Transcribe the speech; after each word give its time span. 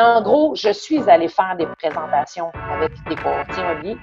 En 0.00 0.22
gros, 0.22 0.54
je 0.54 0.72
suis 0.72 1.10
allée 1.10 1.26
faire 1.26 1.56
des 1.58 1.66
présentations 1.66 2.52
avec 2.72 2.92
des 3.08 3.16
courtiers 3.16 3.64
immobiliers. 3.64 3.96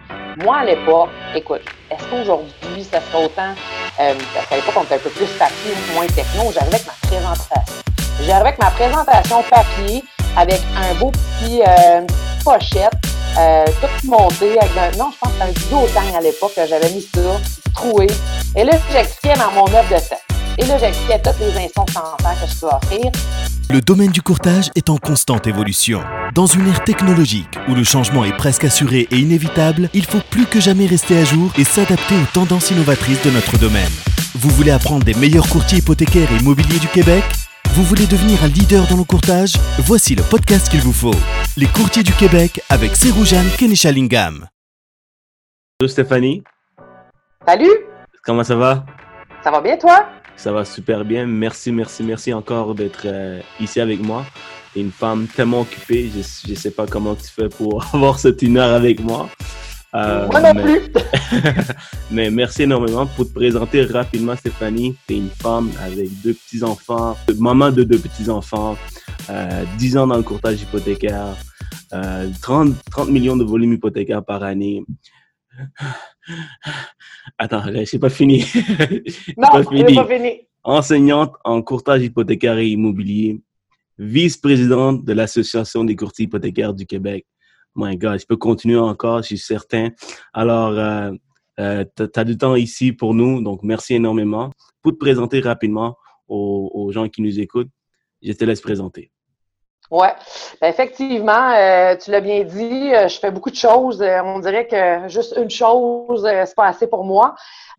Moi, 0.44 0.58
à 0.58 0.66
l'époque, 0.66 1.08
écoute, 1.33 1.62
est-ce 1.90 2.04
qu'aujourd'hui, 2.10 2.83
ça 2.83 3.00
serait 3.00 3.24
autant, 3.24 3.54
euh, 4.02 4.13
parce 4.34 4.46
qu'à 4.47 4.55
l'époque, 4.58 4.73
on 4.76 4.84
était 4.84 4.96
un 4.96 5.00
peu 5.00 5.10
plus 5.12 5.28
papier, 5.39 5.71
moins 5.94 6.05
techno, 6.08 6.52
j'arrivais 6.52 6.76
avec 6.76 6.86
ma 6.86 7.08
présentation. 7.08 7.62
J'arrivais 8.20 8.34
avec 8.34 8.60
ma 8.60 8.71
présentation 8.71 9.44
papier, 9.44 10.04
avec 10.36 10.62
un 10.76 10.96
beau 10.96 11.12
petit 11.12 11.62
euh, 11.66 12.02
pochette, 12.43 12.91
euh, 13.39 13.66
tout 13.80 14.07
monté, 14.09 14.59
avec 14.59 14.77
un, 14.77 14.98
non, 14.98 15.12
je 15.14 15.18
pense 15.18 15.32
que 15.32 15.59
c'était 15.62 15.98
un 15.98 16.18
à 16.18 16.20
l'époque, 16.20 16.52
j'avais 16.57 16.89
mis 16.89 17.04
ça, 17.04 17.21
troué. 17.73 18.07
Et 18.57 18.66
là, 18.66 18.73
j'expliquais 18.91 19.38
dans 19.38 19.52
mon 19.52 19.68
œuvre 19.68 19.88
de 19.88 20.00
tête. 20.02 20.25
Et 20.57 20.66
là, 20.66 20.77
j'expliquais 20.77 21.21
toutes 21.21 21.39
les 21.39 21.57
instances 21.57 21.86
que 21.93 22.48
je 22.48 22.59
peux 22.59 22.68
offrir. 22.68 23.12
Le 23.71 23.82
domaine 23.82 24.11
du 24.11 24.21
courtage 24.21 24.70
est 24.75 24.89
en 24.89 24.98
constante 24.98 25.48
évolution. 25.48 26.02
Dans 26.34 26.45
une 26.45 26.68
ère 26.68 26.84
technologique 26.84 27.50
où 27.68 27.73
le 27.75 27.84
changement 27.84 28.23
est 28.23 28.35
presque 28.35 28.63
assuré 28.63 29.07
et 29.12 29.17
inévitable, 29.17 29.90
il 29.94 30.05
faut 30.05 30.21
plus 30.30 30.45
que 30.45 30.59
jamais 30.59 30.85
rester 30.85 31.17
à 31.17 31.23
jour 31.26 31.52
et 31.57 31.63
s'adapter 31.63 32.16
aux 32.16 32.26
tendances 32.34 32.71
innovatrices 32.71 33.23
de 33.23 33.31
notre 33.31 33.57
domaine. 33.57 33.91
Vous 34.35 34.49
voulez 34.49 34.71
apprendre 34.71 35.04
des 35.04 35.13
meilleurs 35.16 35.48
courtiers 35.49 35.80
hypothécaires 35.80 36.31
et 36.31 36.38
immobiliers 36.38 36.80
du 36.80 36.88
Québec? 36.88 37.23
Vous 37.73 37.84
voulez 37.84 38.05
devenir 38.05 38.43
un 38.43 38.48
leader 38.48 38.88
dans 38.88 38.98
le 38.98 39.04
courtage? 39.04 39.54
Voici 39.79 40.16
le 40.16 40.23
podcast 40.23 40.70
qu'il 40.70 40.82
vous 40.82 40.93
faut. 40.93 41.16
Les 41.57 41.68
courtiers 41.68 42.04
du 42.04 42.13
Québec 42.13 42.62
avec 42.70 42.95
Seroujane 42.95 43.49
Kenishalingam. 43.57 44.48
Bonjour 45.79 45.91
Stéphanie? 45.91 46.43
Salut, 47.48 47.71
Comment 48.23 48.43
ça 48.43 48.55
va? 48.55 48.85
ça 49.43 49.52
va 49.52 49.62
bien 49.62 49.77
toi? 49.77 50.07
Ça 50.38 50.52
va 50.52 50.63
super 50.66 51.03
bien. 51.05 51.25
Merci, 51.25 51.71
merci, 51.71 52.03
merci 52.03 52.34
encore 52.34 52.76
d'être 52.76 53.03
euh, 53.05 53.39
ici 53.59 53.80
avec 53.80 53.99
moi. 54.02 54.26
T'es 54.73 54.81
une 54.81 54.91
femme 54.91 55.27
tellement 55.27 55.62
occupée. 55.62 56.09
Je 56.13 56.49
ne 56.52 56.55
sais 56.55 56.71
pas 56.71 56.85
comment 56.85 57.16
tu 57.16 57.27
fais 57.27 57.49
pour 57.49 57.84
avoir 57.93 58.20
cette 58.20 58.41
une 58.41 58.57
heure 58.57 58.73
avec 58.76 58.99
moi. 59.02 59.29
Euh, 59.95 60.27
Moi 60.27 60.41
non 60.41 60.54
mais- 60.54 60.63
plus. 60.79 60.91
Mais 62.12 62.29
merci 62.29 62.63
énormément 62.63 63.05
pour 63.07 63.26
te 63.27 63.34
présenter 63.34 63.84
rapidement, 63.85 64.35
Stéphanie. 64.35 64.95
Tu 65.07 65.13
es 65.13 65.18
une 65.18 65.29
femme 65.29 65.72
avec 65.81 66.09
deux 66.22 66.34
petits-enfants, 66.34 67.16
maman 67.38 67.72
de 67.72 67.84
deux 67.84 67.97
petits-enfants, 67.97 68.78
euh, 69.29 69.63
10 69.78 69.97
ans 69.97 70.06
dans 70.07 70.17
le 70.17 70.23
courtage 70.23 70.62
hypothécaire, 70.62 71.28
euh, 71.94 72.29
30, 72.41 72.73
30 72.91 73.09
millions 73.09 73.38
de 73.38 73.45
volumes 73.45 73.73
hypothécaires 73.73 74.23
par 74.23 74.44
année. 74.44 74.84
Attends, 77.38 77.63
c'est 77.85 78.00
pas 78.00 78.09
fini. 78.09 78.44
Non, 79.38 79.47
pas 79.51 79.63
fini. 79.63 79.95
pas 79.95 80.07
fini. 80.07 80.41
Enseignante 80.63 81.34
en 81.44 81.62
courtage 81.62 82.03
hypothécaire 82.03 82.57
et 82.57 82.67
immobilier, 82.67 83.41
vice-présidente 84.00 85.06
de 85.06 85.13
l'Association 85.13 85.84
des 85.84 85.95
courtiers 85.95 86.25
hypothécaires 86.25 86.73
du 86.73 86.85
Québec. 86.85 87.25
My 87.75 87.97
God, 87.97 88.19
je 88.19 88.25
peux 88.25 88.38
continuer 88.38 88.78
encore, 88.78 89.22
je 89.22 89.28
suis 89.28 89.38
certain. 89.38 89.90
Alors, 90.34 90.69
euh, 90.69 91.12
euh, 91.59 91.85
tu 91.95 92.19
as 92.19 92.23
du 92.23 92.38
temps 92.38 92.56
ici 92.56 92.94
pour 92.94 93.13
nous, 93.13 93.41
donc 93.41 93.63
merci 93.63 93.95
énormément. 93.95 94.51
Pour 94.81 94.94
te 94.94 94.97
présenter 94.97 95.39
rapidement 95.39 95.95
aux, 96.28 96.72
aux 96.73 96.91
gens 96.91 97.09
qui 97.09 97.22
nous 97.22 97.39
écoutent, 97.39 97.69
je 98.22 98.31
te 98.31 98.44
laisse 98.45 98.62
présenter. 98.62 99.12
Ouais, 99.91 100.14
Ben, 100.62 100.68
effectivement, 100.69 101.52
euh, 101.53 101.96
tu 101.96 102.09
l'as 102.09 102.19
bien 102.22 102.44
dit, 102.44 102.94
euh, 102.94 103.08
je 103.08 103.19
fais 103.19 103.30
beaucoup 103.30 103.52
de 103.52 103.56
choses. 103.56 104.02
Euh, 104.02 104.19
on 104.24 104.40
dirait 104.40 104.68
que 104.68 105.08
juste 105.08 105.36
une 105.38 105.50
chose, 105.50 106.25
euh, 106.25 106.44
c'est 106.46 106.56
pas 106.56 106.68
assez 106.68 106.88
pour 106.88 107.03
moi. 107.03 107.36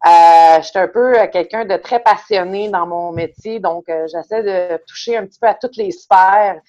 Euh, 0.06 0.60
je 0.62 0.68
suis 0.68 0.78
un 0.78 0.86
peu 0.86 1.18
euh, 1.18 1.26
quelqu'un 1.26 1.64
de 1.64 1.76
très 1.76 1.98
passionné 2.00 2.68
dans 2.68 2.86
mon 2.86 3.10
métier, 3.10 3.58
donc 3.58 3.86
j'essaie 3.88 4.42
de 4.42 4.76
toucher 4.86 5.16
un 5.16 5.26
petit 5.26 5.40
peu 5.40 5.48
à 5.48 5.54
toutes 5.54 5.76
les 5.76 5.90
sphères 5.90 6.60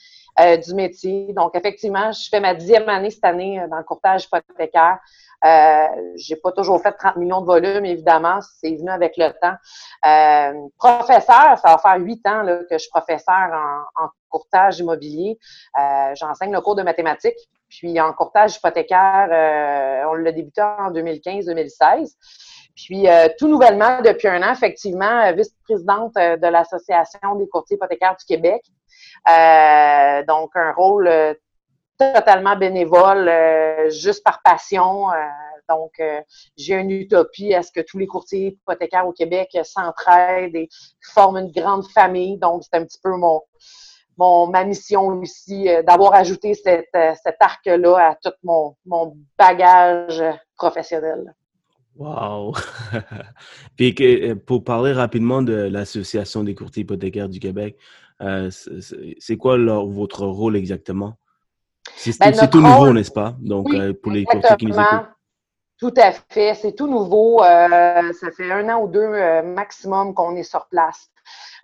du 0.65 0.73
métier. 0.75 1.33
Donc, 1.33 1.55
effectivement, 1.55 2.11
je 2.11 2.29
fais 2.29 2.39
ma 2.39 2.53
dixième 2.53 2.87
année 2.89 3.09
cette 3.09 3.25
année 3.25 3.59
dans 3.71 3.77
le 3.77 3.83
courtage 3.83 4.25
hypothécaire. 4.25 4.99
Euh, 5.45 5.87
j'ai 6.15 6.35
pas 6.35 6.51
toujours 6.51 6.81
fait 6.81 6.91
30 6.93 7.17
millions 7.17 7.41
de 7.41 7.45
volumes, 7.45 7.85
évidemment, 7.85 8.39
c'est 8.59 8.75
venu 8.75 8.89
avec 8.89 9.13
le 9.17 9.29
temps. 9.39 9.55
Euh, 10.05 10.67
professeur, 10.77 11.57
ça 11.59 11.69
va 11.69 11.77
faire 11.77 11.97
huit 11.99 12.25
ans 12.25 12.41
là, 12.41 12.57
que 12.69 12.73
je 12.73 12.79
suis 12.79 12.89
professeur 12.89 13.51
en, 13.53 14.03
en 14.03 14.09
courtage 14.29 14.79
immobilier. 14.79 15.37
Euh, 15.79 16.13
J'enseigne 16.15 16.51
le 16.51 16.61
cours 16.61 16.75
de 16.75 16.83
mathématiques. 16.83 17.37
Puis 17.69 17.99
en 17.99 18.13
courtage 18.13 18.55
hypothécaire, 18.55 19.27
euh, 19.31 20.09
on 20.09 20.13
l'a 20.15 20.31
débuté 20.31 20.61
en 20.61 20.91
2015-2016. 20.91 22.13
Puis 22.75 23.09
euh, 23.09 23.27
tout 23.37 23.47
nouvellement, 23.47 24.01
depuis 24.01 24.27
un 24.27 24.41
an, 24.43 24.53
effectivement, 24.53 25.25
euh, 25.25 25.31
vice-présidente 25.33 26.13
de 26.15 26.47
l'Association 26.47 27.35
des 27.35 27.47
courtiers 27.49 27.75
hypothécaires 27.75 28.15
du 28.17 28.25
Québec. 28.25 28.63
Donc 30.27 30.51
un 30.55 30.71
rôle 30.73 31.09
totalement 31.97 32.55
bénévole, 32.55 33.27
euh, 33.27 33.89
juste 33.89 34.23
par 34.23 34.41
passion. 34.43 35.11
Euh, 35.11 35.15
donc, 35.69 35.93
euh, 35.99 36.21
j'ai 36.55 36.75
une 36.75 36.91
utopie 36.91 37.53
à 37.53 37.63
ce 37.63 37.71
que 37.71 37.81
tous 37.81 37.97
les 37.97 38.07
courtiers 38.07 38.47
hypothécaires 38.47 39.07
au 39.07 39.11
Québec 39.11 39.49
s'entraident 39.63 40.55
et 40.55 40.69
forment 41.13 41.37
une 41.37 41.51
grande 41.51 41.85
famille. 41.87 42.37
Donc, 42.37 42.63
c'est 42.63 42.77
un 42.77 42.85
petit 42.85 42.99
peu 43.03 43.15
mon, 43.17 43.41
mon 44.17 44.47
ma 44.47 44.63
mission 44.63 45.21
euh, 45.21 45.83
d'avoir 45.83 46.13
ajouté 46.13 46.53
cette, 46.53 46.87
cet 46.93 47.35
arc-là 47.39 48.11
à 48.11 48.15
tout 48.15 48.35
mon, 48.43 48.75
mon 48.85 49.17
bagage 49.37 50.23
professionnel. 50.55 51.33
Wow! 51.97 52.53
Puis 53.75 53.95
que, 53.95 54.33
pour 54.35 54.63
parler 54.63 54.91
rapidement 54.91 55.41
de 55.41 55.53
l'Association 55.53 56.43
des 56.43 56.53
courtiers 56.53 56.83
hypothécaires 56.83 57.27
du 57.27 57.39
Québec, 57.39 57.75
c'est- 58.51 59.37
quoi 59.37 59.57
votre 59.57 60.27
rôle 60.27 60.55
exactement? 60.55 61.17
C'est 61.95 62.19
Ben, 62.19 62.31
tout 62.49 62.59
nouveau, 62.61 62.77
rôle- 62.77 62.93
n'est-ce 62.95 63.11
pas? 63.11 63.33
Donc, 63.39 63.67
Oui, 63.69 63.79
euh, 63.79 63.93
pour 63.93 64.11
les 64.11 64.23
courtiers 64.25 64.55
qui 64.57 64.65
nous 64.67 64.79
écoutent. 64.79 65.09
Tout 65.79 65.93
à 65.97 66.11
fait. 66.11 66.55
C'est 66.55 66.73
tout 66.73 66.87
nouveau. 66.87 67.43
Euh, 67.43 68.11
ça 68.13 68.31
fait 68.35 68.51
un 68.51 68.67
an 68.69 68.81
ou 68.81 68.87
deux 68.87 68.99
euh, 68.99 69.43
maximum 69.43 70.13
qu'on 70.13 70.35
est 70.35 70.43
sur 70.43 70.65
place. 70.67 71.09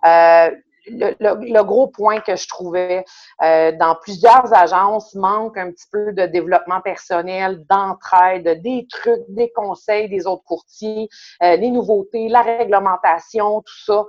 Euh, 0.06 0.50
le, 0.86 1.14
le- 1.20 1.52
le 1.52 1.62
gros 1.64 1.86
point 1.88 2.20
que 2.20 2.36
je 2.36 2.46
trouvais 2.48 3.04
euh, 3.42 3.72
dans 3.72 3.94
plusieurs 3.96 4.52
agences 4.54 5.14
manque 5.14 5.56
un 5.58 5.70
petit 5.70 5.86
peu 5.90 6.12
de 6.12 6.26
développement 6.26 6.80
personnel, 6.80 7.64
d'entraide, 7.68 8.60
des 8.62 8.86
trucs, 8.90 9.22
des 9.28 9.50
conseils 9.52 10.08
des 10.08 10.26
autres 10.26 10.44
courtiers, 10.44 11.08
euh, 11.42 11.56
les 11.56 11.70
nouveautés, 11.70 12.28
la 12.28 12.42
réglementation, 12.42 13.62
tout 13.62 13.84
ça. 13.86 14.04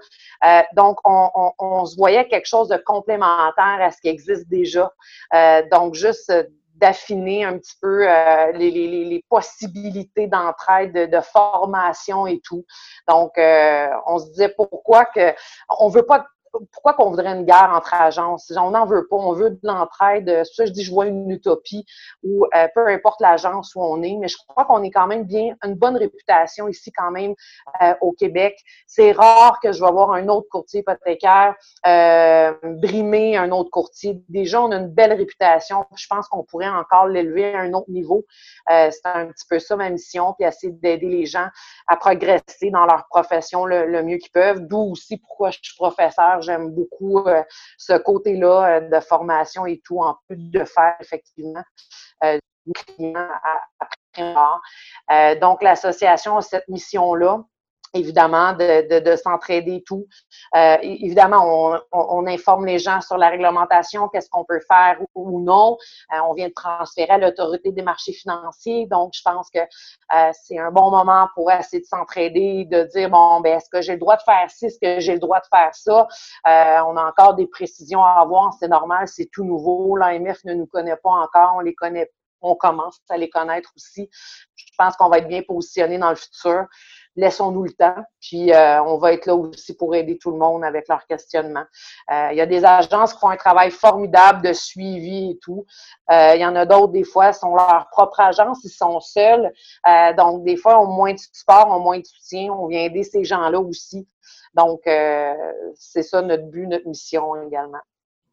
Euh, 0.45 0.61
donc, 0.75 0.97
on, 1.05 1.29
on- 1.35 1.51
on 1.59 1.85
se 1.85 1.95
voyait 1.95 2.27
quelque 2.27 2.47
chose 2.47 2.67
de 2.69 2.77
complémentaire 2.77 3.79
à 3.81 3.91
ce 3.91 4.01
qui 4.01 4.09
existe 4.09 4.47
déjà. 4.49 4.91
Euh, 5.33 5.61
donc, 5.71 5.93
juste 5.95 6.31
d'affiner 6.75 7.45
un 7.45 7.57
petit 7.57 7.75
peu 7.81 8.05
euh, 8.05 8.51
les, 8.51 8.69
les- 8.69 8.87
les- 8.89 9.05
les 9.05 9.25
possibilités 9.29 10.27
d'entraide, 10.27 10.91
de, 10.93 11.05
de 11.05 11.21
formation 11.21 12.27
et 12.27 12.41
tout. 12.43 12.65
Donc, 13.07 13.37
euh, 13.37 13.87
on 14.07 14.19
se 14.19 14.25
disait 14.31 14.53
pourquoi 14.57 15.05
que 15.05 15.33
on 15.79 15.87
veut 15.87 16.05
pas 16.05 16.25
pourquoi 16.71 16.93
qu'on 16.93 17.09
voudrait 17.09 17.35
une 17.35 17.45
guerre 17.45 17.71
entre 17.75 17.93
agences? 17.93 18.51
On 18.57 18.71
n'en 18.71 18.85
veut 18.85 19.07
pas, 19.07 19.15
on 19.15 19.33
veut 19.33 19.51
de 19.51 19.59
l'entraide. 19.63 20.43
Ça 20.45 20.65
je 20.65 20.71
dis 20.71 20.83
je 20.83 20.91
vois 20.91 21.05
une 21.05 21.29
utopie 21.29 21.85
où 22.23 22.45
euh, 22.45 22.67
peu 22.73 22.87
importe 22.87 23.21
l'agence 23.21 23.75
où 23.75 23.81
on 23.81 24.01
est, 24.01 24.15
mais 24.15 24.27
je 24.27 24.37
crois 24.47 24.65
qu'on 24.65 24.83
est 24.83 24.91
quand 24.91 25.07
même 25.07 25.23
bien, 25.23 25.55
une 25.63 25.75
bonne 25.75 25.97
réputation 25.97 26.67
ici 26.67 26.91
quand 26.91 27.11
même 27.11 27.33
euh, 27.81 27.93
au 28.01 28.11
Québec. 28.11 28.57
C'est 28.87 29.11
rare 29.11 29.59
que 29.61 29.71
je 29.71 29.83
vais 29.83 29.91
voir 29.91 30.11
un 30.11 30.27
autre 30.27 30.47
courtier 30.49 30.81
hypothécaire 30.81 31.55
euh, 31.87 32.53
brimer 32.63 33.37
un 33.37 33.51
autre 33.51 33.69
courtier. 33.69 34.21
Déjà, 34.29 34.61
on 34.61 34.71
a 34.71 34.77
une 34.77 34.89
belle 34.89 35.13
réputation. 35.13 35.85
Je 35.95 36.07
pense 36.07 36.27
qu'on 36.27 36.43
pourrait 36.43 36.69
encore 36.69 37.07
l'élever 37.07 37.53
à 37.53 37.59
un 37.59 37.73
autre 37.73 37.89
niveau. 37.89 38.25
Euh, 38.71 38.89
c'est 38.91 39.05
un 39.05 39.27
petit 39.27 39.45
peu 39.49 39.59
ça 39.59 39.75
ma 39.75 39.89
mission, 39.89 40.33
puis 40.37 40.47
essayer 40.47 40.73
d'aider 40.73 41.07
les 41.07 41.25
gens 41.25 41.47
à 41.87 41.97
progresser 41.97 42.69
dans 42.71 42.85
leur 42.85 43.05
profession 43.09 43.65
le, 43.65 43.85
le 43.85 44.03
mieux 44.03 44.17
qu'ils 44.17 44.31
peuvent. 44.31 44.61
D'où 44.61 44.91
aussi 44.91 45.17
pourquoi 45.17 45.51
je 45.51 45.59
suis 45.61 45.75
professeur. 45.75 46.41
J'aime 46.45 46.71
beaucoup 46.71 47.19
euh, 47.19 47.43
ce 47.77 47.93
côté-là 47.97 48.77
euh, 48.77 48.79
de 48.89 48.99
formation 48.99 49.65
et 49.65 49.81
tout, 49.83 49.99
en 50.01 50.17
plus 50.27 50.37
de 50.37 50.63
faire 50.63 50.95
effectivement 50.99 51.63
euh, 52.23 52.37
des 52.65 52.73
clients 52.73 53.15
à- 53.43 53.61
après 53.79 53.95
donc, 55.41 55.61
l'association 55.61 56.37
a 56.37 56.41
cette 56.41 56.67
mission-là 56.67 57.43
évidemment, 57.95 58.53
de, 58.53 58.87
de, 58.87 58.99
de 58.99 59.15
s'entraider 59.15 59.83
tout. 59.85 60.05
Euh, 60.55 60.77
évidemment, 60.81 61.43
on, 61.43 61.79
on, 61.91 62.27
informe 62.27 62.65
les 62.65 62.79
gens 62.79 63.01
sur 63.01 63.17
la 63.17 63.29
réglementation, 63.29 64.09
qu'est-ce 64.09 64.29
qu'on 64.29 64.45
peut 64.45 64.59
faire 64.67 64.97
ou, 65.15 65.41
non. 65.41 65.77
Euh, 66.13 66.17
on 66.27 66.33
vient 66.33 66.49
de 66.49 66.53
transférer 66.53 67.11
à 67.11 67.17
l'autorité 67.17 67.71
des 67.71 67.81
marchés 67.81 68.13
financiers, 68.13 68.87
donc 68.87 69.13
je 69.15 69.21
pense 69.23 69.49
que 69.49 69.59
euh, 69.59 70.31
c'est 70.33 70.59
un 70.59 70.71
bon 70.71 70.91
moment 70.91 71.29
pour 71.33 71.51
essayer 71.51 71.81
de 71.81 71.87
s'entraider, 71.87 72.65
de 72.65 72.83
dire, 72.83 73.09
bon, 73.09 73.39
ben, 73.41 73.57
est-ce 73.57 73.69
que 73.69 73.81
j'ai 73.81 73.93
le 73.93 73.99
droit 73.99 74.17
de 74.17 74.23
faire 74.23 74.49
ci, 74.49 74.65
est-ce 74.65 74.79
que 74.79 74.99
j'ai 74.99 75.13
le 75.13 75.19
droit 75.19 75.39
de 75.39 75.47
faire 75.51 75.73
ça? 75.73 76.07
On 76.87 76.97
a 76.97 77.05
encore 77.07 77.35
des 77.35 77.47
précisions 77.47 78.03
à 78.03 78.21
avoir, 78.21 78.53
c'est 78.59 78.67
normal, 78.67 79.07
c'est 79.07 79.29
tout 79.31 79.43
nouveau. 79.43 79.95
L'AMF 79.95 80.43
ne 80.43 80.53
nous 80.53 80.65
connaît 80.65 80.97
pas 80.97 81.11
encore, 81.11 81.53
on 81.55 81.61
les 81.61 81.73
connaît 81.73 82.09
on 82.45 82.55
commence 82.55 82.99
à 83.09 83.17
les 83.17 83.29
connaître 83.29 83.71
aussi. 83.75 84.09
Je 84.55 84.65
pense 84.77 84.95
qu'on 84.95 85.09
va 85.09 85.19
être 85.19 85.27
bien 85.27 85.41
positionné 85.41 85.97
dans 85.97 86.09
le 86.09 86.15
futur. 86.15 86.65
Laissons-nous 87.15 87.63
le 87.63 87.71
temps. 87.71 88.03
Puis 88.21 88.53
euh, 88.53 88.81
on 88.83 88.97
va 88.97 89.13
être 89.13 89.25
là 89.25 89.35
aussi 89.35 89.75
pour 89.75 89.95
aider 89.95 90.17
tout 90.17 90.31
le 90.31 90.37
monde 90.37 90.63
avec 90.63 90.87
leurs 90.87 91.05
questionnements. 91.07 91.65
Euh, 92.11 92.29
il 92.31 92.37
y 92.37 92.41
a 92.41 92.45
des 92.45 92.65
agences 92.65 93.13
qui 93.13 93.19
font 93.19 93.29
un 93.29 93.37
travail 93.37 93.71
formidable 93.71 94.41
de 94.41 94.53
suivi 94.53 95.31
et 95.31 95.39
tout. 95.41 95.65
Euh, 96.11 96.33
il 96.35 96.41
y 96.41 96.45
en 96.45 96.55
a 96.55 96.65
d'autres, 96.65 96.93
des 96.93 97.03
fois, 97.03 97.33
sont 97.33 97.55
leur 97.55 97.87
propre 97.91 98.19
agence, 98.19 98.59
ils 98.63 98.69
sont 98.69 98.99
seuls. 98.99 99.51
donc, 100.17 100.43
des 100.43 100.57
fois, 100.57 100.81
ont 100.81 100.91
moins 100.91 101.13
de 101.13 101.19
support, 101.19 101.69
ont 101.69 101.79
moins 101.79 101.99
de 101.99 102.05
soutien. 102.05 102.51
On 102.51 102.67
vient 102.67 102.81
aider 102.81 103.03
ces 103.03 103.23
gens-là 103.23 103.59
aussi. 103.59 104.07
Donc, 104.53 104.81
c'est 104.85 106.03
ça 106.03 106.21
notre 106.21 106.45
but, 106.45 106.67
notre 106.67 106.87
mission 106.87 107.41
également 107.43 107.79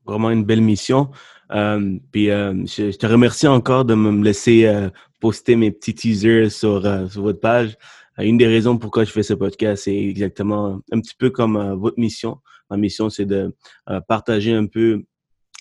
vraiment 0.04 0.30
une 0.30 0.44
belle 0.44 0.62
mission. 0.62 1.10
Puis 1.48 2.26
je, 2.26 2.96
te 2.96 3.06
remercie 3.06 3.46
encore 3.46 3.84
de 3.84 3.94
me 3.94 4.24
laisser 4.24 4.68
poster 5.20 5.54
mes 5.54 5.70
petits 5.70 5.94
teasers 5.94 6.50
sur 6.50 6.80
votre 6.80 7.40
page. 7.40 7.76
Une 8.18 8.36
des 8.36 8.46
raisons 8.46 8.78
pourquoi 8.78 9.04
je 9.04 9.10
fais 9.10 9.22
ce 9.22 9.34
podcast, 9.34 9.84
c'est 9.84 9.96
exactement 9.96 10.80
un 10.92 11.00
petit 11.00 11.14
peu 11.18 11.30
comme 11.30 11.74
votre 11.74 11.98
mission. 11.98 12.38
Ma 12.70 12.76
mission, 12.76 13.10
c'est 13.10 13.26
de 13.26 13.54
partager 14.08 14.52
un 14.52 14.66
peu 14.66 15.04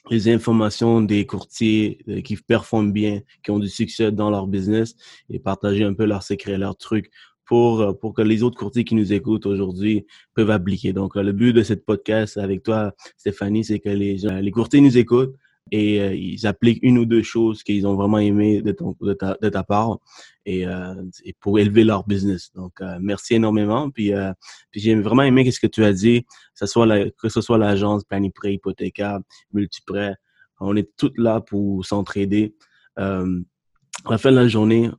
les 0.10 0.30
informations 0.30 1.02
des 1.02 1.26
courtiers 1.26 2.00
qui 2.24 2.36
performent 2.36 2.92
bien, 2.92 3.22
qui 3.44 3.52
ont 3.52 3.60
du 3.60 3.70
succès 3.70 4.12
dans 4.12 4.30
leur 4.30 4.48
business 4.48 4.96
et 5.30 5.40
partager 5.40 5.84
un 5.84 5.94
peu 5.94 6.06
leurs 6.06 6.24
secrets, 6.24 6.58
leurs 6.58 6.78
trucs 6.78 7.12
pour, 7.46 7.82
euh, 7.82 7.92
pour 7.92 8.14
que 8.14 8.22
les 8.22 8.44
autres 8.44 8.58
courtiers 8.58 8.86
qui 8.86 8.96
nous 8.96 9.12
écoutent 9.12 9.46
aujourd'hui 9.46 10.06
peuvent 10.34 10.52
appliquer. 10.52 10.94
Donc, 10.94 11.18
euh, 11.18 11.22
le 11.22 11.34
but 11.34 11.52
de 11.52 11.64
cette 11.64 11.86
podcast 11.86 12.38
avec 12.38 12.64
toi, 12.64 12.94
Stéphanie, 13.18 13.66
c'est 13.66 13.80
que 13.80 13.90
les 13.90 14.52
courtiers 14.52 14.80
nous 14.80 14.98
écoutent 14.98 15.36
et 15.70 16.02
euh, 16.02 16.16
ils 16.16 16.48
appliquent 16.48 16.80
une 16.82 16.98
ou 16.98 17.06
deux 17.06 17.22
choses 17.22 17.64
qu'ils 17.64 17.86
ont 17.86 17.96
vraiment 17.96 18.18
aimé 18.18 18.62
de, 18.62 18.72
ton, 18.72 18.96
de, 19.02 19.14
ta, 19.14 19.38
de 19.42 19.50
ta 19.50 19.64
part 19.64 20.00
et, 20.46 20.66
et, 21.24 21.34
pour 21.40 21.60
élever 21.60 21.84
leur 21.84 22.06
business. 22.08 22.52
Donc, 22.54 22.74
merci 23.00 23.36
énormément. 23.36 23.92
Puis, 23.92 24.12
puis 24.72 24.82
j'ai 24.82 24.96
vraiment 24.96 25.22
aimé 25.22 25.50
ce 25.52 25.60
que 25.60 25.68
tu 25.68 25.84
as 25.84 25.94
dit, 25.94 26.24
que 26.24 26.30
ce 26.56 26.66
soit 26.66 26.88
la, 26.88 27.10
que 27.12 27.30
ce 27.30 27.58
l'agence 27.58 28.04
Planipré, 28.04 28.54
Hypothécaire, 28.54 29.20
Multiprêt. 29.54 30.16
On 30.60 30.76
est 30.76 30.90
toutes 30.98 31.18
là 31.18 31.42
pour 31.42 31.86
s'entraider. 31.86 32.56
à 32.96 33.24
la 34.10 34.18
fin 34.18 34.32
de 34.32 34.38
la 34.38 34.48
journée, 34.48 34.90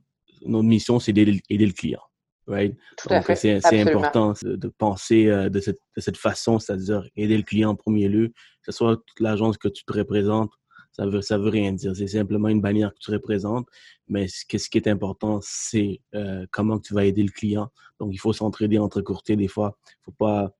notre 0.45 0.67
mission, 0.67 0.99
c'est 0.99 1.11
d'aider 1.11 1.41
le 1.49 1.73
client. 1.73 2.01
Right? 2.45 2.75
Donc, 3.09 3.23
c'est 3.35 3.81
important 3.81 4.33
de 4.43 4.67
penser 4.67 5.27
euh, 5.27 5.49
de, 5.49 5.59
cette, 5.59 5.79
de 5.95 6.01
cette 6.01 6.17
façon, 6.17 6.59
c'est-à-dire 6.59 7.07
aider 7.15 7.37
le 7.37 7.43
client 7.43 7.69
en 7.71 7.75
premier 7.75 8.09
lieu, 8.09 8.27
que 8.27 8.71
ce 8.71 8.71
soit 8.73 8.97
toute 8.97 9.19
l'agence 9.19 9.57
que 9.57 9.69
tu 9.69 9.85
te 9.85 9.93
représentes, 9.93 10.51
ça 10.93 11.07
veut, 11.07 11.21
ça 11.21 11.37
veut 11.37 11.49
rien 11.49 11.71
dire. 11.73 11.95
C'est 11.95 12.07
simplement 12.07 12.49
une 12.49 12.61
bannière 12.61 12.93
que 12.93 12.99
tu 12.99 13.11
représentes. 13.11 13.67
Mais 14.07 14.27
ce, 14.27 14.43
ce 14.57 14.69
qui 14.69 14.77
est 14.77 14.87
important, 14.87 15.39
c'est 15.41 16.01
euh, 16.13 16.45
comment 16.51 16.79
tu 16.79 16.93
vas 16.93 17.05
aider 17.05 17.23
le 17.23 17.31
client. 17.31 17.69
Donc, 17.99 18.13
il 18.13 18.17
faut 18.17 18.33
s'entraider 18.33 18.77
entre 18.77 19.01
courtiers 19.01 19.35
des 19.35 19.47
fois. 19.47 19.77
Il 19.87 19.99
ne 20.01 20.03
faut 20.05 20.17
pas 20.17 20.51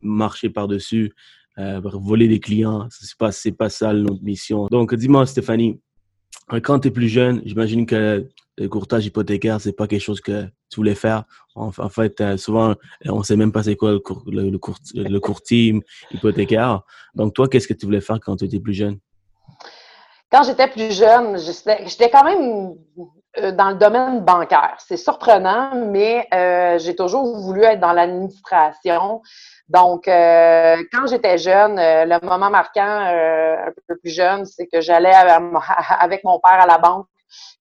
marcher 0.00 0.48
par-dessus, 0.48 1.12
euh, 1.58 1.80
voler 1.84 2.26
des 2.26 2.40
clients. 2.40 2.88
Ce 2.90 3.04
n'est 3.04 3.08
pas, 3.18 3.30
pas 3.58 3.68
ça 3.68 3.92
notre 3.92 4.22
mission. 4.22 4.66
Donc, 4.70 4.94
dis-moi, 4.94 5.26
Stéphanie, 5.26 5.80
quand 6.62 6.80
tu 6.80 6.88
es 6.88 6.90
plus 6.90 7.08
jeune, 7.08 7.42
j'imagine 7.44 7.84
que 7.84 8.26
le 8.56 8.68
courtage 8.68 9.04
hypothécaire, 9.06 9.60
c'est 9.60 9.72
pas 9.72 9.86
quelque 9.86 10.00
chose 10.00 10.20
que 10.20 10.46
tu 10.72 10.80
voulais 10.80 10.94
faire. 10.94 11.24
En, 11.54 11.70
fait, 11.70 12.20
euh, 12.22 12.36
souvent, 12.38 12.74
on 13.04 13.22
sait 13.22 13.36
même 13.36 13.52
pas 13.52 13.62
c'est 13.62 13.76
quoi 13.76 13.92
le, 13.92 15.18
courtier 15.18 15.80
hypothécaire. 16.10 16.80
Donc, 17.14 17.34
toi, 17.34 17.46
qu'est-ce 17.46 17.68
que 17.68 17.74
tu 17.74 17.84
voulais 17.84 18.00
faire 18.00 18.18
quand 18.20 18.36
tu 18.36 18.46
étais 18.46 18.58
plus 18.58 18.72
jeune? 18.72 18.98
Quand 20.30 20.44
j'étais 20.44 20.68
plus 20.68 20.96
jeune, 20.96 21.36
j'étais 21.36 22.08
quand 22.08 22.24
même 22.24 22.74
euh, 23.38 23.52
dans 23.52 23.68
le 23.68 23.74
domaine 23.74 24.20
bancaire. 24.20 24.76
C'est 24.78 24.96
surprenant, 24.96 25.88
mais 25.88 26.26
euh, 26.32 26.78
j'ai 26.78 26.96
toujours 26.96 27.36
voulu 27.38 27.64
être 27.64 27.80
dans 27.80 27.92
l'administration. 27.92 29.20
Donc, 29.68 30.04
quand 30.06 31.06
j'étais 31.06 31.36
jeune, 31.36 31.76
le 31.76 32.26
moment 32.26 32.50
marquant, 32.50 32.82
un 32.82 33.72
peu 33.88 33.96
plus 33.98 34.10
jeune, 34.10 34.46
c'est 34.46 34.66
que 34.66 34.80
j'allais 34.80 35.12
avec 35.14 36.24
mon 36.24 36.40
père 36.40 36.60
à 36.60 36.66
la 36.66 36.78
banque 36.78 37.06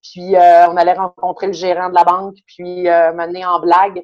puis 0.01 0.35
euh, 0.35 0.68
on 0.69 0.77
allait 0.77 0.94
rencontrer 0.94 1.47
le 1.47 1.53
gérant 1.53 1.89
de 1.89 1.95
la 1.95 2.03
banque, 2.03 2.35
puis 2.45 2.88
euh, 2.88 3.13
mener 3.13 3.45
en 3.45 3.59
blague. 3.59 4.01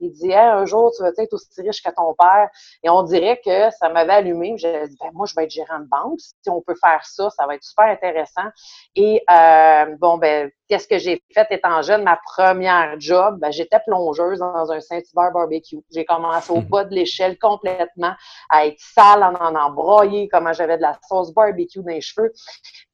Il 0.00 0.12
dit 0.12 0.34
un 0.34 0.64
jour, 0.64 0.92
tu 0.96 1.02
vas 1.02 1.10
être 1.16 1.32
aussi 1.32 1.48
riche 1.60 1.82
que 1.82 1.90
ton 1.90 2.14
père. 2.14 2.48
Et 2.82 2.90
on 2.90 3.02
dirait 3.02 3.40
que 3.44 3.70
ça 3.78 3.88
m'avait 3.88 4.14
allumé. 4.14 4.54
J'ai 4.56 4.88
dit 4.88 4.96
ben, 5.00 5.10
moi, 5.12 5.26
je 5.26 5.34
vais 5.34 5.44
être 5.44 5.50
gérant 5.50 5.80
de 5.80 5.86
banque. 5.86 6.20
Si 6.20 6.50
on 6.50 6.60
peut 6.62 6.76
faire 6.80 7.04
ça, 7.04 7.30
ça 7.30 7.46
va 7.46 7.54
être 7.54 7.62
super 7.62 7.86
intéressant. 7.86 8.48
Et 8.96 9.22
euh, 9.30 9.96
bon, 9.98 10.18
ben, 10.18 10.50
qu'est-ce 10.68 10.86
que 10.86 10.98
j'ai 10.98 11.22
fait 11.34 11.46
étant 11.50 11.82
jeune? 11.82 12.04
Ma 12.04 12.18
première 12.24 12.98
job, 12.98 13.38
ben, 13.40 13.50
j'étais 13.50 13.80
plongeuse 13.86 14.38
dans 14.38 14.70
un 14.70 14.80
Saint-Hubert 14.80 15.32
barbecue. 15.32 15.80
J'ai 15.92 16.04
commencé 16.04 16.52
au 16.52 16.60
mhm. 16.60 16.68
bas 16.68 16.84
de 16.84 16.94
l'échelle 16.94 17.38
complètement, 17.38 18.14
à 18.48 18.66
être 18.66 18.78
sale, 18.78 19.22
en 19.22 19.34
en 19.34 19.54
embroyer, 19.54 20.28
comment 20.28 20.52
j'avais 20.52 20.76
de 20.76 20.82
la 20.82 20.96
sauce 21.08 21.32
barbecue 21.32 21.80
dans 21.80 21.92
les 21.92 22.00
cheveux. 22.00 22.32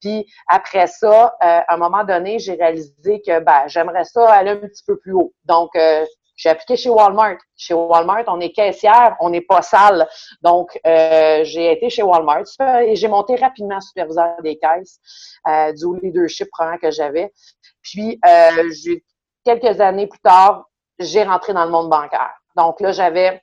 Puis 0.01 0.25
après 0.47 0.87
ça, 0.87 1.35
euh, 1.43 1.61
à 1.67 1.73
un 1.73 1.77
moment 1.77 2.03
donné, 2.03 2.39
j'ai 2.39 2.53
réalisé 2.53 3.21
que 3.25 3.39
ben, 3.39 3.67
j'aimerais 3.67 4.05
ça 4.05 4.31
aller 4.31 4.51
un 4.51 4.57
petit 4.57 4.83
peu 4.85 4.97
plus 4.97 5.13
haut. 5.13 5.33
Donc, 5.45 5.75
euh, 5.75 6.05
j'ai 6.37 6.49
appliqué 6.49 6.77
chez 6.77 6.89
Walmart. 6.89 7.37
Chez 7.57 7.73
Walmart, 7.73 8.23
on 8.27 8.39
est 8.39 8.51
caissière, 8.51 9.17
on 9.19 9.29
n'est 9.31 9.41
pas 9.41 9.61
sale. 9.61 10.07
Donc, 10.41 10.79
euh, 10.85 11.43
j'ai 11.43 11.71
été 11.73 11.89
chez 11.89 12.03
Walmart 12.03 12.45
et 12.85 12.95
j'ai 12.95 13.07
monté 13.07 13.35
rapidement 13.35 13.81
superviseur 13.81 14.35
des 14.43 14.57
caisses 14.57 14.99
euh, 15.47 15.73
du 15.73 15.99
leadership 16.01 16.47
que 16.81 16.91
j'avais. 16.91 17.33
Puis, 17.81 18.19
euh, 18.25 18.71
quelques 19.43 19.81
années 19.81 20.07
plus 20.07 20.19
tard, 20.19 20.65
j'ai 20.99 21.23
rentré 21.23 21.53
dans 21.53 21.65
le 21.65 21.71
monde 21.71 21.89
bancaire. 21.89 22.33
Donc 22.55 22.79
là, 22.81 22.91
j'avais 22.91 23.41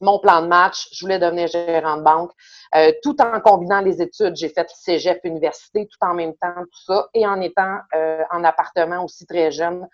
mon 0.00 0.18
plan 0.18 0.42
de 0.42 0.46
match, 0.46 0.88
je 0.92 1.04
voulais 1.04 1.18
devenir 1.18 1.48
gérant 1.48 1.96
de 1.96 2.02
banque. 2.02 2.32
Euh, 2.74 2.92
tout 3.02 3.16
en 3.20 3.40
combinant 3.40 3.80
les 3.80 4.00
études, 4.00 4.36
j'ai 4.36 4.48
fait 4.48 4.68
cégep 4.70 5.20
université 5.24 5.86
tout 5.86 5.98
en 6.00 6.14
même 6.14 6.34
temps, 6.34 6.54
tout 6.56 6.82
ça, 6.86 7.08
et 7.14 7.26
en 7.26 7.40
étant 7.40 7.78
euh, 7.94 8.22
en 8.30 8.44
appartement 8.44 9.04
aussi 9.04 9.26
très 9.26 9.50
jeune 9.50 9.88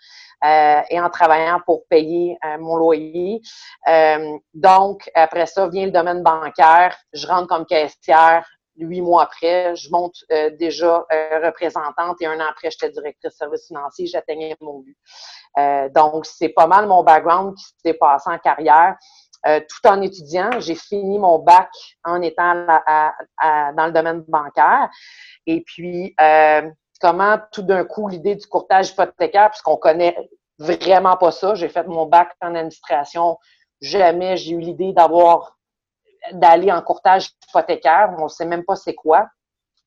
euh, 0.45 0.81
et 0.89 0.99
en 0.99 1.09
travaillant 1.09 1.59
pour 1.65 1.85
payer 1.87 2.37
mon 2.59 2.77
loyer. 2.77 3.41
donc, 4.53 5.09
après 5.13 5.45
ça, 5.45 5.67
vient 5.67 5.85
le 5.85 5.91
domaine 5.91 6.23
bancaire. 6.23 6.95
Je 7.13 7.27
rentre 7.27 7.47
comme 7.47 7.65
caissière. 7.65 8.45
Huit 8.79 9.01
mois 9.01 9.23
après, 9.23 9.75
je 9.75 9.89
monte 9.89 10.23
déjà 10.59 11.03
représentante 11.43 12.21
et 12.21 12.27
un 12.27 12.39
an 12.39 12.45
après, 12.47 12.69
j'étais 12.69 12.91
directrice 12.91 13.31
de 13.31 13.35
service 13.35 13.65
financier, 13.65 14.05
j'atteignais 14.05 14.55
mon 14.61 14.81
but. 14.81 14.97
donc, 15.95 16.27
c'est 16.27 16.49
pas 16.49 16.67
mal 16.67 16.85
mon 16.85 17.01
background 17.03 17.55
qui 17.55 17.65
s'est 17.83 17.95
passé 17.95 18.29
en 18.29 18.37
carrière. 18.37 18.95
Euh, 19.47 19.61
tout 19.61 19.87
en 19.87 20.01
étudiant. 20.01 20.59
J'ai 20.59 20.75
fini 20.75 21.19
mon 21.19 21.39
bac 21.39 21.69
en 22.03 22.21
étant 22.21 22.53
dans 22.65 23.85
le 23.85 23.91
domaine 23.91 24.21
bancaire. 24.27 24.89
Et 25.45 25.61
puis, 25.61 26.13
euh, 26.19 26.69
comment 26.99 27.37
tout 27.51 27.61
d'un 27.61 27.85
coup 27.85 28.09
l'idée 28.09 28.35
du 28.35 28.45
courtage 28.45 28.89
hypothécaire, 28.89 29.51
puisqu'on 29.51 29.77
connaît 29.77 30.17
vraiment 30.59 31.15
pas 31.15 31.31
ça, 31.31 31.55
j'ai 31.55 31.69
fait 31.69 31.87
mon 31.87 32.07
bac 32.07 32.35
en 32.41 32.55
administration. 32.55 33.37
Jamais 33.79 34.35
j'ai 34.35 34.51
eu 34.51 34.59
l'idée 34.59 34.91
d'avoir 34.91 35.57
d'aller 36.33 36.71
en 36.71 36.81
courtage 36.81 37.29
hypothécaire. 37.47 38.13
On 38.17 38.23
ne 38.23 38.29
sait 38.29 38.45
même 38.45 38.65
pas 38.65 38.75
c'est 38.75 38.95
quoi. 38.95 39.27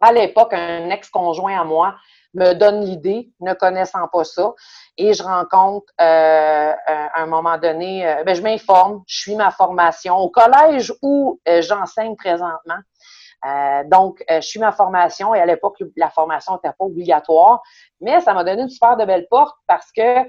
À 0.01 0.13
l'époque, 0.13 0.55
un 0.55 0.89
ex-conjoint 0.89 1.61
à 1.61 1.65
moi 1.65 1.97
me 2.33 2.55
donne 2.55 2.83
l'idée, 2.83 3.31
ne 3.41 3.53
connaissant 3.53 4.09
pas 4.09 4.25
ça. 4.25 4.55
Et 5.03 5.15
je 5.15 5.23
rencontre 5.23 5.87
euh, 5.99 6.05
euh 6.05 6.75
à 6.87 7.23
un 7.23 7.27
moment 7.27 7.57
donné, 7.57 8.07
euh, 8.07 8.23
ben, 8.23 8.35
je 8.35 8.43
m'informe, 8.43 9.03
je 9.07 9.21
suis 9.21 9.35
ma 9.35 9.51
formation 9.51 10.15
au 10.17 10.29
collège 10.29 10.93
où 11.01 11.41
j'enseigne 11.61 12.17
présentement. 12.17 12.81
donc, 13.87 14.23
je 14.29 14.43
suis 14.43 14.61
ma 14.61 14.73
formation 14.73 15.35
et 15.35 15.41
à 15.41 15.47
l'époque, 15.47 15.77
la 15.97 16.11
formation 16.11 16.53
n'était 16.53 16.75
pas 16.79 16.85
obligatoire, 16.85 17.63
mais 18.03 18.21
ça 18.21 18.35
m'a 18.35 18.45
donné 18.45 18.61
une 18.63 18.69
super 18.69 18.99
de 18.99 19.07
belle 19.07 19.27
porte 19.31 19.57
parce 19.67 19.91
que 19.91 20.29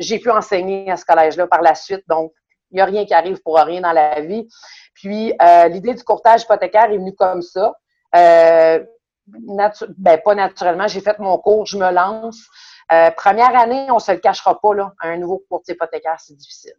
j'ai 0.00 0.18
pu 0.18 0.30
enseigner 0.30 0.90
à 0.90 0.96
ce 0.96 1.04
collège-là 1.04 1.46
par 1.46 1.62
la 1.62 1.76
suite. 1.76 2.02
Donc, 2.08 2.32
il 2.72 2.76
n'y 2.76 2.80
a 2.80 2.86
rien 2.86 3.04
qui 3.04 3.14
arrive 3.14 3.40
pour 3.42 3.56
rien 3.56 3.82
dans 3.82 3.92
la 3.92 4.20
vie. 4.20 4.48
Puis, 4.94 5.32
l'idée 5.68 5.94
du 5.94 6.02
courtage 6.02 6.42
hypothécaire 6.42 6.90
est 6.90 6.98
venue 6.98 7.14
comme 7.14 7.42
ça 7.42 7.72
ben, 9.26 10.20
pas 10.24 10.34
naturellement, 10.34 10.88
j'ai 10.88 11.00
fait 11.00 11.18
mon 11.18 11.38
cours, 11.38 11.66
je 11.66 11.78
me 11.78 11.90
lance. 11.90 12.48
Euh, 12.92 13.10
première 13.12 13.58
année, 13.58 13.90
on 13.90 13.98
se 13.98 14.12
le 14.12 14.18
cachera 14.18 14.60
pas, 14.60 14.74
là, 14.74 14.92
un 15.00 15.16
nouveau 15.16 15.44
courtier 15.48 15.74
hypothécaire, 15.74 16.20
c'est 16.20 16.36
difficile. 16.36 16.74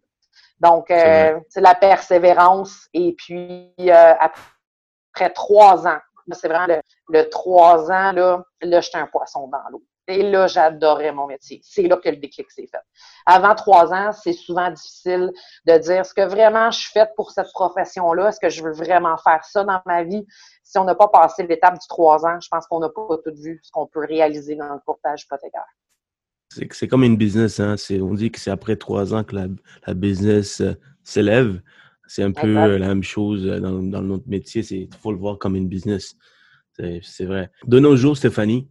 Donc, 0.59 0.91
euh, 0.91 1.39
c'est 1.49 1.61
la 1.61 1.75
persévérance. 1.75 2.87
Et 2.93 3.13
puis, 3.13 3.73
euh, 3.79 4.13
après 4.19 5.29
trois 5.33 5.87
ans, 5.87 5.99
c'est 6.31 6.47
vraiment 6.47 6.81
le, 7.09 7.29
trois 7.29 7.91
ans, 7.91 8.11
là, 8.11 8.43
là 8.61 8.81
j'étais 8.81 8.97
un 8.97 9.07
poisson 9.07 9.47
dans 9.47 9.63
l'eau. 9.71 9.83
Et 10.07 10.21
là, 10.21 10.47
j'adorais 10.47 11.13
mon 11.13 11.27
métier. 11.27 11.61
C'est 11.63 11.83
là 11.83 11.95
que 11.95 12.09
le 12.09 12.17
déclic 12.17 12.51
s'est 12.51 12.67
fait. 12.67 12.81
Avant 13.25 13.55
trois 13.55 13.93
ans, 13.93 14.11
c'est 14.11 14.33
souvent 14.33 14.69
difficile 14.69 15.31
de 15.65 15.77
dire 15.77 16.01
est-ce 16.01 16.13
que 16.13 16.25
vraiment 16.25 16.71
je 16.71 16.79
suis 16.79 16.91
faite 16.91 17.11
pour 17.15 17.31
cette 17.31 17.51
profession-là? 17.53 18.27
Est-ce 18.27 18.39
que 18.39 18.49
je 18.49 18.63
veux 18.63 18.73
vraiment 18.73 19.17
faire 19.17 19.43
ça 19.45 19.63
dans 19.63 19.81
ma 19.85 20.03
vie? 20.03 20.25
Si 20.63 20.77
on 20.77 20.83
n'a 20.83 20.95
pas 20.95 21.07
passé 21.07 21.43
l'étape 21.43 21.79
du 21.79 21.87
trois 21.87 22.25
ans, 22.25 22.37
je 22.41 22.49
pense 22.49 22.67
qu'on 22.67 22.79
n'a 22.79 22.89
pas 22.89 23.17
tout 23.23 23.33
vu 23.33 23.61
ce 23.63 23.71
qu'on 23.71 23.87
peut 23.87 24.05
réaliser 24.05 24.55
dans 24.55 24.73
le 24.73 24.79
courtage 24.85 25.23
hypothécaire. 25.23 25.67
C'est 26.71 26.87
comme 26.87 27.03
une 27.03 27.17
business. 27.17 27.59
Hein. 27.59 27.75
On 28.01 28.13
dit 28.13 28.31
que 28.31 28.39
c'est 28.39 28.51
après 28.51 28.75
trois 28.75 29.13
ans 29.13 29.23
que 29.23 29.35
la, 29.35 29.47
la 29.87 29.93
business 29.93 30.61
euh, 30.61 30.73
s'élève. 31.03 31.61
C'est 32.07 32.23
un 32.23 32.31
peu 32.31 32.53
la 32.53 32.87
même 32.87 33.03
chose 33.03 33.45
dans, 33.45 33.81
dans 33.81 34.01
notre 34.01 34.27
métier. 34.27 34.61
Il 34.71 34.89
faut 35.01 35.11
le 35.11 35.17
voir 35.17 35.39
comme 35.39 35.55
une 35.55 35.67
business. 35.67 36.15
C'est 37.01 37.25
vrai. 37.25 37.49
De 37.65 37.79
nos 37.79 37.95
jours, 37.95 38.17
Stéphanie, 38.17 38.67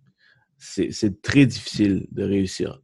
c'est 0.58 1.22
très 1.22 1.46
difficile 1.46 2.06
de 2.12 2.22
réussir. 2.24 2.80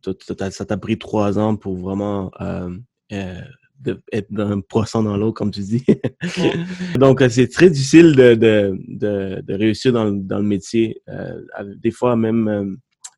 Ça 0.50 0.64
t'a 0.64 0.76
pris 0.76 0.99
trois 0.99 1.38
ans 1.38 1.55
pour 1.57 1.76
vraiment 1.76 2.31
euh, 2.40 2.71
euh, 3.12 3.95
être 4.12 4.40
un 4.40 4.61
poisson 4.61 5.05
dans 5.05 5.17
l'eau, 5.17 5.33
comme 5.33 5.52
tu 5.52 5.61
dis. 5.61 5.85
Donc, 6.99 7.23
c'est 7.31 7.49
très 7.49 7.71
difficile 7.71 8.17
de, 8.17 8.35
de, 8.35 8.76
de, 8.88 9.40
de 9.40 9.55
réussir 9.55 9.93
dans, 9.93 10.11
dans, 10.11 10.38
le 10.38 10.45
métier. 10.45 11.00
Euh, 11.09 11.40
des 11.76 11.93
fois, 11.93 12.17
même, 12.17 12.49
euh, 12.49 12.75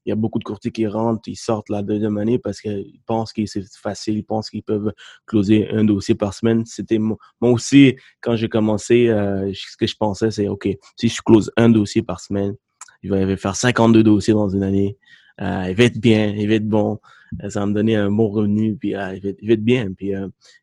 il 0.06 0.10
y 0.10 0.12
a 0.12 0.16
beaucoup 0.16 0.38
de 0.38 0.44
courtiers 0.44 0.70
qui 0.70 0.86
rentrent, 0.86 1.28
ils 1.28 1.36
sortent 1.36 1.68
la 1.68 1.82
deuxième 1.82 2.18
année 2.18 2.38
parce 2.38 2.60
qu'ils 2.60 3.00
pensent 3.06 3.32
que 3.32 3.44
c'est 3.46 3.64
facile, 3.76 4.16
ils 4.18 4.24
pensent 4.24 4.50
qu'ils 4.50 4.62
peuvent 4.62 4.92
closer 5.26 5.68
un 5.70 5.84
dossier 5.84 6.14
par 6.14 6.34
semaine. 6.34 6.64
C'était 6.64 6.98
moi 6.98 7.18
aussi, 7.40 7.96
quand 8.20 8.36
j'ai 8.36 8.48
commencé, 8.48 9.08
euh, 9.08 9.52
ce 9.54 9.76
que 9.76 9.86
je 9.86 9.96
pensais, 9.96 10.30
c'est 10.30 10.48
OK, 10.48 10.68
si 10.96 11.08
je 11.08 11.20
close 11.22 11.50
un 11.56 11.68
dossier 11.68 12.02
par 12.02 12.20
semaine, 12.20 12.54
il 13.02 13.10
va 13.10 13.36
faire 13.36 13.56
52 13.56 14.02
dossiers 14.02 14.34
dans 14.34 14.48
une 14.48 14.62
année. 14.62 14.96
Euh, 15.40 15.66
il 15.68 15.74
va 15.74 15.84
être 15.84 15.98
bien, 15.98 16.28
il 16.28 16.48
va 16.48 16.54
être 16.54 16.68
bon. 16.68 17.00
Euh, 17.42 17.48
ça 17.48 17.60
va 17.60 17.66
me 17.66 17.72
donner 17.72 17.96
un 17.96 18.10
bon 18.10 18.28
revenu, 18.28 18.76
puis 18.76 18.94
euh, 18.94 19.14
il, 19.14 19.22
va 19.22 19.52
être, 19.52 19.64
bien. 19.64 19.92
Puis, 19.92 20.12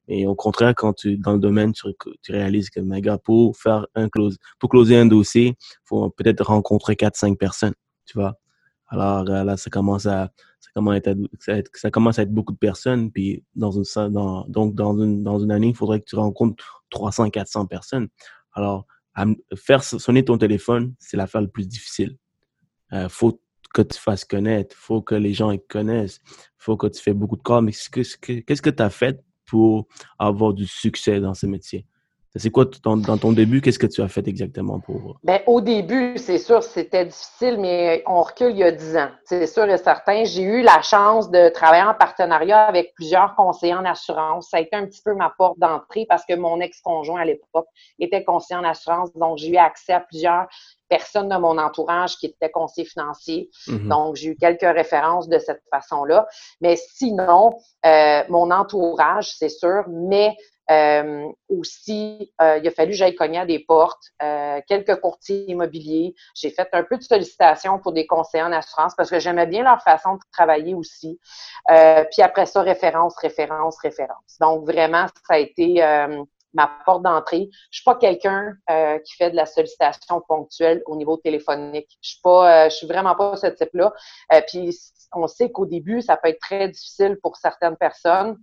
et 0.08 0.28
au 0.28 0.36
contraire, 0.36 0.74
quand 0.76 0.94
tu 0.94 1.18
dans 1.18 1.34
le 1.34 1.40
domaine, 1.40 1.74
tu, 1.74 1.88
réalises 2.32 2.70
que, 2.70 2.80
gars, 3.00 3.18
pour 3.18 3.58
faire 3.58 3.88
un 3.96 4.10
close, 4.10 4.38
pour 4.60 4.70
closer 4.70 4.98
un 4.98 5.06
dossier, 5.06 5.56
faut 5.86 6.10
peut-être 6.10 6.44
rencontrer 6.44 6.94
4-5 6.94 7.38
personnes, 7.38 7.74
tu 8.06 8.20
vois. 8.20 8.38
Alors 8.88 9.24
là, 9.24 9.58
ça 9.58 9.70
commence 9.70 10.06
à 10.06 10.32
ça 10.60 10.70
commence 10.74 10.94
à 10.94 10.98
être, 11.58 11.70
ça 11.74 11.92
commence 11.92 12.20
à 12.20 12.24
être 12.24 12.34
beaucoup 12.34 12.54
de 12.54 12.58
personnes. 12.58 13.12
Puis 13.12 13.44
dans 13.56 13.72
une 13.72 13.84
dans, 14.12 14.46
donc 14.48 14.76
dans 14.76 14.98
une 14.98 15.24
dans 15.24 15.40
une 15.40 15.52
année, 15.52 15.70
il 15.70 15.76
faudrait 15.76 16.00
que 16.00 16.06
tu 16.06 16.16
rencontres 16.16 16.84
300-400 16.92 17.68
personnes. 17.68 18.08
Alors 18.54 18.86
faire 19.56 19.84
sonner 19.84 20.24
ton 20.24 20.38
téléphone, 20.38 20.94
c'est 21.00 21.18
l'affaire 21.18 21.42
la 21.42 21.48
plus 21.48 21.68
difficile. 21.68 22.18
Euh, 22.94 23.10
faut 23.10 23.42
que 23.74 23.82
tu 23.82 23.98
fasses 24.00 24.26
connaître, 24.26 24.76
faut 24.76 25.02
que 25.02 25.16
les 25.16 25.34
gens 25.34 25.56
connaissent, 25.70 26.22
faut 26.58 26.78
que 26.78 26.88
tu 26.88 27.02
fais 27.02 27.14
beaucoup 27.14 27.36
de 27.36 27.44
cas. 27.44 27.62
Mais 27.62 27.72
qu'est-ce 27.72 28.18
que 28.62 28.70
tu 28.70 28.84
as 28.84 28.90
fait 28.90 29.24
pour 29.46 29.88
avoir 30.20 30.54
du 30.54 30.66
succès 30.66 31.20
dans 31.20 31.34
ce 31.34 31.46
métier? 31.46 31.86
C'est 32.36 32.52
quoi 32.52 32.66
dans 32.84 33.18
ton 33.18 33.32
début? 33.32 33.62
Qu'est-ce 33.62 33.80
que 33.80 33.88
tu 33.88 34.02
as 34.02 34.08
fait 34.08 34.28
exactement 34.28 34.80
pour. 34.80 35.18
Bien, 35.24 35.40
au 35.48 35.62
début, 35.62 36.18
c'est 36.18 36.38
sûr, 36.38 36.62
c'était 36.62 37.06
difficile, 37.06 37.58
mais 37.60 38.04
on 38.06 38.22
recule 38.22 38.52
il 38.52 38.58
y 38.58 38.64
a 38.64 38.72
dix 38.72 38.96
ans. 38.98 39.10
C'est 39.24 39.48
sûr 39.48 39.64
et 39.64 39.78
certain. 39.78 40.24
J'ai 40.26 40.44
eu 40.44 40.62
la 40.62 40.82
chance 40.82 41.32
de 41.32 41.50
travailler 41.50 41.84
en 41.84 41.94
partenariat 41.94 42.66
avec 42.66 42.94
plusieurs 42.96 43.36
conseillers 43.36 43.76
en 43.76 43.86
assurance. 43.86 44.50
Ça 44.52 44.58
a 44.58 44.60
été 44.60 44.76
un 44.76 44.86
petit 44.86 45.02
peu 45.04 45.16
ma 45.16 45.34
porte 45.38 45.58
d'entrée 45.60 46.06
parce 46.08 46.26
que 46.26 46.36
mon 46.36 46.60
ex-conjoint 46.60 47.22
à 47.22 47.26
l'époque 47.26 47.68
était 48.00 48.24
conseiller 48.24 48.60
en 48.60 48.64
assurance. 48.64 49.10
Donc, 49.16 49.38
j'ai 49.38 49.50
eu 49.50 49.58
accès 49.58 49.94
à 49.94 50.02
plusieurs 50.02 50.48
personnes 50.90 51.30
de 51.30 51.36
mon 51.38 51.58
entourage 51.58 52.18
qui 52.18 52.28
étaient 52.28 52.52
conseillers 52.52 52.88
financiers. 52.88 53.50
Mm-hmm. 53.68 53.88
Donc, 53.88 54.16
j'ai 54.16 54.30
eu 54.30 54.36
quelques 54.36 54.62
références 54.62 55.28
de 55.28 55.40
cette 55.40 55.62
façon-là. 55.72 56.28
Mais 56.62 56.76
sinon, 56.76 57.58
euh, 57.86 58.24
mon 58.30 58.52
entourage, 58.52 59.32
c'est 59.32 59.50
sûr, 59.50 59.84
mais 59.88 60.36
euh, 60.70 61.32
aussi, 61.48 62.34
euh, 62.42 62.58
il 62.58 62.68
a 62.68 62.72
fallu 62.72 62.92
que 62.92 62.98
j'aille 62.98 63.16
cogner 63.16 63.40
à 63.40 63.46
des 63.46 63.60
portes, 63.60 64.04
euh, 64.22 64.60
quelques 64.68 65.00
courtiers 65.00 65.50
immobiliers. 65.50 66.14
J'ai 66.36 66.50
fait 66.50 66.68
un 66.74 66.84
peu 66.84 66.98
de 66.98 67.04
sollicitations 67.04 67.80
pour 67.80 67.94
des 67.94 68.06
conseillers 68.06 68.44
en 68.44 68.52
assurance 68.52 68.94
parce 68.96 69.10
que 69.10 69.20
j'aimais 69.20 69.48
bien 69.48 69.64
leur 69.64 69.82
façon 69.82 70.16
de 70.16 70.20
travailler 70.32 70.74
aussi. 70.74 71.20
puis 71.68 72.22
après 72.22 72.46
ça, 72.46 72.62
référence, 72.62 73.16
référence, 73.18 73.78
référence. 73.80 74.38
Donc 74.42 74.66
vraiment, 74.66 75.06
ça 75.28 75.36
a 75.36 75.38
été 75.38 75.82
ma 76.54 76.72
porte 76.86 77.04
d'entrée. 77.04 77.50
Je 77.72 77.80
suis 77.80 77.84
pas 77.84 77.96
quelqu'un 77.96 78.54
qui 79.06 79.16
fait 79.16 79.32
de 79.32 79.36
la 79.36 79.46
sollicitation 79.46 80.22
ponctuelle 80.28 80.82
au 80.86 80.96
niveau 80.96 81.18
téléphonique. 81.18 81.90
Je 82.02 82.10
suis 82.12 82.22
pas, 82.22 82.70
je 82.70 82.76
suis 82.76 82.88
vraiment 82.88 83.16
pas 83.16 83.36
ce 83.38 83.48
type-là. 83.48 83.94
puis 84.48 84.78
on 85.14 85.28
sait 85.28 85.52
qu'au 85.52 85.66
début, 85.66 86.02
ça 86.02 86.18
peut 86.18 86.30
être 86.30 86.40
très 86.40 86.68
difficile 86.68 87.18
pour 87.22 87.38
certaines 87.38 87.78
personnes 87.78 88.38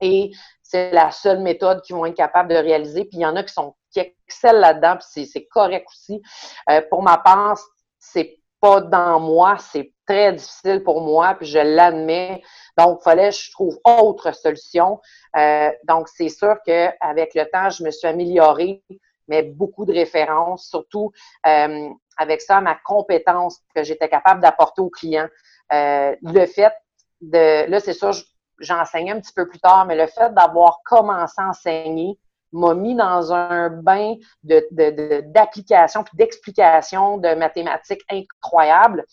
et 0.00 0.32
c'est 0.62 0.90
la 0.92 1.10
seule 1.10 1.40
méthode 1.40 1.82
qu'ils 1.82 1.96
vont 1.96 2.06
être 2.06 2.16
capables 2.16 2.50
de 2.50 2.56
réaliser. 2.56 3.04
Puis 3.04 3.18
il 3.18 3.20
y 3.20 3.26
en 3.26 3.36
a 3.36 3.42
qui 3.42 3.52
sont 3.52 3.74
qui 3.90 4.00
excellent 4.00 4.60
là-dedans, 4.60 4.96
puis 4.96 5.26
c'est 5.26 5.46
correct 5.46 5.86
aussi. 5.88 6.22
Euh, 6.70 6.82
pour 6.90 7.02
ma 7.02 7.18
part, 7.18 7.58
c'est 7.98 8.38
pas 8.60 8.80
dans 8.80 9.20
moi, 9.20 9.56
c'est 9.58 9.92
très 10.06 10.32
difficile 10.32 10.82
pour 10.82 11.00
moi, 11.00 11.34
puis 11.34 11.46
je 11.46 11.58
l'admets. 11.58 12.42
Donc, 12.76 12.98
il 13.00 13.04
fallait 13.04 13.30
que 13.30 13.36
je 13.36 13.52
trouve 13.52 13.78
autre 13.84 14.34
solution. 14.34 15.00
Euh, 15.36 15.70
donc, 15.84 16.08
c'est 16.08 16.28
sûr 16.28 16.56
qu'avec 16.66 17.34
le 17.34 17.44
temps, 17.50 17.70
je 17.70 17.84
me 17.84 17.90
suis 17.90 18.08
améliorée, 18.08 18.82
mais 19.28 19.42
beaucoup 19.42 19.84
de 19.84 19.92
références, 19.92 20.68
surtout 20.68 21.12
euh, 21.46 21.88
avec 22.16 22.40
ça, 22.40 22.60
ma 22.60 22.74
compétence 22.74 23.60
que 23.74 23.84
j'étais 23.84 24.08
capable 24.08 24.40
d'apporter 24.40 24.82
aux 24.82 24.90
clients. 24.90 25.28
le 25.70 26.46
fait 26.46 26.72
de, 27.20 27.70
là, 27.70 27.80
c'est 27.80 27.92
sûr, 27.92 28.12
j'enseignais 28.58 29.12
un 29.12 29.20
petit 29.20 29.32
peu 29.32 29.48
plus 29.48 29.60
tard, 29.60 29.86
mais 29.86 29.96
le 29.96 30.06
fait 30.06 30.32
d'avoir 30.34 30.80
commencé 30.84 31.40
à 31.40 31.48
enseigner 31.48 32.18
m'a 32.52 32.74
mis 32.74 32.94
dans 32.94 33.32
un 33.32 33.68
bain 33.68 34.14
d'application 34.42 36.00
de, 36.00 36.04
de, 36.06 36.08
puis 36.08 36.16
d'explication 36.16 37.18
de 37.18 37.34
mathématiques 37.34 38.02
incroyables 38.10 39.04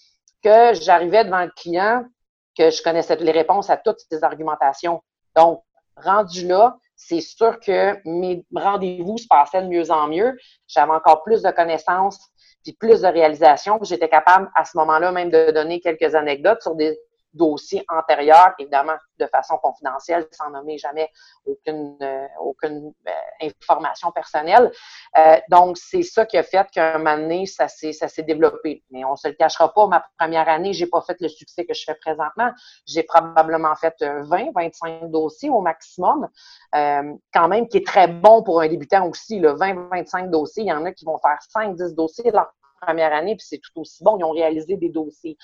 que 0.44 0.74
j'arrivais 0.74 1.25
devant 1.25 1.44
le 1.44 1.52
client, 1.56 2.06
que 2.58 2.70
je 2.70 2.82
connaissais 2.82 3.16
les 3.18 3.32
réponses 3.32 3.70
à 3.70 3.78
toutes 3.78 4.00
ces 4.10 4.24
argumentations. 4.24 5.02
Donc, 5.36 5.64
rendu 5.98 6.48
là, 6.48 6.78
c'est 6.96 7.22
sûr 7.22 7.60
que 7.60 7.98
mes 8.06 8.46
rendez-vous 8.56 9.18
se 9.18 9.28
passaient 9.30 9.62
de 9.62 9.68
mieux 9.68 9.92
en 9.92 10.08
mieux. 10.08 10.38
J'avais 10.68 10.94
encore 10.94 11.24
plus 11.24 11.42
de 11.42 11.52
connaissances 11.52 12.20
puis 12.64 12.74
plus 12.74 13.02
de 13.02 13.08
réalisations. 13.08 13.80
J'étais 13.82 14.10
capable 14.10 14.50
à 14.56 14.66
ce 14.66 14.78
moment-là 14.78 15.12
même 15.12 15.30
de 15.30 15.52
donner 15.52 15.80
quelques 15.82 16.16
anecdotes 16.16 16.62
sur 16.62 16.75
des 16.75 16.98
dossiers 17.36 17.86
antérieurs, 17.89 18.54
évidemment 18.60 18.96
de 19.20 19.27
façon 19.27 19.58
confidentielle, 19.58 20.27
sans 20.32 20.50
nommer 20.50 20.77
jamais 20.77 21.10
aucune, 21.46 21.98
euh, 22.01 22.27
euh, 22.63 22.92
information 23.42 24.12
personnelle. 24.12 24.72
Euh, 25.18 25.38
donc, 25.50 25.77
c'est 25.77 26.04
ça 26.04 26.25
qui 26.25 26.38
a 26.38 26.44
fait 26.44 26.70
qu'un 26.72 26.98
moment 26.98 27.18
donné, 27.18 27.46
ça 27.46 27.68
s'est, 27.68 27.94
ça 27.94 28.08
s'est 28.08 28.24
développé. 28.24 28.84
Mais 28.92 29.06
on 29.06 29.15
se 29.15 29.27
le 29.27 29.34
cachera 29.36 29.74
pas, 29.74 29.88
ma 29.88 30.06
première 30.18 30.50
année, 30.50 30.74
j'ai 30.74 30.88
pas 30.88 31.01
fait 31.01 31.18
le 31.20 31.27
succès 31.30 31.65
que 31.65 31.74
je 31.74 31.84
fais 31.86 31.96
présentement. 31.96 32.51
J'ai 32.86 33.04
probablement 33.04 33.75
fait 33.75 33.96
20, 34.01 34.51
25 34.56 35.12
dossiers 35.12 35.50
au 35.50 35.62
maximum, 35.62 36.27
quand 36.74 37.48
même, 37.48 37.68
qui 37.68 37.77
est 37.77 37.88
très 37.88 38.08
bon 38.08 38.44
pour 38.44 38.62
un 38.62 38.68
débutant 38.68 39.08
aussi. 39.08 39.39
Le 39.39 39.51
20, 39.51 39.89
25 39.92 40.30
dossiers, 40.30 40.63
il 40.63 40.70
y 40.70 40.74
en 40.74 40.86
a 40.86 40.92
qui 40.92 41.06
vont 41.06 41.18
faire 41.20 41.38
5, 41.50 41.75
10 41.75 41.94
dossiers 41.96 42.32
leur 42.32 42.51
première 42.82 43.13
année, 43.13 43.36
puis 43.36 43.46
c'est 43.48 43.60
tout 43.60 43.82
aussi 43.82 44.04
bon. 44.04 44.18
Ils 44.20 44.24
ont 44.24 44.32
réalisé 44.32 44.77
des 44.77 44.89
dossiers. 44.89 45.38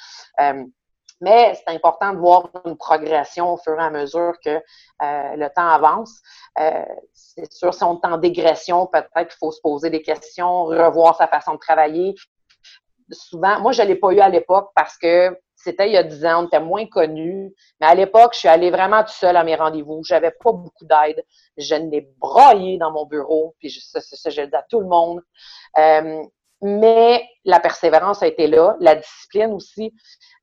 Mais 1.21 1.53
c'est 1.55 1.73
important 1.73 2.13
de 2.13 2.17
voir 2.17 2.49
une 2.65 2.75
progression 2.75 3.53
au 3.53 3.57
fur 3.57 3.79
et 3.79 3.83
à 3.83 3.89
mesure 3.89 4.33
que 4.43 4.49
euh, 4.49 5.35
le 5.35 5.47
temps 5.55 5.67
avance. 5.67 6.19
Euh, 6.59 6.83
c'est 7.13 7.51
sûr, 7.51 7.73
si 7.73 7.83
on 7.83 7.99
est 8.01 8.05
en 8.05 8.17
dégression, 8.17 8.87
peut-être 8.87 9.29
qu'il 9.29 9.37
faut 9.39 9.51
se 9.51 9.61
poser 9.61 9.89
des 9.89 10.01
questions, 10.01 10.65
revoir 10.65 11.15
sa 11.15 11.27
façon 11.27 11.53
de 11.53 11.59
travailler. 11.59 12.15
Souvent, 13.11 13.59
moi, 13.59 13.71
je 13.71 13.81
ne 13.83 13.87
l'ai 13.87 13.95
pas 13.95 14.11
eu 14.11 14.19
à 14.19 14.29
l'époque 14.29 14.71
parce 14.75 14.97
que 14.97 15.37
c'était 15.63 15.87
il 15.87 15.93
y 15.93 15.97
a 15.97 16.03
10 16.03 16.25
ans, 16.25 16.43
on 16.43 16.47
était 16.47 16.59
moins 16.59 16.85
connus. 16.87 17.53
Mais 17.79 17.87
à 17.87 17.95
l'époque, 17.95 18.33
je 18.33 18.39
suis 18.39 18.47
allée 18.47 18.71
vraiment 18.71 19.03
tout 19.03 19.13
seul 19.13 19.37
à 19.37 19.43
mes 19.43 19.55
rendez-vous. 19.55 20.01
J'avais 20.03 20.31
pas 20.31 20.51
beaucoup 20.51 20.85
d'aide. 20.85 21.23
Je 21.57 21.75
n'ai 21.75 22.09
broyé 22.17 22.77
dans 22.77 22.91
mon 22.91 23.05
bureau, 23.05 23.55
puis 23.59 23.69
ça, 23.69 24.01
ça, 24.01 24.29
je 24.29 24.41
le 24.41 24.47
dis 24.47 24.55
à 24.55 24.65
tout 24.69 24.79
le 24.79 24.87
monde. 24.87 25.21
Euh, 25.77 26.23
mais 26.61 27.27
la 27.45 27.59
persévérance 27.59 28.21
a 28.21 28.27
été 28.27 28.47
là, 28.47 28.75
la 28.79 28.95
discipline 28.95 29.53
aussi. 29.53 29.93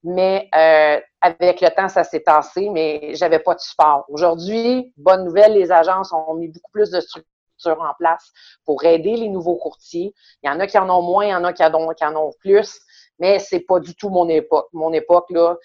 Mais 0.03 0.49
euh, 0.55 1.01
avec 1.21 1.61
le 1.61 1.69
temps, 1.71 1.89
ça 1.89 2.05
s'est 2.05 2.23
tassé, 2.23 2.69
mais 2.71 3.15
j'avais 3.15 3.41
pas 3.41 3.55
de 3.55 3.61
support. 3.61 4.05
Aujourd'hui, 4.09 4.93
bonne 4.97 5.25
nouvelle, 5.25 5.55
les 5.55 5.73
agences 5.73 6.13
ont 6.13 6.35
mis 6.35 6.49
beaucoup 6.49 6.71
plus 6.73 6.91
de 6.91 7.01
structures 7.01 7.29
en 7.67 7.95
place 7.99 8.33
pour 8.65 8.85
aider 8.85 9.17
les 9.17 9.29
nouveaux 9.29 9.57
courtiers. 9.57 10.15
Il 10.43 10.49
y 10.49 10.51
en 10.51 10.61
a 10.61 10.67
qui 10.67 10.79
en 10.79 10.89
ont 10.89 11.03
moins, 11.03 11.25
il 11.25 11.31
y 11.31 11.35
en 11.35 11.45
a 11.45 11.53
qui 11.53 11.65
en 11.65 12.17
ont 12.17 12.33
plus 12.41 12.81
mais 13.19 13.39
c'est 13.39 13.61
pas 13.61 13.81
du 13.81 13.95
tout 13.95 14.11
mon 14.11 14.29
époque. 14.29 14.69
Mon 14.73 14.93
époque, 14.93 15.27
là, 15.31 15.57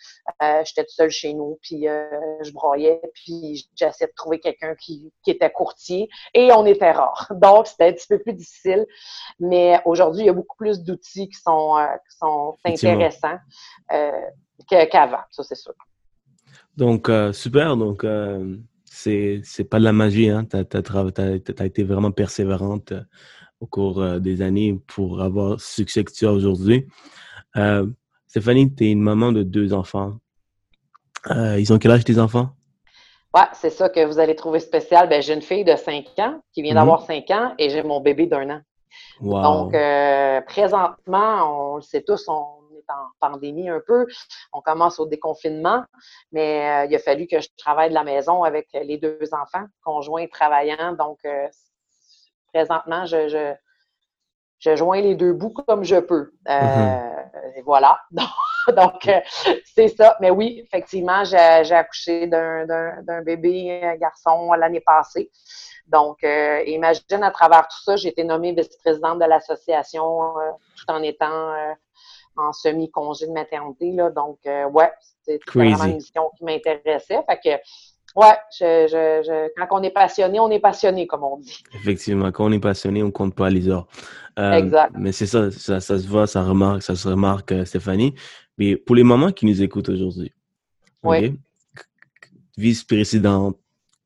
euh, 0.42 0.62
j'étais 0.66 0.86
seule 0.88 1.10
chez 1.10 1.34
nous, 1.34 1.60
puis 1.62 1.88
euh, 1.88 2.06
je 2.42 2.52
broyais, 2.52 3.02
puis 3.14 3.68
j'essayais 3.76 4.08
de 4.08 4.14
trouver 4.16 4.40
quelqu'un 4.40 4.76
qui, 4.76 5.12
qui, 5.24 5.32
était 5.32 5.52
courtier, 5.52 6.10
et 6.34 6.52
on 6.52 6.66
était 6.66 6.92
rare. 6.92 7.32
Donc, 7.36 7.68
c'était 7.68 7.90
un 7.90 7.94
petit 7.94 8.08
peu 8.08 8.20
plus 8.20 8.34
difficile. 8.34 8.86
Mais 9.40 9.80
aujourd'hui, 9.86 10.24
il 10.24 10.26
y 10.28 10.30
a 10.30 10.34
beaucoup 10.34 10.58
plus 10.58 10.82
d'outils 10.82 11.30
qui 11.30 11.40
sont, 11.40 11.78
euh, 11.78 11.86
qui 12.10 12.18
sont 12.18 12.56
intéressants 12.66 13.38
qu'avant, 14.68 15.18
ça, 15.32 15.44
c'est 15.44 15.56
sûr. 15.56 15.74
Donc, 16.78 17.10
super. 17.34 17.78
Donc, 17.78 18.06
c'est, 18.86 19.42
c'est 19.44 19.64
pas 19.64 19.80
de 19.80 19.84
la 19.84 19.94
magie, 19.94 20.30
hein. 20.30 20.46
Tu 20.46 20.58
as, 20.58 21.66
été 21.66 21.84
vraiment 21.84 22.12
persévérante 22.12 22.94
au 23.60 23.68
cours 23.68 24.20
des 24.20 24.42
années 24.42 24.80
pour 24.88 25.22
avoir 25.22 25.52
le 25.52 25.58
succès 25.58 26.04
que 26.04 26.12
tu 26.12 26.26
as 26.26 26.32
aujourd'hui. 26.32 26.88
Euh, 27.58 27.86
Stéphanie, 28.28 28.74
tu 28.74 28.86
es 28.86 28.92
une 28.92 29.02
maman 29.02 29.32
de 29.32 29.44
deux 29.44 29.74
enfants. 29.74 30.14
Euh, 31.30 31.60
ils 31.60 31.72
ont 31.72 31.78
quel 31.78 31.92
âge 31.92 32.04
tes 32.04 32.20
enfants? 32.20 32.50
Ouais, 33.34 33.48
c'est 33.54 33.70
ça 33.70 33.90
que 33.90 34.06
vous 34.06 34.20
allez 34.20 34.36
trouver 34.36 34.60
spécial. 34.60 35.10
Ben, 35.10 35.22
j'ai 35.22 35.34
une 35.34 35.42
fille 35.42 35.64
de 35.64 35.76
5 35.76 36.06
ans 36.20 36.42
qui 36.54 36.62
vient 36.62 36.76
d'avoir 36.76 37.02
5 37.02 37.30
mhm. 37.30 37.36
ans 37.36 37.54
et 37.58 37.70
j'ai 37.70 37.84
mon 37.84 38.00
bébé 38.00 38.28
d'un 38.28 38.50
an. 38.50 38.62
Donc, 39.22 39.74
euh, 39.74 40.42
présentement, 40.42 41.72
on 41.72 41.76
le 41.78 41.82
sait 41.82 42.04
tous, 42.04 42.28
on 42.28 42.60
est 42.76 42.92
en 42.92 43.08
pandémie 43.20 43.70
un 43.70 43.82
peu. 43.86 44.06
On 44.52 44.62
commence 44.62 45.00
au 45.00 45.08
déconfinement, 45.08 45.84
mais 46.32 46.86
euh, 46.86 46.86
il 46.90 46.96
a 46.96 47.00
fallu 47.00 47.26
que 47.28 47.40
je 47.40 47.48
travaille 47.58 47.90
de 47.90 47.94
la 47.96 48.04
maison 48.04 48.44
avec 48.44 48.68
les 48.74 48.98
deux 48.98 49.20
enfants, 49.32 49.66
conjoints 49.84 50.28
travaillant. 50.28 50.94
Donc, 50.94 51.20
euh, 51.26 51.48
présentement, 52.54 53.06
je, 53.06 53.30
je, 53.30 53.54
joins 54.76 55.02
les 55.02 55.16
deux 55.16 55.34
bouts 55.34 55.54
comme 55.68 55.84
je 55.84 55.98
peux. 55.98 56.32
Mm-hmm. 56.46 57.58
Et 57.58 57.62
voilà. 57.62 58.00
Donc, 58.76 59.10
c'est 59.76 59.90
ça. 59.90 60.18
Mais 60.22 60.32
oui, 60.32 60.62
effectivement, 60.64 61.24
j'ai 61.26 61.38
accouché 61.38 62.28
d'un 62.28 63.22
bébé, 63.24 63.82
un 63.84 63.96
garçon, 63.96 64.54
l'année 64.54 64.80
passée. 64.80 65.30
Donc, 65.88 66.24
euh, 66.24 66.64
imagine 66.66 67.24
à 67.24 67.32
travers 67.32 67.68
tout 67.68 67.82
ça, 67.84 67.96
j'ai 67.96 68.10
été 68.10 68.24
nommée 68.24 68.54
vice-présidente 68.54 69.20
de 69.20 69.26
l'association 69.26 70.38
euh, 70.40 70.52
tout 70.78 70.86
en 70.88 71.02
étant 71.04 71.54
euh, 71.54 71.74
en 72.38 72.54
semi-congé 72.54 73.28
de 73.28 73.34
maternité. 73.34 73.92
Là. 73.92 74.10
Donc, 74.10 74.40
ouais, 74.46 74.92
c'était 75.24 75.40
vraiment 75.54 75.84
une 75.86 75.96
mission 75.96 76.32
qui 76.38 76.46
m'intéressait. 76.46 77.22
Fait 77.30 77.40
que, 77.44 77.64
je, 78.16 78.88
je, 78.90 79.50
quand 79.58 79.80
on 79.80 79.84
est 79.84 79.92
passionné, 79.92 80.40
on 80.40 80.50
est 80.50 80.60
passionné, 80.60 81.08
comme 81.08 81.24
on 81.24 81.38
dit. 81.38 81.64
Effectivement, 81.74 82.32
quand 82.32 82.46
on 82.46 82.52
est 82.52 82.60
passionné, 82.60 83.02
on 83.04 83.12
compte 83.12 83.36
pas 83.36 83.50
les 83.50 83.70
heures. 83.70 83.88
exact. 84.38 84.94
Mais 84.98 85.12
c'est 85.12 85.26
ça, 85.26 85.52
ça, 85.52 85.80
ça, 85.80 85.98
se 85.98 86.08
voit, 86.08 86.28
ça, 86.28 86.44
remarque, 86.44 86.84
ça 86.84 86.96
se 86.96 87.08
remarque, 87.08 87.54
Stéphanie. 87.66 88.14
Mais 88.58 88.76
pour 88.76 88.96
les 88.96 89.04
mamans 89.04 89.32
qui 89.32 89.46
nous 89.46 89.62
écoutent 89.62 89.90
aujourd'hui, 89.90 90.32
oui. 91.04 91.38
vice-présidente, 92.58 93.58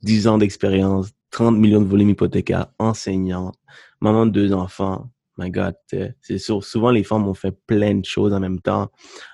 10 0.03 0.27
ans 0.27 0.37
d'expérience, 0.37 1.11
30 1.31 1.57
millions 1.57 1.81
de 1.81 1.87
volumes 1.87 2.09
hypothécaires, 2.09 2.67
enseignante, 2.79 3.55
maman 3.99 4.25
de 4.25 4.31
deux 4.31 4.53
enfants. 4.53 5.09
My 5.39 5.51
God, 5.51 5.75
c'est 5.87 6.37
sûr. 6.39 6.63
Souvent, 6.63 6.89
les 6.89 7.03
femmes 7.03 7.27
ont 7.27 7.35
fait 7.35 7.55
plein 7.67 7.93
de 7.93 8.05
choses 8.05 8.33
en 8.33 8.39
même 8.39 8.59
temps. 8.59 8.89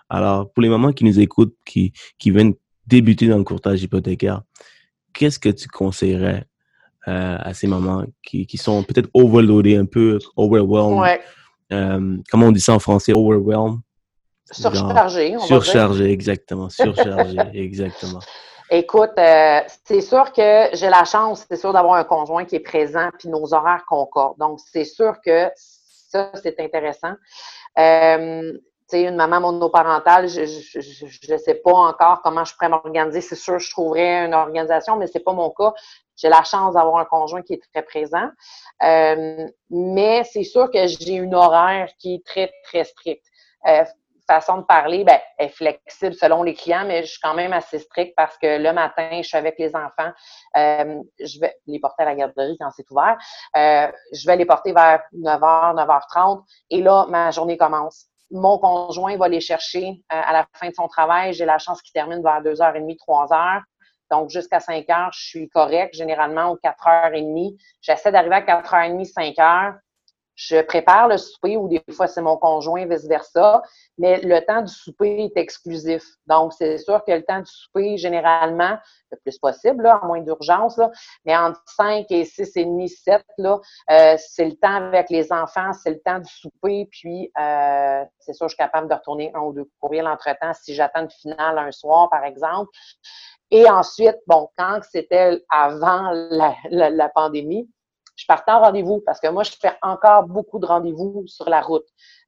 Alors, 0.10 0.52
pour 0.52 0.62
les 0.62 0.68
mamans 0.68 0.92
qui 0.92 1.06
nous 1.06 1.18
écoutent, 1.18 1.56
qui, 1.66 1.94
qui 2.18 2.30
viennent 2.32 2.56
débuter 2.88 3.28
dans 3.28 3.38
le 3.38 3.44
courtage 3.44 3.82
hypothécaire, 3.84 4.42
qu'est-ce 5.14 5.40
que 5.40 5.50
tu 5.50 5.68
conseillerais 5.68 6.46
euh, 7.08 7.38
à 7.40 7.54
ces 7.54 7.68
mamans 7.68 8.06
qui, 8.24 8.46
qui 8.46 8.58
sont 8.58 8.84
peut-être 8.84 9.10
overloadées, 9.14 9.78
un 9.78 9.86
peu 9.86 10.20
overwhelmed? 10.36 11.00
Ouais. 11.00 11.22
Euh, 11.72 12.18
comment 12.30 12.48
on 12.48 12.52
dit 12.52 12.62
ça 12.62 12.74
en 12.74 12.80
français? 12.80 13.14
Overwhelmed? 13.14 13.80
Surchargé. 14.52 15.38
Surchargé, 15.40 16.12
exactement. 16.12 16.70
Surchargé, 16.70 17.38
exactement. 17.54 18.20
Écoute, 18.70 19.12
euh, 19.18 19.60
c'est 19.86 20.02
sûr 20.02 20.32
que 20.32 20.70
j'ai 20.74 20.90
la 20.90 21.04
chance, 21.06 21.46
c'est 21.50 21.58
sûr, 21.58 21.74
d'avoir 21.74 21.96
un 21.96 22.04
conjoint 22.04 22.46
qui 22.46 22.56
est 22.56 22.60
présent, 22.60 23.10
puis 23.20 23.30
nos 23.30 23.54
horaires 23.54 23.84
concordent. 23.88 24.38
Donc, 24.40 24.60
c'est 24.72 24.86
sûr 24.86 25.16
que 25.24 25.50
ça, 25.56 26.32
c'est 26.42 26.60
intéressant. 26.60 27.14
Euh, 27.78 28.52
une 29.02 29.16
maman 29.16 29.40
monoparentale, 29.40 30.28
je 30.28 30.42
ne 31.34 31.38
sais 31.38 31.56
pas 31.56 31.74
encore 31.74 32.22
comment 32.22 32.46
je 32.46 32.54
pourrais 32.54 32.70
m'organiser. 32.70 33.22
C'est 33.22 33.36
sûr, 33.36 33.60
je 33.60 33.70
trouverais 33.72 34.26
une 34.26 34.34
organisation, 34.34 34.96
mais 34.96 35.08
ce 35.08 35.18
n'est 35.18 35.24
pas 35.24 35.34
mon 35.34 35.50
cas. 35.50 35.74
J'ai 36.16 36.30
la 36.30 36.44
chance 36.44 36.76
d'avoir 36.76 36.98
un 36.98 37.06
conjoint 37.06 37.42
qui 37.42 37.54
est 37.54 37.62
très 37.74 37.82
présent. 37.84 38.30
Euh, 38.84 39.48
mais 39.70 40.24
c'est 40.24 40.44
sûr 40.44 40.70
que 40.70 40.88
j'ai 40.88 41.16
une 41.16 41.34
horaire 41.34 41.90
qui 42.00 42.16
est 42.16 42.26
très, 42.26 42.52
très 42.66 42.84
stricte. 42.84 43.26
Euh, 43.68 43.84
façon 44.26 44.60
de 44.60 44.64
parler 44.64 45.04
ben, 45.04 45.20
est 45.38 45.50
flexible 45.50 46.16
selon 46.16 46.44
les 46.44 46.54
clients, 46.54 46.86
mais 46.86 47.04
je 47.04 47.12
suis 47.12 47.20
quand 47.22 47.34
même 47.34 47.52
assez 47.52 47.80
stricte 47.80 48.14
parce 48.16 48.38
que 48.38 48.58
le 48.58 48.72
matin, 48.72 49.10
je 49.18 49.28
suis 49.28 49.38
avec 49.38 49.60
les 49.60 49.76
enfants. 49.76 50.12
Euh, 50.56 51.02
je 51.20 51.40
vais 51.42 51.54
les 51.68 51.80
porter 51.80 52.04
à 52.04 52.06
la 52.06 52.16
garderie 52.16 52.56
quand 52.58 52.70
c'est 52.72 52.90
ouvert. 52.90 53.18
Je 53.54 54.26
vais 54.26 54.38
les 54.38 54.46
porter 54.46 54.72
vers 54.72 55.02
9h, 55.14 55.76
9h30 55.76 56.44
et 56.70 56.82
là, 56.82 57.06
ma 57.10 57.32
journée 57.32 57.58
commence. 57.58 58.08
Mon 58.32 58.58
conjoint 58.58 59.16
va 59.18 59.28
les 59.28 59.42
chercher 59.42 59.88
euh, 59.88 60.22
à 60.24 60.34
la 60.34 60.48
fin 60.54 60.70
de 60.70 60.74
son 60.74 60.88
travail. 60.88 61.34
J'ai 61.34 61.46
la 61.46 61.60
chance 61.60 61.82
qu'il 61.82 61.94
termine 61.94 62.22
vers 62.24 62.42
2h30, 62.42 62.98
3h. 62.98 63.62
Donc, 64.12 64.30
jusqu'à 64.30 64.60
5 64.60 64.90
heures, 64.90 65.12
je 65.14 65.26
suis 65.26 65.50
correct, 65.50 65.94
généralement, 65.96 66.52
ou 66.52 66.58
4h30. 66.64 67.58
J'essaie 67.82 68.12
d'arriver 68.12 68.36
à 68.36 68.42
4h30, 68.42 69.06
5 69.06 69.40
heures 69.40 69.74
je 70.36 70.62
prépare 70.62 71.08
le 71.08 71.18
souper 71.18 71.58
ou 71.58 71.68
des 71.68 71.84
fois 71.92 72.08
c'est 72.08 72.22
mon 72.22 72.38
conjoint, 72.38 72.86
vice-versa, 72.86 73.62
mais 73.98 74.20
le 74.22 74.44
temps 74.46 74.62
du 74.62 74.74
souper 74.74 75.26
est 75.26 75.40
exclusif. 75.40 76.04
Donc, 76.28 76.54
c'est 76.54 76.78
sûr 76.80 77.04
que 77.06 77.12
le 77.12 77.24
temps 77.24 77.40
du 77.40 77.52
souper, 77.52 77.98
généralement, 77.98 78.78
le 79.12 79.18
plus 79.18 79.38
possible, 79.38 79.84
là, 79.84 80.00
en 80.02 80.08
moins 80.08 80.22
d'urgence, 80.22 80.80
mais 81.26 81.38
entre 81.38 81.62
5 81.78 82.06
et 82.10 82.26
6 82.26 82.58
et 82.58 82.66
demi, 82.66 82.90
7, 82.90 83.24
là, 83.38 83.60
euh, 83.92 84.16
c'est 84.18 84.46
le 84.46 84.56
temps 84.56 84.88
avec 84.88 85.10
les 85.10 85.32
enfants, 85.32 85.72
c'est 85.74 85.92
le 85.92 86.00
temps 86.00 86.20
du 86.20 86.30
souper, 86.30 86.88
puis 86.92 87.32
euh, 87.40 88.04
c'est 88.20 88.34
sûr, 88.34 88.48
je 88.48 88.56
suis 88.56 88.58
capable 88.58 88.90
de 88.90 88.96
retourner 88.96 89.32
un 89.36 89.42
ou 89.42 89.54
deux 89.54 89.70
courriels 89.80 90.08
entre-temps 90.08 90.54
si 90.54 90.74
j'attends 90.74 91.02
une 91.02 91.12
finale 91.12 91.58
un 91.58 91.72
soir, 91.72 92.10
par 92.10 92.24
exemple. 92.24 92.70
Et 93.52 93.70
ensuite, 93.70 94.18
bon, 94.26 94.50
quand 94.58 94.80
c'était 94.90 95.44
avant 95.50 96.10
la, 96.12 96.56
la 96.72 97.10
pandémie, 97.10 97.70
je 98.24 98.28
partais 98.28 98.54
en 98.54 98.62
rendez-vous 98.62 99.02
parce 99.06 99.20
que 99.20 99.28
moi, 99.28 99.44
je 99.44 99.52
fais 99.52 99.74
encore 99.82 100.24
beaucoup 100.24 100.58
de 100.58 100.66
rendez-vous 100.66 101.26
sur 101.28 101.50
la 101.50 101.60
route. 101.60 101.86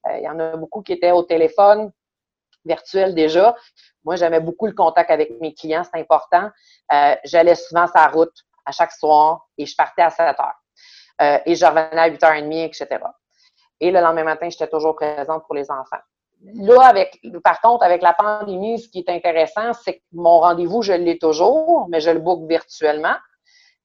Euh, 0.08 0.18
il 0.18 0.24
y 0.24 0.28
en 0.28 0.38
a 0.42 0.58
beaucoup 0.58 0.82
qui 0.82 0.92
étaient 0.92 1.12
au 1.12 1.24
téléphone, 1.24 1.90
virtuel 2.66 3.16
déjà. 3.16 3.56
Moi, 4.04 4.18
j'aimais 4.18 4.42
beaucoup 4.42 4.66
le 4.66 4.74
contact 4.74 5.10
avec 5.10 5.40
mes 5.40 5.54
clients, 5.54 5.84
c'est 5.86 5.98
important. 5.98 6.50
Euh, 6.92 7.16
j'allais 7.24 7.56
souvent 7.56 7.86
la 7.96 8.08
route 8.08 8.36
à 8.66 8.74
chaque 8.74 8.92
soir 8.92 9.48
et 9.58 9.66
je 9.66 9.74
partais 9.74 10.02
à 10.02 10.10
7 10.10 10.38
heures. 10.38 10.62
Euh, 11.22 11.40
et 11.46 11.56
je 11.56 11.66
revenais 11.66 11.98
à 11.98 12.10
8h30, 12.10 12.66
etc. 12.66 13.02
Et 13.80 13.90
le 13.90 14.02
lendemain 14.02 14.26
matin, 14.26 14.50
j'étais 14.50 14.68
toujours 14.68 14.98
présente 14.98 15.46
pour 15.46 15.56
les 15.56 15.72
enfants. 15.72 16.02
Là, 16.56 16.88
avec, 16.88 17.22
par 17.42 17.62
contre, 17.62 17.86
avec 17.86 18.02
la 18.02 18.12
pandémie, 18.12 18.80
ce 18.80 18.90
qui 18.90 19.00
est 19.00 19.10
intéressant, 19.10 19.72
c'est 19.72 20.00
que 20.00 20.04
mon 20.12 20.40
rendez-vous, 20.40 20.82
je 20.82 20.92
l'ai 20.92 21.18
toujours, 21.18 21.88
mais 21.88 22.02
je 22.02 22.10
le 22.10 22.20
book 22.20 22.50
virtuellement. 22.50 23.16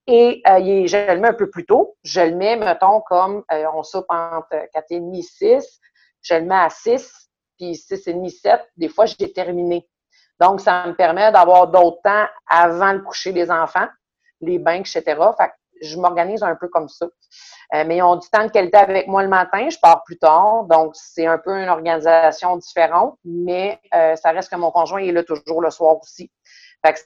Et 0.06 0.42
euh, 0.48 0.86
je 0.86 1.12
le 1.12 1.20
mets 1.20 1.28
un 1.28 1.34
peu 1.34 1.50
plus 1.50 1.66
tôt. 1.66 1.96
Je 2.02 2.20
le 2.20 2.34
mets, 2.34 2.56
mettons, 2.56 3.00
comme 3.02 3.44
euh, 3.52 3.64
on 3.74 3.82
soupe 3.82 4.06
entre 4.08 4.56
4,5 4.74 5.18
et 5.18 5.22
6. 5.22 5.80
Je 6.22 6.34
le 6.34 6.42
mets 6.42 6.54
à 6.54 6.70
6, 6.70 7.30
puis 7.58 7.72
6,5, 7.72 8.28
7. 8.28 8.60
Des 8.76 8.88
fois, 8.88 9.06
j'ai 9.06 9.32
terminé. 9.32 9.88
Donc, 10.40 10.60
ça 10.60 10.86
me 10.86 10.94
permet 10.94 11.30
d'avoir 11.32 11.68
d'autres 11.68 12.00
temps 12.02 12.26
avant 12.48 12.92
le 12.92 13.00
coucher 13.00 13.32
des 13.32 13.50
enfants, 13.50 13.88
les 14.40 14.58
bains, 14.58 14.80
etc. 14.80 15.02
Fait 15.36 15.50
je 15.82 15.96
m'organise 15.98 16.42
un 16.42 16.56
peu 16.56 16.68
comme 16.68 16.90
ça. 16.90 17.06
Euh, 17.72 17.84
mais 17.86 17.98
ils 17.98 18.02
ont 18.02 18.16
du 18.16 18.28
temps 18.28 18.44
de 18.44 18.50
qualité 18.50 18.76
avec 18.76 19.06
moi 19.06 19.22
le 19.22 19.30
matin, 19.30 19.70
je 19.70 19.78
pars 19.80 20.02
plus 20.04 20.18
tard, 20.18 20.64
donc 20.64 20.92
c'est 20.94 21.24
un 21.24 21.38
peu 21.38 21.56
une 21.56 21.70
organisation 21.70 22.58
différente, 22.58 23.16
mais 23.24 23.80
ça 23.90 24.30
reste 24.32 24.50
que 24.50 24.56
mon 24.56 24.70
conjoint 24.70 25.00
est 25.00 25.12
là 25.12 25.24
toujours 25.24 25.62
le 25.62 25.70
soir 25.70 25.96
aussi 25.98 26.30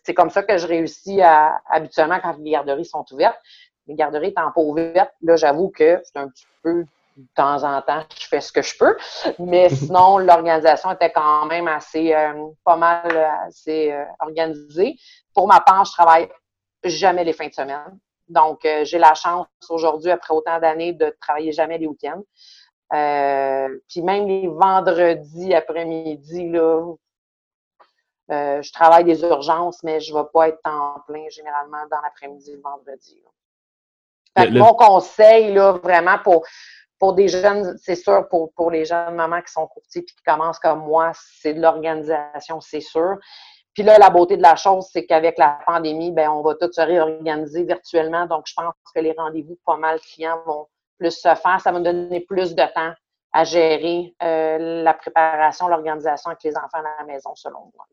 c'est 0.04 0.14
comme 0.14 0.30
ça 0.30 0.42
que 0.42 0.56
je 0.58 0.66
réussis 0.66 1.20
à, 1.22 1.60
habituellement 1.68 2.18
quand 2.20 2.36
les 2.38 2.52
garderies 2.52 2.84
sont 2.84 3.04
ouvertes. 3.12 3.38
Les 3.86 3.94
garderies 3.94 4.28
étant 4.28 4.50
pas 4.52 4.60
ouvertes, 4.60 5.12
là, 5.22 5.36
j'avoue 5.36 5.70
que 5.70 6.00
c'est 6.04 6.18
un 6.18 6.28
petit 6.28 6.46
peu 6.62 6.84
de 7.16 7.28
temps 7.34 7.62
en 7.62 7.80
temps, 7.82 8.02
je 8.18 8.26
fais 8.26 8.40
ce 8.40 8.52
que 8.52 8.62
je 8.62 8.76
peux. 8.76 8.96
Mais 9.38 9.68
sinon, 9.70 10.18
l'organisation 10.18 10.92
était 10.92 11.12
quand 11.12 11.46
même 11.46 11.68
assez, 11.68 12.14
euh, 12.14 12.46
pas 12.64 12.76
mal, 12.76 13.16
assez 13.46 13.92
euh, 13.92 14.04
organisée. 14.20 14.96
Pour 15.34 15.46
ma 15.46 15.60
part, 15.60 15.84
je 15.84 15.92
travaille 15.92 16.28
jamais 16.84 17.24
les 17.24 17.32
fins 17.32 17.48
de 17.48 17.54
semaine. 17.54 17.98
Donc, 18.28 18.64
euh, 18.64 18.84
j'ai 18.84 18.98
la 18.98 19.14
chance 19.14 19.46
aujourd'hui, 19.68 20.10
après 20.10 20.34
autant 20.34 20.58
d'années, 20.58 20.92
de 20.92 21.14
travailler 21.20 21.52
jamais 21.52 21.78
les 21.78 21.86
week-ends. 21.86 22.22
puis 23.88 24.02
même 24.02 24.26
les 24.26 24.48
vendredis 24.48 25.54
après-midi, 25.54 26.48
là, 26.50 26.94
euh, 28.30 28.62
je 28.62 28.72
travaille 28.72 29.04
des 29.04 29.22
urgences, 29.22 29.82
mais 29.82 30.00
je 30.00 30.14
ne 30.14 30.18
vais 30.18 30.26
pas 30.32 30.48
être 30.48 30.60
en 30.64 31.00
plein 31.06 31.28
généralement 31.28 31.86
dans 31.90 32.00
l'après-midi 32.02 32.52
le 32.54 32.62
vendredi. 32.62 33.22
Mon 34.58 34.74
conseil, 34.74 35.52
là, 35.52 35.72
vraiment 35.72 36.18
pour, 36.18 36.44
pour 36.98 37.12
des 37.12 37.28
jeunes, 37.28 37.76
c'est 37.78 37.94
sûr, 37.94 38.28
pour, 38.28 38.52
pour 38.54 38.70
les 38.70 38.84
jeunes 38.84 39.14
mamans 39.14 39.42
qui 39.42 39.52
sont 39.52 39.66
courtiers 39.66 40.02
et 40.02 40.04
qui 40.04 40.16
commencent 40.26 40.58
comme 40.58 40.80
moi, 40.80 41.12
c'est 41.14 41.54
de 41.54 41.60
l'organisation, 41.60 42.60
c'est 42.60 42.80
sûr. 42.80 43.16
Puis 43.74 43.82
là, 43.82 43.98
la 43.98 44.08
beauté 44.08 44.36
de 44.36 44.42
la 44.42 44.56
chose, 44.56 44.88
c'est 44.90 45.04
qu'avec 45.04 45.36
la 45.36 45.58
pandémie, 45.66 46.12
ben, 46.12 46.30
on 46.30 46.42
va 46.42 46.54
tout 46.54 46.70
se 46.72 46.80
réorganiser 46.80 47.64
virtuellement. 47.64 48.26
Donc, 48.26 48.44
je 48.46 48.54
pense 48.54 48.72
que 48.94 49.00
les 49.00 49.12
rendez-vous 49.12 49.58
pas 49.66 49.76
mal 49.76 50.00
clients 50.00 50.40
vont 50.46 50.68
plus 50.98 51.10
se 51.10 51.34
faire. 51.34 51.60
Ça 51.60 51.72
va 51.72 51.80
me 51.80 51.84
donner 51.84 52.20
plus 52.20 52.54
de 52.54 52.62
temps 52.72 52.92
à 53.32 53.42
gérer 53.42 54.14
euh, 54.22 54.82
la 54.84 54.94
préparation, 54.94 55.66
l'organisation 55.66 56.30
avec 56.30 56.44
les 56.44 56.56
enfants 56.56 56.78
à 56.78 57.00
la 57.00 57.04
maison, 57.04 57.34
selon 57.34 57.72
moi. 57.74 57.84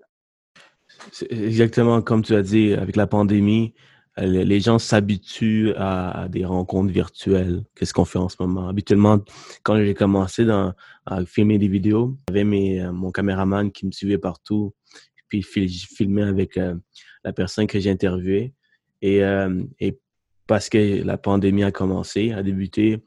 Exactement 1.30 2.02
comme 2.02 2.24
tu 2.24 2.36
as 2.36 2.42
dit, 2.42 2.74
avec 2.74 2.96
la 2.96 3.08
pandémie, 3.08 3.74
euh, 4.20 4.44
les 4.44 4.60
gens 4.60 4.78
s'habituent 4.78 5.74
à, 5.78 6.28
des 6.30 6.46
rencontres 6.46 6.92
virtuelles. 6.92 7.64
Qu'est-ce 7.76 7.94
qu'on 7.94 8.06
fait 8.06 8.20
en 8.20 8.30
ce 8.30 8.36
moment? 8.40 8.68
Habituellement, 8.68 9.20
quand 9.64 9.78
j'ai 9.78 9.94
commencé 9.94 10.46
à 10.50 11.26
filmer 11.26 11.58
des 11.58 11.70
vidéos, 11.70 12.18
j'avais 12.28 12.80
euh, 12.80 12.92
mon 12.92 13.12
caméraman 13.12 13.72
qui 13.72 13.86
me 13.86 13.92
suivait 13.92 14.18
partout. 14.18 14.74
puis 15.28 15.44
filmer 15.44 16.24
avec 16.24 16.60
la 17.24 17.34
personne 17.34 17.68
que 17.68 17.80
j'ai 17.80 17.90
interviewée. 17.90 18.54
Et 19.02 19.22
parce 20.46 20.68
que 20.68 21.04
la 21.04 21.18
pandémie 21.18 21.64
a 21.64 21.72
commencé, 21.72 22.34
a 22.34 22.44
débuté, 22.44 23.00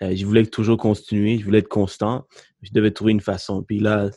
je 0.00 0.24
voulais 0.24 0.46
toujours 0.46 0.76
continuer, 0.78 1.38
je 1.38 1.44
voulais 1.44 1.58
être 1.58 1.68
constant. 1.68 2.26
Je 2.62 2.70
devais 2.72 2.92
trouver 2.92 3.10
une 3.10 3.20
façon. 3.20 3.64
Puis 3.64 3.80
là, 3.80 4.10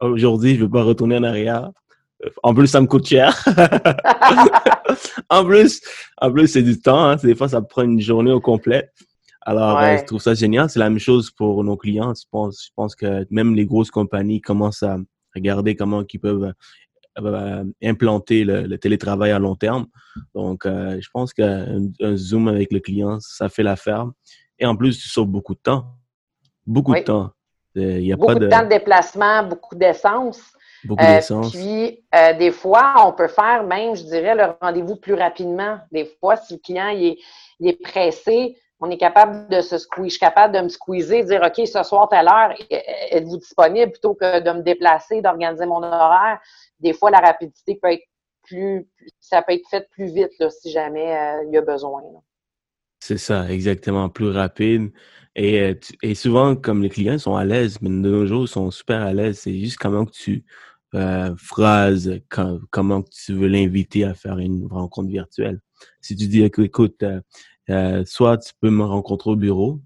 aujourd'hui, 0.00 0.54
je 0.54 0.60
ne 0.60 0.64
veux 0.64 0.70
pas 0.70 0.84
retourner 0.84 1.16
en 1.16 1.24
arrière. 1.24 1.70
En 2.42 2.54
plus, 2.54 2.68
ça 2.68 2.80
me 2.80 2.86
coûte 2.86 3.06
cher. 3.06 3.44
en 5.30 5.44
plus, 5.44 5.82
en 6.20 6.32
plus 6.32 6.48
c'est 6.48 6.62
du 6.62 6.80
temps. 6.80 7.04
Hein. 7.04 7.16
Des 7.16 7.34
fois, 7.34 7.48
ça 7.48 7.60
prend 7.60 7.82
une 7.82 8.00
journée 8.00 8.32
au 8.32 8.40
complet. 8.40 8.90
Alors, 9.46 9.78
euh, 9.78 9.98
je 9.98 10.04
trouve 10.04 10.20
ça 10.20 10.34
génial. 10.34 10.70
C'est 10.70 10.78
la 10.78 10.88
même 10.88 10.98
chose 10.98 11.30
pour 11.30 11.62
nos 11.64 11.76
clients. 11.76 12.14
Je 12.14 12.24
pense, 12.30 12.64
je 12.66 12.70
pense 12.74 12.94
que 12.94 13.26
même 13.30 13.54
les 13.54 13.66
grosses 13.66 13.90
compagnies 13.90 14.40
commencent 14.40 14.82
à 14.82 14.96
regarder 15.34 15.76
comment 15.76 16.02
ils 16.10 16.18
peuvent 16.18 16.54
euh, 17.18 17.64
implanter 17.82 18.44
le, 18.44 18.78
télétravail 18.78 19.32
à 19.32 19.38
long 19.38 19.54
terme. 19.54 19.86
Donc, 20.34 20.64
euh, 20.64 20.98
je 21.00 21.08
pense 21.12 21.34
qu'un 21.34 21.90
Zoom 22.16 22.48
avec 22.48 22.72
le 22.72 22.80
client, 22.80 23.18
ça 23.20 23.48
fait 23.48 23.62
l'affaire. 23.62 24.06
Et 24.58 24.64
en 24.64 24.76
plus, 24.76 24.98
tu 24.98 25.08
sauves 25.08 25.28
beaucoup 25.28 25.54
de 25.54 25.60
temps. 25.60 25.96
Beaucoup 26.66 26.94
de 26.94 27.00
temps. 27.00 27.30
Il 27.74 28.06
y 28.06 28.12
a 28.12 28.16
beaucoup 28.16 28.32
pas 28.32 28.38
de... 28.38 28.46
de 28.46 28.50
temps 28.50 28.62
de 28.62 28.68
déplacement, 28.68 29.46
beaucoup 29.46 29.74
d'essence. 29.74 30.40
Beaucoup 30.84 31.04
d'essence. 31.04 31.52
puis, 31.52 32.04
des 32.38 32.50
fois, 32.50 32.94
on 33.06 33.12
peut 33.12 33.28
faire 33.28 33.64
même, 33.64 33.96
je 33.96 34.02
dirais, 34.02 34.34
le 34.34 34.54
rendez-vous 34.60 34.96
plus 34.96 35.14
rapidement. 35.14 35.78
Des 35.92 36.04
fois, 36.20 36.36
si 36.36 36.54
le 36.54 36.60
client 36.60 36.88
il 36.88 37.68
est 37.68 37.80
pressé, 37.82 38.56
on 38.80 38.90
est 38.90 38.98
capable 38.98 39.48
de 39.48 39.60
se 39.60 39.78
squeeze, 39.78 40.04
je 40.04 40.10
suis 40.10 40.20
capable 40.20 40.54
de 40.54 40.60
me 40.60 40.68
squeezer, 40.68 41.22
de 41.22 41.28
dire 41.28 41.42
OK, 41.42 41.66
ce 41.66 41.82
soir, 41.82 42.08
telle 42.08 42.28
heure, 42.28 42.54
êtes-vous 42.70 43.38
disponible? 43.38 43.92
Plutôt 43.92 44.14
que 44.14 44.40
de 44.40 44.50
me 44.50 44.62
déplacer, 44.62 45.22
d'organiser 45.22 45.66
mon 45.66 45.82
horaire. 45.82 46.38
Des 46.80 46.92
fois, 46.92 47.10
la 47.10 47.20
rapidité 47.20 47.78
peut 47.80 47.92
être 47.92 48.04
plus, 48.42 48.86
ça 49.20 49.42
peut 49.42 49.54
être 49.54 49.68
fait 49.70 49.88
plus 49.90 50.12
vite 50.12 50.32
si 50.50 50.70
jamais 50.70 51.16
euh, 51.16 51.44
il 51.46 51.54
y 51.54 51.56
a 51.56 51.62
besoin. 51.62 52.02
C'est 53.00 53.16
ça, 53.16 53.48
exactement, 53.48 54.08
plus 54.08 54.30
rapide. 54.30 54.92
Et, 55.34 55.60
euh, 55.60 55.74
et, 56.02 56.14
souvent, 56.14 56.54
comme 56.54 56.82
les 56.82 56.90
clients 56.90 57.18
sont 57.18 57.36
à 57.36 57.44
l'aise, 57.44 57.80
mais 57.80 57.88
de 57.88 57.94
nos 57.94 58.26
jours, 58.26 58.44
ils 58.44 58.48
sont 58.48 58.70
super 58.70 59.00
à 59.00 59.12
l'aise. 59.12 59.38
C'est 59.38 59.58
juste 59.58 59.78
comment 59.78 60.04
que 60.04 60.12
tu 60.12 60.44
euh, 60.94 61.34
phrases, 61.36 62.20
comment 62.70 63.02
que 63.02 63.10
tu 63.10 63.34
veux 63.34 63.48
l'inviter 63.48 64.04
à 64.04 64.14
faire 64.14 64.38
une 64.38 64.66
rencontre 64.66 65.08
virtuelle. 65.08 65.60
Si 66.00 66.16
tu 66.16 66.28
dis, 66.28 66.42
écoute, 66.42 67.04
euh, 67.70 68.04
soit 68.04 68.38
tu 68.38 68.52
peux 68.60 68.70
me 68.70 68.84
rencontrer 68.84 69.30
au 69.30 69.36
bureau. 69.36 69.80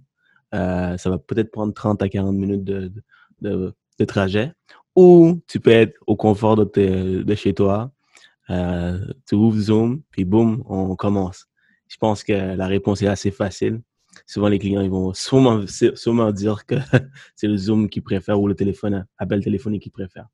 Euh, 0.55 0.97
ça 0.97 1.11
va 1.11 1.19
peut-être 1.19 1.51
prendre 1.51 1.73
30 1.75 2.03
à 2.03 2.09
40 2.09 2.35
minutes 2.35 2.65
de, 2.65 2.93
de, 3.41 3.75
de, 3.99 4.05
trajet. 4.05 4.53
Ou 4.97 5.41
tu 5.47 5.61
peux 5.61 5.71
être 5.71 5.95
au 6.07 6.17
confort 6.17 6.57
de, 6.57 7.23
de 7.23 7.35
chez 7.35 7.55
toi. 7.55 7.93
Euh, 8.51 8.99
tu 9.29 9.35
ouvres 9.35 9.59
Zoom, 9.59 10.03
puis 10.11 10.25
boum, 10.25 10.63
on 10.67 10.97
commence. 10.97 11.47
Je 11.89 11.97
pense 11.99 12.25
que 12.25 12.33
la 12.33 12.67
réponse 12.67 13.03
est 13.03 13.07
assez 13.07 13.31
facile. 13.31 13.83
Souvent, 14.27 14.49
les 14.49 14.59
clients 14.59 14.81
ils 14.81 14.91
vont 14.91 15.13
sûrement, 15.15 15.65
sûrement 15.67 16.33
dire 16.33 16.67
que 16.67 16.75
c'est 17.37 17.47
le 17.47 17.57
Zoom 17.57 17.89
qu'ils 17.89 18.03
préfèrent 18.03 18.41
ou 18.41 18.49
le 18.49 18.55
téléphone, 18.55 19.07
appel 19.19 19.45
téléphonique 19.45 19.83
qu'ils 19.83 19.93
préfèrent. 19.93 20.29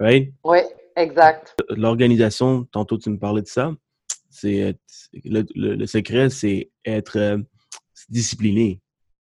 Right? 0.00 0.32
Oui, 0.44 0.58
exact. 0.96 1.54
L'organisation, 1.68 2.64
tantôt 2.64 2.98
tu 2.98 3.10
me 3.10 3.18
parlais 3.18 3.42
de 3.42 3.46
ça. 3.46 3.72
C'est 4.30 4.76
le, 5.24 5.44
le, 5.54 5.86
secret, 5.86 6.30
c'est 6.30 6.70
être 6.84 7.18
euh, 7.18 7.38
discipliné. 8.08 8.80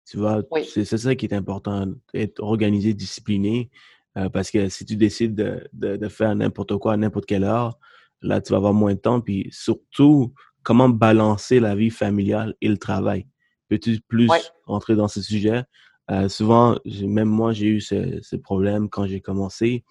Tu 0.10 0.18
vois, 0.18 0.44
c'est 0.68 0.86
ça 0.86 1.16
qui 1.16 1.26
est 1.26 1.34
important, 1.34 1.88
être 2.14 2.42
organisé, 2.42 2.94
discipliné. 2.94 3.72
Euh, 4.18 4.30
parce 4.30 4.52
que 4.52 4.70
si 4.70 4.86
tu 4.86 4.96
décides 4.96 5.36
de, 5.36 5.68
de, 5.74 6.08
faire 6.08 6.36
n'importe 6.36 6.78
quoi 6.78 6.94
à 6.94 6.98
n'importe 6.98 7.26
quelle 7.26 7.44
heure, 7.44 7.78
là, 8.22 8.42
tu 8.42 8.52
vas 8.52 8.58
avoir 8.58 8.74
moins 8.74 8.94
de 8.94 9.00
temps. 9.00 9.22
Puis 9.22 9.48
surtout, 9.52 10.34
comment 10.64 10.90
balancer 10.90 11.60
la 11.60 11.76
vie 11.76 11.90
familiale 11.90 12.56
et 12.62 12.68
le 12.68 12.78
travail? 12.78 13.28
Peux-tu 13.70 14.00
plus 14.08 14.30
entrer 14.68 14.96
dans 14.96 15.08
ce 15.08 15.22
sujet? 15.22 15.64
Euh, 16.12 16.30
souvent, 16.30 16.78
même 16.86 17.30
moi, 17.30 17.52
j'ai 17.52 17.68
eu 17.68 17.82
ce, 17.82 18.20
ce, 18.22 18.36
problème 18.36 18.90
quand 18.90 19.08
j'ai 19.08 19.22
commencé. 19.22 19.84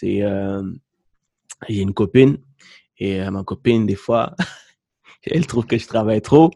C'est, 0.00 0.16
y 0.16 0.22
a 0.22 0.62
une 1.68 1.94
copine 1.94 2.38
et 2.98 3.28
ma 3.30 3.44
copine, 3.44 3.86
des 3.86 3.94
fois, 3.94 4.34
elle 5.24 5.46
trouve 5.46 5.66
que 5.66 5.78
je 5.78 5.86
travaille 5.86 6.22
trop. 6.22 6.50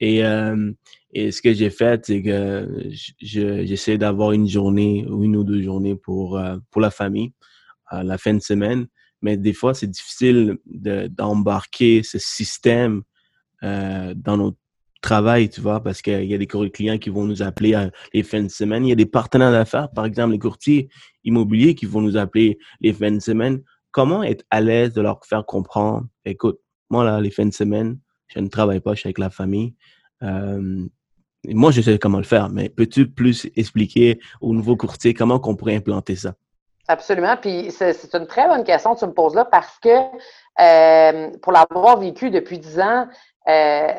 Et, 0.00 0.24
euh, 0.24 0.72
et 1.12 1.30
ce 1.30 1.42
que 1.42 1.52
j'ai 1.52 1.70
fait, 1.70 2.06
c'est 2.06 2.22
que 2.22 2.90
j'essaie 3.20 3.98
d'avoir 3.98 4.32
une 4.32 4.48
journée 4.48 5.06
ou 5.08 5.24
une 5.24 5.36
ou 5.36 5.44
deux 5.44 5.62
journées 5.62 5.96
pour, 5.96 6.38
euh, 6.38 6.56
pour 6.70 6.80
la 6.80 6.90
famille 6.90 7.32
à 7.86 8.02
la 8.02 8.18
fin 8.18 8.34
de 8.34 8.40
semaine. 8.40 8.86
Mais 9.22 9.36
des 9.36 9.52
fois, 9.52 9.74
c'est 9.74 9.88
difficile 9.88 10.56
d'embarquer 10.66 12.02
ce 12.02 12.18
système 12.18 13.02
euh, 13.62 14.14
dans 14.16 14.38
notre 14.38 14.56
travail, 15.00 15.48
tu 15.48 15.60
vois, 15.60 15.82
parce 15.82 16.02
qu'il 16.02 16.24
y 16.24 16.34
a 16.34 16.38
des 16.38 16.46
clients 16.46 16.98
qui 16.98 17.10
vont 17.10 17.24
nous 17.24 17.42
appeler 17.42 17.74
à 17.74 17.90
les 18.12 18.22
fins 18.22 18.42
de 18.42 18.48
semaine. 18.48 18.84
Il 18.84 18.90
y 18.90 18.92
a 18.92 18.96
des 18.96 19.06
partenaires 19.06 19.52
d'affaires, 19.52 19.90
par 19.90 20.04
exemple 20.04 20.32
les 20.32 20.38
courtiers 20.38 20.88
immobiliers 21.24 21.74
qui 21.74 21.86
vont 21.86 22.00
nous 22.00 22.16
appeler 22.16 22.58
les 22.80 22.92
fins 22.92 23.10
de 23.10 23.20
semaine. 23.20 23.62
Comment 23.90 24.22
être 24.22 24.44
à 24.50 24.60
l'aise 24.60 24.92
de 24.92 25.00
leur 25.00 25.24
faire 25.24 25.44
comprendre, 25.46 26.06
écoute, 26.24 26.60
moi, 26.90 27.04
là, 27.04 27.20
les 27.20 27.30
fins 27.30 27.46
de 27.46 27.54
semaine, 27.54 27.98
je 28.28 28.40
ne 28.40 28.48
travaille 28.48 28.80
pas, 28.80 28.94
je 28.94 29.00
suis 29.00 29.06
avec 29.08 29.18
la 29.18 29.30
famille. 29.30 29.74
Euh, 30.22 30.86
moi, 31.48 31.70
je 31.70 31.80
sais 31.80 31.98
comment 31.98 32.18
le 32.18 32.24
faire, 32.24 32.50
mais 32.50 32.68
peux-tu 32.68 33.08
plus 33.08 33.48
expliquer 33.56 34.20
aux 34.40 34.52
nouveaux 34.52 34.76
courtiers 34.76 35.14
comment 35.14 35.40
on 35.42 35.56
pourrait 35.56 35.76
implanter 35.76 36.16
ça? 36.16 36.34
Absolument. 36.88 37.36
Puis 37.36 37.70
c'est 37.70 38.14
une 38.14 38.26
très 38.26 38.48
bonne 38.48 38.64
question 38.64 38.94
que 38.94 38.98
tu 38.98 39.06
me 39.06 39.12
poses 39.12 39.34
là 39.34 39.44
parce 39.44 39.78
que 39.78 39.88
euh, 40.60 41.30
pour 41.40 41.52
l'avoir 41.52 41.98
vécu 41.98 42.30
depuis 42.30 42.58
dix 42.58 42.80
ans, 42.80 43.06
euh, 43.48 43.92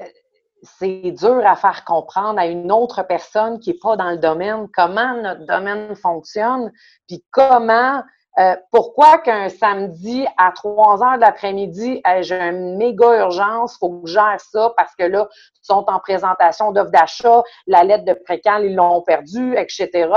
c'est 0.63 1.11
dur 1.11 1.45
à 1.45 1.55
faire 1.55 1.83
comprendre 1.85 2.39
à 2.39 2.45
une 2.45 2.71
autre 2.71 3.03
personne 3.03 3.59
qui 3.59 3.71
n'est 3.71 3.79
pas 3.81 3.95
dans 3.95 4.11
le 4.11 4.17
domaine 4.17 4.67
comment 4.73 5.15
notre 5.15 5.45
domaine 5.45 5.95
fonctionne, 5.95 6.71
puis 7.07 7.23
comment 7.31 8.03
euh, 8.39 8.55
pourquoi 8.71 9.17
qu'un 9.17 9.49
samedi 9.49 10.25
à 10.37 10.51
3 10.53 11.03
heures 11.03 11.15
de 11.15 11.21
l'après-midi, 11.21 12.01
j'ai 12.21 12.39
une 12.39 12.77
méga 12.77 13.19
urgence, 13.19 13.77
faut 13.77 13.89
que 13.99 14.07
je 14.07 14.13
gère 14.13 14.39
ça 14.39 14.73
parce 14.77 14.95
que 14.95 15.03
là, 15.03 15.27
ils 15.33 15.65
sont 15.65 15.85
en 15.89 15.99
présentation 15.99 16.71
d'offres 16.71 16.91
d'achat, 16.91 17.43
la 17.67 17.83
lettre 17.83 18.05
de 18.05 18.13
précal, 18.13 18.63
ils 18.65 18.75
l'ont 18.75 19.01
perdu, 19.01 19.57
etc. 19.57 20.09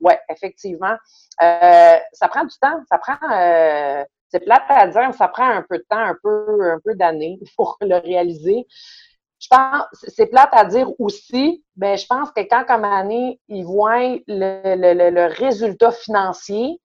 Oui, 0.00 0.12
effectivement. 0.28 0.96
Euh, 1.42 1.96
ça 2.12 2.28
prend 2.28 2.44
du 2.44 2.56
temps, 2.60 2.78
ça 2.90 2.98
prend 2.98 3.16
euh, 3.32 4.04
c'est 4.32 4.40
plate 4.40 4.64
à 4.68 4.86
dire, 4.86 5.14
ça 5.14 5.28
prend 5.28 5.48
un 5.48 5.62
peu 5.62 5.78
de 5.78 5.84
temps, 5.88 5.98
un 5.98 6.16
peu, 6.22 6.72
un 6.72 6.80
peu 6.84 6.94
d'années 6.94 7.38
pour 7.56 7.76
le 7.80 7.96
réaliser. 7.96 8.66
Je 9.42 9.48
pense, 9.48 9.86
c'est 9.92 10.26
plate 10.26 10.50
à 10.52 10.64
dire 10.64 10.88
aussi, 11.00 11.64
mais 11.76 11.96
je 11.96 12.06
pense 12.06 12.30
que 12.30 12.40
quand 12.42 12.64
comme 12.64 12.84
année, 12.84 13.40
ils 13.48 13.64
voient 13.64 13.98
le, 14.28 14.76
le, 14.76 15.10
le 15.10 15.26
résultat 15.26 15.90
financier, 15.90 16.80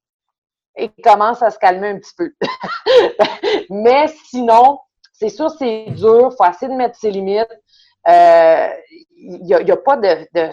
et 0.77 0.89
commence 1.03 1.41
à 1.41 1.49
se 1.49 1.57
calmer 1.57 1.89
un 1.89 1.99
petit 1.99 2.13
peu. 2.15 2.31
Mais 3.69 4.07
sinon, 4.29 4.79
c'est 5.11 5.29
sûr, 5.29 5.49
c'est 5.49 5.85
dur. 5.89 6.29
Il 6.31 6.35
faut 6.37 6.49
essayer 6.49 6.71
de 6.71 6.77
mettre 6.77 6.97
ses 6.97 7.11
limites. 7.11 7.47
Il 8.07 8.13
euh, 8.13 8.67
n'y 9.17 9.53
a, 9.53 9.57
a, 9.57 9.77
pas 9.77 9.97
de, 9.97 10.27
de, 10.33 10.49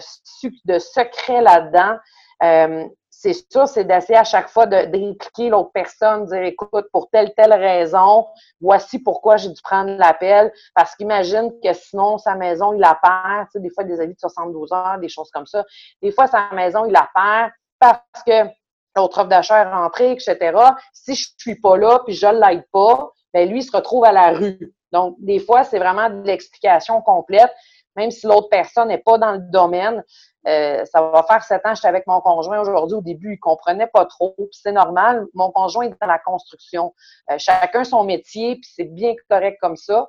de 0.65 0.79
secret 0.79 1.41
là-dedans. 1.41 1.97
Euh, 2.43 2.87
c'est 3.33 3.51
sûr, 3.51 3.67
c'est 3.67 3.85
d'essayer 3.85 4.19
à 4.19 4.23
chaque 4.23 4.49
fois 4.49 4.67
d'impliquer 4.67 5.49
l'autre 5.49 5.71
personne, 5.73 6.25
dire 6.25 6.43
écoute, 6.43 6.85
pour 6.91 7.09
telle, 7.09 7.33
telle 7.35 7.53
raison, 7.53 8.27
voici 8.61 8.99
pourquoi 8.99 9.37
j'ai 9.37 9.49
dû 9.49 9.61
prendre 9.63 9.97
l'appel. 9.97 10.51
Parce 10.75 10.95
qu'imagine 10.95 11.51
que 11.63 11.73
sinon, 11.73 12.17
sa 12.17 12.35
maison, 12.35 12.73
il 12.73 12.79
la 12.79 12.99
perd. 13.01 13.47
Tu 13.47 13.53
sais, 13.53 13.59
des 13.59 13.69
fois, 13.71 13.83
des 13.83 13.99
avis 13.99 14.13
de 14.13 14.19
72 14.19 14.71
heures, 14.73 14.99
des 14.99 15.09
choses 15.09 15.31
comme 15.31 15.47
ça. 15.47 15.63
Des 16.01 16.11
fois, 16.11 16.27
sa 16.27 16.49
maison, 16.53 16.85
il 16.85 16.91
la 16.91 17.09
perd 17.13 17.51
parce 17.79 18.23
que 18.25 18.47
l'autre 18.95 19.19
offre 19.19 19.27
d'achat 19.27 19.63
est 19.63 19.73
rentrée, 19.73 20.11
etc. 20.11 20.57
Si 20.93 21.15
je 21.15 21.29
suis 21.37 21.59
pas 21.59 21.77
là, 21.77 22.01
puis 22.05 22.13
je 22.13 22.27
l'aide 22.27 22.65
pas, 22.71 23.11
ben 23.33 23.49
lui, 23.49 23.59
il 23.59 23.63
se 23.63 23.75
retrouve 23.75 24.05
à 24.05 24.11
la 24.11 24.31
rue. 24.31 24.73
Donc, 24.91 25.15
des 25.19 25.39
fois, 25.39 25.63
c'est 25.63 25.79
vraiment 25.79 26.09
de 26.09 26.25
l'explication 26.25 27.01
complète, 27.01 27.51
même 27.95 28.11
si 28.11 28.27
l'autre 28.27 28.49
personne 28.49 28.89
n'est 28.89 28.99
pas 28.99 29.17
dans 29.17 29.31
le 29.31 29.39
domaine. 29.39 30.03
Euh, 30.47 30.85
ça 30.85 31.01
va 31.01 31.23
faire 31.23 31.43
sept 31.43 31.65
ans 31.65 31.73
j'étais 31.73 31.87
avec 31.87 32.05
mon 32.05 32.21
conjoint 32.21 32.59
aujourd'hui. 32.59 32.97
Au 32.97 33.01
début, 33.01 33.33
il 33.33 33.39
comprenait 33.39 33.87
pas 33.87 34.05
trop, 34.05 34.35
puis 34.37 34.47
c'est 34.51 34.71
normal. 34.71 35.25
Mon 35.33 35.51
conjoint 35.51 35.85
est 35.85 35.95
dans 35.99 36.07
la 36.07 36.19
construction. 36.19 36.93
Euh, 37.31 37.35
chacun 37.37 37.83
son 37.83 38.03
métier, 38.03 38.55
puis 38.55 38.69
c'est 38.75 38.85
bien 38.85 39.15
correct 39.29 39.57
comme 39.61 39.77
ça. 39.77 40.07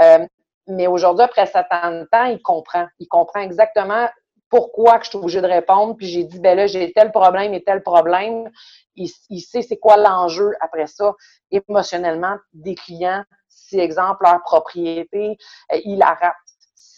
Euh, 0.00 0.26
mais 0.66 0.86
aujourd'hui, 0.86 1.24
après 1.24 1.46
sept 1.46 1.66
ans 1.70 1.92
de 1.92 2.08
temps, 2.12 2.24
il 2.24 2.42
comprend. 2.42 2.86
Il 2.98 3.08
comprend 3.08 3.40
exactement 3.40 4.08
pourquoi 4.50 4.98
que 4.98 5.04
je 5.04 5.10
suis 5.10 5.18
obligée 5.18 5.40
de 5.40 5.46
répondre. 5.46 5.96
Puis 5.96 6.06
j'ai 6.06 6.24
dit, 6.24 6.40
ben 6.40 6.56
là, 6.56 6.66
j'ai 6.66 6.92
tel 6.92 7.10
problème 7.10 7.54
et 7.54 7.62
tel 7.62 7.82
problème. 7.82 8.50
Il, 8.94 9.08
sait 9.08 9.62
c'est 9.62 9.76
quoi 9.78 9.96
l'enjeu 9.96 10.54
après 10.60 10.86
ça, 10.86 11.14
émotionnellement, 11.50 12.36
des 12.52 12.74
clients. 12.74 13.22
Si, 13.48 13.78
exemple, 13.78 14.24
leur 14.24 14.42
propriété, 14.42 15.36
euh, 15.72 15.80
il 15.84 16.02
arrête. 16.02 16.32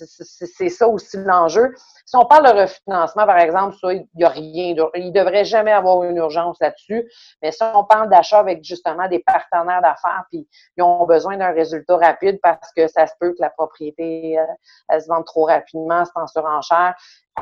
C'est 0.07 0.69
ça 0.69 0.89
aussi 0.89 1.17
l'enjeu. 1.19 1.75
Si 2.07 2.17
on 2.17 2.25
parle 2.25 2.47
de 2.47 2.61
refinancement, 2.61 3.27
par 3.27 3.39
exemple, 3.39 3.77
ça, 3.81 3.93
il 3.93 4.07
n'y 4.15 4.25
a 4.25 4.29
rien. 4.29 4.75
Il 4.95 5.07
ne 5.07 5.11
devrait 5.11 5.45
jamais 5.45 5.73
avoir 5.73 6.03
une 6.05 6.17
urgence 6.17 6.59
là-dessus. 6.61 7.11
Mais 7.43 7.53
si 7.53 7.63
on 7.63 7.85
parle 7.85 8.09
d'achat 8.09 8.39
avec 8.39 8.65
justement 8.65 9.09
des 9.09 9.21
partenaires 9.21 9.83
d'affaires, 9.83 10.25
puis 10.31 10.49
ils 10.77 10.83
ont 10.83 11.07
besoin 11.07 11.37
d'un 11.37 11.53
résultat 11.53 11.97
rapide 11.97 12.39
parce 12.43 12.73
que 12.77 12.89
ça 12.89 13.07
se 13.07 13.13
peut 13.21 13.31
que 13.31 13.41
la 13.41 13.51
propriété 13.51 14.39
euh, 14.39 14.45
elle 14.89 15.03
se 15.03 15.09
vende 15.09 15.25
trop 15.25 15.45
rapidement, 15.45 16.05
c'est 16.05 16.21
en 16.21 16.27
surenchère. 16.27 16.95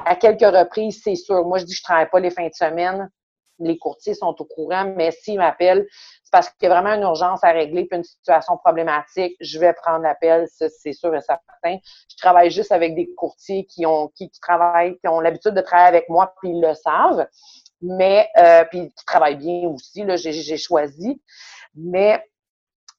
À 0.04 0.14
quelques 0.16 0.40
reprises, 0.40 1.00
c'est 1.02 1.16
sûr. 1.16 1.44
Moi, 1.44 1.58
je 1.58 1.64
dis 1.64 1.72
que 1.72 1.78
je 1.78 1.82
ne 1.82 1.84
travaille 1.84 2.10
pas 2.10 2.20
les 2.20 2.30
fins 2.30 2.46
de 2.46 2.54
semaine 2.54 3.10
les 3.58 3.78
courtiers 3.78 4.14
sont 4.14 4.34
au 4.38 4.44
courant, 4.44 4.92
mais 4.96 5.10
s'ils 5.10 5.38
m'appellent, 5.38 5.86
c'est 6.24 6.30
parce 6.30 6.50
qu'il 6.50 6.68
y 6.68 6.72
a 6.72 6.80
vraiment 6.80 6.94
une 6.94 7.02
urgence 7.02 7.42
à 7.42 7.50
régler, 7.50 7.86
puis 7.86 7.98
une 7.98 8.04
situation 8.04 8.56
problématique, 8.56 9.36
je 9.40 9.58
vais 9.58 9.72
prendre 9.72 10.02
l'appel, 10.02 10.46
c'est 10.50 10.92
sûr 10.92 11.14
et 11.14 11.20
certain. 11.20 11.78
Je 12.10 12.16
travaille 12.16 12.50
juste 12.50 12.72
avec 12.72 12.94
des 12.94 13.08
courtiers 13.14 13.64
qui 13.66 13.86
ont 13.86 14.08
qui, 14.08 14.30
travaillent, 14.40 14.98
qui 14.98 15.08
ont 15.08 15.20
l'habitude 15.20 15.54
de 15.54 15.60
travailler 15.60 15.88
avec 15.88 16.08
moi, 16.08 16.34
puis 16.40 16.50
ils 16.50 16.60
le 16.60 16.74
savent, 16.74 17.26
mais 17.80 18.28
euh, 18.38 18.64
puis 18.70 18.88
qui 18.88 19.04
travaillent 19.04 19.36
bien 19.36 19.68
aussi, 19.68 20.04
là, 20.04 20.16
j'ai 20.16 20.56
choisi. 20.56 21.20
Mais 21.74 22.22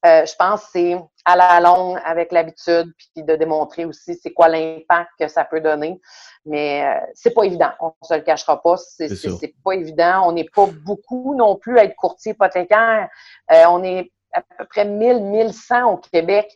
euh, 0.06 0.26
je 0.26 0.34
pense 0.38 0.62
que 0.62 0.70
c'est 0.74 0.98
à 1.26 1.36
la 1.36 1.60
longue, 1.60 2.00
avec 2.06 2.32
l'habitude, 2.32 2.94
puis 2.98 3.24
de 3.24 3.36
démontrer 3.36 3.86
aussi 3.86 4.18
c'est 4.22 4.32
quoi 4.32 4.48
l'impact 4.48 5.12
que 5.20 5.28
ça 5.28 5.44
peut 5.44 5.60
donner. 5.60 6.00
Mais 6.46 6.86
euh, 6.86 7.06
c'est 7.14 7.34
pas 7.34 7.44
évident, 7.44 7.72
on 7.82 7.94
se 8.02 8.14
le 8.14 8.22
cachera 8.22 8.62
pas, 8.62 8.78
c'est 8.78 9.54
pas 9.64 9.74
évident. 9.74 10.24
On 10.26 10.32
n'est 10.32 10.50
pas 10.54 10.68
beaucoup 10.86 11.36
non 11.36 11.56
plus 11.58 11.78
à 11.78 11.84
être 11.84 11.96
courtier 11.96 12.32
hypothécaire. 12.32 13.10
Euh, 13.52 13.64
on 13.70 13.84
est 13.84 14.12
à 14.32 14.42
peu 14.42 14.66
près 14.66 14.86
1000, 14.86 15.22
1100 15.22 15.92
au 15.92 15.98
Québec. 15.98 16.48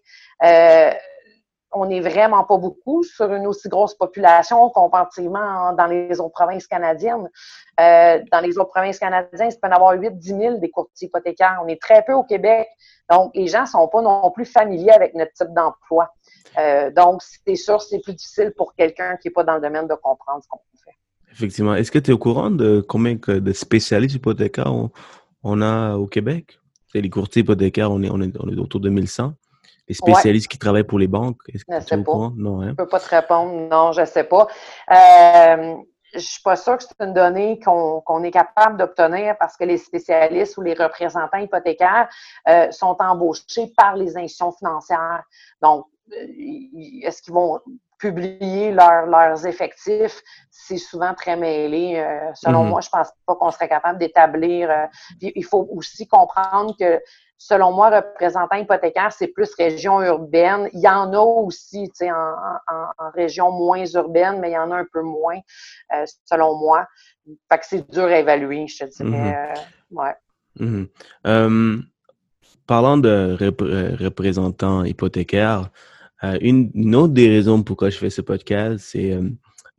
On 1.73 1.85
n'est 1.85 2.01
vraiment 2.01 2.43
pas 2.43 2.57
beaucoup 2.57 3.03
sur 3.03 3.31
une 3.33 3.47
aussi 3.47 3.69
grosse 3.69 3.95
population 3.95 4.69
comparativement 4.69 5.73
dans 5.73 5.87
les 5.87 6.19
autres 6.19 6.33
provinces 6.33 6.67
canadiennes. 6.67 7.29
Euh, 7.79 8.19
dans 8.31 8.39
les 8.39 8.57
autres 8.57 8.69
provinces 8.69 8.99
canadiennes, 8.99 9.49
il 9.51 9.59
peut 9.59 9.67
y 9.67 9.71
en 9.71 9.75
avoir 9.75 9.95
8-10 9.95 10.21
000 10.21 10.57
des 10.59 10.69
courtiers 10.69 11.07
hypothécaires. 11.07 11.59
On 11.63 11.67
est 11.67 11.81
très 11.81 12.03
peu 12.03 12.13
au 12.13 12.23
Québec. 12.23 12.67
Donc, 13.09 13.31
les 13.35 13.47
gens 13.47 13.63
ne 13.63 13.67
sont 13.67 13.87
pas 13.87 14.01
non 14.01 14.31
plus 14.31 14.45
familiers 14.45 14.91
avec 14.91 15.13
notre 15.15 15.33
type 15.33 15.53
d'emploi. 15.55 16.09
Euh, 16.57 16.91
donc, 16.91 17.21
c'est 17.45 17.55
sûr, 17.55 17.81
c'est 17.81 17.99
plus 17.99 18.13
difficile 18.13 18.53
pour 18.55 18.75
quelqu'un 18.75 19.17
qui 19.17 19.27
n'est 19.27 19.33
pas 19.33 19.43
dans 19.43 19.55
le 19.55 19.61
domaine 19.61 19.87
de 19.87 19.95
comprendre 19.95 20.43
ce 20.43 20.47
qu'on 20.47 20.59
fait. 20.83 20.97
Effectivement. 21.31 21.75
Est-ce 21.75 21.91
que 21.91 21.99
tu 21.99 22.11
es 22.11 22.13
au 22.13 22.19
courant 22.19 22.51
de 22.51 22.85
combien 22.87 23.15
de 23.15 23.53
spécialistes 23.53 24.15
hypothécaires 24.15 24.71
on, 25.43 25.61
a 25.61 25.95
au 25.95 26.07
Québec? 26.07 26.59
Les 26.93 27.09
courtiers 27.09 27.41
hypothécaires, 27.41 27.91
on 27.91 28.03
est, 28.03 28.09
on 28.11 28.21
est, 28.21 28.37
on 28.39 28.47
est 28.49 28.59
autour 28.59 28.79
de 28.79 28.89
1100 28.89 29.33
les 29.87 29.93
spécialistes 29.93 30.47
qui 30.47 30.57
travaillent 30.57 30.83
pour 30.83 30.99
les 30.99 31.07
banques? 31.07 31.41
Est-ce 31.53 31.65
que 31.65 31.85
tu 31.85 31.93
es 31.93 32.09
au 32.09 32.29
Non, 32.31 32.61
hein? 32.61 32.65
Je 32.65 32.69
ne 32.69 32.75
peux 32.75 32.87
pas 32.87 32.99
te 32.99 33.09
répondre. 33.09 33.51
Non, 33.69 33.91
je 33.91 34.01
ne 34.01 34.05
sais 34.05 34.23
pas. 34.23 34.47
Euh, 34.91 35.75
je 36.13 36.17
ne 36.17 36.21
suis 36.21 36.41
pas 36.43 36.55
sûre 36.55 36.77
que 36.77 36.83
c'est 36.83 37.03
une 37.03 37.13
donnée 37.13 37.59
qu'on 37.59 38.23
est 38.23 38.31
capable 38.31 38.77
d'obtenir 38.77 39.35
parce 39.39 39.57
que 39.57 39.63
les 39.63 39.77
spécialistes 39.77 40.57
ou 40.57 40.61
les 40.61 40.75
représentants 40.75 41.37
hypothécaires 41.37 42.07
euh, 42.47 42.71
sont 42.71 42.95
embauchés 42.99 43.73
par 43.75 43.95
les 43.95 44.15
institutions 44.15 44.51
financières. 44.51 45.23
Donc, 45.61 45.87
euh, 46.11 46.27
est-ce 47.01 47.21
qu'ils 47.23 47.33
vont 47.33 47.59
publier 47.97 48.71
leurs 48.71 49.45
effectifs? 49.47 50.21
C'est 50.51 50.77
souvent 50.77 51.15
très 51.15 51.35
mêlé. 51.35 51.95
selon 52.35 52.63
mm-hmm. 52.63 52.69
moi, 52.69 52.81
je 52.81 52.87
ne 52.87 52.91
pense 52.91 53.11
pas 53.25 53.35
qu'on 53.35 53.51
serait 53.51 53.69
capable 53.69 53.97
d'établir. 53.97 54.69
il 55.19 55.45
faut 55.45 55.67
aussi 55.71 56.07
comprendre 56.07 56.75
que 56.79 57.01
selon 57.43 57.73
moi, 57.73 57.89
représentant 57.89 58.55
hypothécaire, 58.55 59.11
c'est 59.11 59.27
plus 59.27 59.53
région 59.55 60.01
urbaine. 60.01 60.69
Il 60.71 60.79
y 60.79 60.87
en 60.87 61.11
a 61.11 61.19
aussi, 61.19 61.89
tu 61.89 62.05
sais, 62.05 62.11
en, 62.11 63.09
région 63.13 63.51
moins 63.51 63.85
urbaine, 63.85 64.39
mais 64.39 64.51
il 64.51 64.53
y 64.53 64.57
en 64.57 64.71
a 64.71 64.77
un 64.77 64.85
peu 64.91 65.01
moins, 65.01 65.39
euh, 65.93 66.05
selon 66.23 66.57
moi. 66.57 66.87
Fait 67.51 67.57
que 67.57 67.65
c'est 67.65 67.91
dur 67.91 68.05
à 68.05 68.19
évaluer, 68.19 68.65
je 68.67 68.85
te 68.85 69.03
dirais. 69.03 69.55
Mm-hmm. 69.91 69.99
Euh, 69.99 70.07
ouais. 70.61 70.87
Mm-hmm. 71.25 71.83
parlant 72.65 72.97
de 72.97 73.35
représentants 74.01 74.85
hypothécaires, 74.85 75.69
euh, 76.23 76.37
une, 76.39 76.71
une, 76.73 76.95
autre 76.95 77.13
des 77.13 77.27
raisons 77.27 77.61
pourquoi 77.61 77.89
je 77.89 77.97
fais 77.97 78.09
ce 78.09 78.21
podcast, 78.21 78.77
c'est 78.79 79.19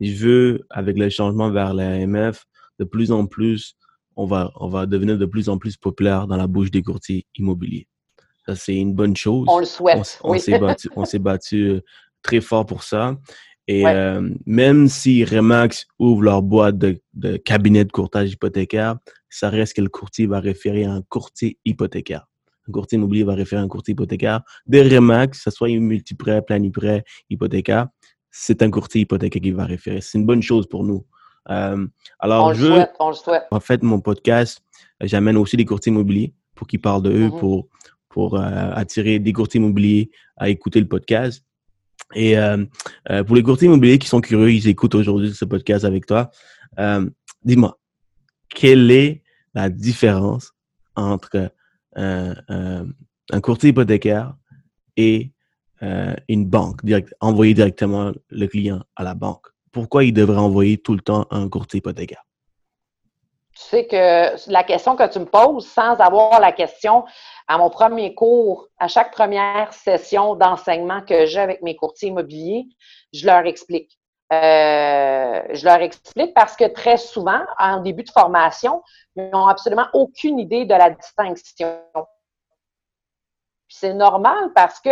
je 0.01 0.13
veux, 0.23 0.67
avec 0.69 0.99
le 0.99 1.09
changement 1.09 1.49
vers 1.49 1.73
l'AMF, 1.73 2.45
de 2.77 2.83
plus 2.83 3.11
en 3.11 3.25
plus 3.25 3.75
on 4.15 4.25
va, 4.25 4.51
on 4.55 4.67
va 4.67 4.85
devenir 4.85 5.17
de 5.17 5.25
plus 5.25 5.49
en 5.49 5.57
plus 5.57 5.77
populaire 5.77 6.27
dans 6.27 6.37
la 6.37 6.47
bouche 6.47 6.71
des 6.71 6.81
courtiers 6.81 7.25
immobiliers. 7.35 7.87
Ça, 8.45 8.55
c'est 8.55 8.75
une 8.75 8.93
bonne 8.93 9.15
chose. 9.15 9.45
On 9.49 9.59
le 9.59 9.65
souhaite. 9.65 10.19
On, 10.23 10.37
s'est 10.37 10.59
battu, 10.59 10.89
on 10.95 11.05
s'est 11.05 11.19
battu 11.19 11.63
euh, 11.63 11.81
très 12.21 12.41
fort 12.41 12.65
pour 12.65 12.83
ça. 12.83 13.17
Et 13.67 13.87
euh, 13.87 14.29
même 14.45 14.87
si 14.87 15.25
Remax 15.25 15.87
ouvre 15.97 16.21
leur 16.21 16.43
boîte 16.43 16.77
de, 16.77 17.01
de 17.15 17.37
cabinet 17.37 17.83
de 17.83 17.91
courtage 17.91 18.31
hypothécaire, 18.31 18.97
ça 19.29 19.49
reste 19.49 19.75
que 19.75 19.81
le 19.81 19.89
courtier 19.89 20.27
va 20.27 20.39
référer 20.39 20.85
à 20.85 20.91
un 20.91 21.01
courtier 21.01 21.57
hypothécaire. 21.65 22.27
Un 22.67 22.71
courtier 22.71 22.97
immobilier 22.97 23.23
va 23.23 23.33
référer 23.33 23.61
à 23.61 23.65
un 23.65 23.67
courtier 23.67 23.93
hypothécaire. 23.93 24.41
De 24.67 24.79
Remax, 24.79 25.37
que 25.37 25.43
ce 25.43 25.51
soit 25.51 25.69
multiprêt, 25.69 26.43
planiprêt, 26.43 27.03
hypothécaire, 27.29 27.87
c'est 28.31 28.61
un 28.61 28.69
courtier 28.69 29.01
hypothécaire 29.01 29.41
qui 29.41 29.51
va 29.51 29.65
référer. 29.65 30.01
C'est 30.01 30.17
une 30.17 30.25
bonne 30.25 30.41
chose 30.41 30.67
pour 30.67 30.83
nous. 30.83 31.05
Euh, 31.49 31.87
alors, 32.19 32.47
on 32.47 32.53
je, 32.53 32.65
le 32.65 32.73
souhaite, 32.73 32.93
on 32.99 33.09
le 33.09 33.15
souhaite. 33.15 33.43
En 33.51 33.59
fait, 33.59 33.83
mon 33.83 33.99
podcast, 33.99 34.61
j'amène 35.01 35.37
aussi 35.37 35.57
des 35.57 35.65
courtiers 35.65 35.91
immobiliers 35.91 36.33
pour 36.55 36.67
qu'ils 36.67 36.81
parlent 36.81 37.03
de 37.03 37.11
eux, 37.11 37.27
mm-hmm. 37.27 37.39
pour, 37.39 37.67
pour 38.09 38.35
euh, 38.35 38.71
attirer 38.73 39.19
des 39.19 39.33
courtiers 39.33 39.59
immobiliers 39.59 40.09
à 40.37 40.49
écouter 40.49 40.79
le 40.79 40.87
podcast. 40.87 41.43
Et 42.13 42.37
euh, 42.37 42.65
pour 43.25 43.35
les 43.35 43.43
courtiers 43.43 43.67
immobiliers 43.67 43.97
qui 43.97 44.07
sont 44.07 44.21
curieux, 44.21 44.51
ils 44.51 44.67
écoutent 44.67 44.95
aujourd'hui 44.95 45.33
ce 45.33 45.45
podcast 45.45 45.85
avec 45.85 46.05
toi. 46.05 46.29
Dis-moi, 47.43 47.79
quelle 48.49 48.91
est 48.91 49.23
la 49.53 49.69
différence 49.69 50.53
entre 50.95 51.51
un 51.95 53.41
courtier 53.41 53.69
hypothécaire 53.69 54.35
et 54.97 55.31
une 56.27 56.45
banque, 56.45 56.85
direct, 56.85 57.13
envoyer 57.21 57.53
directement 57.53 58.11
le 58.29 58.47
client 58.47 58.83
à 58.95 59.03
la 59.03 59.15
banque? 59.15 59.47
Pourquoi 59.75 60.05
il 60.05 60.13
devrait 60.13 60.37
envoyer 60.37 60.77
tout 60.77 60.93
le 60.93 61.01
temps 61.01 61.25
un 61.31 61.49
courtier 61.49 61.79
hypothécaire? 61.79 62.23
Tu 63.53 63.61
sais 63.61 63.85
que 63.87 64.49
la 64.49 64.63
question 64.63 64.95
que 64.95 65.05
tu 65.05 65.19
me 65.19 65.25
poses, 65.25 65.67
sans 65.67 65.99
avoir 65.99 66.39
la 66.39 66.53
question, 66.53 67.03
à 67.49 67.57
mon 67.57 67.69
premier 67.69 68.15
cours, 68.15 68.69
à 68.79 68.87
chaque 68.87 69.11
première 69.11 69.73
session 69.73 70.35
d'enseignement 70.35 71.01
que 71.01 71.25
j'ai 71.25 71.41
avec 71.41 71.61
mes 71.61 71.75
courtiers 71.75 72.07
immobiliers, 72.07 72.67
je 73.11 73.25
leur 73.25 73.45
explique. 73.45 73.99
Euh, 74.31 75.41
je 75.51 75.65
leur 75.65 75.81
explique 75.81 76.33
parce 76.33 76.55
que 76.55 76.71
très 76.71 76.95
souvent, 76.95 77.41
en 77.59 77.81
début 77.81 78.03
de 78.03 78.11
formation, 78.11 78.81
ils 79.17 79.29
n'ont 79.29 79.47
absolument 79.47 79.87
aucune 79.91 80.39
idée 80.39 80.63
de 80.63 80.73
la 80.73 80.89
distinction 80.89 81.81
c'est 83.67 83.93
normal 83.93 84.51
parce 84.53 84.79
que 84.79 84.89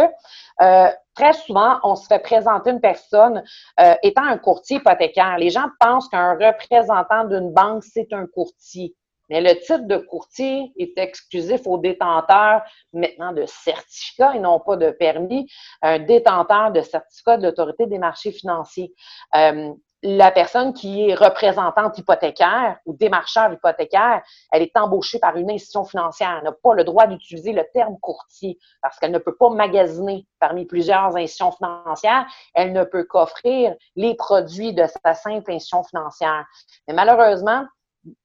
euh, 0.62 0.91
très 1.15 1.33
souvent, 1.33 1.79
on 1.83 1.95
se 1.95 2.07
fait 2.07 2.19
présenter 2.19 2.71
une 2.71 2.81
personne 2.81 3.43
euh, 3.79 3.95
étant 4.03 4.23
un 4.23 4.38
courtier 4.38 4.77
hypothécaire. 4.77 5.38
Les 5.38 5.49
gens 5.49 5.67
pensent 5.79 6.09
qu'un 6.09 6.33
représentant 6.33 7.25
d'une 7.25 7.51
banque, 7.51 7.83
c'est 7.83 8.12
un 8.13 8.25
courtier. 8.27 8.95
Mais 9.29 9.41
le 9.41 9.57
titre 9.59 9.88
de 9.88 9.97
courtier 9.97 10.73
est 10.77 10.97
exclusif 10.97 11.62
aux 11.65 11.77
détenteurs 11.77 12.62
maintenant 12.91 13.31
de 13.31 13.45
certificats 13.45 14.36
et 14.36 14.39
non 14.39 14.59
pas 14.59 14.75
de 14.75 14.91
permis, 14.91 15.47
un 15.81 15.99
détenteur 15.99 16.71
de 16.71 16.81
certificat 16.81 17.38
de 17.38 17.43
l'autorité 17.43 17.88
des 17.88 17.99
marchés 17.99 18.31
financiers. 18.31 18.93
Euh, 19.36 19.73
la 20.03 20.31
personne 20.31 20.73
qui 20.73 21.09
est 21.09 21.15
représentante 21.15 21.97
hypothécaire 21.97 22.77
ou 22.85 22.93
démarcheur 22.93 23.53
hypothécaire, 23.53 24.21
elle 24.51 24.61
est 24.61 24.75
embauchée 24.75 25.17
par 25.17 25.37
une 25.37 25.49
institution 25.49 25.85
financière. 25.85 26.35
Elle 26.37 26.43
n'a 26.43 26.51
pas 26.51 26.73
le 26.73 26.83
droit 26.83 27.07
d'utiliser 27.07 27.53
le 27.53 27.65
terme 27.73 27.97
courtier 27.99 28.59
parce 28.81 28.99
qu'elle 28.99 29.11
ne 29.11 29.17
peut 29.17 29.35
pas 29.35 29.49
magasiner 29.49 30.27
parmi 30.39 30.65
plusieurs 30.65 31.15
institutions 31.15 31.53
financières. 31.53 32.25
Elle 32.53 32.73
ne 32.73 32.83
peut 32.83 33.05
qu'offrir 33.05 33.75
les 33.95 34.13
produits 34.15 34.73
de 34.73 34.85
sa 34.85 35.13
simple 35.13 35.51
institution 35.51 35.83
financière. 35.83 36.45
Mais 36.87 36.93
malheureusement, 36.93 37.65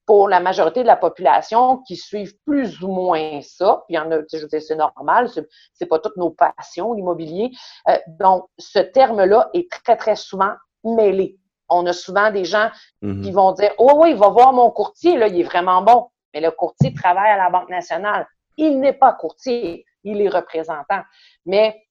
pour 0.05 0.27
la 0.27 0.41
majorité 0.41 0.81
de 0.81 0.87
la 0.87 0.97
population 0.97 1.77
qui 1.83 1.95
suivent 1.95 2.35
plus 2.45 2.83
ou 2.83 2.89
moins 2.89 3.39
ça, 3.41 3.83
puis 3.87 3.95
il 3.95 3.95
y 3.95 3.99
en 3.99 4.11
a, 4.11 4.17
je 4.33 4.45
veux 4.45 4.59
c'est 4.59 4.75
normal, 4.75 5.29
c'est 5.73 5.85
pas 5.85 5.99
toutes 5.99 6.17
nos 6.17 6.31
passions, 6.31 6.91
l'immobilier. 6.91 7.51
Euh, 7.87 7.97
donc, 8.19 8.47
ce 8.57 8.79
terme-là 8.79 9.49
est 9.53 9.71
très, 9.71 9.95
très 9.95 10.17
souvent 10.17 10.51
mêlé 10.83 11.39
on 11.69 11.85
a 11.85 11.93
souvent 11.93 12.31
des 12.31 12.45
gens 12.45 12.69
mm-hmm. 13.01 13.21
qui 13.21 13.31
vont 13.31 13.51
dire 13.53 13.71
Oh 13.77 13.93
oui, 13.97 14.13
va 14.13 14.29
voir 14.29 14.53
mon 14.53 14.71
courtier, 14.71 15.17
là, 15.17 15.27
il 15.27 15.39
est 15.39 15.43
vraiment 15.43 15.81
bon. 15.81 16.07
Mais 16.33 16.41
le 16.41 16.51
courtier 16.51 16.93
travaille 16.93 17.31
à 17.31 17.37
la 17.37 17.49
Banque 17.49 17.69
nationale. 17.69 18.27
Il 18.57 18.79
n'est 18.79 18.93
pas 18.93 19.13
courtier, 19.13 19.85
il 20.03 20.21
est 20.21 20.29
représentant. 20.29 21.01
Mais 21.45 21.81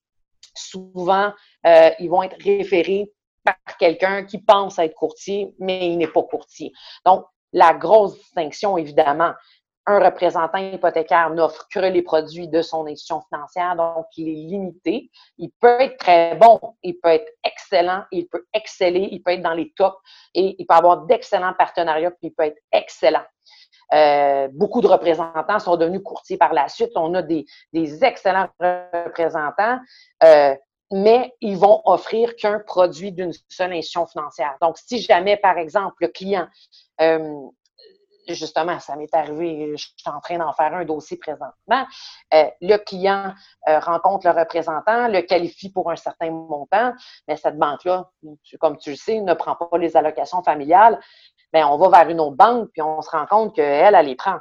souvent, 0.55 1.33
euh, 1.67 1.91
ils 1.99 2.09
vont 2.09 2.23
être 2.23 2.41
référés 2.43 3.13
par 3.45 3.77
quelqu'un 3.79 4.25
qui 4.25 4.39
pense 4.39 4.79
être 4.79 4.95
courtier, 4.95 5.55
mais 5.59 5.89
il 5.89 5.99
n'est 5.99 6.09
pas 6.09 6.23
courtier. 6.23 6.73
Donc, 7.07 7.25
la 7.53 7.73
grosse 7.73 8.15
distinction, 8.19 8.77
évidemment, 8.77 9.33
un 9.89 10.05
représentant 10.05 10.59
hypothécaire 10.59 11.31
n'offre 11.31 11.67
que 11.73 11.81
les 11.81 12.03
produits 12.03 12.47
de 12.47 12.61
son 12.61 12.87
institution 12.87 13.23
financière, 13.23 13.75
donc 13.75 14.07
il 14.19 14.29
est 14.29 14.49
limité. 14.51 15.11
Il 15.39 15.51
peut 15.61 15.81
être 15.81 15.97
très 15.97 16.35
bon, 16.35 16.61
il 16.83 16.99
peut 17.01 17.09
être 17.09 17.33
excellent, 17.43 18.05
il 18.13 18.29
peut 18.29 18.45
exceller, 18.53 19.09
il 19.11 19.23
peut 19.23 19.33
être 19.33 19.43
dans 19.43 19.55
les 19.55 19.73
tops 19.75 19.97
et 20.35 20.57
il 20.59 20.67
peut 20.67 20.75
avoir 20.75 21.07
d'excellents 21.07 21.55
partenariats, 21.55 22.11
puis 22.11 22.29
il 22.29 22.33
peut 22.33 22.45
être 22.45 22.61
excellent. 22.71 23.25
Euh, 23.95 24.49
beaucoup 24.53 24.83
de 24.83 24.87
représentants 24.87 25.59
sont 25.59 25.77
devenus 25.77 26.03
courtiers 26.05 26.37
par 26.37 26.53
la 26.53 26.69
suite. 26.69 26.93
On 26.95 27.15
a 27.15 27.23
des, 27.23 27.47
excellents 28.05 28.49
représentants, 28.61 29.79
euh, 30.23 30.55
mais 30.91 31.35
ils 31.41 31.57
vont 31.57 31.81
offrir 31.87 32.37
qu'un 32.37 32.61
produit 32.61 33.13
d'une 33.13 33.33
seule 33.49 33.73
institution 33.73 34.07
financière. 34.07 34.55
Donc, 34.61 34.77
si 34.77 35.01
jamais, 35.01 35.39
par 35.39 35.57
exemple, 35.57 35.97
le 36.01 36.09
client 36.09 36.47
euh, 37.01 37.49
justement, 38.35 38.79
ça 38.81 38.97
m'est 38.97 39.13
arrivé, 39.15 39.77
je 39.77 39.83
suis 39.83 39.95
en 40.07 40.21
train 40.21 40.39
d'en 40.39 40.53
faire 40.53 40.75
un 40.75 40.85
dossier 40.85 41.17
présentement. 41.17 41.87
Euh, 42.35 42.45
le 42.61 42.77
client 42.79 43.33
euh, 43.69 43.79
rencontre 43.79 44.27
le 44.27 44.39
représentant, 44.39 45.09
le 45.09 45.23
qualifie 45.23 45.71
pour 45.71 45.91
un 45.91 45.97
certain 45.97 46.31
montant, 46.31 46.93
mais 47.27 47.37
cette 47.37 47.59
banque-là, 47.59 48.11
comme 48.61 48.79
tu 48.79 48.91
le 48.91 48.97
sais, 48.97 49.21
ne 49.21 49.35
prend 49.35 49.57
pas 49.57 49.79
les 49.79 49.97
allocations 49.97 50.43
familiales. 50.43 50.99
Bien, 51.53 51.69
on 51.69 51.79
va 51.79 51.89
vers 51.89 52.09
une 52.11 52.21
autre 52.21 52.37
banque, 52.37 52.71
puis 52.73 52.83
on 52.83 53.01
se 53.01 53.11
rend 53.11 53.27
compte 53.27 53.55
qu'elle, 53.55 53.95
elle 53.95 54.07
les 54.07 54.17
prend. 54.17 54.39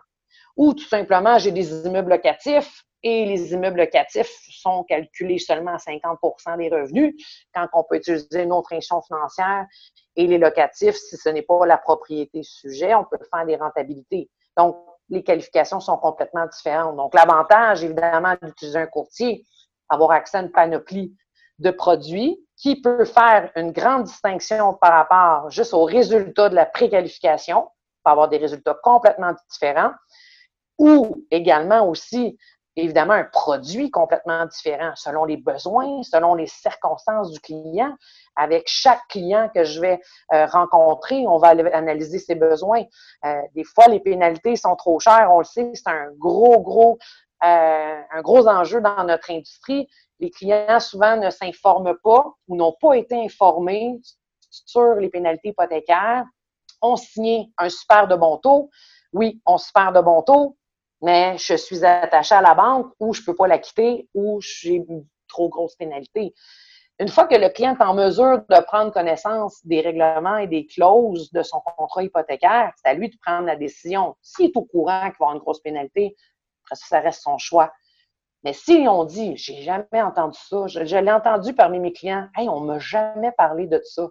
Ou 0.57 0.73
tout 0.73 0.87
simplement, 0.87 1.37
j'ai 1.37 1.51
des 1.51 1.85
immeubles 1.85 2.09
locatifs, 2.09 2.83
et 3.03 3.25
les 3.25 3.53
immeubles 3.53 3.77
locatifs 3.77 4.33
sont 4.49 4.83
calculés 4.83 5.39
seulement 5.39 5.73
à 5.73 5.77
50% 5.77 6.57
des 6.57 6.69
revenus, 6.69 7.15
quand 7.53 7.67
on 7.73 7.83
peut 7.83 7.97
utiliser 7.97 8.43
une 8.43 8.51
autre 8.51 8.73
institution 8.73 9.01
financière. 9.01 9.65
Et 10.15 10.27
les 10.27 10.37
locatifs, 10.37 10.95
si 10.95 11.17
ce 11.17 11.29
n'est 11.29 11.43
pas 11.43 11.65
la 11.65 11.77
propriété 11.77 12.41
sujet, 12.43 12.95
on 12.95 13.03
peut 13.03 13.19
faire 13.31 13.45
des 13.45 13.55
rentabilités. 13.55 14.29
Donc, 14.55 14.77
les 15.09 15.23
qualifications 15.23 15.79
sont 15.79 15.97
complètement 15.97 16.47
différentes. 16.47 16.97
Donc, 16.97 17.13
l'avantage, 17.13 17.83
évidemment, 17.83 18.35
d'utiliser 18.41 18.79
un 18.79 18.87
courtier, 18.87 19.45
avoir 19.89 20.11
accès 20.11 20.37
à 20.37 20.41
une 20.41 20.51
panoplie 20.51 21.15
de 21.59 21.71
produits 21.71 22.43
qui 22.55 22.81
peut 22.81 23.05
faire 23.05 23.51
une 23.55 23.71
grande 23.71 24.03
distinction 24.03 24.73
par 24.73 24.91
rapport 24.91 25.49
juste 25.49 25.73
aux 25.73 25.85
résultats 25.85 26.49
de 26.49 26.55
la 26.55 26.65
préqualification, 26.65 27.69
peut 28.03 28.11
avoir 28.11 28.27
des 28.27 28.37
résultats 28.37 28.77
complètement 28.83 29.33
différents, 29.49 29.93
ou 30.77 31.25
également 31.31 31.87
aussi 31.87 32.37
évidemment 32.77 33.13
un 33.13 33.23
produit 33.23 33.89
complètement 33.89 34.45
différent 34.45 34.91
selon 34.95 35.25
les 35.25 35.37
besoins, 35.37 36.03
selon 36.03 36.35
les 36.35 36.47
circonstances 36.47 37.31
du 37.31 37.39
client. 37.39 37.95
Avec 38.35 38.63
chaque 38.67 39.01
client 39.09 39.49
que 39.53 39.63
je 39.63 39.81
vais 39.81 39.99
euh, 40.33 40.45
rencontrer, 40.45 41.25
on 41.27 41.37
va 41.37 41.49
analyser 41.49 42.19
ses 42.19 42.35
besoins. 42.35 42.83
Euh, 43.25 43.41
des 43.55 43.63
fois, 43.63 43.87
les 43.87 43.99
pénalités 43.99 44.55
sont 44.55 44.75
trop 44.75 44.99
chères, 44.99 45.29
on 45.31 45.39
le 45.39 45.45
sait, 45.45 45.71
c'est 45.73 45.89
un 45.89 46.11
gros, 46.17 46.61
gros, 46.61 46.99
euh, 47.43 48.01
un 48.11 48.21
gros 48.21 48.47
enjeu 48.47 48.79
dans 48.79 49.03
notre 49.03 49.31
industrie. 49.31 49.87
Les 50.19 50.29
clients 50.29 50.79
souvent 50.79 51.17
ne 51.17 51.31
s'informent 51.31 51.95
pas 52.03 52.25
ou 52.47 52.55
n'ont 52.55 52.75
pas 52.79 52.93
été 52.93 53.15
informés 53.23 53.99
sur 54.49 54.95
les 54.95 55.09
pénalités 55.09 55.49
hypothécaires, 55.49 56.25
ont 56.81 56.95
signé 56.95 57.51
un 57.57 57.69
super 57.69 58.07
de 58.07 58.15
bon 58.15 58.37
taux. 58.37 58.69
Oui, 59.13 59.41
on 59.45 59.57
se 59.57 59.71
perd 59.71 59.95
de 59.95 60.01
bon 60.01 60.21
taux, 60.21 60.57
mais 61.01 61.37
je 61.37 61.55
suis 61.55 61.85
attaché 61.85 62.35
à 62.35 62.41
la 62.41 62.55
banque 62.55 62.91
ou 62.99 63.13
je 63.13 63.21
ne 63.21 63.25
peux 63.25 63.35
pas 63.35 63.47
la 63.47 63.59
quitter 63.59 64.07
ou 64.13 64.39
j'ai 64.41 64.75
une 64.75 65.05
trop 65.27 65.49
grosse 65.49 65.75
pénalité. 65.75 66.33
Une 66.99 67.09
fois 67.09 67.27
que 67.27 67.35
le 67.35 67.49
client 67.49 67.75
est 67.75 67.83
en 67.83 67.93
mesure 67.93 68.39
de 68.49 68.63
prendre 68.65 68.91
connaissance 68.91 69.63
des 69.65 69.81
règlements 69.81 70.37
et 70.37 70.47
des 70.47 70.65
clauses 70.65 71.31
de 71.31 71.43
son 71.43 71.59
contrat 71.59 72.03
hypothécaire, 72.03 72.73
c'est 72.75 72.89
à 72.89 72.93
lui 72.95 73.09
de 73.09 73.15
prendre 73.23 73.45
la 73.45 73.55
décision. 73.55 74.15
S'il 74.21 74.47
est 74.47 74.57
au 74.57 74.63
courant 74.63 75.01
qu'il 75.01 75.17
va 75.19 75.25
avoir 75.25 75.33
une 75.33 75.39
grosse 75.39 75.61
pénalité, 75.61 76.15
après 76.65 76.75
ça, 76.75 76.87
ça 76.87 76.99
reste 76.99 77.21
son 77.21 77.37
choix. 77.37 77.71
Mais 78.43 78.53
si 78.53 78.85
on 78.89 79.03
dit, 79.03 79.37
j'ai 79.37 79.61
jamais 79.61 80.01
entendu 80.01 80.37
ça, 80.39 80.65
je, 80.67 80.79
l'ai 80.79 81.11
entendu 81.11 81.53
parmi 81.53 81.79
mes 81.79 81.93
clients, 81.93 82.27
hey, 82.35 82.49
on 82.49 82.61
m'a 82.61 82.79
jamais 82.79 83.31
parlé 83.31 83.67
de 83.67 83.79
ça. 83.83 84.07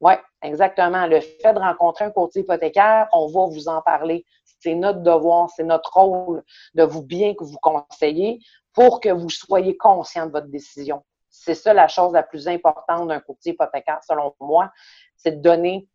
Oui, 0.00 0.14
exactement. 0.42 1.06
Le 1.06 1.20
fait 1.20 1.52
de 1.52 1.58
rencontrer 1.58 2.06
un 2.06 2.10
courtier 2.10 2.42
hypothécaire, 2.42 3.08
on 3.12 3.26
va 3.28 3.46
vous 3.46 3.68
en 3.68 3.82
parler. 3.82 4.24
C'est 4.64 4.74
notre 4.74 5.00
devoir, 5.00 5.50
c'est 5.50 5.62
notre 5.62 5.92
rôle 5.92 6.42
de 6.72 6.84
vous 6.84 7.02
bien 7.02 7.34
que 7.34 7.44
vous 7.44 7.58
conseiller 7.60 8.40
pour 8.72 8.98
que 8.98 9.10
vous 9.10 9.28
soyez 9.28 9.76
conscient 9.76 10.26
de 10.26 10.32
votre 10.32 10.46
décision. 10.46 11.04
C'est 11.28 11.54
ça 11.54 11.74
la 11.74 11.86
chose 11.86 12.14
la 12.14 12.22
plus 12.22 12.48
importante 12.48 13.08
d'un 13.08 13.20
courtier 13.20 13.52
hypothécaire, 13.52 13.98
selon 14.08 14.34
moi, 14.40 14.72
c'est 15.16 15.32
de 15.32 15.42
donner 15.42 15.86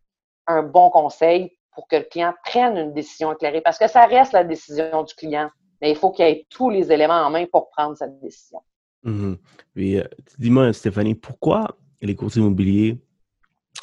un 0.45 0.61
bon 0.61 0.91
conseil 0.91 1.51
pour 1.73 1.87
que 1.87 1.95
le 1.95 2.03
client 2.03 2.35
prenne 2.45 2.77
une 2.77 2.93
décision 2.93 3.33
éclairée. 3.33 3.61
Parce 3.61 3.79
que 3.79 3.87
ça 3.87 4.05
reste 4.05 4.33
la 4.33 4.43
décision 4.43 5.01
du 5.01 5.15
client, 5.15 5.49
mais 5.81 5.89
il 5.89 5.95
faut 5.95 6.11
qu'il 6.11 6.25
ait 6.25 6.45
tous 6.51 6.69
les 6.69 6.91
éléments 6.91 7.21
en 7.25 7.31
main 7.31 7.45
pour 7.51 7.71
prendre 7.71 7.97
cette 7.97 8.19
décision. 8.19 8.61
Mm-hmm. 9.03 9.37
Euh, 9.77 10.03
dis-moi, 10.37 10.73
Stéphanie, 10.73 11.15
pourquoi 11.15 11.75
les 12.01 12.15
courtiers 12.15 12.43
immobiliers 12.43 13.01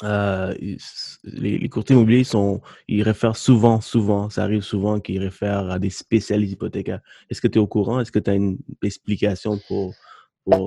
euh, 0.03 0.53
les, 1.23 1.57
les, 1.57 1.69
courtiers 1.69 1.95
immobiliers 1.95 2.23
sont, 2.23 2.61
ils 2.87 3.01
réfèrent 3.01 3.35
souvent, 3.35 3.81
souvent, 3.81 4.29
ça 4.29 4.43
arrive 4.43 4.61
souvent 4.61 4.99
qu'ils 4.99 5.19
réfèrent 5.19 5.71
à 5.71 5.79
des 5.79 5.89
spécialistes 5.89 6.53
hypothécaires. 6.53 6.99
Est-ce 7.29 7.41
que 7.41 7.47
tu 7.47 7.57
es 7.57 7.61
au 7.61 7.67
courant? 7.67 7.99
Est-ce 7.99 8.11
que 8.11 8.19
tu 8.19 8.29
as 8.29 8.35
une 8.35 8.59
explication 8.83 9.59
pour, 9.67 9.95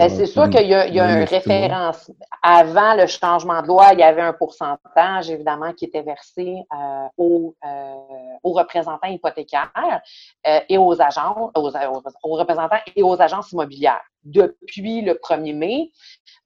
c'est 0.08 0.26
sûr 0.26 0.48
qu'il 0.50 0.66
y 0.66 0.74
a, 0.74 0.86
il 0.86 0.94
y 0.94 1.00
a 1.00 1.06
un 1.06 1.24
référence. 1.24 2.10
Avant 2.42 2.94
le 2.94 3.06
changement 3.06 3.62
de 3.62 3.66
loi, 3.66 3.92
il 3.92 4.00
y 4.00 4.02
avait 4.02 4.20
un 4.22 4.32
pourcentage, 4.32 5.30
évidemment, 5.30 5.72
qui 5.72 5.86
était 5.86 6.02
versé 6.02 6.62
euh, 6.72 7.06
aux, 7.16 7.54
euh, 7.64 7.94
aux, 8.42 8.52
représentants 8.52 9.08
hypothécaires 9.08 10.00
euh, 10.46 10.60
et 10.68 10.76
aux 10.78 11.00
agents, 11.00 11.50
aux, 11.54 11.70
aux, 12.22 12.36
représentants 12.36 12.80
et 12.94 13.02
aux 13.02 13.20
agences 13.20 13.52
immobilières. 13.52 14.02
Depuis 14.24 15.00
le 15.00 15.14
1er 15.14 15.56
mai, 15.56 15.90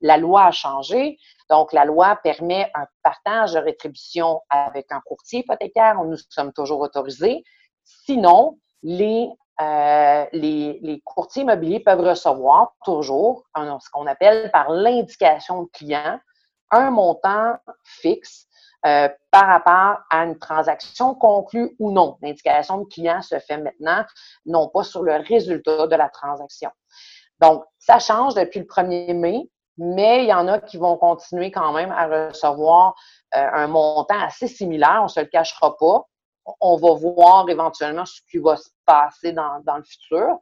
la 0.01 0.17
loi 0.17 0.45
a 0.47 0.51
changé. 0.53 1.19
Donc, 1.51 1.73
la 1.73 1.85
loi 1.85 2.17
permet 2.23 2.71
un 2.75 2.87
partage 3.03 3.53
de 3.53 3.59
rétribution 3.59 4.41
avec 4.49 4.87
un 4.91 5.01
courtier 5.05 5.41
hypothécaire. 5.41 5.97
Nous 6.05 6.17
sommes 6.29 6.53
toujours 6.53 6.81
autorisés. 6.81 7.43
Sinon, 7.85 8.59
les 8.83 9.29
euh, 9.61 10.25
les, 10.33 11.01
courtiers 11.05 11.43
immobiliers 11.43 11.81
peuvent 11.81 12.01
recevoir 12.01 12.75
toujours 12.85 13.45
ce 13.57 13.91
qu'on 13.91 14.07
appelle 14.07 14.51
par 14.51 14.71
l'indication 14.71 15.63
de 15.63 15.69
client 15.69 16.19
un 16.71 16.91
montant 16.91 17.57
fixe 17.85 18.47
euh, 18.85 19.09
par 19.31 19.47
rapport 19.47 20.03
à 20.11 20.25
une 20.25 20.39
transaction 20.39 21.15
conclue 21.15 21.75
ou 21.79 21.93
non. 21.93 22.19
L'indication 22.21 22.79
de 22.79 22.85
client 22.85 23.23
se 23.23 23.39
fait 23.39 23.59
maintenant, 23.59 24.05
non 24.45 24.69
pas 24.69 24.83
sur 24.83 25.03
le 25.03 25.15
résultat 25.15 25.87
de 25.87 25.97
la 25.97 26.09
transaction. 26.09 26.71
Donc, 27.41 27.65
ça 27.79 27.99
change 27.99 28.35
depuis 28.35 28.61
le 28.61 28.67
1er 28.67 29.15
mai, 29.15 29.49
mais 29.79 30.25
il 30.25 30.29
y 30.29 30.35
en 30.35 30.49
a 30.49 30.59
qui 30.59 30.77
vont 30.77 30.97
continuer 30.97 31.51
quand 31.51 31.73
même 31.73 31.93
à 31.93 32.29
recevoir 32.29 32.95
euh, 33.37 33.49
un 33.53 33.69
montant 33.69 34.21
assez 34.21 34.49
similaire, 34.49 34.99
on 35.01 35.05
ne 35.05 35.09
se 35.09 35.21
le 35.21 35.27
cachera 35.27 35.77
pas 35.77 36.07
on 36.61 36.77
va 36.77 36.95
voir 36.95 37.49
éventuellement 37.49 38.05
ce 38.05 38.21
qui 38.31 38.39
va 38.39 38.57
se 38.57 38.69
passer 38.85 39.33
dans, 39.33 39.63
le 39.77 39.83
futur. 39.83 40.39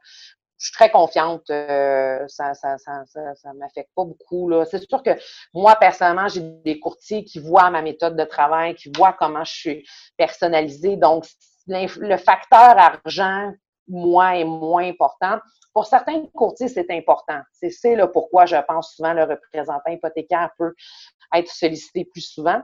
Je 0.57 0.67
suis 0.67 0.73
très 0.73 0.89
confiante. 0.89 1.49
Euh, 1.49 2.25
ça 2.27 2.53
ne 2.53 3.59
m'affecte 3.59 3.89
pas 3.95 4.05
beaucoup. 4.05 4.51
C'est 4.69 4.87
sûr 4.87 5.03
que 5.03 5.11
moi, 5.53 5.75
personnellement, 5.75 6.27
j'ai 6.27 6.41
des 6.41 6.79
courtiers 6.79 7.25
qui 7.25 7.39
voient 7.39 7.69
ma 7.69 7.81
méthode 7.81 8.15
de 8.15 8.23
travail, 8.23 8.75
qui 8.75 8.91
voient 8.95 9.13
comment 9.13 9.43
je 9.43 9.53
suis 9.53 9.87
personnalisée. 10.17 10.95
Donc, 10.95 11.25
le 11.67 12.17
facteur 12.17 12.77
argent, 12.77 13.51
moi, 13.87 14.37
est 14.37 14.45
moins 14.45 14.87
important. 14.87 15.39
Pour 15.73 15.87
certains 15.87 16.25
courtiers, 16.27 16.67
c'est 16.67 16.91
important. 16.91 17.41
C'est 17.51 17.95
là 17.95 18.07
pourquoi 18.07 18.45
je 18.45 18.55
pense 18.67 18.95
souvent 18.95 19.13
le 19.13 19.23
représentant 19.23 19.91
hypothécaire 19.91 20.51
peut 20.57 20.73
être 21.33 21.49
sollicité 21.49 22.05
plus 22.05 22.21
souvent. 22.21 22.61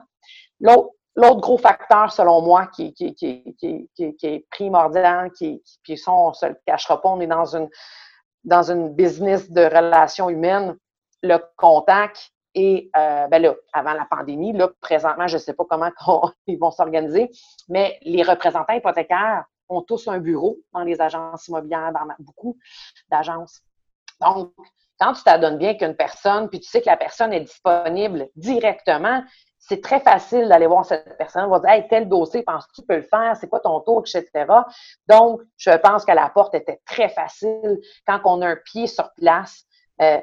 L'autre 0.60 0.90
L'autre 1.16 1.40
gros 1.40 1.58
facteur, 1.58 2.12
selon 2.12 2.40
moi, 2.40 2.68
qui, 2.68 2.94
est 2.98 4.50
primordial, 4.50 5.32
qui, 5.32 5.62
puis 5.82 5.98
ça, 5.98 6.12
on 6.12 6.28
ne 6.28 6.34
se 6.34 6.46
le 6.46 6.56
cachera 6.66 7.00
pas, 7.00 7.08
on 7.08 7.20
est 7.20 7.26
dans 7.26 7.56
une, 7.56 7.68
dans 8.44 8.70
une 8.70 8.94
business 8.94 9.50
de 9.50 9.62
relations 9.62 10.30
humaines, 10.30 10.76
le 11.22 11.38
contact. 11.56 12.30
Et 12.54 12.90
euh, 12.96 13.28
ben 13.28 13.40
là, 13.40 13.54
avant 13.72 13.92
la 13.92 14.06
pandémie, 14.10 14.52
là, 14.52 14.68
présentement, 14.80 15.28
je 15.28 15.36
ne 15.36 15.40
sais 15.40 15.52
pas 15.52 15.64
comment 15.68 15.90
ils 16.46 16.58
vont 16.58 16.72
s'organiser, 16.72 17.30
mais 17.68 17.98
les 18.02 18.24
représentants 18.24 18.72
hypothécaires 18.72 19.44
ont 19.68 19.82
tous 19.82 20.08
un 20.08 20.18
bureau 20.18 20.58
dans 20.72 20.82
les 20.82 21.00
agences 21.00 21.46
immobilières, 21.46 21.92
dans 21.92 22.06
beaucoup 22.18 22.58
d'agences. 23.08 23.62
Donc, 24.20 24.52
quand 25.00 25.14
tu 25.14 25.22
t'adonnes 25.22 25.58
bien 25.58 25.74
qu'une 25.74 25.94
personne, 25.94 26.48
puis 26.48 26.60
tu 26.60 26.68
sais 26.68 26.80
que 26.80 26.86
la 26.88 26.96
personne 26.96 27.32
est 27.32 27.40
disponible 27.40 28.28
directement, 28.36 29.22
c'est 29.60 29.82
très 29.82 30.00
facile 30.00 30.48
d'aller 30.48 30.66
voir 30.66 30.84
cette 30.84 31.16
personne, 31.18 31.44
on 31.44 31.50
va 31.50 31.60
dire, 31.60 31.70
hey, 31.70 31.86
tel 31.88 32.08
dossier, 32.08 32.42
penses-tu 32.42 32.72
que 32.72 32.80
tu 32.80 32.86
peux 32.86 32.96
le 32.96 33.02
faire? 33.02 33.36
C'est 33.38 33.46
quoi 33.46 33.60
ton 33.60 33.80
tour, 33.80 34.02
etc. 34.02 34.46
Donc, 35.06 35.42
je 35.58 35.70
pense 35.76 36.04
que 36.04 36.12
la 36.12 36.28
porte 36.30 36.54
était 36.54 36.80
très 36.86 37.10
facile 37.10 37.78
quand 38.06 38.20
on 38.24 38.40
a 38.42 38.48
un 38.48 38.56
pied 38.56 38.86
sur 38.86 39.12
place. 39.14 39.64
Euh, 40.00 40.18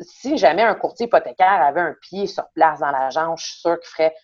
si 0.00 0.38
jamais 0.38 0.62
un 0.62 0.76
courtier 0.76 1.06
hypothécaire 1.06 1.60
avait 1.60 1.80
un 1.80 1.96
pied 2.00 2.28
sur 2.28 2.48
place 2.54 2.78
dans 2.78 2.92
l'agence, 2.92 3.42
je 3.42 3.46
suis 3.46 3.60
sûre 3.60 3.80
qu'il 3.80 3.90
ferait 3.90 4.14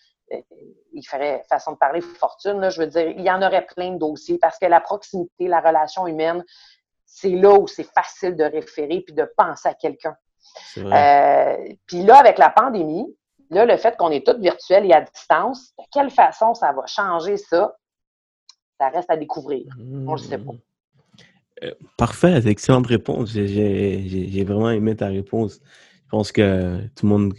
il 0.93 1.03
ferait, 1.03 1.43
façon 1.49 1.73
de 1.73 1.77
parler, 1.77 2.01
fortune. 2.01 2.59
Là, 2.59 2.69
je 2.69 2.81
veux 2.81 2.87
dire, 2.87 3.09
il 3.09 3.21
y 3.21 3.31
en 3.31 3.41
aurait 3.41 3.65
plein 3.65 3.91
de 3.91 3.97
dossiers 3.97 4.37
parce 4.37 4.57
que 4.57 4.65
la 4.65 4.81
proximité, 4.81 5.47
la 5.47 5.59
relation 5.59 6.07
humaine, 6.07 6.43
c'est 7.05 7.29
là 7.29 7.53
où 7.53 7.67
c'est 7.67 7.83
facile 7.91 8.35
de 8.35 8.43
référer 8.43 9.01
puis 9.01 9.13
de 9.13 9.29
penser 9.37 9.69
à 9.69 9.73
quelqu'un. 9.73 10.15
Euh, 10.77 11.57
puis 11.85 12.03
là, 12.03 12.17
avec 12.17 12.37
la 12.37 12.49
pandémie, 12.49 13.05
là, 13.49 13.65
le 13.65 13.77
fait 13.77 13.95
qu'on 13.97 14.11
est 14.11 14.25
tous 14.25 14.39
virtuels 14.39 14.85
et 14.85 14.93
à 14.93 15.01
distance, 15.01 15.73
de 15.77 15.83
quelle 15.91 16.09
façon 16.09 16.53
ça 16.53 16.71
va 16.71 16.85
changer 16.85 17.37
ça? 17.37 17.75
Ça 18.79 18.89
reste 18.89 19.09
à 19.09 19.17
découvrir. 19.17 19.65
On 19.79 20.13
ne 20.13 20.17
sait 20.17 20.37
pas. 20.37 20.51
Euh, 21.63 21.73
parfait, 21.97 22.47
excellente 22.47 22.87
réponse. 22.87 23.31
J'ai 23.31 24.43
vraiment 24.45 24.69
aimé 24.69 24.95
ta 24.95 25.07
réponse. 25.07 25.59
Je 26.05 26.09
pense 26.09 26.31
que 26.31 26.87
tout 26.95 27.05
le 27.05 27.09
monde 27.09 27.33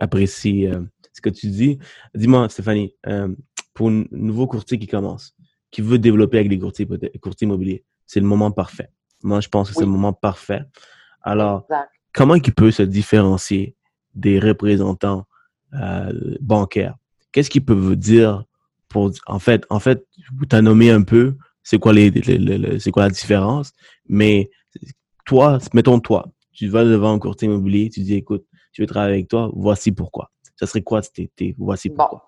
apprécie 0.00 0.66
euh, 0.66 0.80
ce 1.12 1.20
que 1.20 1.30
tu 1.30 1.48
dis. 1.48 1.78
Dis-moi, 2.14 2.48
Stéphanie, 2.48 2.94
euh, 3.06 3.34
pour 3.74 3.88
un 3.88 4.04
nouveau 4.10 4.46
courtier 4.46 4.78
qui 4.78 4.86
commence, 4.86 5.34
qui 5.70 5.80
veut 5.80 5.98
développer 5.98 6.38
avec 6.38 6.50
des 6.50 6.58
courtiers, 6.58 6.86
courtiers 7.20 7.46
immobiliers, 7.46 7.84
c'est 8.06 8.20
le 8.20 8.26
moment 8.26 8.50
parfait. 8.50 8.90
Moi, 9.22 9.40
je 9.40 9.48
pense 9.48 9.70
que 9.70 9.74
c'est 9.74 9.84
le 9.84 9.86
moment 9.86 10.12
parfait. 10.12 10.62
Alors, 11.22 11.66
comment 12.12 12.34
il 12.34 12.54
peut 12.54 12.70
se 12.70 12.82
différencier 12.82 13.76
des 14.14 14.38
représentants 14.38 15.24
bancaires? 16.40 16.96
Qu'est-ce 17.32 17.50
qu'ils 17.50 17.64
peuvent 17.64 17.96
dire 17.96 18.44
pour, 18.88 19.10
en 19.26 19.38
fait, 19.38 19.64
en 19.70 19.80
fait, 19.80 20.06
tu 20.48 20.56
as 20.56 20.62
nommé 20.62 20.90
un 20.90 21.02
peu 21.02 21.34
c'est 21.62 21.78
quoi 21.78 21.92
les, 21.92 22.12
c'est 22.80 22.90
quoi 22.90 23.04
la 23.04 23.10
différence. 23.10 23.72
Mais 24.08 24.50
toi, 25.24 25.58
mettons 25.74 26.00
toi, 26.00 26.26
tu 26.52 26.68
vas 26.68 26.84
devant 26.84 27.14
un 27.14 27.18
courtier 27.18 27.46
immobilier, 27.46 27.88
tu 27.88 28.00
dis 28.00 28.14
écoute, 28.14 28.44
je 28.72 28.82
veux 28.82 28.86
travailler 28.86 29.14
avec 29.14 29.28
toi, 29.28 29.50
voici 29.54 29.92
pourquoi. 29.92 30.30
Ça 30.56 30.66
serait 30.66 30.82
quoi 30.82 31.02
c'était 31.02 31.54
voici 31.58 31.90
pourquoi. 31.90 32.24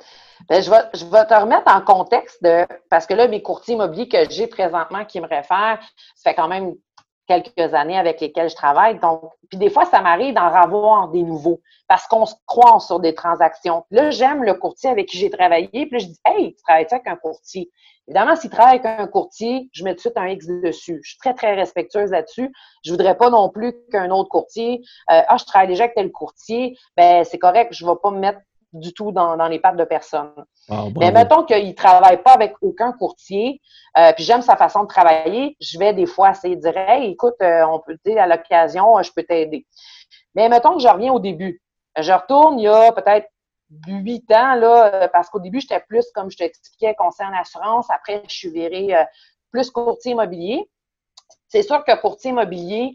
Ben, 0.48 0.62
je, 0.62 0.70
vais, 0.70 0.76
je 0.94 1.04
vais 1.04 1.24
te 1.26 1.34
remettre 1.34 1.70
en 1.70 1.80
contexte 1.80 2.42
de 2.42 2.66
parce 2.90 3.06
que 3.06 3.14
là, 3.14 3.28
mes 3.28 3.42
courtiers 3.42 3.74
immobiliers 3.74 4.08
que 4.08 4.28
j'ai 4.30 4.46
présentement 4.46 5.04
qui 5.04 5.20
me 5.20 5.26
réfèrent, 5.26 5.78
ça 6.16 6.30
fait 6.30 6.34
quand 6.34 6.48
même 6.48 6.74
quelques 7.26 7.74
années 7.74 7.98
avec 7.98 8.20
lesquels 8.20 8.50
je 8.50 8.56
travaille. 8.56 8.98
Donc, 8.98 9.32
puis 9.48 9.58
des 9.58 9.70
fois, 9.70 9.84
ça 9.84 10.00
m'arrive 10.00 10.34
d'en 10.34 10.48
revoir 10.48 11.08
des 11.08 11.22
nouveaux 11.22 11.60
parce 11.88 12.06
qu'on 12.06 12.26
se 12.26 12.34
croit 12.46 12.80
sur 12.80 13.00
des 13.00 13.14
transactions. 13.14 13.84
là, 13.90 14.10
j'aime 14.10 14.42
le 14.42 14.54
courtier 14.54 14.90
avec 14.90 15.08
qui 15.08 15.18
j'ai 15.18 15.30
travaillé. 15.30 15.68
Puis 15.86 16.00
je 16.00 16.06
dis, 16.06 16.20
hey, 16.26 16.54
tu 16.54 16.62
travailles 16.62 16.86
avec 16.90 17.06
un 17.06 17.16
courtier? 17.16 17.70
Évidemment, 18.06 18.36
s'il 18.36 18.50
travaille 18.50 18.80
avec 18.80 18.86
un 18.86 19.06
courtier, 19.06 19.70
je 19.72 19.82
mets 19.82 19.92
tout 19.92 19.96
de 19.96 20.00
suite 20.00 20.18
un 20.18 20.28
X 20.28 20.46
dessus. 20.46 21.00
Je 21.02 21.10
suis 21.10 21.18
très, 21.18 21.32
très 21.32 21.54
respectueuse 21.54 22.10
là-dessus. 22.10 22.52
Je 22.84 22.90
voudrais 22.90 23.16
pas 23.16 23.30
non 23.30 23.48
plus 23.48 23.74
qu'un 23.90 24.10
autre 24.10 24.28
courtier, 24.28 24.82
euh, 25.10 25.22
ah, 25.26 25.36
je 25.38 25.44
travaille 25.44 25.68
déjà 25.68 25.84
avec 25.84 25.94
tel 25.94 26.12
courtier, 26.12 26.76
ben 26.96 27.24
c'est 27.24 27.38
correct, 27.38 27.72
je 27.72 27.86
vais 27.86 27.92
pas 28.02 28.10
me 28.10 28.18
mettre 28.18 28.40
du 28.74 28.92
tout 28.92 29.12
dans, 29.12 29.36
dans 29.36 29.48
les 29.48 29.58
pattes 29.58 29.76
de 29.76 29.84
personne. 29.84 30.32
Ah, 30.68 30.84
Mais 30.96 31.12
mettons 31.12 31.44
qu'il 31.44 31.66
ne 31.66 31.72
travaille 31.72 32.22
pas 32.22 32.32
avec 32.32 32.54
aucun 32.60 32.92
courtier, 32.92 33.60
euh, 33.96 34.12
puis 34.12 34.24
j'aime 34.24 34.42
sa 34.42 34.56
façon 34.56 34.82
de 34.82 34.88
travailler, 34.88 35.56
je 35.60 35.78
vais 35.78 35.94
des 35.94 36.06
fois 36.06 36.30
essayer 36.30 36.56
de 36.56 36.60
dire 36.60 36.76
Hey, 36.76 37.12
écoute, 37.12 37.36
euh, 37.42 37.64
on 37.66 37.80
peut 37.80 37.96
dire 38.04 38.20
à 38.20 38.26
l'occasion, 38.26 39.00
je 39.02 39.12
peux 39.14 39.22
t'aider. 39.22 39.66
Mais 40.34 40.48
mettons 40.48 40.74
que 40.74 40.82
je 40.82 40.88
reviens 40.88 41.12
au 41.12 41.20
début. 41.20 41.62
Je 41.96 42.12
retourne 42.12 42.58
il 42.58 42.64
y 42.64 42.68
a 42.68 42.90
peut-être 42.92 43.28
huit 43.86 44.30
ans, 44.32 44.56
là, 44.56 44.94
euh, 44.94 45.08
parce 45.12 45.30
qu'au 45.30 45.38
début, 45.38 45.60
j'étais 45.60 45.80
plus, 45.80 46.04
comme 46.12 46.30
je 46.30 46.36
t'expliquais, 46.36 46.94
conseiller 46.96 47.30
en 47.30 47.40
assurance. 47.40 47.86
Après, 47.90 48.22
je 48.28 48.34
suis 48.34 48.50
virée 48.50 48.94
plus 49.52 49.70
courtier 49.70 50.12
immobilier. 50.12 50.68
C'est 51.48 51.62
sûr 51.62 51.84
que 51.84 51.94
courtier 52.00 52.30
immobilier, 52.30 52.94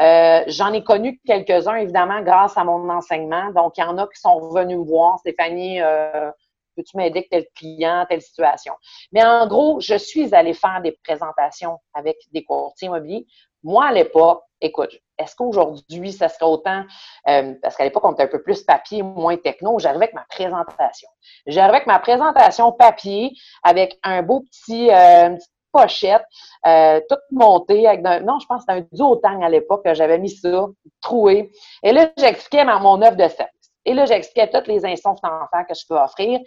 euh, 0.00 0.42
j'en 0.48 0.72
ai 0.72 0.82
connu 0.82 1.20
quelques-uns, 1.26 1.76
évidemment, 1.76 2.20
grâce 2.22 2.56
à 2.56 2.64
mon 2.64 2.88
enseignement. 2.90 3.50
Donc, 3.52 3.78
il 3.78 3.80
y 3.80 3.84
en 3.84 3.96
a 3.98 4.06
qui 4.06 4.20
sont 4.20 4.34
revenus 4.34 4.78
me 4.78 4.84
voir. 4.84 5.18
Stéphanie, 5.20 5.80
euh, 5.80 6.30
peux-tu 6.76 6.96
m'aider 6.96 7.20
avec 7.20 7.30
tel 7.30 7.46
client, 7.54 8.04
telle 8.08 8.22
situation? 8.22 8.74
Mais 9.12 9.24
en 9.24 9.46
gros, 9.46 9.80
je 9.80 9.94
suis 9.94 10.34
allée 10.34 10.54
faire 10.54 10.80
des 10.82 10.98
présentations 11.04 11.78
avec 11.94 12.16
des 12.32 12.44
courtiers 12.44 12.86
immobiliers. 12.86 13.26
Moi, 13.62 13.86
à 13.86 13.92
l'époque, 13.92 14.42
écoute, 14.60 14.98
est-ce 15.16 15.36
qu'aujourd'hui, 15.36 16.12
ça 16.12 16.28
serait 16.28 16.46
autant, 16.46 16.84
euh, 17.28 17.54
parce 17.62 17.76
qu'à 17.76 17.84
l'époque, 17.84 18.04
on 18.04 18.12
était 18.12 18.24
un 18.24 18.28
peu 18.28 18.42
plus 18.42 18.62
papier, 18.62 19.02
moins 19.02 19.36
techno, 19.36 19.78
j'arrivais 19.78 20.04
avec 20.04 20.14
ma 20.14 20.24
présentation. 20.28 21.08
J'arrivais 21.46 21.76
avec 21.76 21.86
ma 21.86 21.98
présentation 21.98 22.72
papier, 22.72 23.32
avec 23.62 23.98
un 24.02 24.22
beau 24.22 24.40
petit, 24.40 24.90
euh, 24.90 25.36
pochette, 25.74 26.24
euh, 26.66 27.00
toute 27.08 27.20
montée 27.32 27.86
avec 27.86 28.02
non, 28.02 28.38
je 28.38 28.46
pense 28.46 28.64
que 28.64 28.72
c'était 28.72 28.86
un 28.86 28.86
duotang 28.92 29.42
à 29.42 29.48
l'époque 29.48 29.84
que 29.84 29.92
j'avais 29.94 30.18
mis 30.18 30.30
ça, 30.30 30.66
troué. 31.02 31.50
Et 31.82 31.92
là, 31.92 32.10
j'expliquais 32.16 32.64
mon 32.64 33.02
œuvre 33.02 33.16
de 33.16 33.28
service. 33.28 33.72
Et 33.84 33.92
là, 33.92 34.06
j'expliquais 34.06 34.50
toutes 34.50 34.68
les 34.68 34.86
instances 34.86 35.20
financières 35.20 35.66
que 35.68 35.74
je 35.74 35.86
peux 35.86 35.98
offrir. 35.98 36.40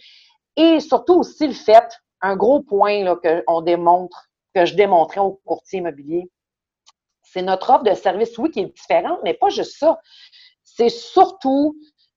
Et 0.56 0.80
surtout 0.80 1.20
aussi 1.20 1.48
le 1.48 1.54
fait, 1.54 1.88
un 2.22 2.36
gros 2.36 2.62
point 2.62 3.04
là, 3.04 3.16
que 3.16 3.44
on 3.48 3.62
démontre, 3.62 4.30
que 4.56 4.66
je 4.66 4.76
démontrais 4.76 5.22
au 5.22 5.40
courtier 5.46 5.80
immobilier, 5.80 6.32
c'est 7.22 7.42
notre 7.42 7.70
offre 7.70 7.84
de 7.84 7.94
service, 7.94 8.38
oui, 8.38 8.50
qui 8.50 8.62
est 8.62 8.74
différente, 8.74 9.20
mais 9.24 9.34
pas 9.34 9.50
juste 9.50 9.78
ça. 9.78 10.00
C'est 10.64 10.90
surtout, 10.90 11.76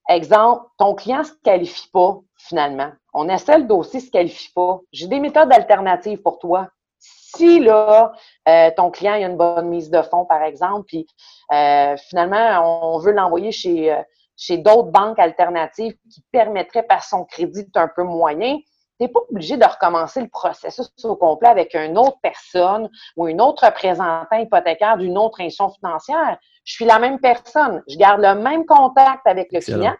exemple, 0.09 0.65
ton 0.79 0.95
client 0.95 1.19
ne 1.19 1.25
se 1.25 1.33
qualifie 1.43 1.91
pas 1.93 2.21
finalement. 2.37 2.93
On 3.13 3.29
essaie 3.29 3.59
le 3.59 3.65
dossier 3.65 4.01
ne 4.01 4.05
se 4.07 4.11
qualifie 4.11 4.53
pas. 4.55 4.81
J'ai 4.93 5.09
des 5.09 5.21
méthodes 5.21 5.53
alternatives 5.53 6.23
pour 6.23 6.39
toi 6.39 6.69
si 7.01 7.61
là, 7.61 8.13
euh, 8.49 8.71
ton 8.77 8.91
client 8.91 9.15
a 9.15 9.19
une 9.19 9.37
bonne 9.37 9.69
mise 9.69 9.91
de 9.91 10.03
fonds, 10.03 10.25
par 10.25 10.43
exemple, 10.43 10.85
puis 10.87 11.07
euh, 11.53 11.97
finalement, 12.09 12.93
on 12.95 12.99
veut 12.99 13.13
l'envoyer 13.13 13.53
chez, 13.53 13.93
euh, 13.93 14.03
chez 14.37 14.59
d'autres 14.59 14.91
banques 14.91 15.19
alternatives 15.19 15.95
qui 16.13 16.23
permettraient 16.33 16.83
par 16.83 17.03
son 17.03 17.25
crédit 17.25 17.67
un 17.75 17.89
peu 17.89 18.03
moyen, 18.03 18.57
tu 18.57 19.07
n'es 19.07 19.09
pas 19.09 19.21
obligé 19.31 19.57
de 19.57 19.65
recommencer 19.65 20.21
le 20.21 20.29
processus 20.29 20.91
au 21.05 21.17
complet 21.17 21.49
avec 21.49 21.75
une 21.75 21.97
autre 21.97 22.19
personne 22.23 22.91
ou 23.17 23.29
une 23.29 23.41
autre 23.41 23.65
représentant 23.65 24.37
hypothécaire 24.37 24.99
d'une 24.99 25.17
autre 25.17 25.41
institution 25.41 25.71
financière. 25.71 26.39
Je 26.65 26.75
suis 26.75 26.85
la 26.85 26.99
même 26.99 27.19
personne. 27.19 27.83
Je 27.89 27.97
garde 27.97 28.21
le 28.21 28.35
même 28.35 28.67
contact 28.67 29.27
avec 29.27 29.49
le 29.53 29.61
client. 29.61 29.97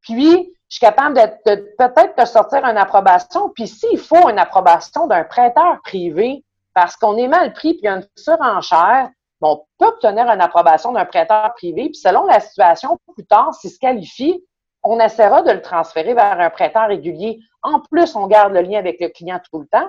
Puis, 0.00 0.52
je 0.74 0.78
suis 0.78 0.86
capable 0.86 1.14
de, 1.14 1.54
peut-être 1.78 2.18
de 2.18 2.24
sortir 2.24 2.64
une 2.64 2.76
approbation. 2.76 3.48
Puis, 3.50 3.68
s'il 3.68 3.96
faut 3.96 4.28
une 4.28 4.40
approbation 4.40 5.06
d'un 5.06 5.22
prêteur 5.22 5.80
privé, 5.84 6.44
parce 6.74 6.96
qu'on 6.96 7.16
est 7.16 7.28
mal 7.28 7.52
pris, 7.52 7.74
puis 7.74 7.82
il 7.82 7.84
y 7.84 7.88
a 7.88 7.94
une 7.98 8.06
surenchère, 8.16 9.08
on 9.40 9.64
peut 9.78 9.86
obtenir 9.86 10.28
une 10.28 10.40
approbation 10.40 10.90
d'un 10.90 11.04
prêteur 11.04 11.54
privé, 11.54 11.90
puis 11.90 11.94
selon 11.94 12.26
la 12.26 12.40
situation, 12.40 12.98
plus 13.14 13.24
tard, 13.24 13.54
s'il 13.54 13.70
se 13.70 13.78
qualifie, 13.78 14.44
on 14.82 14.98
essaiera 14.98 15.42
de 15.42 15.52
le 15.52 15.62
transférer 15.62 16.12
vers 16.12 16.40
un 16.40 16.50
prêteur 16.50 16.88
régulier. 16.88 17.38
En 17.62 17.78
plus, 17.78 18.16
on 18.16 18.26
garde 18.26 18.52
le 18.52 18.62
lien 18.62 18.80
avec 18.80 19.00
le 19.00 19.10
client 19.10 19.40
tout 19.48 19.60
le 19.60 19.68
temps. 19.68 19.88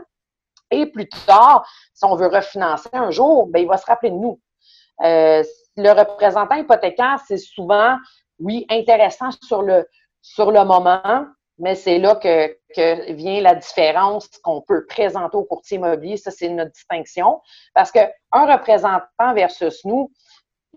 Et 0.69 0.85
plus 0.85 1.09
tard, 1.09 1.67
si 1.95 2.05
on 2.05 2.15
veut 2.15 2.27
refinancer 2.27 2.89
un 2.93 3.09
jour, 3.09 3.47
ben, 3.47 3.63
il 3.63 3.67
va 3.67 3.77
se 3.77 3.87
rappeler 3.87 4.11
de 4.11 4.17
nous. 4.17 4.39
Euh, 5.03 5.43
le 5.77 5.89
représentant 5.89 6.55
hypothécaire, 6.55 7.19
c'est 7.27 7.37
souvent, 7.37 7.97
oui, 8.37 8.67
intéressant 8.69 9.31
sur 9.41 9.63
le, 9.63 9.87
sur 10.25 10.51
le 10.51 10.65
moment, 10.65 11.27
mais 11.59 11.75
c'est 11.75 11.99
là 11.99 12.15
que, 12.15 13.13
vient 13.13 13.41
la 13.41 13.53
différence 13.53 14.27
qu'on 14.43 14.61
peut 14.61 14.85
présenter 14.87 15.37
au 15.37 15.43
courtier 15.43 15.77
immobilier. 15.77 16.17
Ça, 16.17 16.31
c'est 16.31 16.49
notre 16.49 16.71
distinction. 16.71 17.39
Parce 17.75 17.91
qu'un 17.91 18.09
représentant 18.33 19.33
versus 19.35 19.85
nous, 19.85 20.11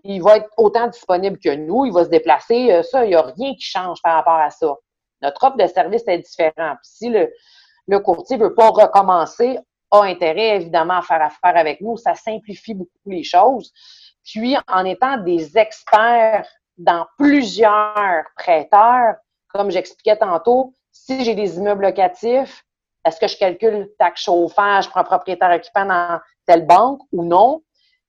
il 0.03 0.21
va 0.21 0.37
être 0.37 0.49
autant 0.55 0.87
disponible 0.87 1.39
que 1.39 1.53
nous, 1.53 1.85
il 1.85 1.91
va 1.91 2.05
se 2.05 2.09
déplacer. 2.09 2.71
Euh, 2.71 2.83
ça, 2.83 3.03
il 3.03 3.09
n'y 3.09 3.15
a 3.15 3.23
rien 3.23 3.53
qui 3.55 3.63
change 3.63 4.01
par 4.03 4.15
rapport 4.15 4.39
à 4.39 4.51
ça. 4.51 4.75
Notre 5.21 5.43
offre 5.43 5.57
de 5.57 5.67
service 5.67 6.03
est 6.07 6.19
différente. 6.19 6.77
Si 6.83 7.09
le, 7.09 7.29
le 7.87 7.99
courtier 7.99 8.37
ne 8.37 8.43
veut 8.43 8.53
pas 8.53 8.69
recommencer, 8.69 9.57
a 9.91 10.03
intérêt 10.03 10.57
évidemment 10.57 10.99
à 10.99 11.01
faire 11.01 11.21
affaire 11.21 11.57
avec 11.57 11.81
nous. 11.81 11.97
Ça 11.97 12.13
simplifie 12.13 12.75
beaucoup 12.75 12.91
les 13.07 13.23
choses. 13.23 13.73
Puis, 14.23 14.55
en 14.67 14.85
étant 14.85 15.17
des 15.17 15.57
experts 15.57 16.47
dans 16.77 17.07
plusieurs 17.17 18.23
prêteurs, 18.37 19.15
comme 19.53 19.71
j'expliquais 19.71 20.17
tantôt, 20.17 20.73
si 20.91 21.23
j'ai 21.23 21.35
des 21.35 21.57
immeubles 21.57 21.83
locatifs, 21.83 22.63
est-ce 23.05 23.19
que 23.19 23.27
je 23.27 23.37
calcule 23.37 23.89
taxe 23.97 24.23
chauffage 24.23 24.89
pour 24.89 24.97
un 24.97 25.03
propriétaire 25.03 25.51
occupant 25.51 25.85
dans 25.85 26.19
telle 26.45 26.65
banque 26.65 27.01
ou 27.11 27.23
non? 27.23 27.63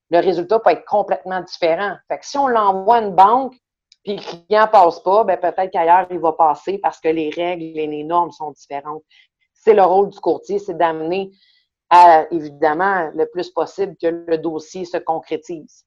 Le 0.09 0.19
résultat 0.19 0.59
peut 0.59 0.71
être 0.71 0.85
complètement 0.85 1.41
différent. 1.41 1.95
Fait 2.07 2.19
que 2.19 2.25
si 2.25 2.37
on 2.37 2.47
l'envoie 2.47 2.97
à 2.97 3.01
une 3.01 3.15
banque, 3.15 3.55
puis 4.03 4.17
le 4.17 4.21
client 4.21 4.65
ne 4.65 4.71
passe 4.71 4.99
pas, 5.01 5.23
ben 5.23 5.37
peut-être 5.37 5.71
qu'ailleurs, 5.71 6.07
il 6.09 6.19
va 6.19 6.33
passer 6.33 6.79
parce 6.79 6.99
que 6.99 7.07
les 7.07 7.29
règles 7.29 7.79
et 7.79 7.87
les 7.87 8.03
normes 8.03 8.31
sont 8.31 8.51
différentes. 8.51 9.03
C'est 9.53 9.73
le 9.73 9.83
rôle 9.83 10.09
du 10.09 10.19
courtier, 10.19 10.59
c'est 10.59 10.77
d'amener 10.77 11.31
à, 11.89 12.25
évidemment, 12.31 13.11
le 13.13 13.25
plus 13.25 13.51
possible 13.51 13.95
que 14.01 14.07
le 14.07 14.37
dossier 14.37 14.85
se 14.85 14.97
concrétise. 14.97 15.85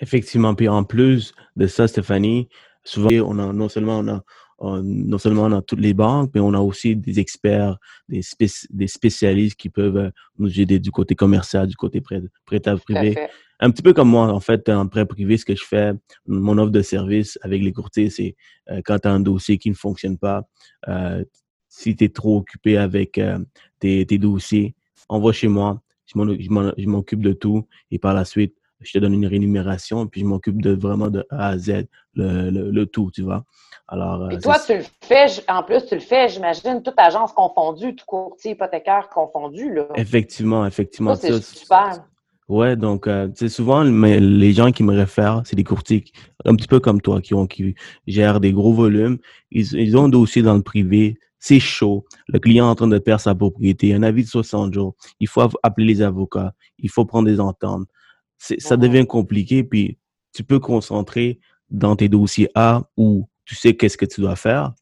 Effectivement. 0.00 0.54
Puis 0.54 0.68
en 0.68 0.84
plus 0.84 1.34
de 1.56 1.66
ça, 1.66 1.86
Stéphanie, 1.86 2.48
souvent, 2.82 3.10
on 3.26 3.38
a, 3.38 3.52
non 3.52 3.68
seulement 3.68 3.98
on 3.98 4.08
a, 4.08 4.20
non 4.60 5.18
seulement 5.18 5.48
dans 5.48 5.62
toutes 5.62 5.80
les 5.80 5.94
banques, 5.94 6.30
mais 6.34 6.40
on 6.40 6.54
a 6.54 6.60
aussi 6.60 6.96
des 6.96 7.18
experts, 7.18 7.76
des, 8.08 8.22
des 8.70 8.86
spécialistes 8.86 9.56
qui 9.56 9.68
peuvent 9.68 9.96
euh, 9.96 10.10
nous 10.38 10.60
aider 10.60 10.78
du 10.78 10.90
côté 10.90 11.14
commercial, 11.14 11.66
du 11.66 11.76
côté 11.76 12.00
prêt, 12.00 12.22
à 12.66 12.76
privé. 12.76 13.16
Un 13.60 13.70
petit 13.70 13.82
peu 13.82 13.92
comme 13.92 14.08
moi, 14.08 14.32
en 14.32 14.40
fait, 14.40 14.68
en 14.68 14.88
prêt 14.88 15.06
privé, 15.06 15.36
ce 15.36 15.44
que 15.44 15.54
je 15.54 15.64
fais, 15.64 15.92
mon 16.26 16.58
offre 16.58 16.72
de 16.72 16.82
service 16.82 17.38
avec 17.42 17.62
les 17.62 17.72
courtiers, 17.72 18.10
c'est 18.10 18.36
euh, 18.70 18.80
quand 18.84 18.98
tu 18.98 19.08
as 19.08 19.12
un 19.12 19.20
dossier 19.20 19.58
qui 19.58 19.70
ne 19.70 19.74
fonctionne 19.74 20.18
pas, 20.18 20.42
euh, 20.88 21.24
si 21.68 21.96
tu 21.96 22.04
es 22.04 22.08
trop 22.08 22.38
occupé 22.38 22.76
avec 22.76 23.18
euh, 23.18 23.38
tes, 23.80 24.06
tes, 24.06 24.18
dossiers, 24.18 24.74
envoie 25.08 25.32
chez 25.32 25.48
moi. 25.48 25.82
Je 26.06 26.86
m'occupe 26.86 27.22
de 27.22 27.32
tout. 27.32 27.66
Et 27.90 27.98
par 27.98 28.14
la 28.14 28.24
suite, 28.24 28.54
je 28.84 28.92
te 28.92 28.98
donne 28.98 29.14
une 29.14 29.26
rémunération. 29.26 30.06
Puis 30.06 30.20
je 30.20 30.26
m'occupe 30.26 30.60
de 30.60 30.72
vraiment 30.72 31.08
de 31.08 31.26
A 31.30 31.48
à 31.48 31.58
Z, 31.58 31.86
le, 32.14 32.50
le, 32.50 32.86
tout, 32.86 33.10
tu 33.12 33.22
vois. 33.22 33.44
Alors, 33.88 34.30
et 34.30 34.38
toi, 34.38 34.58
tu 34.64 34.76
le 34.76 34.84
fais, 35.02 35.26
en 35.48 35.62
plus, 35.62 35.84
tu 35.86 35.94
le 35.94 36.00
fais, 36.00 36.28
j'imagine, 36.28 36.82
toute 36.82 36.98
agence 36.98 37.32
confondue, 37.32 37.94
tout 37.94 38.06
courtier 38.06 38.52
hypothécaire 38.52 39.08
confondu. 39.08 39.74
Là. 39.74 39.86
Effectivement, 39.96 40.66
effectivement. 40.66 41.14
c'est 41.14 41.42
super. 41.42 42.04
Ouais, 42.48 42.76
donc 42.76 43.06
euh, 43.06 43.28
c'est 43.34 43.48
souvent 43.48 43.84
mais 43.84 44.20
les 44.20 44.52
gens 44.52 44.70
qui 44.70 44.82
me 44.82 44.94
réfèrent, 44.94 45.40
c'est 45.46 45.56
des 45.56 45.64
courtiers 45.64 46.04
un 46.44 46.54
petit 46.54 46.68
peu 46.68 46.78
comme 46.78 47.00
toi 47.00 47.22
qui 47.22 47.32
ont 47.32 47.46
qui 47.46 47.74
gèrent 48.06 48.38
des 48.38 48.52
gros 48.52 48.74
volumes. 48.74 49.16
Ils, 49.50 49.72
ils 49.72 49.96
ont 49.96 50.04
un 50.04 50.08
dossier 50.10 50.42
dans 50.42 50.54
le 50.54 50.60
privé, 50.62 51.16
c'est 51.38 51.60
chaud. 51.60 52.06
Le 52.28 52.38
client 52.38 52.66
est 52.66 52.70
en 52.70 52.74
train 52.74 52.88
de 52.88 52.98
perdre 52.98 53.22
sa 53.22 53.34
propriété, 53.34 53.94
un 53.94 54.02
avis 54.02 54.24
de 54.24 54.28
60 54.28 54.72
jours. 54.72 54.94
Il 55.20 55.28
faut 55.28 55.42
appeler 55.62 55.86
les 55.86 56.02
avocats, 56.02 56.52
il 56.78 56.90
faut 56.90 57.04
prendre 57.04 57.28
des 57.28 57.38
ententes. 57.38 57.86
Ça 58.58 58.76
devient 58.76 59.06
compliqué, 59.06 59.64
puis 59.64 59.98
tu 60.32 60.44
peux 60.44 60.58
concentrer 60.58 61.40
dans 61.70 61.96
tes 61.96 62.08
dossiers 62.08 62.50
A 62.54 62.82
où 62.96 63.28
tu 63.44 63.54
sais 63.54 63.74
qu'est-ce 63.74 63.96
que 63.96 64.04
tu 64.04 64.20
dois 64.20 64.36
faire 64.36 64.72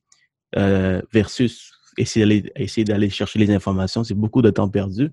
euh, 0.57 1.01
versus 1.13 1.73
essayer 1.99 2.85
d'aller 2.85 3.11
chercher 3.11 3.39
les 3.39 3.51
informations. 3.51 4.03
C'est 4.03 4.15
beaucoup 4.15 4.43
de 4.43 4.51
temps 4.51 4.69
perdu 4.69 5.13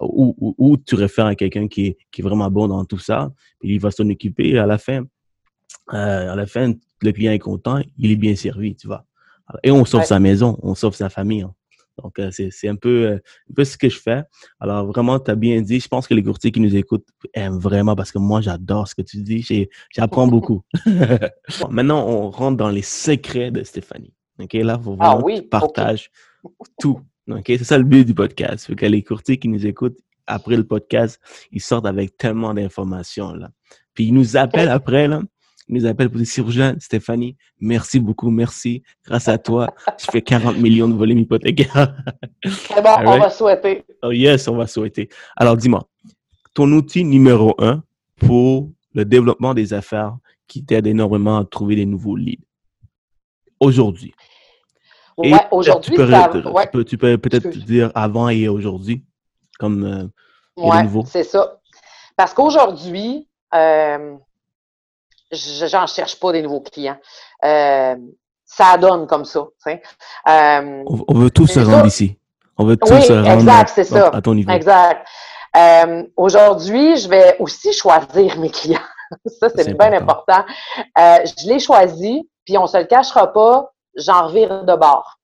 ou, 0.00 0.76
tu 0.86 0.94
réfères 0.94 1.26
à 1.26 1.34
quelqu'un 1.34 1.68
qui 1.68 1.86
est, 1.86 1.98
qui 2.12 2.20
est 2.20 2.24
vraiment 2.24 2.50
bon 2.50 2.68
dans 2.68 2.84
tout 2.84 2.98
ça, 2.98 3.32
puis 3.58 3.74
il 3.74 3.80
va 3.80 3.90
s'en 3.90 4.08
occuper 4.08 4.58
à 4.58 4.66
la 4.66 4.78
fin. 4.78 5.04
Euh, 5.92 6.32
à 6.32 6.36
la 6.36 6.46
fin, 6.46 6.72
le 7.02 7.12
client 7.12 7.32
est 7.32 7.38
content, 7.38 7.80
il 7.98 8.12
est 8.12 8.16
bien 8.16 8.36
servi, 8.36 8.76
tu 8.76 8.86
vois. 8.86 9.04
Et 9.62 9.70
on 9.70 9.84
sauve 9.84 10.04
sa 10.04 10.18
maison, 10.18 10.58
on 10.62 10.74
sauve 10.74 10.94
sa 10.94 11.10
famille. 11.10 11.42
Hein. 11.42 11.54
Donc, 12.02 12.18
euh, 12.18 12.30
c'est 12.30 12.68
un 12.68 12.76
peu, 12.76 13.06
euh, 13.06 13.14
un 13.50 13.54
peu 13.54 13.64
ce 13.64 13.76
que 13.76 13.88
je 13.88 13.98
fais. 13.98 14.22
Alors, 14.60 14.86
vraiment, 14.86 15.20
tu 15.20 15.30
as 15.30 15.34
bien 15.34 15.60
dit. 15.62 15.80
Je 15.80 15.88
pense 15.88 16.06
que 16.06 16.14
les 16.14 16.22
courtiers 16.22 16.50
qui 16.50 16.60
nous 16.60 16.74
écoutent 16.76 17.06
aiment 17.34 17.58
vraiment 17.58 17.94
parce 17.94 18.10
que 18.10 18.18
moi, 18.18 18.40
j'adore 18.40 18.88
ce 18.88 18.94
que 18.94 19.02
tu 19.02 19.18
dis. 19.18 19.68
J'apprends 19.90 20.26
beaucoup. 20.28 20.62
Maintenant, 21.70 22.06
on 22.06 22.30
rentre 22.30 22.56
dans 22.56 22.70
les 22.70 22.82
secrets 22.82 23.50
de 23.50 23.62
Stéphanie. 23.62 24.12
OK, 24.40 24.52
là, 24.54 24.76
vous 24.76 24.96
ah, 24.98 25.18
oui, 25.22 25.42
partage 25.42 26.10
tout. 26.80 27.00
OK? 27.30 27.44
C'est 27.46 27.64
ça 27.64 27.78
le 27.78 27.84
but 27.84 28.04
du 28.04 28.14
podcast. 28.14 28.66
Fait 28.66 28.74
que 28.74 28.86
les 28.86 29.02
courtiers 29.02 29.38
qui 29.38 29.48
nous 29.48 29.66
écoutent 29.66 29.98
après 30.26 30.56
le 30.56 30.64
podcast, 30.64 31.20
ils 31.52 31.60
sortent 31.60 31.86
avec 31.86 32.16
tellement 32.16 32.54
d'informations, 32.54 33.32
là. 33.34 33.50
Puis 33.94 34.06
ils 34.06 34.14
nous 34.14 34.36
appellent 34.36 34.70
après, 34.70 35.06
là. 35.06 35.22
Nous 35.68 35.86
appellent 35.86 36.10
pour 36.10 36.18
dire, 36.18 36.26
Surgeon, 36.26 36.76
Stéphanie, 36.78 37.36
merci 37.58 37.98
beaucoup, 37.98 38.30
merci. 38.30 38.82
Grâce 39.06 39.28
à 39.28 39.38
toi, 39.38 39.74
je 39.98 40.04
fais 40.10 40.20
40 40.20 40.58
millions 40.58 40.88
de 40.88 40.94
volumes 40.94 41.20
hypothécaires. 41.20 41.94
Très 42.42 42.82
bon, 42.82 42.90
on 42.98 43.18
va 43.18 43.30
souhaiter. 43.30 43.84
Oh 44.02 44.12
yes, 44.12 44.46
on 44.48 44.56
va 44.56 44.66
souhaiter. 44.66 45.08
Alors, 45.36 45.56
dis-moi, 45.56 45.88
ton 46.52 46.70
outil 46.72 47.04
numéro 47.04 47.54
un 47.58 47.82
pour 48.20 48.70
le 48.92 49.04
développement 49.04 49.54
des 49.54 49.72
affaires 49.72 50.16
qui 50.46 50.64
t'aide 50.64 50.86
énormément 50.86 51.38
à 51.38 51.44
trouver 51.44 51.76
des 51.76 51.86
nouveaux 51.86 52.16
leads? 52.16 52.44
Aujourd'hui. 53.58 54.14
Ouais, 55.16 55.32
aujourd'hui, 55.50 55.96
tu 56.86 56.98
peux, 56.98 57.18
peut-être 57.18 57.48
dire 57.48 57.90
avant 57.94 58.28
et 58.28 58.48
aujourd'hui, 58.48 59.04
comme 59.58 60.10
euh, 60.56 61.04
c'est 61.06 61.22
ça. 61.22 61.60
Parce 62.16 62.34
qu'aujourd'hui, 62.34 63.28
euh, 63.54 64.16
j'en 65.32 65.86
cherche 65.86 66.18
pas 66.18 66.32
des 66.32 66.42
nouveaux 66.42 66.60
clients. 66.60 66.98
Euh, 67.44 67.96
ça 68.44 68.76
donne 68.78 69.06
comme 69.06 69.24
ça. 69.24 69.46
Euh, 69.66 70.84
on, 70.86 71.14
veut 71.14 71.30
tous 71.30 71.46
se 71.46 71.60
rendre 71.60 71.86
ici. 71.86 72.18
On 72.56 72.64
veut 72.64 72.76
tous 72.76 73.00
se 73.00 73.12
rendre 73.12 74.14
à, 74.14 74.22
ton 74.22 74.34
niveau. 74.34 74.50
Exact. 74.50 75.06
Aujourd'hui, 76.16 76.96
je 76.96 77.08
vais 77.08 77.36
aussi 77.40 77.72
choisir 77.72 78.38
mes 78.38 78.50
clients. 78.50 78.78
ça, 79.26 79.48
c'est 79.54 79.76
bien 79.76 79.92
important. 79.92 80.44
je 80.96 81.48
l'ai 81.48 81.58
choisi, 81.58 82.28
puis 82.44 82.58
on 82.58 82.66
se 82.66 82.76
le 82.76 82.84
cachera 82.84 83.32
pas, 83.32 83.72
j'en 83.96 84.28
revire 84.28 84.64
de 84.64 84.76
bord. 84.76 85.18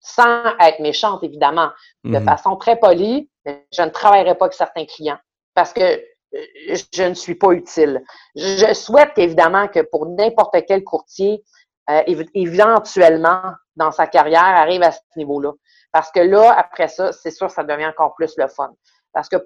Sans 0.00 0.44
être 0.60 0.80
méchante, 0.80 1.22
évidemment, 1.22 1.70
de 2.04 2.18
mhm. 2.18 2.24
façon 2.24 2.56
très 2.56 2.76
polie, 2.76 3.30
je 3.46 3.82
ne 3.82 3.88
travaillerai 3.88 4.34
pas 4.34 4.46
avec 4.46 4.54
certains 4.54 4.84
clients 4.84 5.18
parce 5.54 5.72
que 5.72 5.80
euh, 5.80 5.98
je 6.34 7.02
ne 7.02 7.14
suis 7.14 7.34
pas 7.34 7.52
utile. 7.52 8.02
Je 8.34 8.72
souhaite 8.74 9.12
évidemment 9.16 9.68
que 9.68 9.80
pour 9.80 10.06
n'importe 10.06 10.56
quel 10.66 10.82
courtier, 10.82 11.42
euh, 11.90 12.02
éventuellement, 12.34 13.42
dans 13.76 13.92
sa 13.92 14.06
carrière, 14.06 14.42
arrive 14.42 14.82
à 14.82 14.92
ce 14.92 15.00
niveau-là. 15.16 15.52
Parce 15.92 16.10
que 16.10 16.20
là, 16.20 16.52
après 16.58 16.88
ça, 16.88 17.12
c'est 17.12 17.30
sûr, 17.30 17.50
ça 17.50 17.62
devient 17.62 17.86
encore 17.86 18.14
plus 18.14 18.34
le 18.36 18.48
fun. 18.48 18.72
Parce 19.12 19.28
que 19.28 19.36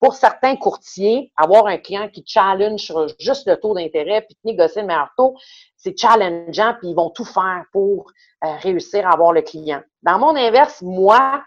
pour 0.00 0.14
certains 0.14 0.56
courtiers, 0.56 1.32
avoir 1.36 1.66
un 1.66 1.78
client 1.78 2.08
qui 2.08 2.24
challenge 2.26 2.80
sur 2.80 3.06
juste 3.20 3.46
le 3.46 3.56
taux 3.56 3.74
d'intérêt 3.74 4.22
puis 4.22 4.36
négocier 4.42 4.82
le 4.82 4.88
meilleur 4.88 5.10
taux, 5.16 5.36
c'est 5.76 5.96
challengeant 5.96 6.74
puis 6.80 6.88
ils 6.88 6.96
vont 6.96 7.10
tout 7.10 7.24
faire 7.24 7.64
pour 7.72 8.10
euh, 8.44 8.56
réussir 8.62 9.06
à 9.06 9.12
avoir 9.12 9.32
le 9.32 9.42
client. 9.42 9.80
Dans 10.02 10.18
mon 10.18 10.34
inverse, 10.34 10.82
moi, 10.82 11.44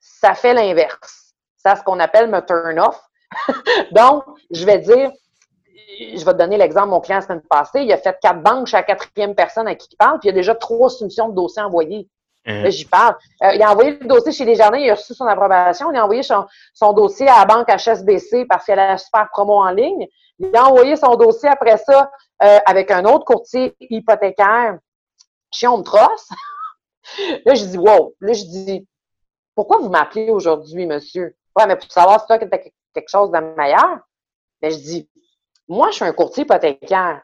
ça 0.00 0.34
fait 0.34 0.54
l'inverse. 0.54 1.34
C'est 1.56 1.76
ce 1.76 1.82
qu'on 1.82 2.00
appelle 2.00 2.30
me 2.30 2.40
turn 2.40 2.78
off. 2.78 2.98
Donc, 3.92 4.24
je 4.50 4.64
vais 4.64 4.78
dire, 4.78 5.10
je 5.98 6.24
vais 6.24 6.32
te 6.32 6.38
donner 6.38 6.56
l'exemple, 6.56 6.88
mon 6.88 7.00
client 7.00 7.18
la 7.18 7.22
semaine 7.22 7.42
passée, 7.48 7.82
il 7.82 7.92
a 7.92 7.98
fait 7.98 8.16
quatre 8.20 8.42
banques 8.42 8.66
chez 8.66 8.76
la 8.76 8.82
quatrième 8.82 9.34
personne 9.34 9.66
à 9.66 9.74
qui 9.74 9.88
il 9.92 9.96
parle, 9.96 10.18
puis 10.20 10.28
il 10.28 10.32
y 10.32 10.34
a 10.34 10.36
déjà 10.36 10.54
trois 10.54 10.90
solutions 10.90 11.28
de 11.28 11.34
dossiers 11.34 11.62
envoyées. 11.62 12.08
Hein? 12.46 12.70
J'y 12.70 12.86
parle. 12.86 13.14
Euh, 13.42 13.52
il 13.54 13.62
a 13.62 13.70
envoyé 13.70 13.98
le 13.98 14.06
dossier 14.06 14.32
chez 14.32 14.44
Desjardins, 14.46 14.78
il 14.78 14.90
a 14.90 14.94
reçu 14.94 15.14
son 15.14 15.26
approbation. 15.26 15.92
Il 15.92 15.98
a 15.98 16.04
envoyé 16.04 16.22
son, 16.22 16.92
dossier 16.94 17.28
à 17.28 17.40
la 17.40 17.44
banque 17.44 17.68
HSBC 17.68 18.46
parce 18.46 18.64
qu'elle 18.64 18.78
a 18.78 18.88
la 18.88 18.98
super 18.98 19.28
promo 19.30 19.54
en 19.54 19.70
ligne. 19.70 20.06
Il 20.38 20.54
a 20.56 20.66
envoyé 20.66 20.96
son 20.96 21.14
dossier 21.16 21.48
après 21.48 21.76
ça 21.76 22.10
euh, 22.42 22.58
avec 22.64 22.90
un 22.90 23.04
autre 23.04 23.24
courtier 23.24 23.76
hypothécaire 23.80 24.78
chez 25.52 25.66
Homtros. 25.66 25.98
là, 27.44 27.54
je 27.54 27.64
dis, 27.64 27.78
wow. 27.78 28.14
Là, 28.20 28.32
je 28.32 28.44
dis, 28.44 28.88
pourquoi 29.54 29.78
vous 29.78 29.90
m'appelez 29.90 30.30
aujourd'hui, 30.30 30.86
monsieur? 30.86 31.36
Ouais, 31.56 31.66
mais 31.66 31.76
pour 31.76 31.90
savoir 31.90 32.20
si 32.20 32.26
toi, 32.28 32.38
tu 32.38 32.44
as 32.50 32.58
quelque 33.00 33.10
chose 33.10 33.30
de 33.30 33.38
meilleur. 33.56 33.98
Je 34.62 34.68
dis, 34.68 35.10
moi, 35.68 35.90
je 35.90 35.96
suis 35.96 36.04
un 36.04 36.12
courtier 36.12 36.44
hypothécaire 36.44 37.22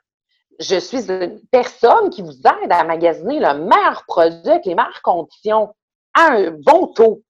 je 0.61 0.79
suis 0.79 1.11
une 1.11 1.41
personne 1.51 2.11
qui 2.11 2.23
vous 2.23 2.33
aide 2.33 2.71
à 2.71 2.85
magasiner 2.85 3.41
le 3.41 3.55
meilleur 3.55 4.05
produit 4.07 4.49
avec 4.49 4.67
les 4.67 4.75
meilleures 4.75 5.03
conditions 5.03 5.75
à 6.15 6.33
un 6.33 6.51
bon 6.51 6.89
taux. 6.89 7.23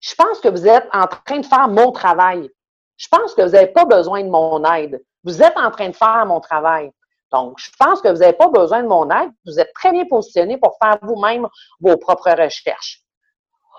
Je 0.00 0.14
pense 0.14 0.40
que 0.40 0.48
vous 0.48 0.66
êtes 0.66 0.88
en 0.92 1.06
train 1.06 1.38
de 1.38 1.46
faire 1.46 1.68
mon 1.68 1.92
travail. 1.92 2.50
Je 2.96 3.08
pense 3.08 3.34
que 3.34 3.42
vous 3.42 3.50
n'avez 3.50 3.68
pas 3.68 3.84
besoin 3.84 4.22
de 4.22 4.28
mon 4.28 4.64
aide. 4.72 5.02
Vous 5.24 5.42
êtes 5.42 5.56
en 5.56 5.70
train 5.70 5.88
de 5.88 5.96
faire 5.96 6.24
mon 6.26 6.40
travail. 6.40 6.90
Donc, 7.32 7.58
je 7.58 7.70
pense 7.78 8.00
que 8.00 8.08
vous 8.08 8.18
n'avez 8.18 8.32
pas 8.32 8.48
besoin 8.48 8.82
de 8.82 8.88
mon 8.88 9.08
aide. 9.10 9.30
Vous 9.46 9.60
êtes 9.60 9.72
très 9.74 9.92
bien 9.92 10.04
positionné 10.06 10.58
pour 10.58 10.76
faire 10.82 10.98
vous-même 11.02 11.46
vos 11.80 11.96
propres 11.96 12.30
recherches. 12.30 13.02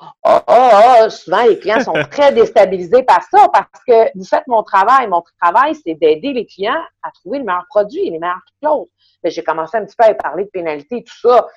Ah, 0.01 0.13
ah, 0.23 0.43
ah, 0.47 1.09
souvent, 1.11 1.43
les 1.43 1.59
clients 1.59 1.79
sont 1.81 1.93
très 2.11 2.33
déstabilisés 2.33 3.03
par 3.03 3.21
ça 3.23 3.47
parce 3.53 3.83
que 3.87 4.17
vous 4.17 4.25
faites 4.25 4.47
mon 4.47 4.63
travail. 4.63 5.07
Mon 5.07 5.23
travail, 5.39 5.75
c'est 5.75 5.93
d'aider 5.93 6.33
les 6.33 6.45
clients 6.45 6.81
à 7.03 7.11
trouver 7.11 7.37
le 7.37 7.45
meilleur 7.45 7.65
produit, 7.69 8.09
les 8.09 8.17
meilleures 8.17 8.41
clauses. 8.61 8.87
J'ai 9.23 9.43
commencé 9.43 9.77
un 9.77 9.85
petit 9.85 9.95
peu 9.95 10.05
à 10.05 10.13
parler 10.15 10.45
de 10.45 10.49
pénalité 10.49 10.97
et 10.97 11.03
tout 11.03 11.19
ça. 11.21 11.47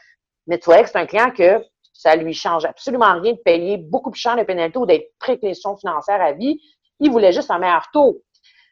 Mais 0.47 0.59
tu 0.59 0.66
vois 0.66 0.82
que 0.82 0.90
c'est 0.90 0.99
un 0.99 1.07
client 1.07 1.30
que 1.30 1.64
ça 1.95 2.16
lui 2.16 2.34
change 2.34 2.66
absolument 2.66 3.18
rien 3.18 3.32
de 3.32 3.38
payer 3.38 3.78
beaucoup 3.78 4.11
plus 4.11 4.20
cher 4.20 4.36
de 4.36 4.42
pénalité 4.42 4.78
ou 4.78 4.84
d'être 4.84 5.11
précaution 5.18 5.76
financière 5.76 6.20
à 6.20 6.32
vie. 6.32 6.61
Il 7.01 7.11
voulait 7.11 7.32
juste 7.32 7.51
un 7.51 7.59
meilleur 7.59 7.86
taux. 7.92 8.20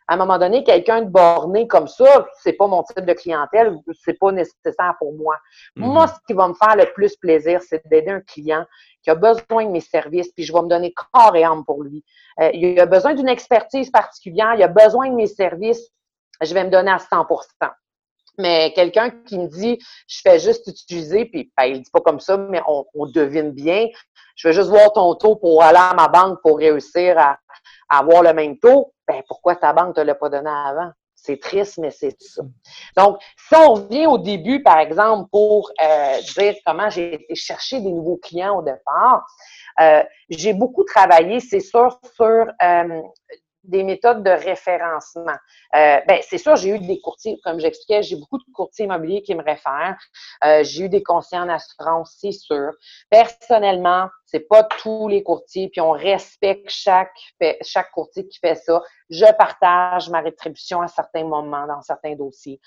À 0.08 0.14
un 0.14 0.16
moment 0.16 0.38
donné, 0.38 0.64
quelqu'un 0.64 1.02
de 1.02 1.08
borné 1.08 1.66
comme 1.66 1.88
ça, 1.88 2.26
c'est 2.42 2.54
pas 2.54 2.66
mon 2.66 2.82
type 2.82 3.04
de 3.04 3.12
clientèle, 3.12 3.76
c'est 4.04 4.18
pas 4.18 4.32
nécessaire 4.32 4.94
pour 4.98 5.14
moi. 5.14 5.36
Moi, 5.76 6.04
mm-hmm. 6.04 6.08
ce 6.08 6.20
qui 6.26 6.32
va 6.34 6.48
me 6.48 6.54
faire 6.54 6.76
le 6.76 6.92
plus 6.92 7.16
plaisir, 7.16 7.60
c'est 7.62 7.86
d'aider 7.86 8.10
un 8.10 8.20
client 8.20 8.64
qui 9.02 9.10
a 9.10 9.14
besoin 9.14 9.64
de 9.64 9.70
mes 9.70 9.80
services, 9.80 10.32
puis 10.32 10.44
je 10.44 10.52
vais 10.52 10.62
me 10.62 10.68
donner 10.68 10.92
corps 10.92 11.36
et 11.36 11.44
âme 11.44 11.64
pour 11.64 11.82
lui. 11.82 12.04
Euh, 12.40 12.50
il 12.52 12.78
a 12.80 12.86
besoin 12.86 13.14
d'une 13.14 13.28
expertise 13.28 13.90
particulière, 13.90 14.54
il 14.56 14.62
a 14.62 14.68
besoin 14.68 15.08
de 15.08 15.14
mes 15.14 15.26
services, 15.26 15.88
je 16.40 16.52
vais 16.54 16.64
me 16.64 16.70
donner 16.70 16.90
à 16.90 16.98
100% 16.98 17.72
mais 18.38 18.72
quelqu'un 18.74 19.10
qui 19.10 19.38
me 19.38 19.46
dit, 19.46 19.78
je 20.06 20.20
fais 20.22 20.38
juste 20.38 20.66
utiliser, 20.66 21.26
puis 21.26 21.52
ben, 21.56 21.64
il 21.64 21.82
dit 21.82 21.90
pas 21.90 22.00
comme 22.00 22.20
ça, 22.20 22.36
mais 22.36 22.60
on, 22.66 23.06
devine 23.06 23.50
bien, 23.50 23.88
je 24.36 24.48
vais 24.48 24.54
juste 24.54 24.68
voir 24.68 24.92
ton 24.92 25.14
taux 25.14 25.36
pour 25.36 25.62
aller 25.62 25.78
à 25.78 25.94
ma 25.94 26.08
banque 26.08 26.40
pour 26.42 26.58
réussir 26.58 27.18
à, 27.18 27.38
avoir 27.98 28.22
le 28.22 28.32
même 28.32 28.58
taux, 28.58 28.92
ben 29.06 29.22
pourquoi 29.28 29.56
ta 29.56 29.72
banque 29.72 29.88
ne 29.88 29.92
te 29.92 30.00
l'a 30.00 30.14
pas 30.14 30.28
donné 30.28 30.50
avant? 30.50 30.90
C'est 31.14 31.38
triste, 31.38 31.78
mais 31.78 31.92
c'est 31.92 32.20
ça. 32.20 32.42
Donc, 32.96 33.18
si 33.36 33.54
on 33.54 33.74
revient 33.74 34.06
au 34.06 34.18
début, 34.18 34.60
par 34.60 34.78
exemple, 34.78 35.28
pour 35.30 35.70
euh, 35.80 36.16
dire 36.36 36.56
comment 36.66 36.90
j'ai 36.90 37.14
été 37.14 37.34
chercher 37.36 37.80
des 37.80 37.92
nouveaux 37.92 38.16
clients 38.16 38.58
au 38.58 38.62
départ, 38.62 39.24
euh, 39.80 40.02
j'ai 40.28 40.52
beaucoup 40.52 40.82
travaillé, 40.82 41.38
c'est 41.38 41.60
sûr, 41.60 42.00
sur 42.16 42.26
euh, 42.26 43.00
des 43.64 43.82
méthodes 43.82 44.22
de 44.22 44.30
référencement. 44.30 45.36
Euh, 45.74 46.00
ben, 46.06 46.20
c'est 46.22 46.38
sûr, 46.38 46.56
j'ai 46.56 46.70
eu 46.70 46.78
des 46.78 47.00
courtiers, 47.00 47.38
comme 47.44 47.60
j'expliquais, 47.60 48.02
j'ai 48.02 48.16
beaucoup 48.16 48.38
de 48.38 48.52
courtiers 48.52 48.84
immobiliers 48.84 49.22
qui 49.22 49.34
me 49.34 49.42
réfèrent. 49.42 49.96
Euh, 50.44 50.64
j'ai 50.64 50.84
eu 50.84 50.88
des 50.88 51.02
conseillers 51.02 51.42
en 51.42 51.48
assurance, 51.48 52.16
c'est 52.20 52.32
sûr. 52.32 52.72
Personnellement, 53.10 54.08
c'est 54.26 54.48
pas 54.48 54.64
tous 54.64 55.08
les 55.08 55.22
courtiers, 55.22 55.68
puis 55.68 55.80
on 55.80 55.92
respecte 55.92 56.70
chaque, 56.70 57.16
chaque 57.62 57.90
courtier 57.92 58.26
qui 58.26 58.38
fait 58.38 58.56
ça. 58.56 58.82
Je 59.10 59.26
partage 59.36 60.08
ma 60.08 60.20
rétribution 60.20 60.80
à 60.80 60.88
certains 60.88 61.24
moments 61.24 61.66
dans 61.66 61.82
certains 61.82 62.14
dossiers. 62.14 62.60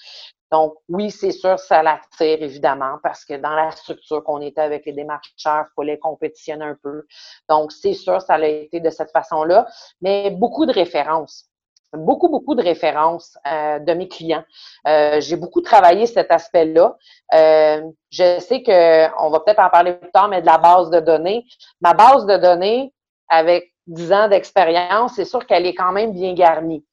Donc, 0.55 0.75
oui, 0.87 1.11
c'est 1.11 1.33
sûr, 1.33 1.59
ça 1.59 1.83
l'attire, 1.83 2.41
évidemment, 2.41 2.97
parce 3.03 3.25
que 3.25 3.33
dans 3.33 3.49
la 3.49 3.71
structure 3.71 4.23
qu'on 4.23 4.39
était 4.39 4.61
avec 4.61 4.85
les 4.85 4.93
démarcheurs, 4.93 5.65
il 5.67 5.73
fallait 5.75 5.99
compétitionner 5.99 6.63
un 6.63 6.77
peu. 6.81 7.05
Donc, 7.49 7.73
c'est 7.73 7.93
sûr, 7.93 8.21
ça 8.21 8.35
a 8.35 8.45
été 8.45 8.79
de 8.79 8.89
cette 8.89 9.11
façon-là. 9.11 9.67
Mais 9.99 10.29
beaucoup 10.31 10.65
de 10.65 10.71
références 10.71 11.49
beaucoup, 11.91 12.29
beaucoup 12.29 12.55
de 12.55 12.63
références 12.63 13.37
euh, 13.47 13.79
de 13.79 13.93
mes 13.93 14.07
clients. 14.07 14.43
Euh, 14.87 15.19
j'ai 15.19 15.35
beaucoup 15.35 15.61
travaillé 15.61 16.07
cet 16.07 16.31
aspect-là. 16.31 16.95
Euh, 17.33 17.81
je 18.09 18.39
sais 18.39 18.63
qu'on 18.63 19.29
va 19.29 19.39
peut-être 19.41 19.59
en 19.59 19.69
parler 19.69 19.93
plus 19.93 20.11
tard, 20.11 20.29
mais 20.29 20.41
de 20.41 20.45
la 20.45 20.57
base 20.57 20.89
de 20.89 21.01
données. 21.01 21.45
Ma 21.81 21.93
base 21.93 22.25
de 22.25 22.37
données, 22.37 22.93
avec 23.29 23.73
10 23.87 24.13
ans 24.13 24.27
d'expérience, 24.29 25.13
c'est 25.15 25.25
sûr 25.25 25.45
qu'elle 25.45 25.65
est 25.65 25.75
quand 25.75 25.91
même 25.91 26.11
bien 26.11 26.33
garnie. 26.33 26.85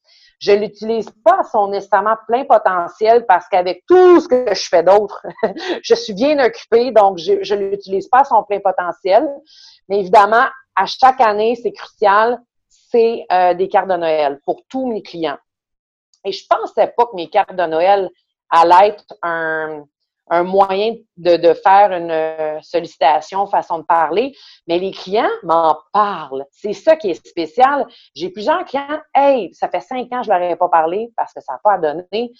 Je 0.43 0.51
l'utilise 0.51 1.09
pas 1.23 1.39
à 1.39 1.43
son 1.45 1.69
nécessairement 1.69 2.17
plein 2.27 2.43
potentiel 2.43 3.25
parce 3.25 3.47
qu'avec 3.47 3.85
tout 3.87 4.19
ce 4.19 4.27
que 4.27 4.53
je 4.53 4.67
fais 4.67 4.83
d'autre, 4.83 5.25
je 5.81 5.95
suis 5.95 6.13
bien 6.13 6.37
occupée, 6.45 6.91
donc 6.91 7.17
je 7.17 7.55
ne 7.55 7.69
l'utilise 7.69 8.09
pas 8.09 8.19
à 8.19 8.23
son 8.25 8.43
plein 8.43 8.59
potentiel. 8.59 9.25
Mais 9.87 10.01
évidemment, 10.01 10.45
à 10.75 10.85
chaque 10.85 11.21
année, 11.21 11.55
c'est 11.55 11.71
crucial, 11.71 12.41
c'est 12.67 13.25
euh, 13.31 13.53
des 13.53 13.69
cartes 13.69 13.87
de 13.87 13.95
Noël 13.95 14.41
pour 14.45 14.63
tous 14.67 14.85
mes 14.85 15.01
clients. 15.01 15.37
Et 16.25 16.33
je 16.33 16.45
pensais 16.45 16.87
pas 16.87 17.05
que 17.05 17.15
mes 17.15 17.29
cartes 17.29 17.55
de 17.55 17.65
Noël 17.65 18.09
allaient 18.49 18.89
être 18.89 19.05
un, 19.21 19.85
un 20.29 20.43
moyen 20.43 20.95
de, 21.17 21.35
de, 21.35 21.53
faire 21.53 21.91
une 21.91 22.11
euh, 22.11 22.59
sollicitation, 22.61 23.45
façon 23.47 23.79
de 23.79 23.83
parler, 23.83 24.35
mais 24.67 24.79
les 24.79 24.91
clients 24.91 25.29
m'en 25.43 25.77
parlent. 25.91 26.45
C'est 26.51 26.73
ça 26.73 26.95
qui 26.95 27.11
est 27.11 27.27
spécial. 27.27 27.85
J'ai 28.15 28.29
plusieurs 28.29 28.63
clients, 28.65 29.01
hey, 29.13 29.53
ça 29.53 29.67
fait 29.67 29.81
cinq 29.81 30.11
ans 30.13 30.19
que 30.19 30.25
je 30.25 30.29
leur 30.29 30.41
ai 30.41 30.55
pas 30.55 30.69
parlé 30.69 31.11
parce 31.17 31.33
que 31.33 31.41
ça 31.41 31.53
n'a 31.53 31.59
pas 31.63 31.73
à 31.73 31.77
donner, 31.77 32.31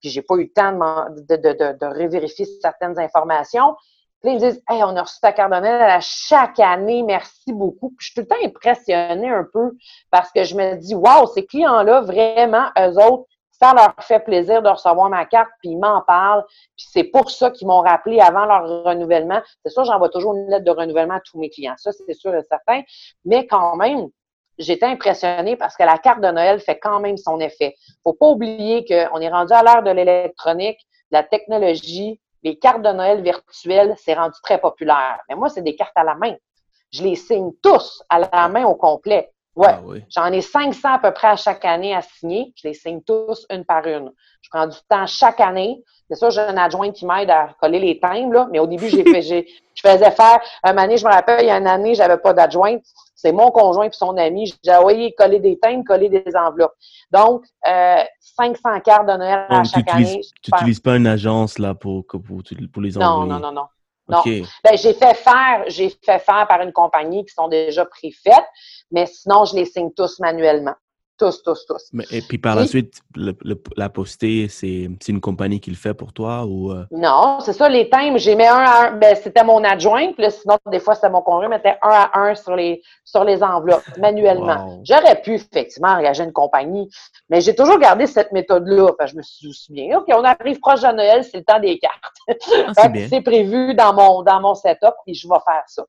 puis 0.00 0.10
j'ai 0.10 0.22
pas 0.22 0.34
eu 0.36 0.44
le 0.44 0.52
temps 0.52 0.72
de, 0.72 1.36
de, 1.36 1.78
de, 1.78 1.86
revérifier 1.86 2.46
certaines 2.60 2.98
informations. 2.98 3.76
Puis 4.20 4.34
ils 4.34 4.38
disent, 4.38 4.62
hey, 4.68 4.82
on 4.84 4.96
a 4.96 5.02
reçu 5.02 5.18
ta 5.20 5.32
de 5.32 5.66
à 5.66 6.00
chaque 6.00 6.60
année, 6.60 7.02
merci 7.02 7.52
beaucoup. 7.52 7.88
Puis 7.90 8.06
je 8.06 8.06
suis 8.06 8.14
tout 8.14 8.20
le 8.20 8.26
temps 8.28 8.46
impressionnée 8.46 9.28
un 9.28 9.46
peu 9.52 9.72
parce 10.10 10.30
que 10.30 10.44
je 10.44 10.54
me 10.54 10.76
dis, 10.76 10.94
wow, 10.94 11.26
ces 11.26 11.44
clients-là, 11.44 12.02
vraiment, 12.02 12.68
eux 12.78 13.04
autres, 13.04 13.24
ça 13.62 13.74
leur 13.74 13.94
fait 14.00 14.18
plaisir 14.18 14.60
de 14.60 14.68
recevoir 14.68 15.08
ma 15.08 15.24
carte, 15.24 15.50
puis 15.60 15.70
ils 15.70 15.78
m'en 15.78 16.02
parlent. 16.02 16.44
Puis 16.76 16.86
c'est 16.90 17.04
pour 17.04 17.30
ça 17.30 17.50
qu'ils 17.50 17.68
m'ont 17.68 17.80
rappelé 17.80 18.20
avant 18.20 18.44
leur 18.44 18.84
renouvellement. 18.84 19.40
C'est 19.64 19.70
sûr, 19.70 19.84
j'envoie 19.84 20.08
toujours 20.08 20.34
une 20.34 20.50
lettre 20.50 20.64
de 20.64 20.70
renouvellement 20.72 21.14
à 21.14 21.20
tous 21.20 21.38
mes 21.38 21.48
clients. 21.48 21.74
Ça, 21.76 21.92
c'est 21.92 22.14
sûr 22.14 22.34
et 22.34 22.42
certain. 22.42 22.82
Mais 23.24 23.46
quand 23.46 23.76
même, 23.76 24.08
j'étais 24.58 24.86
impressionnée 24.86 25.56
parce 25.56 25.76
que 25.76 25.84
la 25.84 25.96
carte 25.98 26.20
de 26.20 26.28
Noël 26.28 26.58
fait 26.58 26.78
quand 26.78 26.98
même 26.98 27.16
son 27.16 27.38
effet. 27.38 27.76
Faut 28.02 28.14
pas 28.14 28.26
oublier 28.26 28.84
qu'on 28.84 29.20
est 29.20 29.30
rendu 29.30 29.52
à 29.52 29.62
l'ère 29.62 29.84
de 29.84 29.90
l'électronique, 29.90 30.80
de 31.12 31.18
la 31.18 31.22
technologie. 31.22 32.20
Les 32.42 32.58
cartes 32.58 32.82
de 32.82 32.90
Noël 32.90 33.22
virtuelles, 33.22 33.94
c'est 33.96 34.14
rendu 34.14 34.34
très 34.42 34.58
populaire. 34.60 35.20
Mais 35.28 35.36
moi, 35.36 35.48
c'est 35.48 35.62
des 35.62 35.76
cartes 35.76 35.92
à 35.94 36.02
la 36.02 36.16
main. 36.16 36.34
Je 36.92 37.04
les 37.04 37.14
signe 37.14 37.52
tous 37.62 38.02
à 38.08 38.18
la 38.18 38.48
main 38.48 38.64
au 38.64 38.74
complet. 38.74 39.31
Ouais. 39.54 39.68
Ah 39.68 39.80
J'en 40.08 40.32
ai 40.32 40.40
500 40.40 40.94
à 40.94 40.98
peu 40.98 41.12
près 41.12 41.28
à 41.28 41.36
chaque 41.36 41.64
année 41.64 41.94
à 41.94 42.00
signer. 42.00 42.52
Je 42.56 42.68
les 42.68 42.74
signe 42.74 43.02
tous 43.02 43.46
une 43.50 43.64
par 43.64 43.86
une. 43.86 44.10
Je 44.40 44.48
prends 44.50 44.66
du 44.66 44.78
temps 44.88 45.06
chaque 45.06 45.40
année. 45.40 45.82
C'est 46.08 46.16
ça, 46.16 46.30
j'ai 46.30 46.40
un 46.40 46.56
adjoint 46.56 46.90
qui 46.90 47.06
m'aide 47.06 47.30
à 47.30 47.54
coller 47.60 47.78
les 47.78 48.00
timbres, 48.00 48.32
là. 48.32 48.48
Mais 48.50 48.58
au 48.58 48.66
début, 48.66 48.88
j'ai 48.88 49.04
fait, 49.04 49.22
j'ai, 49.22 49.46
je 49.74 49.80
faisais 49.80 50.10
faire, 50.10 50.40
un 50.62 50.76
année, 50.76 50.96
je 50.96 51.06
me 51.06 51.10
rappelle, 51.10 51.42
il 51.42 51.48
y 51.48 51.50
a 51.50 51.58
une 51.58 51.66
année, 51.66 51.94
j'avais 51.94 52.18
pas 52.18 52.34
d'adjointe. 52.34 52.82
C'est 53.14 53.32
mon 53.32 53.50
conjoint 53.50 53.84
et 53.84 53.92
son 53.92 54.16
ami. 54.16 54.46
J'ai 54.46 54.54
dit, 54.64 54.70
ah 54.70 54.84
oui, 54.84 55.14
coller 55.16 55.38
des 55.38 55.58
timbres, 55.58 55.84
coller 55.86 56.08
des 56.08 56.24
enveloppes. 56.34 56.74
Donc, 57.10 57.44
euh, 57.66 58.02
500 58.20 58.80
cartes 58.80 59.06
de 59.06 59.16
Noël 59.16 59.46
à 59.48 59.64
chaque 59.64 59.88
année. 59.90 60.20
Tu 60.42 60.50
n'utilises 60.50 60.80
pas 60.80 60.96
une 60.96 61.06
agence, 61.06 61.58
là, 61.58 61.74
pour, 61.74 62.06
pour, 62.06 62.20
pour 62.20 62.82
les 62.82 62.98
envoyer? 62.98 63.20
Non, 63.20 63.26
non, 63.26 63.38
non, 63.38 63.52
non. 63.52 63.66
Non. 64.08 64.22
Ben, 64.24 64.76
j'ai 64.76 64.94
fait 64.94 65.14
faire, 65.14 65.64
j'ai 65.68 65.90
fait 65.90 66.18
faire 66.18 66.46
par 66.48 66.60
une 66.60 66.72
compagnie 66.72 67.24
qui 67.24 67.32
sont 67.32 67.48
déjà 67.48 67.84
préfaites, 67.84 68.46
mais 68.90 69.06
sinon, 69.06 69.44
je 69.44 69.56
les 69.56 69.64
signe 69.64 69.92
tous 69.96 70.18
manuellement. 70.18 70.74
Tous, 71.22 71.40
tous, 71.44 71.66
tous. 71.66 71.88
Mais, 71.92 72.02
et 72.10 72.20
puis 72.20 72.36
par 72.36 72.56
la 72.56 72.66
suite, 72.66 73.00
la 73.76 73.88
postée, 73.88 74.48
c'est 74.48 74.88
une 75.06 75.20
compagnie 75.20 75.60
qui 75.60 75.70
le 75.70 75.76
fait 75.76 75.94
pour 75.94 76.12
toi 76.12 76.44
ou? 76.46 76.72
Euh? 76.72 76.84
Non, 76.90 77.38
c'est 77.38 77.52
ça, 77.52 77.68
les 77.68 77.88
timbres, 77.88 78.18
j'ai 78.18 78.34
mis 78.34 78.44
un 78.44 78.56
à 78.56 78.88
un. 78.88 78.92
Ben, 78.96 79.14
c'était 79.14 79.44
mon 79.44 79.62
adjoint, 79.62 80.12
puis 80.14 80.28
sinon, 80.32 80.58
des 80.68 80.80
fois, 80.80 80.96
c'était 80.96 81.10
mon 81.10 81.22
conjoint, 81.22 81.46
mettait 81.48 81.78
un 81.80 81.90
à 81.90 82.10
un 82.14 82.34
sur 82.34 82.56
les, 82.56 82.82
sur 83.04 83.22
les 83.22 83.40
enveloppes, 83.40 83.84
manuellement. 83.98 84.80
J'aurais 84.82 85.22
pu, 85.22 85.34
effectivement, 85.34 85.90
engager 85.90 86.24
une 86.24 86.32
compagnie, 86.32 86.90
mais 87.30 87.40
j'ai 87.40 87.54
toujours 87.54 87.78
gardé 87.78 88.08
cette 88.08 88.32
méthode-là. 88.32 88.90
je 89.06 89.14
me 89.14 89.22
suis 89.22 89.52
souviens, 89.52 89.98
OK, 89.98 90.06
on 90.08 90.24
arrive 90.24 90.58
proche 90.58 90.80
de 90.80 90.88
Noël, 90.88 91.22
c'est 91.22 91.38
le 91.38 91.44
temps 91.44 91.60
des 91.60 91.78
cartes. 91.78 92.16
Ah, 92.76 92.88
c'est 93.08 93.20
prévu 93.20 93.76
dans 93.76 93.94
mon, 93.94 94.22
dans 94.22 94.40
mon 94.40 94.56
setup, 94.56 94.94
et 95.06 95.14
je 95.14 95.28
vais 95.28 95.38
faire 95.46 95.62
ça. 95.68 95.84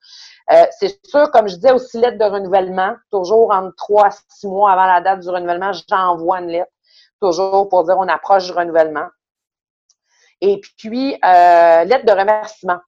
Euh, 0.51 0.65
c'est 0.77 0.99
sûr, 1.07 1.31
comme 1.31 1.47
je 1.47 1.55
disais, 1.55 1.71
aussi 1.71 1.97
lettre 1.97 2.19
de 2.19 2.25
renouvellement, 2.25 2.93
toujours 3.09 3.51
entre 3.51 3.75
trois 3.77 4.07
à 4.07 4.11
six 4.27 4.47
mois 4.47 4.71
avant 4.71 4.85
la 4.85 5.01
date 5.01 5.22
du 5.23 5.29
renouvellement, 5.29 5.71
j'envoie 5.89 6.39
une 6.39 6.49
lettre, 6.49 6.71
toujours 7.21 7.69
pour 7.69 7.83
dire 7.85 7.97
on 7.97 8.07
approche 8.07 8.45
du 8.45 8.51
renouvellement. 8.51 9.07
Et 10.41 10.59
puis, 10.77 11.13
euh, 11.13 11.83
lettre 11.85 12.05
de 12.05 12.11
remerciement. 12.11 12.79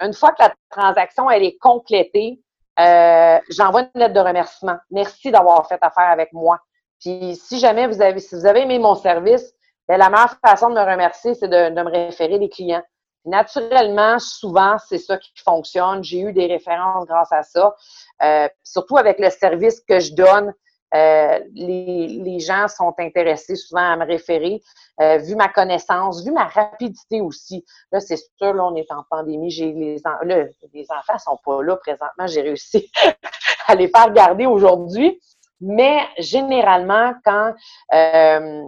Une 0.00 0.14
fois 0.14 0.30
que 0.32 0.42
la 0.42 0.54
transaction 0.70 1.30
elle 1.30 1.42
est 1.42 1.58
complétée, 1.58 2.40
euh, 2.78 3.38
j'envoie 3.50 3.82
une 3.82 4.00
lettre 4.00 4.14
de 4.14 4.20
remerciement. 4.20 4.76
Merci 4.90 5.30
d'avoir 5.30 5.66
fait 5.68 5.78
affaire 5.82 6.08
avec 6.08 6.32
moi. 6.32 6.60
Puis 7.00 7.36
si 7.36 7.58
jamais 7.58 7.86
vous 7.86 8.00
avez, 8.00 8.20
si 8.20 8.34
vous 8.34 8.46
avez 8.46 8.60
aimé 8.62 8.78
mon 8.78 8.94
service, 8.94 9.52
bien, 9.88 9.98
la 9.98 10.08
meilleure 10.08 10.36
façon 10.44 10.70
de 10.70 10.74
me 10.74 10.80
remercier, 10.80 11.34
c'est 11.34 11.48
de, 11.48 11.74
de 11.74 11.82
me 11.82 11.90
référer 11.90 12.38
des 12.38 12.48
clients. 12.48 12.82
Naturellement, 13.26 14.18
souvent, 14.18 14.76
c'est 14.88 14.98
ça 14.98 15.18
qui 15.18 15.32
fonctionne. 15.44 16.02
J'ai 16.02 16.20
eu 16.20 16.32
des 16.32 16.46
références 16.46 17.06
grâce 17.06 17.32
à 17.32 17.42
ça. 17.42 17.74
Euh, 18.22 18.48
surtout 18.64 18.96
avec 18.96 19.18
le 19.18 19.28
service 19.30 19.80
que 19.80 20.00
je 20.00 20.14
donne, 20.14 20.54
euh, 20.94 21.38
les, 21.54 22.40
gens 22.40 22.68
sont 22.68 22.94
intéressés 22.98 23.54
souvent 23.54 23.92
à 23.92 23.96
me 23.96 24.06
référer, 24.06 24.60
euh, 25.00 25.18
vu 25.18 25.36
ma 25.36 25.48
connaissance, 25.48 26.24
vu 26.24 26.32
ma 26.32 26.46
rapidité 26.46 27.20
aussi. 27.20 27.64
Là, 27.92 28.00
c'est 28.00 28.16
sûr, 28.16 28.54
là, 28.54 28.64
on 28.64 28.74
est 28.74 28.90
en 28.90 29.04
pandémie, 29.08 29.50
j'ai 29.50 29.72
les, 29.72 29.98
là, 30.24 30.46
les 30.72 30.86
enfants 30.90 31.18
sont 31.18 31.38
pas 31.44 31.62
là 31.62 31.76
présentement, 31.76 32.26
j'ai 32.26 32.42
réussi 32.42 32.90
à 33.66 33.74
les 33.74 33.88
faire 33.88 34.10
garder 34.12 34.46
aujourd'hui. 34.46 35.20
Mais 35.60 36.00
généralement, 36.18 37.12
quand 37.24 37.52
euh, 37.92 38.64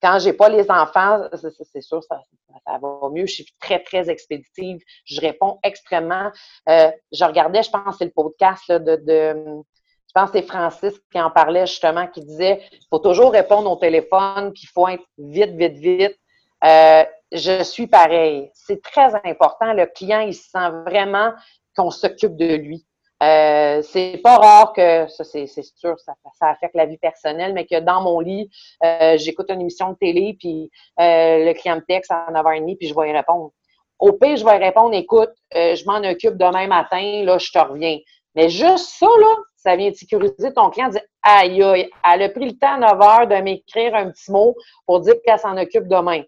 quand 0.00 0.18
pas 0.38 0.48
les 0.48 0.70
enfants, 0.70 1.24
c'est 1.72 1.80
sûr, 1.80 2.02
ça, 2.04 2.20
ça, 2.64 2.78
va 2.78 3.08
mieux. 3.10 3.26
Je 3.26 3.34
suis 3.34 3.54
très, 3.60 3.82
très 3.82 4.08
expéditive. 4.08 4.80
Je 5.04 5.20
réponds 5.20 5.58
extrêmement. 5.62 6.30
Euh, 6.68 6.90
je 7.12 7.24
regardais, 7.24 7.62
je 7.62 7.70
pense, 7.70 7.98
c'est 7.98 8.04
le 8.04 8.12
podcast 8.12 8.70
de, 8.70 9.62
je 10.08 10.12
pense 10.14 10.30
que 10.30 10.38
c'est 10.38 10.46
Francis 10.46 10.94
qui 11.12 11.20
en 11.20 11.30
parlait 11.30 11.66
justement, 11.66 12.06
qui 12.06 12.20
disait 12.20 12.62
il 12.72 12.86
faut 12.90 12.98
toujours 12.98 13.32
répondre 13.32 13.70
au 13.70 13.76
téléphone, 13.76 14.52
puis 14.52 14.62
il 14.64 14.68
faut 14.72 14.88
être 14.88 15.04
vite, 15.18 15.54
vite, 15.54 15.76
vite. 15.76 16.18
Euh, 16.64 17.04
je 17.30 17.62
suis 17.62 17.86
pareil. 17.86 18.50
C'est 18.54 18.82
très 18.82 19.14
important. 19.24 19.72
Le 19.74 19.86
client, 19.86 20.20
il 20.20 20.34
se 20.34 20.48
sent 20.50 20.70
vraiment 20.86 21.32
qu'on 21.76 21.90
s'occupe 21.90 22.36
de 22.36 22.54
lui. 22.56 22.86
Euh, 23.22 23.82
c'est 23.82 24.20
pas 24.22 24.36
rare 24.36 24.72
que, 24.72 25.08
ça 25.08 25.24
c'est 25.24 25.46
sûr, 25.46 25.98
ça, 25.98 26.14
ça 26.38 26.50
affecte 26.50 26.76
la 26.76 26.86
vie 26.86 26.98
personnelle, 26.98 27.52
mais 27.52 27.66
que 27.66 27.80
dans 27.80 28.00
mon 28.00 28.20
lit, 28.20 28.48
euh, 28.84 29.18
j'écoute 29.18 29.50
une 29.50 29.60
émission 29.60 29.90
de 29.90 29.96
télé, 29.96 30.36
puis 30.38 30.70
euh, 31.00 31.44
le 31.44 31.52
client 31.54 31.76
me 31.76 31.80
texte 31.80 32.12
à 32.12 32.28
9h30, 32.30 32.76
puis 32.76 32.86
je 32.86 32.94
vais 32.94 33.10
y 33.10 33.12
répondre. 33.12 33.50
Au 33.98 34.12
pire, 34.12 34.36
je 34.36 34.44
vais 34.44 34.56
répondre, 34.58 34.94
écoute, 34.94 35.32
euh, 35.56 35.74
je 35.74 35.84
m'en 35.84 35.98
occupe 36.08 36.36
demain 36.36 36.68
matin, 36.68 37.24
là, 37.24 37.38
je 37.38 37.50
te 37.50 37.58
reviens. 37.58 37.98
Mais 38.36 38.48
juste 38.48 38.90
ça, 38.98 39.06
là, 39.06 39.36
ça 39.58 39.76
vient 39.76 39.92
sécuriser 39.92 40.54
ton 40.54 40.70
client, 40.70 40.88
dire 40.88 41.02
Aïe, 41.22 41.62
aïe, 41.62 41.90
elle 42.04 42.22
a 42.22 42.28
pris 42.28 42.46
le 42.46 42.58
temps 42.58 42.74
à 42.74 42.78
9 42.78 42.92
h 42.92 43.28
de 43.28 43.42
m'écrire 43.42 43.94
un 43.94 44.10
petit 44.10 44.30
mot 44.30 44.54
pour 44.86 45.00
dire 45.00 45.14
qu'elle 45.24 45.38
s'en 45.38 45.56
occupe 45.56 45.88
demain. 45.88 46.22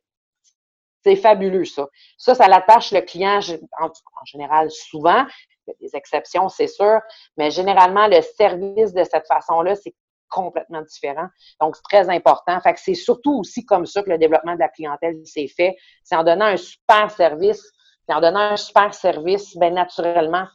C'est 1.03 1.17
fabuleux, 1.17 1.65
ça. 1.65 1.87
Ça, 2.19 2.35
ça 2.35 2.49
l'attache 2.49 2.93
le 2.93 3.01
client, 3.01 3.41
en, 3.81 4.25
général, 4.25 4.71
souvent, 4.71 5.25
y 5.67 5.71
a 5.71 5.75
des 5.81 5.97
exceptions, 5.97 6.49
c'est 6.49 6.67
sûr, 6.67 7.01
mais 7.37 7.51
généralement, 7.51 8.07
le 8.09 8.21
service 8.21 8.93
de 8.93 9.05
cette 9.05 9.27
façon-là, 9.27 9.77
c'est 9.77 9.95
complètement 10.29 10.83
différent. 10.83 11.29
Donc, 11.61 11.77
c'est 11.77 11.83
très 11.83 12.11
important. 12.11 12.61
Fait 12.61 12.75
que 12.75 12.81
c'est 12.81 12.95
surtout 12.95 13.39
aussi 13.39 13.65
comme 13.65 13.87
ça 13.87 14.03
que 14.03 14.11
le 14.11 14.19
développement 14.19 14.55
de 14.55 14.61
la 14.61 14.69
clientèle 14.69 15.17
s'est 15.25 15.49
fait. 15.49 15.77
C'est 16.05 16.17
en 16.17 16.25
donnant 16.25 16.47
un 16.47 16.57
super 16.57 17.11
service. 17.11 17.63
C'est 18.07 18.15
en 18.15 18.21
donnant 18.21 18.41
un 18.41 18.57
super 18.57 18.93
service, 18.93 19.57
bien 19.57 19.71
naturellement, 19.71 20.47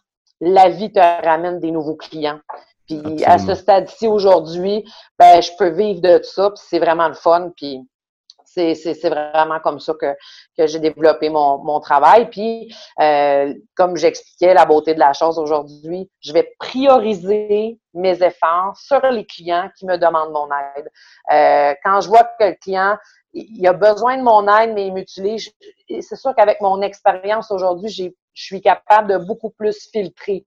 la 0.42 0.70
vie 0.70 0.92
te 0.92 1.00
ramène 1.00 1.60
des 1.60 1.72
nouveaux 1.72 1.96
clients. 1.96 2.40
Puis 2.88 3.24
à 3.26 3.40
ce 3.40 3.56
stade-ci 3.56 4.08
aujourd'hui, 4.08 4.86
ben 5.18 5.42
je 5.42 5.50
peux 5.58 5.70
vivre 5.70 6.02
de 6.02 6.22
ça, 6.22 6.52
puis 6.52 6.64
c'est 6.68 6.80
vraiment 6.80 7.08
le 7.08 7.16
fun. 7.16 7.52
Puis 7.56 7.82
c'est 8.46 9.10
vraiment 9.10 9.60
comme 9.60 9.80
ça 9.80 9.94
que, 10.00 10.14
que 10.58 10.68
j'ai 10.68 10.80
développé 10.80 11.30
mon, 11.30 11.58
mon, 11.58 11.80
travail. 11.80 12.30
Puis, 12.30 12.74
euh, 13.02 13.54
comme 13.76 13.98
j'expliquais 13.98 14.54
la 14.54 14.66
beauté 14.66 14.94
de 14.94 15.00
la 15.00 15.14
chose 15.14 15.38
aujourd'hui, 15.38 16.10
je 16.22 16.32
vais 16.32 16.54
prioriser 16.60 17.80
mes 17.94 18.24
efforts 18.24 18.78
sur 18.78 19.02
les 19.08 19.26
clients 19.26 19.70
qui 19.78 19.86
me 19.86 19.98
demandent 19.98 20.32
mon 20.32 20.48
aide. 20.48 20.90
Euh, 21.34 21.76
quand 21.84 22.00
je 22.02 22.08
vois 22.08 22.24
que 22.24 22.46
le 22.46 22.56
client 22.62 22.98
il 23.36 23.68
a 23.68 23.74
besoin 23.74 24.18
de 24.18 24.24
mon 24.24 24.48
aide, 24.48 24.74
mais 24.74 24.88
il 24.88 24.94
m'utilise, 24.94 25.52
c'est 25.90 26.16
sûr 26.16 26.34
qu'avec 26.36 26.62
mon 26.62 26.82
expérience 26.82 27.52
aujourd'hui, 27.52 28.16
je 28.36 28.44
suis 28.44 28.62
capable 28.62 29.12
de 29.12 29.18
beaucoup 29.18 29.50
plus 29.50 29.90
filtrer. 29.92 30.46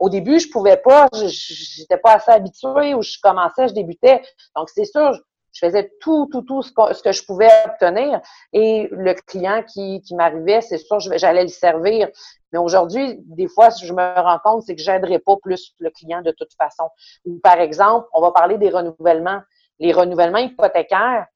Au 0.00 0.08
début, 0.10 0.40
je 0.40 0.50
pouvais 0.50 0.76
pas, 0.76 1.08
je 1.12 1.80
n'étais 1.80 1.98
pas 1.98 2.14
assez 2.14 2.32
habituée 2.32 2.94
ou 2.94 3.02
je 3.02 3.18
commençais, 3.22 3.68
je 3.68 3.74
débutais. 3.74 4.22
Donc, 4.54 4.68
c'est 4.68 4.84
sûr, 4.84 5.12
je 5.52 5.66
faisais 5.66 5.90
tout, 6.00 6.28
tout, 6.30 6.42
tout 6.42 6.62
ce 6.62 6.72
que, 6.72 7.12
je 7.12 7.24
pouvais 7.24 7.48
obtenir. 7.64 8.20
Et 8.52 8.88
le 8.90 9.14
client 9.14 9.62
qui, 9.62 10.02
m'arrivait, 10.12 10.60
c'est 10.60 10.78
sûr, 10.78 11.00
j'allais 11.00 11.42
le 11.42 11.48
servir. 11.48 12.08
Mais 12.52 12.58
aujourd'hui, 12.58 13.18
des 13.24 13.48
fois, 13.48 13.70
je 13.70 13.92
me 13.92 14.20
rends 14.20 14.38
compte, 14.44 14.62
c'est 14.64 14.76
que 14.76 14.82
j'aiderais 14.82 15.18
pas 15.18 15.36
plus 15.42 15.72
le 15.78 15.90
client 15.90 16.20
de 16.20 16.32
toute 16.32 16.52
façon. 16.54 16.90
Ou 17.24 17.38
par 17.38 17.58
exemple, 17.58 18.06
on 18.12 18.20
va 18.20 18.32
parler 18.32 18.58
des 18.58 18.68
renouvellements. 18.68 19.40
Les 19.78 19.92
renouvellements 19.92 20.38
hypothécaires, 20.38 21.26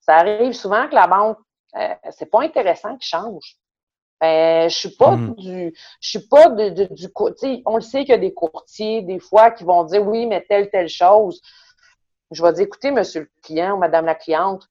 ça 0.00 0.16
arrive 0.16 0.52
souvent 0.52 0.88
que 0.88 0.94
la 0.94 1.06
banque, 1.06 1.38
euh, 1.76 1.94
c'est 2.10 2.30
pas 2.30 2.42
intéressant 2.42 2.96
qu'ils 2.96 3.08
change. 3.08 3.56
Ben, 4.20 4.68
je 4.68 4.76
suis 4.76 4.96
pas 4.96 5.12
mm. 5.12 5.34
du, 5.36 5.74
je 6.00 6.08
suis 6.08 6.28
pas 6.28 6.48
de, 6.48 6.70
de 6.70 6.84
du, 6.92 7.08
on 7.66 7.76
le 7.76 7.82
sait 7.82 8.00
qu'il 8.00 8.10
y 8.10 8.12
a 8.12 8.18
des 8.18 8.34
courtiers, 8.34 9.02
des 9.02 9.20
fois, 9.20 9.50
qui 9.50 9.64
vont 9.64 9.84
dire 9.84 10.06
oui, 10.06 10.26
mais 10.26 10.44
telle, 10.48 10.70
telle 10.70 10.88
chose 10.88 11.40
je 12.30 12.42
vais 12.42 12.52
dire, 12.52 12.64
écoutez, 12.64 12.90
monsieur 12.90 13.22
le 13.22 13.30
client 13.42 13.74
ou 13.74 13.78
madame 13.78 14.06
la 14.06 14.14
cliente, 14.14 14.68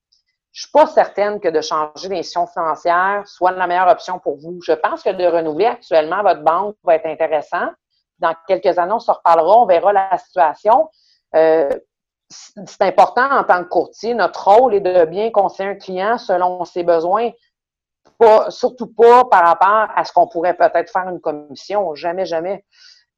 je 0.52 0.62
suis 0.62 0.70
pas 0.70 0.86
certaine 0.86 1.40
que 1.40 1.48
de 1.48 1.60
changer 1.60 2.08
d'institution 2.08 2.46
financière 2.46 3.22
soit 3.26 3.52
la 3.52 3.66
meilleure 3.66 3.88
option 3.88 4.18
pour 4.18 4.36
vous. 4.38 4.60
Je 4.62 4.72
pense 4.72 5.02
que 5.02 5.10
de 5.10 5.24
renouveler 5.24 5.66
actuellement 5.66 6.22
votre 6.22 6.42
banque 6.42 6.76
va 6.82 6.94
être 6.94 7.06
intéressant. 7.06 7.68
Dans 8.18 8.34
quelques 8.46 8.78
années, 8.78 8.92
on 8.92 8.98
se 8.98 9.10
reparlera, 9.10 9.62
on 9.62 9.66
verra 9.66 9.92
la 9.92 10.18
situation. 10.18 10.88
Euh, 11.36 11.68
c'est 12.28 12.82
important 12.82 13.30
en 13.30 13.44
tant 13.44 13.62
que 13.62 13.68
courtier. 13.68 14.14
Notre 14.14 14.48
rôle 14.48 14.74
est 14.74 14.80
de 14.80 15.04
bien 15.04 15.30
conseiller 15.30 15.70
un 15.70 15.74
client 15.76 16.18
selon 16.18 16.64
ses 16.64 16.82
besoins, 16.82 17.30
surtout 18.50 18.88
pas 18.88 19.24
par 19.24 19.44
rapport 19.44 19.88
à 19.94 20.04
ce 20.04 20.12
qu'on 20.12 20.26
pourrait 20.26 20.56
peut-être 20.56 20.90
faire 20.90 21.08
une 21.08 21.20
commission. 21.20 21.94
Jamais, 21.94 22.26
jamais 22.26 22.64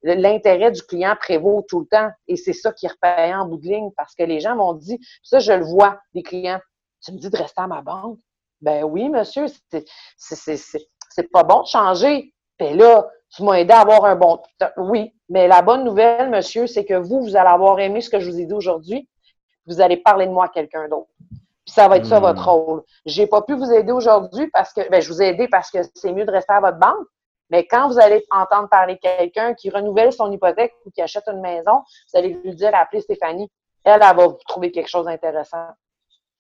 l'intérêt 0.03 0.71
du 0.71 0.83
client 0.83 1.15
prévaut 1.19 1.65
tout 1.69 1.81
le 1.81 1.87
temps. 1.87 2.11
Et 2.29 2.37
c'est 2.37 2.53
ça 2.53 2.73
qui 2.73 2.89
repayé 2.89 3.35
en 3.35 3.47
bout 3.47 3.59
de 3.59 3.67
ligne 3.67 3.91
parce 3.97 4.15
que 4.15 4.23
les 4.23 4.41
gens 4.41 4.57
m'ont 4.57 4.75
dit, 4.75 4.99
ça, 5.23 5.39
je 5.39 5.53
le 5.53 5.65
vois, 5.65 5.99
les 6.15 6.23
clients. 6.23 6.61
Tu 7.03 7.13
me 7.13 7.19
dis 7.19 7.31
de 7.31 7.37
rester 7.37 7.63
à 7.63 7.67
ma 7.67 7.83
banque? 7.83 8.19
Ben 8.61 8.85
oui, 8.85 9.09
monsieur, 9.09 9.47
c'est 9.71 11.31
pas 11.33 11.45
bon 11.45 11.63
de 11.63 11.67
changer. 11.67 12.35
Ben 12.59 12.77
là, 12.77 13.09
tu 13.35 13.43
m'as 13.43 13.55
aidé 13.55 13.73
à 13.73 13.81
avoir 13.81 14.05
un 14.05 14.17
bon. 14.17 14.39
Oui, 14.77 15.15
mais 15.31 15.49
la 15.49 15.63
bonne 15.63 15.85
nouvelle, 15.85 16.29
monsieur, 16.29 16.67
c'est 16.67 16.85
que 16.85 16.95
vous, 16.95 17.23
vous 17.23 17.37
allez 17.37 17.49
avoir 17.49 17.81
aimé 17.81 18.03
ce 18.03 18.11
que 18.11 18.21
je 18.21 18.31
vous 18.31 18.39
ai 18.39 18.45
dit 18.45 18.53
aujourd'hui. 18.53 19.09
Vous 19.67 19.81
allez 19.81 19.97
parler 19.97 20.27
de 20.27 20.33
moi 20.33 20.47
à 20.47 20.49
quelqu'un 20.49 20.89
d'autre. 20.89 21.09
Puis 21.71 21.75
ça 21.75 21.87
va 21.87 21.99
être 21.99 22.07
ça 22.07 22.19
hmm. 22.19 22.25
votre 22.25 22.49
rôle. 22.49 22.83
J'ai 23.07 23.29
pas 23.29 23.43
pu 23.43 23.55
vous 23.55 23.71
aider 23.71 23.93
aujourd'hui 23.93 24.49
parce 24.49 24.73
que, 24.73 24.89
ben, 24.91 25.01
je 25.01 25.09
vous 25.09 25.23
ai 25.23 25.27
aidé 25.27 25.47
parce 25.47 25.71
que 25.71 25.79
c'est 25.95 26.13
mieux 26.13 26.25
de 26.25 26.31
rester 26.33 26.53
à 26.53 26.59
votre 26.59 26.79
banque. 26.79 27.07
Mais 27.49 27.65
quand 27.65 27.89
vous 27.89 28.01
allez 28.01 28.25
entendre 28.33 28.69
parler 28.69 28.97
de 28.97 29.01
quelqu'un 29.01 29.55
qui 29.55 29.71
renouvelle 29.71 30.13
son 30.13 30.33
hypothèque 30.33 30.75
ou 30.85 30.91
qui 30.91 31.01
achète 31.01 31.29
une 31.29 31.41
maison, 31.41 31.83
vous 32.13 32.19
allez 32.19 32.41
lui 32.45 32.57
dire 32.57 32.71
appelez 32.75 33.01
Stéphanie. 33.01 33.49
Elle, 33.85 34.03
elle 34.03 34.17
va 34.17 34.27
vous 34.27 34.37
trouver 34.49 34.73
quelque 34.73 34.89
chose 34.89 35.07
d'intéressant. 35.07 35.69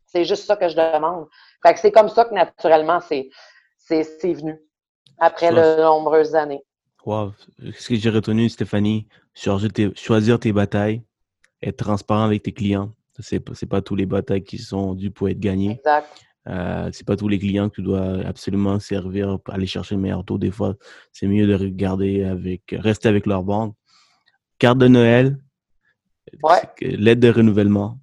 C'est 0.06 0.24
juste 0.24 0.46
ça 0.46 0.56
que 0.56 0.68
je 0.68 0.74
demande. 0.74 1.28
Fait 1.64 1.74
que 1.74 1.78
c'est 1.80 1.92
comme 1.92 2.08
ça 2.08 2.24
que 2.24 2.34
naturellement 2.34 2.98
c'est 3.00 3.28
c'est 3.78 4.32
venu 4.32 4.60
après 5.18 5.50
de 5.52 5.82
nombreuses 5.82 6.34
années. 6.34 6.64
Wow. 7.06 7.32
Ce 7.78 7.88
que 7.88 7.94
j'ai 7.94 8.10
retenu, 8.10 8.48
Stéphanie, 8.48 9.06
choisir 9.34 10.40
tes 10.40 10.52
batailles, 10.52 11.04
être 11.62 11.76
transparent 11.76 12.24
avec 12.24 12.42
tes 12.42 12.52
clients. 12.52 12.92
C'est 13.20 13.40
pas, 13.40 13.52
pas 13.68 13.82
tous 13.82 13.96
les 13.96 14.06
batailles 14.06 14.44
qui 14.44 14.58
sont 14.58 14.94
dues 14.94 15.10
pour 15.10 15.28
être 15.28 15.40
gagnées. 15.40 15.78
Exact. 15.78 16.08
Euh, 16.48 16.88
c'est 16.92 17.06
pas 17.06 17.16
tous 17.16 17.28
les 17.28 17.38
clients 17.38 17.68
que 17.68 17.76
tu 17.76 17.82
dois 17.82 18.20
absolument 18.24 18.78
servir, 18.80 19.38
aller 19.48 19.66
chercher 19.66 19.94
le 19.94 20.00
meilleur 20.00 20.24
taux. 20.24 20.38
Des 20.38 20.50
fois, 20.50 20.74
c'est 21.12 21.26
mieux 21.26 21.46
de 21.46 21.54
regarder 21.54 22.24
avec, 22.24 22.62
rester 22.72 23.08
avec 23.08 23.26
leur 23.26 23.42
banque. 23.42 23.74
Carte 24.58 24.78
de 24.78 24.88
Noël, 24.88 25.38
l'aide 26.80 27.20
de 27.20 27.30
renouvellement, 27.30 27.98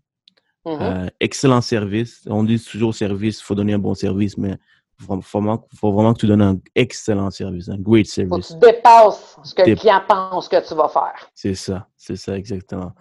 mm-hmm. 0.65 0.81
euh, 0.81 1.09
excellent 1.19 1.61
service. 1.61 2.23
On 2.27 2.43
dit 2.43 2.63
toujours 2.63 2.93
service, 2.93 3.39
il 3.39 3.43
faut 3.43 3.55
donner 3.55 3.73
un 3.73 3.79
bon 3.79 3.95
service, 3.95 4.37
mais 4.37 4.55
il 4.99 5.05
faut, 5.05 5.21
faut, 5.21 5.91
vraiment 5.91 6.13
que 6.13 6.19
tu 6.19 6.27
donnes 6.27 6.41
un 6.41 6.57
excellent 6.75 7.29
service, 7.31 7.69
un 7.69 7.77
great 7.77 8.07
service. 8.07 8.49
Faut 8.49 8.59
que 8.59 8.65
tu 8.65 8.71
dépasses 8.71 9.37
ce 9.43 9.53
que 9.53 9.61
le 9.63 9.75
client 9.75 10.01
pense 10.07 10.47
que 10.47 10.67
tu 10.67 10.75
vas 10.75 10.89
faire. 10.89 11.29
C'est 11.33 11.55
ça, 11.55 11.87
c'est 11.95 12.15
ça, 12.15 12.35
exactement. 12.35 12.93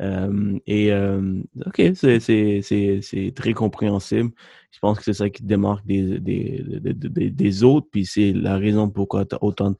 Euh, 0.00 0.58
et 0.66 0.92
euh, 0.92 1.42
OK, 1.66 1.82
c'est 1.94 3.32
très 3.34 3.52
compréhensible. 3.52 4.30
Je 4.70 4.78
pense 4.78 4.98
que 4.98 5.04
c'est 5.04 5.14
ça 5.14 5.28
qui 5.28 5.42
te 5.42 5.46
démarque 5.46 5.84
des, 5.86 6.20
des, 6.20 6.64
des, 6.80 7.30
des 7.30 7.64
autres, 7.64 7.88
puis 7.90 8.06
c'est 8.06 8.32
la 8.32 8.56
raison 8.56 8.88
pourquoi 8.88 9.24
tu 9.26 9.34
as 9.34 9.42
autant, 9.42 9.72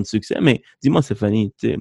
de 0.00 0.06
succès. 0.06 0.36
Mais 0.40 0.62
dis-moi, 0.82 1.02
Stéphanie, 1.02 1.52
tu 1.58 1.76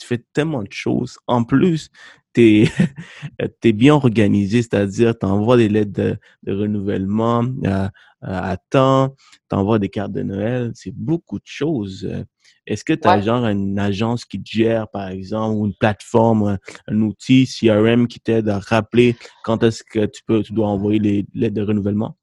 fais 0.00 0.24
tellement 0.32 0.62
de 0.62 0.72
choses. 0.72 1.18
En 1.26 1.44
plus, 1.44 1.90
tu 2.34 2.62
es, 2.62 3.72
bien 3.72 3.94
organisé, 3.94 4.62
c'est-à-dire 4.62 5.16
tu 5.16 5.26
envoies 5.26 5.58
des 5.58 5.68
lettres 5.68 5.92
de, 5.92 6.18
renouvellement 6.46 7.44
à, 7.64 7.92
à 8.22 8.56
temps, 8.56 9.14
tu 9.48 9.56
envoies 9.56 9.78
des 9.78 9.90
cartes 9.90 10.12
de 10.12 10.22
Noël. 10.22 10.72
C'est 10.74 10.94
beaucoup 10.94 11.38
de 11.38 11.46
choses. 11.46 12.08
Est-ce 12.66 12.84
que 12.84 12.92
tu 12.92 13.08
as 13.08 13.20
genre 13.20 13.44
une 13.46 13.78
agence 13.78 14.24
qui 14.24 14.40
te 14.40 14.48
gère, 14.48 14.88
par 14.88 15.08
exemple, 15.08 15.56
ou 15.56 15.66
une 15.66 15.74
plateforme, 15.74 16.58
un, 16.88 17.00
outil 17.00 17.46
CRM 17.46 18.06
qui 18.06 18.20
t'aide 18.20 18.48
à 18.48 18.58
rappeler 18.58 19.16
quand 19.44 19.62
est-ce 19.62 19.82
que 19.82 20.06
tu 20.06 20.22
peux, 20.24 20.42
tu 20.42 20.52
dois 20.52 20.68
envoyer 20.68 21.00
les 21.00 21.26
lettres 21.34 21.54
de 21.54 21.62
renouvellement? 21.62 22.16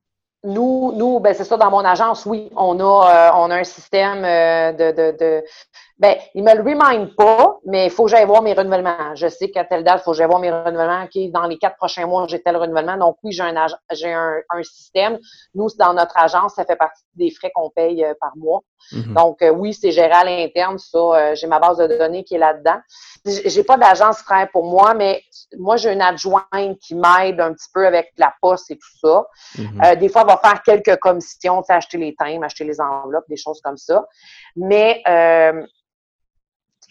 Nous, 0.45 0.93
nous, 0.95 1.19
ben 1.19 1.33
c'est 1.33 1.43
ça, 1.43 1.57
dans 1.57 1.69
mon 1.69 1.83
agence, 1.83 2.25
oui, 2.25 2.49
on 2.55 2.79
a, 2.79 2.83
euh, 2.83 3.31
on 3.35 3.51
a 3.51 3.57
un 3.57 3.63
système 3.65 4.23
euh, 4.23 4.71
de, 4.71 4.95
de, 4.95 5.17
de, 5.17 5.43
ben, 5.99 6.15
il 6.33 6.43
me 6.45 6.55
le 6.55 6.61
remind 6.61 7.13
pas, 7.13 7.57
mais 7.65 7.87
il 7.87 7.91
faut 7.91 8.05
que 8.05 8.11
j'aille 8.11 8.25
voir 8.25 8.41
mes 8.41 8.53
renouvellements. 8.53 9.15
Je 9.15 9.27
sais 9.27 9.51
qu'à 9.51 9.65
telle 9.65 9.83
date, 9.83 9.99
il 9.99 10.03
faut 10.05 10.11
que 10.11 10.17
j'aille 10.17 10.27
voir 10.27 10.39
mes 10.39 10.49
renouvellements. 10.49 11.03
OK, 11.03 11.31
dans 11.31 11.45
les 11.45 11.57
quatre 11.57 11.75
prochains 11.75 12.07
mois, 12.07 12.25
j'ai 12.29 12.41
tel 12.41 12.55
renouvellement. 12.55 12.95
Donc, 12.95 13.17
oui, 13.21 13.33
j'ai 13.33 13.43
un, 13.43 13.67
j'ai 13.91 14.13
un, 14.13 14.37
un, 14.49 14.63
système. 14.63 15.19
Nous, 15.55 15.67
dans 15.77 15.93
notre 15.93 16.17
agence, 16.17 16.53
ça 16.53 16.63
fait 16.63 16.77
partie 16.77 17.03
des 17.15 17.29
frais 17.31 17.51
qu'on 17.53 17.69
paye 17.69 18.05
euh, 18.05 18.13
par 18.21 18.31
mois. 18.37 18.61
Mm-hmm. 18.93 19.13
Donc, 19.13 19.41
euh, 19.41 19.49
oui, 19.49 19.73
c'est 19.73 19.91
géré 19.91 20.13
à 20.13 20.23
l'interne. 20.23 20.77
Ça, 20.77 20.97
euh, 20.97 21.35
j'ai 21.35 21.47
ma 21.47 21.59
base 21.59 21.79
de 21.79 21.87
données 21.87 22.23
qui 22.23 22.35
est 22.35 22.39
là-dedans. 22.39 22.79
J'ai 23.25 23.63
pas 23.65 23.75
d'agence 23.75 24.19
frère 24.19 24.47
pour 24.53 24.63
moi, 24.63 24.93
mais 24.93 25.21
moi, 25.57 25.75
j'ai 25.75 25.91
une 25.91 26.01
adjointe 26.01 26.79
qui 26.81 26.95
m'aide 26.95 27.41
un 27.41 27.51
petit 27.51 27.67
peu 27.73 27.85
avec 27.85 28.13
la 28.17 28.33
poste 28.41 28.71
et 28.71 28.77
tout 28.77 28.97
ça. 29.01 29.25
Mm-hmm. 29.57 29.97
des 29.97 30.07
fois, 30.07 30.21
elle 30.21 30.27
va 30.27 30.37
faire 30.37 30.63
quelques 30.63 30.97
commissions, 31.01 31.61
acheter 31.67 31.97
les 31.97 32.15
timbres, 32.15 32.45
acheter 32.45 32.63
les 32.63 32.79
enveloppes, 32.79 33.27
des 33.27 33.35
choses 33.35 33.59
comme 33.59 33.75
ça. 33.75 34.07
Mais 34.55 35.03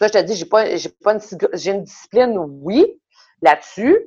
Là, 0.01 0.07
je 0.07 0.13
te 0.13 0.19
dis, 0.19 0.35
j'ai 0.35 0.45
pas, 0.45 0.77
j'ai 0.77 0.89
pas 0.89 1.15
une, 1.15 1.21
j'ai 1.55 1.71
une 1.73 1.83
discipline, 1.83 2.39
oui, 2.63 3.01
là-dessus, 3.43 3.99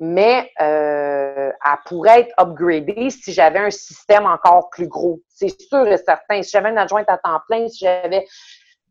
mais 0.00 0.50
euh, 0.60 1.50
elle 1.64 1.78
pourrait 1.86 2.20
être 2.20 2.34
upgradée 2.38 3.10
si 3.10 3.32
j'avais 3.32 3.60
un 3.60 3.70
système 3.70 4.26
encore 4.26 4.68
plus 4.70 4.88
gros. 4.88 5.20
C'est 5.28 5.60
sûr 5.60 5.86
et 5.86 5.96
certain. 5.98 6.42
Si 6.42 6.50
j'avais 6.50 6.70
une 6.70 6.78
adjointe 6.78 7.08
à 7.08 7.18
temps 7.18 7.40
plein, 7.48 7.68
si 7.68 7.84
j'avais 7.84 8.26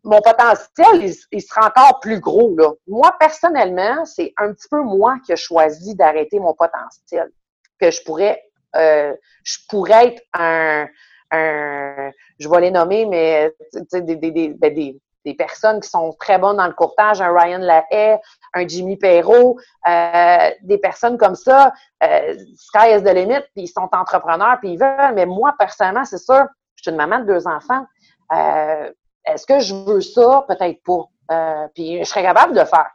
mon 0.04 0.22
potentiel, 0.22 1.04
il, 1.04 1.14
il 1.32 1.42
sera 1.42 1.68
encore 1.68 2.00
plus 2.00 2.20
gros. 2.20 2.56
Là. 2.58 2.72
Moi, 2.88 3.14
personnellement, 3.20 4.06
c'est 4.06 4.34
un 4.38 4.54
petit 4.54 4.68
peu 4.70 4.82
moi 4.82 5.18
qui 5.26 5.34
ai 5.34 5.36
choisi 5.36 5.96
d'arrêter 5.96 6.40
mon 6.40 6.54
potentiel. 6.54 7.32
Que 7.80 7.92
je 7.92 8.02
pourrais, 8.04 8.42
euh, 8.76 9.14
je 9.44 9.58
pourrais 9.68 10.08
être 10.08 10.22
un, 10.34 10.88
un, 11.32 12.12
je 12.40 12.48
vais 12.48 12.62
les 12.62 12.72
nommer, 12.72 13.06
mais 13.06 13.54
des, 13.92 14.02
des, 14.02 14.32
des, 14.32 14.50
ben, 14.50 14.74
des, 14.74 15.00
des 15.26 15.34
personnes 15.34 15.82
qui 15.82 15.90
sont 15.90 16.16
très 16.20 16.38
bonnes 16.38 16.58
dans 16.58 16.68
le 16.68 16.74
courtage, 16.74 17.22
un 17.22 17.34
Ryan 17.36 17.58
Lahaye, 17.58 18.20
un 18.54 18.68
Jimmy 18.68 18.96
Perrault, 18.96 19.58
euh, 19.88 20.52
des 20.62 20.78
personnes 20.78 21.18
comme 21.18 21.36
ça, 21.36 21.74
euh, 22.04 22.36
sky 22.56 22.96
is 22.96 23.02
the 23.02 23.14
limit, 23.14 23.42
puis 23.54 23.64
ils 23.64 23.68
sont 23.68 23.90
entrepreneurs, 23.92 24.58
puis 24.60 24.74
ils 24.74 24.80
veulent. 24.80 25.14
Mais 25.16 25.26
moi, 25.26 25.54
personnellement, 25.58 26.06
c'est 26.06 26.20
sûr, 26.20 26.46
je 26.76 26.84
suis 26.84 26.92
une 26.92 26.98
maman 26.98 27.20
de 27.20 27.26
deux 27.26 27.48
enfants. 27.48 27.86
Euh, 28.34 28.92
est-ce 29.26 29.46
que 29.46 29.60
je 29.60 29.74
veux 29.74 30.02
ça? 30.02 30.46
Peut-être 30.48 30.82
pas. 30.84 31.10
Euh, 31.32 31.68
puis 31.74 32.00
je 32.00 32.04
serais 32.04 32.24
capable 32.24 32.54
de 32.54 32.60
le 32.60 32.66
faire. 32.66 32.90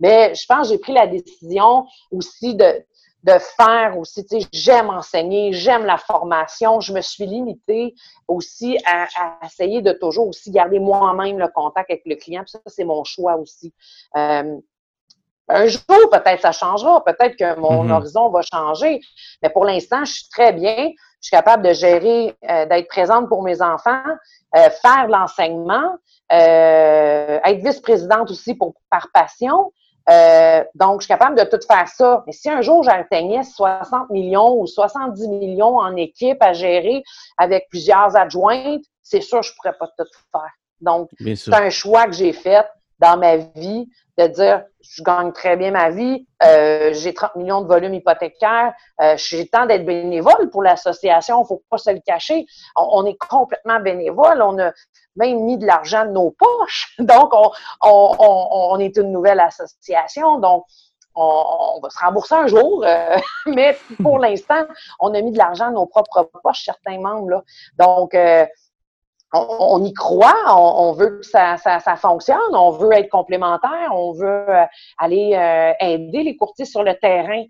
Mais 0.00 0.34
je 0.34 0.44
pense 0.46 0.68
que 0.68 0.74
j'ai 0.74 0.78
pris 0.78 0.92
la 0.92 1.06
décision 1.06 1.86
aussi 2.10 2.54
de, 2.54 2.84
de 3.24 3.32
faire 3.56 3.98
aussi, 3.98 4.24
tu 4.24 4.40
sais, 4.40 4.48
j'aime 4.52 4.90
enseigner, 4.90 5.52
j'aime 5.52 5.84
la 5.84 5.98
formation. 5.98 6.80
Je 6.80 6.92
me 6.92 7.00
suis 7.00 7.26
limitée 7.26 7.94
aussi 8.28 8.78
à, 8.86 9.06
essayer 9.44 9.82
de 9.82 9.92
toujours 9.92 10.28
aussi 10.28 10.50
garder 10.50 10.78
moi-même 10.78 11.38
le 11.38 11.48
contact 11.48 11.90
avec 11.90 12.02
le 12.06 12.14
client. 12.14 12.42
Puis 12.42 12.52
ça, 12.52 12.60
c'est 12.66 12.84
mon 12.84 13.02
choix 13.04 13.36
aussi. 13.36 13.74
Euh, 14.16 14.56
Un 15.48 15.66
jour, 15.66 16.10
peut-être 16.12 16.42
ça 16.42 16.52
changera, 16.52 17.02
peut-être 17.04 17.36
que 17.36 17.58
mon 17.58 17.84
mm-hmm. 17.84 17.92
horizon 17.92 18.28
va 18.28 18.40
changer, 18.42 19.00
mais 19.42 19.48
pour 19.48 19.64
l'instant, 19.64 20.04
je 20.04 20.12
suis 20.12 20.28
très 20.28 20.52
bien. 20.52 20.90
Je 21.20 21.28
suis 21.28 21.36
capable 21.36 21.66
de 21.66 21.72
gérer, 21.72 22.36
euh, 22.48 22.66
d'être 22.66 22.86
présente 22.86 23.28
pour 23.28 23.42
mes 23.42 23.60
enfants, 23.60 24.04
euh, 24.54 24.70
faire 24.70 25.06
de 25.08 25.12
l'enseignement, 25.12 25.96
être 26.30 27.64
vice-présidente 27.64 28.30
aussi 28.30 28.54
pour, 28.54 28.74
par 28.90 29.08
passion. 29.12 29.72
Donc, 30.74 31.00
je 31.00 31.06
suis 31.06 31.08
capable 31.08 31.36
de 31.36 31.44
tout 31.44 31.60
faire 31.66 31.88
ça. 31.88 32.22
Mais 32.26 32.32
si 32.32 32.48
un 32.48 32.62
jour 32.62 32.82
j'atteignais 32.82 33.42
60 33.42 34.10
millions 34.10 34.58
ou 34.58 34.66
70 34.66 35.28
millions 35.28 35.78
en 35.78 35.94
équipe 35.96 36.42
à 36.42 36.52
gérer 36.52 37.02
avec 37.36 37.68
plusieurs 37.70 38.16
adjointes, 38.16 38.84
c'est 39.02 39.20
sûr 39.20 39.40
que 39.40 39.46
je 39.46 39.52
ne 39.52 39.56
pourrais 39.56 39.76
pas 39.78 39.88
tout 39.98 40.04
faire. 40.32 40.52
Donc, 40.80 41.10
c'est 41.34 41.54
un 41.54 41.70
choix 41.70 42.06
que 42.06 42.12
j'ai 42.12 42.32
fait 42.32 42.64
dans 42.98 43.16
ma 43.16 43.36
vie 43.36 43.88
de 44.18 44.26
dire 44.26 44.64
je 44.80 45.02
gagne 45.02 45.32
très 45.32 45.56
bien 45.56 45.70
ma 45.70 45.90
vie, 45.90 46.26
euh, 46.42 46.92
j'ai 46.92 47.14
30 47.14 47.36
millions 47.36 47.60
de 47.60 47.68
volumes 47.68 47.94
hypothécaires, 47.94 48.72
euh, 49.00 49.14
j'ai 49.16 49.42
le 49.42 49.48
temps 49.48 49.66
d'être 49.66 49.84
bénévole 49.84 50.50
pour 50.50 50.62
l'association, 50.62 51.44
faut 51.44 51.62
pas 51.70 51.78
se 51.78 51.90
le 51.90 52.00
cacher. 52.04 52.46
On, 52.76 53.04
est 53.06 53.16
complètement 53.16 53.80
bénévole, 53.80 54.42
on 54.42 54.58
a 54.58 54.72
même 55.16 55.44
mis 55.44 55.58
de 55.58 55.66
l'argent 55.66 56.04
de 56.04 56.10
nos 56.10 56.30
poches, 56.30 56.94
donc 56.98 57.32
on, 57.34 57.50
on, 57.82 58.78
est 58.78 58.96
une 58.96 59.12
nouvelle 59.12 59.40
association, 59.40 60.38
donc 60.38 60.64
on, 61.14 61.80
va 61.82 61.90
se 61.90 61.98
rembourser 61.98 62.34
un 62.34 62.46
jour, 62.46 62.84
euh, 62.84 63.16
mais 63.46 63.76
pour 64.02 64.18
l'instant, 64.18 64.66
on 65.00 65.14
a 65.14 65.20
mis 65.20 65.32
de 65.32 65.38
l'argent 65.38 65.68
de 65.68 65.74
nos 65.74 65.86
propres 65.86 66.30
poches, 66.42 66.64
certains 66.64 66.98
membres. 66.98 67.30
Là. 67.30 67.42
Donc, 67.78 68.14
on, 69.32 69.84
y 69.84 69.92
croit, 69.92 70.34
on, 70.56 70.92
veut 70.92 71.18
que 71.18 71.26
ça, 71.26 71.56
ça, 71.58 71.96
fonctionne, 71.96 72.38
on 72.52 72.70
veut 72.70 72.92
être 72.92 73.10
complémentaire, 73.10 73.90
on 73.92 74.12
veut 74.12 74.48
euh, 74.48 74.64
aller 74.96 75.34
euh, 75.34 75.72
aider 75.80 76.22
les 76.22 76.36
courtiers 76.36 76.64
sur 76.64 76.82
le 76.82 76.94
terrain. 76.94 77.44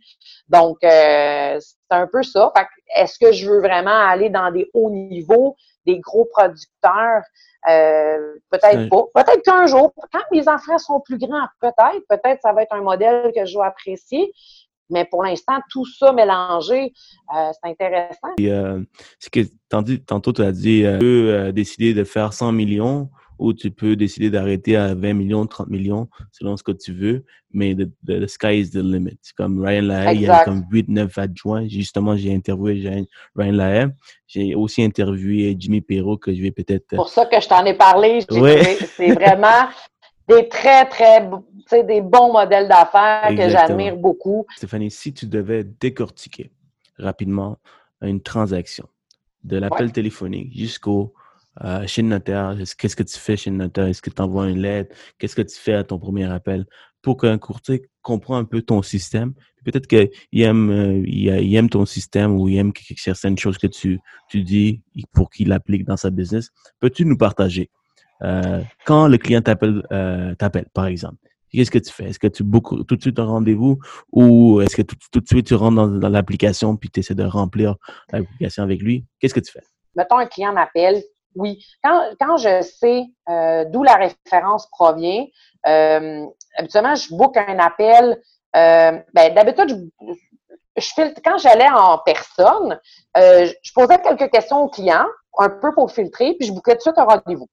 Donc, 0.48 0.78
euh, 0.82 1.58
c'est 1.60 1.96
un 1.96 2.06
peu 2.08 2.22
ça. 2.22 2.52
Est-ce 2.94 3.18
que 3.18 3.32
je 3.32 3.48
veux 3.48 3.60
vraiment 3.60 3.90
aller 3.90 4.28
dans 4.28 4.50
des 4.50 4.68
hauts 4.74 4.90
niveaux, 4.90 5.56
des 5.86 5.98
gros 6.00 6.24
producteurs? 6.24 7.22
peut-être 7.66 8.88
pas. 8.88 9.22
Peut-être 9.22 9.42
qu'un 9.42 9.66
jour, 9.66 9.92
quand 10.12 10.22
mes 10.32 10.48
enfants 10.48 10.78
sont 10.78 11.00
plus 11.00 11.18
grands, 11.18 11.48
peut-être, 11.60 12.02
peut-être 12.08 12.40
ça 12.40 12.52
va 12.52 12.62
être 12.62 12.72
un 12.72 12.80
modèle 12.80 13.30
que 13.34 13.44
je 13.44 13.58
vais 13.58 13.64
apprécier. 13.64 14.32
Mais 14.90 15.04
pour 15.04 15.22
l'instant, 15.22 15.58
tout 15.70 15.86
ça 15.86 16.12
mélangé, 16.12 16.92
euh, 17.36 17.50
c'est 17.52 17.70
intéressant. 17.70 18.34
Euh, 18.40 18.82
ce 19.18 19.28
que 19.30 19.40
tantôt, 19.68 20.32
tu 20.32 20.42
as 20.42 20.52
dit, 20.52 20.84
euh, 20.84 20.98
tu 20.98 21.04
peux 21.04 21.52
décider 21.52 21.94
de 21.94 22.04
faire 22.04 22.32
100 22.32 22.52
millions 22.52 23.10
ou 23.38 23.52
tu 23.52 23.70
peux 23.70 23.94
décider 23.94 24.30
d'arrêter 24.30 24.76
à 24.76 24.94
20 24.94 25.14
millions, 25.14 25.46
30 25.46 25.68
millions, 25.68 26.08
selon 26.32 26.56
ce 26.56 26.64
que 26.64 26.72
tu 26.72 26.92
veux, 26.92 27.24
mais 27.52 27.76
the, 27.76 28.26
sky 28.26 28.60
is 28.60 28.70
the 28.70 28.82
limit. 28.82 29.18
Comme 29.36 29.64
Ryan 29.64 29.82
Lahaye, 29.82 30.16
il 30.16 30.22
y 30.22 30.28
a 30.28 30.44
comme 30.44 30.64
8, 30.70 30.88
9 30.88 31.18
adjoints. 31.18 31.68
Justement, 31.68 32.16
j'ai 32.16 32.34
interviewé 32.34 33.06
Ryan 33.36 33.52
Lahaye. 33.52 33.88
J'ai 34.26 34.54
aussi 34.56 34.82
interviewé 34.82 35.54
Jimmy 35.56 35.80
Perrault, 35.80 36.18
que 36.18 36.34
je 36.34 36.42
vais 36.42 36.50
peut-être... 36.50 36.84
C'est 36.90 36.96
pour 36.96 37.08
ça 37.08 37.26
que 37.26 37.40
je 37.40 37.48
t'en 37.48 37.64
ai 37.64 37.74
parlé. 37.74 38.20
C'est 38.28 39.12
vraiment 39.12 39.68
des 40.28 40.48
très, 40.48 40.86
très, 40.86 41.28
des 41.84 42.00
bons 42.00 42.32
modèles 42.32 42.68
d'affaires 42.68 43.28
que 43.30 43.48
j'admire 43.48 43.96
beaucoup. 43.96 44.46
Stéphanie, 44.56 44.90
si 44.90 45.12
tu 45.12 45.26
devais 45.26 45.64
décortiquer 45.64 46.50
rapidement 46.98 47.58
une 48.02 48.20
transaction, 48.20 48.88
de 49.44 49.56
l'appel 49.56 49.92
téléphonique 49.92 50.56
jusqu'au 50.56 51.14
euh, 51.64 51.86
chez 51.86 52.02
le 52.02 52.08
notaire, 52.08 52.56
qu'est-ce 52.76 52.94
que 52.94 53.02
tu 53.02 53.18
fais 53.18 53.36
chez 53.36 53.50
le 53.50 53.56
notaire? 53.56 53.86
Est-ce 53.86 54.02
que 54.02 54.10
tu 54.10 54.22
envoies 54.22 54.48
une 54.48 54.60
lettre? 54.60 54.94
Qu'est-ce 55.18 55.34
que 55.34 55.42
tu 55.42 55.58
fais 55.58 55.74
à 55.74 55.84
ton 55.84 55.98
premier 55.98 56.30
appel? 56.30 56.66
Pour 57.02 57.16
qu'un 57.16 57.38
courtier 57.38 57.88
comprenne 58.02 58.38
un 58.38 58.44
peu 58.44 58.62
ton 58.62 58.82
système, 58.82 59.34
peut-être 59.64 59.86
qu'il 59.86 60.10
aime, 60.42 60.70
euh, 60.70 61.02
il 61.06 61.54
aime 61.56 61.68
ton 61.68 61.84
système 61.84 62.38
ou 62.38 62.48
il 62.48 62.58
aime 62.58 62.72
certaines 62.96 63.38
choses 63.38 63.58
que 63.58 63.66
tu, 63.66 63.98
tu 64.28 64.42
dis 64.42 64.82
pour 65.12 65.30
qu'il 65.30 65.48
l'applique 65.48 65.84
dans 65.84 65.96
sa 65.96 66.10
business. 66.10 66.50
Peux-tu 66.80 67.04
nous 67.04 67.16
partager 67.16 67.70
euh, 68.22 68.62
quand 68.84 69.08
le 69.08 69.18
client 69.18 69.40
t'appelle, 69.40 69.82
euh, 69.92 70.34
t'appelle, 70.34 70.66
par 70.74 70.86
exemple, 70.86 71.16
qu'est-ce 71.52 71.70
que 71.70 71.78
tu 71.78 71.92
fais? 71.92 72.06
Est-ce 72.06 72.18
que 72.18 72.26
tu 72.26 72.42
bookes 72.42 72.86
tout 72.86 72.96
de 72.96 73.00
suite 73.00 73.18
un 73.18 73.26
rendez-vous 73.26 73.78
ou 74.12 74.60
est-ce 74.60 74.76
que 74.76 74.82
tout, 74.82 75.20
de 75.20 75.26
suite 75.26 75.46
tu 75.46 75.54
rentres 75.54 75.88
dans, 75.98 76.08
l'application 76.08 76.76
puis 76.76 76.90
tu 76.90 77.00
essaies 77.00 77.14
de 77.14 77.24
remplir 77.24 77.76
l'application 78.12 78.62
avec 78.62 78.80
lui? 78.82 79.04
Qu'est-ce 79.20 79.34
que 79.34 79.40
tu 79.40 79.52
fais? 79.52 79.62
Mettons 79.96 80.18
un 80.18 80.26
client 80.26 80.52
m'appelle, 80.52 81.02
oui. 81.34 81.64
Quand, 81.82 82.36
je 82.36 82.62
sais 82.62 83.04
euh, 83.28 83.64
d'où 83.66 83.82
la 83.82 83.94
référence 83.94 84.68
provient, 84.70 85.26
habituellement, 85.64 86.94
je 86.94 87.14
book 87.14 87.36
un 87.36 87.58
appel. 87.58 88.20
ben, 88.52 89.04
d'habitude, 89.14 89.90
je, 90.76 90.92
filtre, 90.94 91.20
quand 91.24 91.38
j'allais 91.38 91.68
en 91.68 91.98
personne, 91.98 92.78
je 93.16 93.72
posais 93.74 94.00
quelques 94.00 94.30
questions 94.30 94.62
au 94.62 94.68
client, 94.68 95.06
un 95.38 95.50
peu 95.50 95.72
pour 95.72 95.90
filtrer, 95.92 96.34
puis 96.34 96.48
je 96.48 96.52
bouquais 96.52 96.72
tout 96.72 96.78
de 96.78 96.82
suite 96.82 96.98
un 96.98 97.04
rendez-vous. 97.04 97.48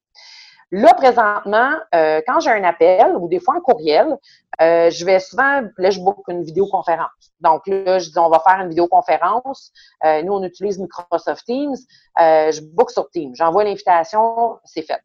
Là, 0.72 0.94
présentement, 0.96 1.72
euh, 1.94 2.22
quand 2.28 2.40
j'ai 2.40 2.50
un 2.50 2.64
appel 2.64 3.16
ou 3.18 3.28
des 3.28 3.40
fois 3.40 3.56
un 3.56 3.62
courriel, 3.62 4.18
euh, 4.62 4.90
je 4.90 5.06
vais 5.06 5.20
souvent, 5.20 5.62
là, 5.78 5.90
je 5.90 6.00
book 6.00 6.18
une 6.28 6.44
vidéoconférence. 6.44 7.10
Donc 7.40 7.68
là, 7.68 8.00
je 8.00 8.10
dis, 8.10 8.18
on 8.18 8.30
va 8.30 8.40
faire 8.40 8.60
une 8.62 8.70
vidéoconférence. 8.70 9.72
Euh, 10.04 10.24
nous, 10.24 10.34
on 10.34 10.44
utilise 10.44 10.80
Microsoft 10.80 11.46
Teams. 11.46 11.76
je 12.18 12.62
book 12.62 12.90
sur 12.90 13.10
Teams. 13.12 13.36
J'envoie 13.36 13.64
l'invitation, 13.64 14.58
c'est 14.64 14.82
fait. 14.82 15.02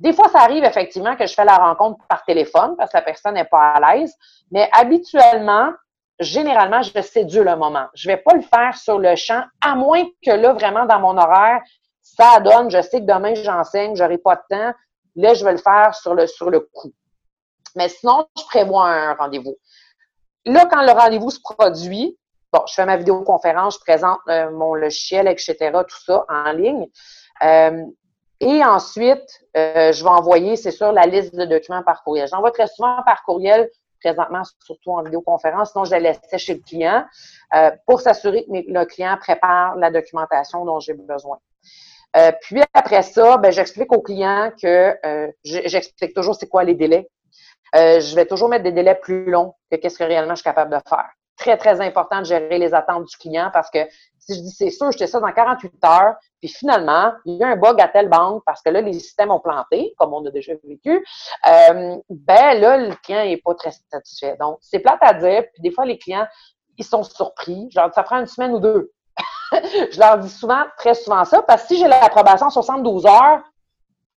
Des 0.00 0.12
fois, 0.12 0.28
ça 0.30 0.40
arrive 0.40 0.64
effectivement 0.64 1.14
que 1.14 1.26
je 1.26 1.34
fais 1.34 1.44
la 1.44 1.56
rencontre 1.56 2.04
par 2.08 2.24
téléphone 2.24 2.74
parce 2.76 2.90
que 2.90 2.96
la 2.96 3.02
personne 3.02 3.34
n'est 3.34 3.44
pas 3.44 3.74
à 3.74 3.94
l'aise. 3.94 4.14
Mais 4.50 4.68
habituellement, 4.72 5.72
généralement, 6.18 6.82
je 6.82 7.00
séduis 7.00 7.44
le 7.44 7.56
moment. 7.56 7.86
Je 7.94 8.08
vais 8.08 8.16
pas 8.16 8.34
le 8.34 8.42
faire 8.42 8.76
sur 8.76 8.98
le 8.98 9.14
champ, 9.14 9.42
à 9.60 9.74
moins 9.74 10.04
que 10.24 10.30
là, 10.30 10.52
vraiment, 10.54 10.86
dans 10.86 10.98
mon 10.98 11.16
horaire, 11.16 11.60
ça 12.00 12.40
donne, 12.40 12.70
je 12.70 12.82
sais 12.82 13.00
que 13.00 13.06
demain, 13.06 13.34
j'enseigne, 13.34 13.94
j'aurai 13.94 14.18
pas 14.18 14.36
de 14.36 14.42
temps, 14.50 14.72
Là, 15.16 15.34
je 15.34 15.44
vais 15.44 15.52
le 15.52 15.58
faire 15.58 15.94
sur 15.94 16.14
le, 16.14 16.26
sur 16.26 16.50
le 16.50 16.60
coup. 16.60 16.92
Mais 17.76 17.88
sinon, 17.88 18.26
je 18.38 18.44
prévois 18.44 18.88
un 18.88 19.14
rendez-vous. 19.14 19.56
Là, 20.44 20.66
quand 20.66 20.82
le 20.82 20.92
rendez-vous 20.92 21.30
se 21.30 21.40
produit, 21.40 22.18
bon, 22.52 22.60
je 22.66 22.74
fais 22.74 22.84
ma 22.84 22.96
vidéoconférence, 22.96 23.74
je 23.74 23.80
présente 23.80 24.18
euh, 24.28 24.50
mon 24.50 24.74
logiciel, 24.74 25.28
etc., 25.28 25.70
tout 25.88 26.04
ça 26.04 26.24
en 26.28 26.52
ligne. 26.52 26.88
Euh, 27.42 27.84
et 28.40 28.64
ensuite, 28.64 29.44
euh, 29.56 29.92
je 29.92 30.02
vais 30.02 30.10
envoyer, 30.10 30.56
c'est 30.56 30.72
sûr, 30.72 30.90
la 30.92 31.06
liste 31.06 31.34
de 31.34 31.44
documents 31.44 31.82
par 31.82 32.02
courriel. 32.02 32.26
J'envoie 32.28 32.50
très 32.50 32.66
souvent 32.66 33.02
par 33.04 33.22
courriel, 33.24 33.70
présentement, 34.00 34.42
surtout 34.64 34.90
en 34.90 35.02
vidéoconférence, 35.04 35.70
sinon 35.70 35.84
je 35.84 35.92
la 35.92 36.00
laissais 36.00 36.38
chez 36.38 36.54
le 36.54 36.60
client 36.60 37.04
pour 37.86 38.00
s'assurer 38.00 38.44
que 38.44 38.50
le 38.50 38.84
client 38.84 39.16
prépare 39.16 39.76
la 39.76 39.92
documentation 39.92 40.64
dont 40.64 40.80
j'ai 40.80 40.94
besoin. 40.94 41.38
Euh, 42.16 42.32
puis 42.42 42.60
après 42.74 43.02
ça, 43.02 43.38
ben, 43.38 43.50
j'explique 43.50 43.92
au 43.92 44.02
client 44.02 44.52
que 44.60 44.96
euh, 45.04 45.30
j'explique 45.44 46.14
toujours 46.14 46.34
c'est 46.34 46.48
quoi 46.48 46.64
les 46.64 46.74
délais. 46.74 47.08
Euh, 47.74 48.00
je 48.00 48.14
vais 48.14 48.26
toujours 48.26 48.48
mettre 48.48 48.64
des 48.64 48.72
délais 48.72 48.94
plus 48.94 49.30
longs 49.30 49.54
que 49.70 49.76
qu'est-ce 49.76 49.98
que 49.98 50.04
réellement 50.04 50.34
je 50.34 50.40
suis 50.40 50.44
capable 50.44 50.70
de 50.70 50.80
faire. 50.88 51.08
Très, 51.38 51.56
très 51.56 51.80
important 51.80 52.20
de 52.20 52.26
gérer 52.26 52.58
les 52.58 52.74
attentes 52.74 53.04
du 53.06 53.16
client 53.16 53.50
parce 53.52 53.70
que 53.70 53.78
si 54.18 54.34
je 54.36 54.40
dis 54.40 54.50
c'est 54.50 54.70
sûr, 54.70 54.92
je 54.92 54.98
fais 54.98 55.06
ça 55.06 55.18
dans 55.18 55.32
48 55.32 55.72
heures, 55.84 56.14
puis 56.40 56.48
finalement, 56.48 57.12
il 57.24 57.36
y 57.36 57.42
a 57.42 57.48
un 57.48 57.56
bug 57.56 57.80
à 57.80 57.88
telle 57.88 58.08
banque 58.08 58.42
parce 58.44 58.60
que 58.62 58.68
là, 58.68 58.82
les 58.82 58.92
systèmes 58.92 59.30
ont 59.30 59.40
planté, 59.40 59.94
comme 59.96 60.12
on 60.12 60.24
a 60.26 60.30
déjà 60.30 60.52
vécu, 60.62 61.04
euh, 61.48 61.96
ben 62.10 62.60
là, 62.60 62.76
le 62.76 62.94
client 63.02 63.24
n'est 63.24 63.38
pas 63.38 63.54
très 63.54 63.72
satisfait. 63.90 64.36
Donc, 64.38 64.58
c'est 64.60 64.80
plate 64.80 65.00
à 65.00 65.14
dire, 65.14 65.44
puis 65.52 65.62
des 65.62 65.70
fois, 65.70 65.86
les 65.86 65.98
clients, 65.98 66.26
ils 66.76 66.84
sont 66.84 67.02
surpris. 67.02 67.68
Genre, 67.70 67.90
ça 67.94 68.02
prend 68.02 68.20
une 68.20 68.26
semaine 68.26 68.52
ou 68.52 68.60
deux 68.60 68.92
je 69.92 69.98
leur 69.98 70.18
dis 70.18 70.30
souvent, 70.30 70.62
très 70.78 70.94
souvent 70.94 71.24
ça, 71.24 71.42
parce 71.42 71.62
que 71.62 71.68
si 71.68 71.80
j'ai 71.80 71.88
l'approbation 71.88 72.50
72 72.50 73.06
heures, 73.06 73.42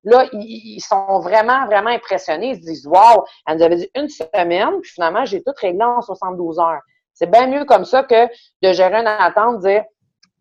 là, 0.03 0.25
ils, 0.33 0.81
sont 0.81 1.19
vraiment, 1.19 1.65
vraiment 1.65 1.89
impressionnés. 1.89 2.49
Ils 2.49 2.55
se 2.55 2.61
disent, 2.61 2.87
wow, 2.87 3.25
elle 3.47 3.57
nous 3.57 3.63
avait 3.63 3.75
dit 3.77 3.89
une 3.95 4.09
semaine, 4.09 4.81
puis 4.81 4.91
finalement, 4.91 5.25
j'ai 5.25 5.41
tout 5.41 5.53
réglé 5.59 5.83
en 5.83 6.01
72 6.01 6.59
heures. 6.59 6.81
C'est 7.13 7.29
bien 7.29 7.47
mieux 7.47 7.65
comme 7.65 7.85
ça 7.85 8.03
que 8.03 8.27
de 8.61 8.73
gérer 8.73 8.97
une 8.99 9.07
attente, 9.07 9.59
dire, 9.61 9.83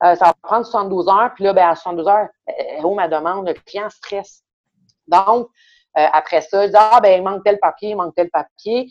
euh, 0.05 0.16
ça 0.16 0.26
va 0.26 0.34
prendre 0.43 0.66
72 0.66 1.09
heures, 1.09 1.30
puis 1.34 1.45
là, 1.45 1.53
ben, 1.53 1.68
à 1.68 1.76
72 1.76 2.09
heures, 2.09 2.28
oh, 2.82 2.95
ma 2.95 3.09
demande, 3.09 3.47
le 3.47 3.55
client 3.55 3.88
stresse. 3.88 4.43
Donc, 5.07 5.49
euh, 5.99 6.07
après 6.12 6.40
ça, 6.40 6.66
je 6.66 6.70
dis, 6.70 6.76
ah, 6.78 7.01
ben, 7.01 7.18
il 7.18 7.22
manque 7.22 7.45
tel 7.45 7.59
papier, 7.59 7.90
il 7.90 7.97
manque 7.97 8.14
tel 8.14 8.30
papier. 8.30 8.88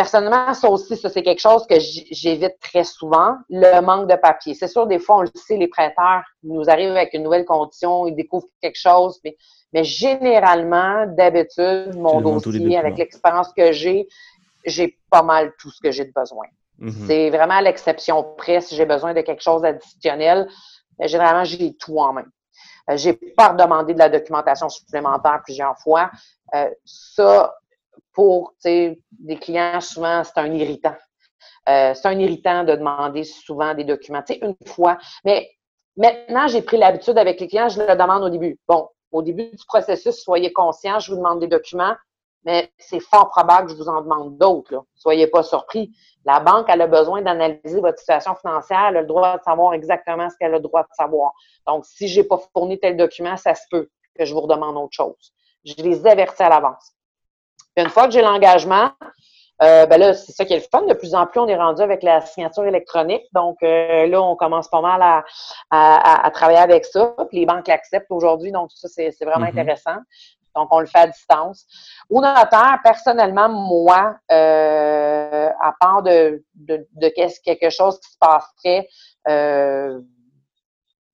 Personnellement, 0.00 0.54
ça 0.54 0.70
aussi, 0.70 0.96
ça, 0.96 1.10
c'est 1.10 1.22
quelque 1.22 1.42
chose 1.42 1.66
que 1.66 1.74
j'évite 1.78 2.58
très 2.58 2.84
souvent, 2.84 3.36
le 3.50 3.82
manque 3.82 4.08
de 4.08 4.16
papier. 4.16 4.54
C'est 4.54 4.66
sûr, 4.66 4.86
des 4.86 4.98
fois, 4.98 5.18
on 5.18 5.20
le 5.20 5.30
sait, 5.34 5.58
les 5.58 5.68
prêteurs 5.68 6.22
nous 6.42 6.70
arrivent 6.70 6.92
avec 6.92 7.12
une 7.12 7.22
nouvelle 7.22 7.44
condition, 7.44 8.06
ils 8.06 8.14
découvrent 8.14 8.46
quelque 8.62 8.78
chose, 8.78 9.20
mais, 9.22 9.36
mais 9.74 9.84
généralement, 9.84 11.04
d'habitude, 11.06 11.96
mon 11.96 12.22
dossier, 12.22 12.78
avec 12.78 12.96
l'expérience 12.96 13.52
que 13.52 13.72
j'ai, 13.72 14.08
j'ai 14.64 14.96
pas 15.10 15.22
mal 15.22 15.52
tout 15.58 15.70
ce 15.70 15.82
que 15.82 15.90
j'ai 15.90 16.06
de 16.06 16.12
besoin. 16.12 16.46
Mm-hmm. 16.80 17.06
C'est 17.06 17.28
vraiment 17.28 17.60
l'exception 17.60 18.22
près 18.38 18.62
si 18.62 18.76
j'ai 18.76 18.86
besoin 18.86 19.12
de 19.12 19.20
quelque 19.20 19.42
chose 19.42 19.60
d'additionnel. 19.60 20.48
Généralement, 20.98 21.44
j'ai 21.44 21.74
tout 21.76 21.98
en 21.98 22.14
main. 22.14 22.24
Euh, 22.88 22.96
j'ai 22.96 23.12
pas 23.12 23.52
demandé 23.52 23.92
de 23.92 23.98
la 23.98 24.08
documentation 24.08 24.70
supplémentaire 24.70 25.42
plusieurs 25.44 25.78
fois. 25.78 26.10
Euh, 26.54 26.70
ça, 26.86 27.54
pour 28.12 28.54
des 28.62 28.96
clients, 29.40 29.80
souvent, 29.80 30.22
c'est 30.24 30.38
un 30.38 30.52
irritant. 30.52 30.96
Euh, 31.68 31.94
c'est 31.94 32.08
un 32.08 32.18
irritant 32.18 32.64
de 32.64 32.74
demander 32.74 33.24
souvent 33.24 33.74
des 33.74 33.84
documents. 33.84 34.22
Une 34.42 34.56
fois. 34.66 34.98
Mais 35.24 35.50
maintenant, 35.96 36.48
j'ai 36.48 36.62
pris 36.62 36.78
l'habitude 36.78 37.18
avec 37.18 37.40
les 37.40 37.48
clients, 37.48 37.68
je 37.68 37.80
le 37.80 37.96
demande 37.96 38.22
au 38.22 38.30
début. 38.30 38.58
Bon, 38.66 38.88
au 39.12 39.22
début 39.22 39.50
du 39.50 39.64
processus, 39.66 40.16
soyez 40.22 40.52
conscients, 40.52 40.98
je 40.98 41.12
vous 41.12 41.18
demande 41.18 41.40
des 41.40 41.48
documents, 41.48 41.94
mais 42.44 42.72
c'est 42.78 43.00
fort 43.00 43.28
probable 43.30 43.66
que 43.66 43.72
je 43.72 43.78
vous 43.78 43.88
en 43.88 44.00
demande 44.00 44.38
d'autres. 44.38 44.84
Soyez 44.94 45.26
pas 45.26 45.42
surpris. 45.42 45.92
La 46.24 46.40
banque, 46.40 46.66
elle 46.68 46.82
a 46.82 46.86
besoin 46.86 47.22
d'analyser 47.22 47.80
votre 47.80 47.98
situation 47.98 48.34
financière, 48.34 48.86
elle 48.88 48.98
a 48.98 49.00
le 49.02 49.06
droit 49.06 49.38
de 49.38 49.42
savoir 49.42 49.74
exactement 49.74 50.28
ce 50.28 50.36
qu'elle 50.36 50.54
a 50.54 50.58
le 50.58 50.62
droit 50.62 50.82
de 50.82 50.88
savoir. 50.92 51.32
Donc, 51.66 51.84
si 51.86 52.08
j'ai 52.08 52.24
pas 52.24 52.38
fourni 52.52 52.78
tel 52.78 52.96
document, 52.96 53.36
ça 53.36 53.54
se 53.54 53.64
peut 53.70 53.88
que 54.16 54.24
je 54.24 54.34
vous 54.34 54.40
redemande 54.40 54.76
autre 54.76 54.92
chose. 54.92 55.32
Je 55.64 55.74
les 55.78 56.06
avertis 56.06 56.42
à 56.42 56.48
l'avance. 56.48 56.92
Une 57.80 57.88
fois 57.88 58.06
que 58.06 58.12
j'ai 58.12 58.22
l'engagement, 58.22 58.90
euh, 59.62 59.86
ben 59.86 59.98
là, 59.98 60.14
c'est 60.14 60.32
ça 60.32 60.44
qui 60.44 60.54
est 60.54 60.58
le 60.58 60.64
fun. 60.70 60.86
De 60.86 60.94
plus 60.94 61.14
en 61.14 61.26
plus, 61.26 61.40
on 61.40 61.48
est 61.48 61.56
rendu 61.56 61.82
avec 61.82 62.02
la 62.02 62.20
signature 62.20 62.64
électronique. 62.64 63.24
Donc 63.34 63.62
euh, 63.62 64.06
là, 64.06 64.22
on 64.22 64.36
commence 64.36 64.68
pas 64.68 64.80
mal 64.80 65.02
à, 65.02 65.24
à, 65.70 66.30
travailler 66.30 66.58
avec 66.58 66.84
ça. 66.84 67.14
Puis 67.28 67.40
les 67.40 67.46
banques 67.46 67.68
l'acceptent 67.68 68.10
aujourd'hui. 68.10 68.52
Donc, 68.52 68.70
ça, 68.74 68.88
c'est 68.88 69.12
vraiment 69.22 69.46
mm-hmm. 69.46 69.60
intéressant. 69.60 69.96
Donc, 70.56 70.68
on 70.72 70.80
le 70.80 70.86
fait 70.86 70.98
à 70.98 71.06
distance. 71.06 71.64
Au 72.08 72.20
notaire, 72.20 72.80
personnellement, 72.82 73.48
moi, 73.48 74.16
euh, 74.32 75.48
à 75.60 75.74
part 75.78 76.02
de, 76.02 76.42
de, 76.56 76.88
de, 76.92 77.08
quelque 77.44 77.70
chose 77.70 78.00
qui 78.00 78.10
se 78.10 78.18
passerait 78.18 78.88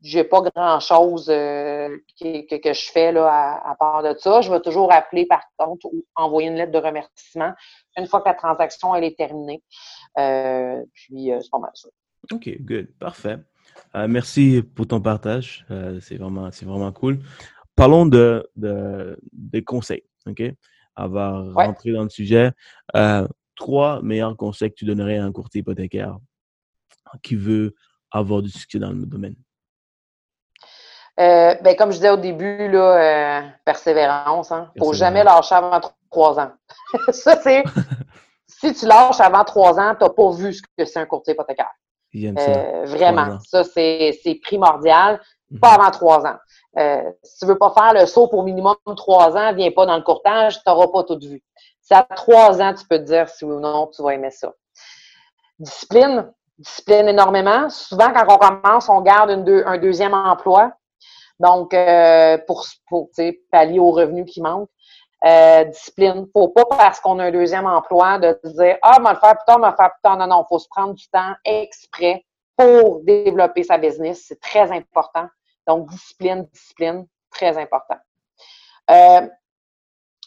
j'ai 0.03 0.25
pas 0.25 0.43
grand-chose 0.43 1.29
euh, 1.31 1.97
que, 2.21 2.59
que, 2.59 2.73
je 2.73 2.91
fais 2.91 3.13
là, 3.13 3.61
à, 3.65 3.75
part 3.77 4.03
de 4.03 4.15
ça. 4.19 4.41
Je 4.41 4.51
vais 4.51 4.61
toujours 4.61 4.93
appeler, 4.93 5.27
par 5.27 5.43
contre, 5.57 5.87
ou 5.87 6.05
envoyer 6.15 6.49
une 6.49 6.57
lettre 6.57 6.73
de 6.73 6.79
remerciement 6.79 7.53
une 7.97 8.07
fois 8.07 8.21
que 8.21 8.29
la 8.29 8.35
transaction 8.35 8.95
elle 8.95 9.05
est 9.05 9.17
terminée. 9.17 9.63
Euh, 10.19 10.83
puis, 10.93 11.33
euh, 11.33 11.41
c'est 11.41 11.51
pas 11.51 11.59
mal 11.59 11.71
ça. 11.75 11.89
OK, 12.33 12.49
good. 12.61 12.89
Parfait. 12.99 13.39
merci 13.95 14.63
pour 14.75 14.87
ton 14.87 15.01
partage. 15.01 15.65
c'est 16.01 16.17
vraiment, 16.17 16.51
vraiment 16.51 16.93
cool. 16.93 17.21
Parlons 17.75 18.07
de, 18.07 18.49
de, 18.57 19.19
des 19.33 19.63
conseils, 19.63 20.03
OK? 20.27 20.43
Avant 20.95 21.43
de 21.43 21.53
rentrer 21.53 21.93
dans 21.93 22.03
le 22.03 22.09
sujet, 22.09 22.53
trois 23.55 24.03
meilleurs 24.03 24.37
conseils 24.37 24.71
que 24.71 24.77
tu 24.77 24.85
donnerais 24.85 25.19
à 25.19 25.25
un 25.25 25.33
courtier 25.33 25.61
hypothécaire 25.61 26.19
qui 27.23 27.37
veut 27.37 27.75
avoir 28.11 28.43
du 28.43 28.51
succès 28.51 28.79
dans 28.79 28.93
le 28.93 29.07
domaine. 29.07 29.37
Euh, 31.19 31.55
ben, 31.63 31.75
comme 31.77 31.93
je 31.93 31.97
disais 31.97 32.11
au 32.11 32.19
début, 32.19 32.69
là, 32.69 32.79
euh, 32.79 33.43
persévérance. 33.65 34.53
Hein. 34.53 34.71
Faut 34.79 34.93
jamais 34.93 35.25
lâcher 35.25 35.55
avant 35.55 35.81
trois 36.11 36.39
ans. 36.39 36.51
ça, 37.11 37.41
c'est. 37.41 37.65
si 38.47 38.75
tu 38.75 38.87
lâches 38.87 39.21
avant 39.21 39.45
trois 39.45 39.79
ans, 39.81 39.95
tu 39.95 40.05
n'as 40.05 40.11
pas 40.11 40.31
vu 40.31 40.53
ce 40.53 40.63
que 40.77 40.85
c'est 40.85 40.99
un 40.99 41.07
courtier 41.07 41.33
hypothécaire. 41.33 41.71
Euh, 42.15 42.85
vraiment. 42.87 43.39
Ça, 43.47 43.65
c'est 43.65 44.41
primordial. 44.43 45.21
Mhm. 45.51 45.61
Pas 45.61 45.75
avant 45.75 45.91
trois 45.91 46.27
ans. 46.27 46.37
si 47.23 47.39
tu 47.39 47.47
veux 47.47 47.59
pas 47.59 47.71
faire 47.71 47.95
le 47.95 48.07
saut 48.07 48.27
pour 48.27 48.43
minimum 48.43 48.77
trois 48.97 49.37
ans, 49.37 49.55
viens 49.55 49.71
pas 49.71 49.87
dans 49.87 49.97
le 49.97 50.03
courtage, 50.03 50.57
tu 50.57 50.63
n'auras 50.67 50.89
pas 50.89 51.05
tout 51.05 51.19
vu. 51.19 51.43
C'est 51.81 51.95
à 51.95 52.03
trois 52.03 52.61
ans, 52.61 52.75
tu 52.75 52.85
peux 52.87 52.99
te 52.99 53.05
dire 53.05 53.29
si 53.29 53.45
oui 53.45 53.55
ou 53.55 53.61
non 53.61 53.87
tu 53.95 54.03
vas 54.03 54.15
aimer 54.15 54.33
ça. 54.33 54.53
Discipline. 55.59 56.31
Discipline 56.59 57.09
énormément. 57.09 57.71
Souvent, 57.71 58.13
quand 58.13 58.25
on 58.29 58.39
commence, 58.39 58.89
on 58.89 59.01
garde 59.03 59.31
un 59.31 59.79
deuxième 59.79 60.15
emploi 60.15 60.73
donc, 61.39 61.75
euh, 61.75 62.39
pour, 62.47 62.67
pallier 63.51 63.79
aux 63.79 63.91
revenus 63.91 64.31
qui 64.33 64.41
manquent. 64.41 64.71
Euh, 65.25 65.65
discipline. 65.65 66.27
Faut 66.33 66.49
pas 66.49 66.65
parce 66.65 67.01
qu'on 67.01 67.19
a 67.19 67.25
un 67.25 67.31
deuxième 67.31 67.67
emploi 67.67 68.19
de 68.19 68.39
dire 68.45 68.77
Ah, 68.83 69.01
me 69.01 69.11
le 69.11 69.17
faire 69.17 69.37
plus 69.37 69.45
tard, 69.47 69.59
me 69.59 69.67
le 69.67 69.77
faire 69.77 69.91
plus 69.91 70.03
tard. 70.03 70.17
Non, 70.19 70.27
non, 70.27 70.45
faut 70.49 70.59
se 70.59 70.69
prendre 70.69 70.95
du 70.95 71.09
temps 71.09 71.33
exprès 71.45 72.25
pour 72.57 73.01
développer 73.01 73.63
sa 73.63 73.79
business. 73.79 74.25
C'est 74.29 74.41
très 74.41 74.71
important. 74.71 75.27
Donc, 75.67 75.89
discipline, 75.89 76.47
discipline, 76.53 77.07
très 77.31 77.57
important. 77.59 77.97
Euh, 78.91 79.27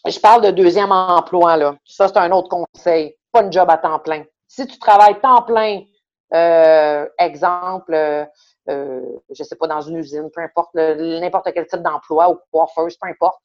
je 0.08 0.20
parle 0.20 0.44
de 0.44 0.52
deuxième 0.52 0.92
emploi, 0.92 1.56
là. 1.56 1.76
Ça, 1.86 2.08
c'est 2.08 2.18
un 2.18 2.32
autre 2.32 2.50
conseil. 2.50 3.16
Pas 3.32 3.44
une 3.44 3.52
job 3.52 3.70
à 3.70 3.78
temps 3.78 4.00
plein. 4.00 4.24
Si 4.48 4.66
tu 4.66 4.80
travailles 4.80 5.20
temps 5.22 5.44
plein, 5.44 5.84
euh, 6.34 7.08
exemple, 7.18 8.28
euh, 8.68 9.02
je 9.32 9.44
sais 9.44 9.56
pas, 9.56 9.68
dans 9.68 9.82
une 9.82 9.98
usine, 9.98 10.30
peu 10.34 10.42
importe, 10.42 10.74
n'importe 10.76 11.52
quel 11.54 11.68
type 11.68 11.82
d'emploi 11.82 12.30
ou 12.30 12.40
coiffeuse, 12.52 12.98
peu 12.98 13.08
importe, 13.08 13.40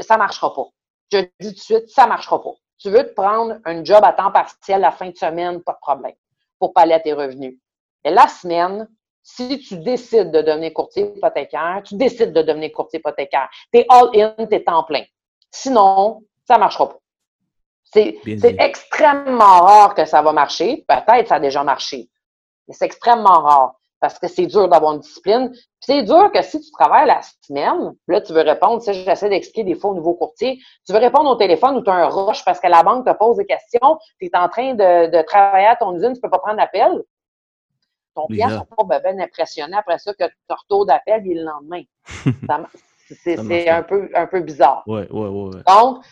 ça 0.00 0.16
marchera 0.16 0.54
pas. 0.54 0.66
Je 1.12 1.18
dis 1.40 1.48
tout 1.48 1.54
de 1.54 1.58
suite, 1.58 1.88
ça 1.88 2.06
marchera 2.06 2.42
pas. 2.42 2.52
Tu 2.78 2.90
veux 2.90 3.04
te 3.04 3.12
prendre 3.12 3.58
un 3.64 3.84
job 3.84 4.02
à 4.04 4.12
temps 4.12 4.30
partiel 4.30 4.80
la 4.80 4.92
fin 4.92 5.10
de 5.10 5.16
semaine, 5.16 5.62
pas 5.62 5.72
de 5.72 5.78
problème, 5.80 6.14
pour 6.58 6.72
pallier 6.72 6.94
à 6.94 7.00
tes 7.00 7.12
revenus. 7.12 7.58
Et 8.04 8.10
la 8.10 8.28
semaine, 8.28 8.88
si 9.22 9.58
tu 9.58 9.78
décides 9.78 10.30
de 10.30 10.40
devenir 10.40 10.72
courtier 10.72 11.12
hypothécaire, 11.14 11.82
tu 11.84 11.96
décides 11.96 12.32
de 12.32 12.42
devenir 12.42 12.72
courtier 12.72 13.00
hypothécaire. 13.00 13.48
Tu 13.72 13.80
es 13.80 13.86
all-in, 13.88 14.34
tu 14.46 14.54
es 14.54 14.64
temps 14.64 14.84
plein. 14.84 15.04
Sinon, 15.50 16.22
ça 16.46 16.54
ne 16.54 16.60
marchera 16.60 16.88
pas. 16.88 16.98
C'est 17.92 18.20
extrêmement 18.58 19.60
rare 19.60 19.94
que 19.94 20.04
ça 20.04 20.22
va 20.22 20.32
marcher. 20.32 20.84
Peut-être 20.88 21.28
ça 21.28 21.34
a 21.34 21.40
déjà 21.40 21.64
marché, 21.64 22.08
mais 22.68 22.74
c'est 22.74 22.84
extrêmement 22.84 23.42
rare 23.42 23.79
parce 24.00 24.18
que 24.18 24.28
c'est 24.28 24.46
dur 24.46 24.68
d'avoir 24.68 24.94
une 24.94 25.00
discipline. 25.00 25.52
c'est 25.80 26.02
dur 26.02 26.32
que 26.32 26.42
si 26.42 26.60
tu 26.60 26.70
travailles 26.72 27.06
la 27.06 27.20
semaine, 27.46 27.92
là, 28.08 28.20
tu 28.20 28.32
veux 28.32 28.40
répondre, 28.40 28.78
tu 28.78 28.86
sais, 28.86 28.94
j'essaie 28.94 29.28
d'expliquer 29.28 29.64
des 29.64 29.74
fois 29.74 29.90
au 29.90 29.94
nouveau 29.94 30.14
courtier, 30.14 30.58
tu 30.86 30.92
veux 30.92 30.98
répondre 30.98 31.30
au 31.30 31.36
téléphone 31.36 31.76
ou 31.76 31.82
tu 31.82 31.90
as 31.90 31.94
un 31.94 32.08
rush 32.08 32.44
parce 32.44 32.58
que 32.60 32.66
la 32.66 32.82
banque 32.82 33.06
te 33.06 33.12
pose 33.12 33.36
des 33.36 33.46
questions, 33.46 33.98
tu 34.18 34.26
es 34.26 34.36
en 34.36 34.48
train 34.48 34.74
de, 34.74 35.22
travailler 35.22 35.66
à 35.66 35.76
ton 35.76 35.94
usine, 35.94 36.14
tu 36.14 36.20
peux 36.20 36.30
pas 36.30 36.38
prendre 36.38 36.56
l'appel. 36.56 37.02
Ton 38.14 38.26
client 38.26 38.48
ne 38.48 38.54
sera 38.54 38.88
pas 38.88 38.98
bien 38.98 39.18
impressionné 39.20 39.76
après 39.76 39.98
ça 39.98 40.12
que 40.12 40.24
tu 40.24 40.34
retour 40.48 40.86
d'appel 40.86 41.22
et 41.26 41.34
le 41.34 41.44
lendemain. 41.44 41.82
c'est 43.22 43.68
un 43.68 43.82
peu, 43.82 44.08
un 44.14 44.26
peu 44.26 44.40
bizarre. 44.40 44.82
Ouais, 44.86 45.08
ouais, 45.10 45.28
ouais. 45.28 45.62
Donc, 45.66 46.04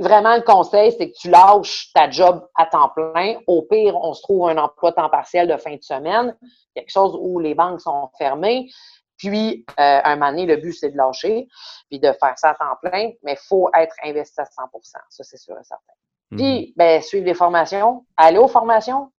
vraiment, 0.00 0.36
le 0.36 0.42
conseil, 0.42 0.92
c'est 0.92 1.10
que 1.10 1.16
tu 1.16 1.30
lâches 1.30 1.90
ta 1.94 2.10
job 2.10 2.46
à 2.56 2.66
temps 2.66 2.90
plein. 2.90 3.36
Au 3.46 3.62
pire, 3.62 3.96
on 3.96 4.14
se 4.14 4.22
trouve 4.22 4.48
un 4.48 4.56
emploi 4.58 4.92
temps 4.92 5.08
partiel 5.08 5.48
de 5.48 5.56
fin 5.56 5.74
de 5.74 5.82
semaine, 5.82 6.36
quelque 6.74 6.90
chose 6.90 7.16
où 7.20 7.38
les 7.38 7.54
banques 7.54 7.80
sont 7.80 8.10
fermées. 8.18 8.68
Puis, 9.16 9.64
euh, 9.80 10.00
un 10.04 10.16
moment 10.16 10.30
donné, 10.30 10.46
le 10.46 10.56
but, 10.56 10.72
c'est 10.72 10.90
de 10.90 10.96
lâcher, 10.96 11.48
puis 11.90 11.98
de 11.98 12.12
faire 12.12 12.38
ça 12.38 12.50
à 12.50 12.54
temps 12.54 12.76
plein, 12.80 13.10
mais 13.22 13.32
il 13.32 13.46
faut 13.48 13.68
être 13.74 13.94
investi 14.04 14.40
à 14.40 14.44
100% 14.44 14.80
Ça, 14.82 15.24
c'est 15.24 15.36
sûr 15.36 15.54
et 15.58 15.64
certain. 15.64 15.92
Puis, 16.30 16.68
mhm. 16.68 16.72
ben, 16.76 17.02
suivre 17.02 17.26
les 17.26 17.34
formations. 17.34 18.04
Aller 18.16 18.38
aux 18.38 18.48
formations. 18.48 19.10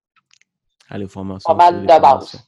Aller 0.91 1.05
aux 1.05 1.09
formations. 1.09 1.55
Pas 1.55 1.71
mal 1.71 1.83
de 1.83 2.01
base. 2.01 2.48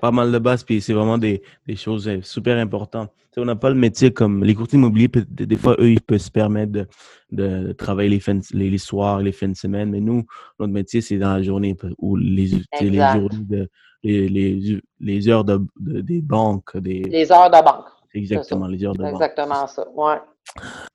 Pas 0.00 0.10
mal 0.10 0.30
de 0.30 0.38
base, 0.38 0.62
puis 0.62 0.80
c'est 0.80 0.92
vraiment 0.92 1.18
des, 1.18 1.42
des, 1.66 1.76
choses 1.76 2.08
euh, 2.08 2.20
super 2.22 2.58
importantes. 2.58 3.10
on 3.36 3.44
n'a 3.44 3.56
pas 3.56 3.70
le 3.70 3.74
métier 3.74 4.12
comme 4.12 4.44
les 4.44 4.54
courtiers 4.54 4.78
immobiliers, 4.78 5.08
des 5.28 5.56
fois, 5.56 5.74
eux, 5.78 5.90
ils 5.90 6.00
peuvent 6.00 6.18
se 6.18 6.30
permettre 6.30 6.72
de, 6.72 6.88
de 7.32 7.72
travailler 7.72 8.10
les, 8.10 8.20
fins, 8.20 8.38
les, 8.52 8.78
soirs, 8.78 9.20
les 9.20 9.32
fins 9.32 9.48
de 9.48 9.56
semaine, 9.56 9.90
mais 9.90 10.00
nous, 10.00 10.24
notre 10.58 10.72
métier, 10.72 11.00
c'est 11.00 11.18
dans 11.18 11.34
la 11.34 11.42
journée 11.42 11.76
ou 11.98 12.16
les, 12.16 12.50
les 12.80 12.92
journées 12.92 13.28
de, 13.40 13.68
les, 14.04 14.28
les, 14.28 14.80
les 15.00 15.28
heures 15.28 15.44
de, 15.44 15.60
des 15.76 16.20
banques. 16.20 16.76
Des... 16.76 17.02
Les 17.02 17.32
heures 17.32 17.50
de 17.50 17.64
banque. 17.64 17.86
Exactement, 18.12 18.68
les 18.68 18.84
heures 18.84 18.94
de 18.94 19.02
banque. 19.02 19.12
Exactement 19.12 19.66
ça, 19.66 19.86
ouais. 19.94 20.18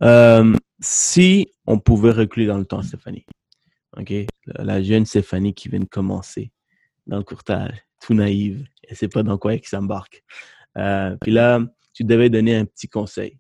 Euh, 0.04 0.56
si 0.80 1.52
on 1.66 1.80
pouvait 1.80 2.12
reculer 2.12 2.46
dans 2.46 2.58
le 2.58 2.66
temps, 2.66 2.82
Stéphanie, 2.82 3.26
OK? 3.98 4.14
La 4.46 4.82
jeune 4.82 5.06
Stéphanie 5.06 5.54
qui 5.54 5.68
vient 5.68 5.80
de 5.80 5.86
commencer 5.86 6.52
dans 7.10 7.18
le 7.18 7.24
courtage, 7.24 7.84
tout 7.99 8.14
naïve, 8.14 8.66
elle 8.84 8.91
ne 8.91 8.95
sait 8.95 9.07
pas 9.07 9.24
dans 9.24 9.38
quoi 9.38 9.55
elle 9.55 9.66
s'embarque. 9.66 10.24
Euh, 10.78 11.18
puis 11.20 11.32
là, 11.32 11.60
tu 11.93 12.03
devais 12.03 12.30
donner 12.30 12.55
un 12.55 12.66
petit 12.66 12.88
conseil 12.88 13.39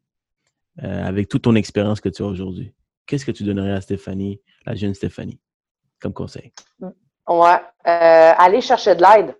euh, 0.83 1.05
avec 1.05 1.29
toute 1.29 1.43
ton 1.43 1.55
expérience 1.55 2.01
que 2.01 2.09
tu 2.09 2.23
as 2.23 2.25
aujourd'hui. 2.25 2.73
Qu'est-ce 3.05 3.25
que 3.25 3.31
tu 3.31 3.43
donnerais 3.43 3.71
à 3.71 3.81
Stéphanie, 3.81 4.41
la 4.65 4.75
jeune 4.75 4.93
Stéphanie, 4.93 5.39
comme 6.01 6.13
conseil? 6.13 6.51
Ouais, 6.81 7.61
euh, 7.87 8.33
aller 8.37 8.61
chercher 8.61 8.95
de 8.95 9.03
l'aide. 9.03 9.35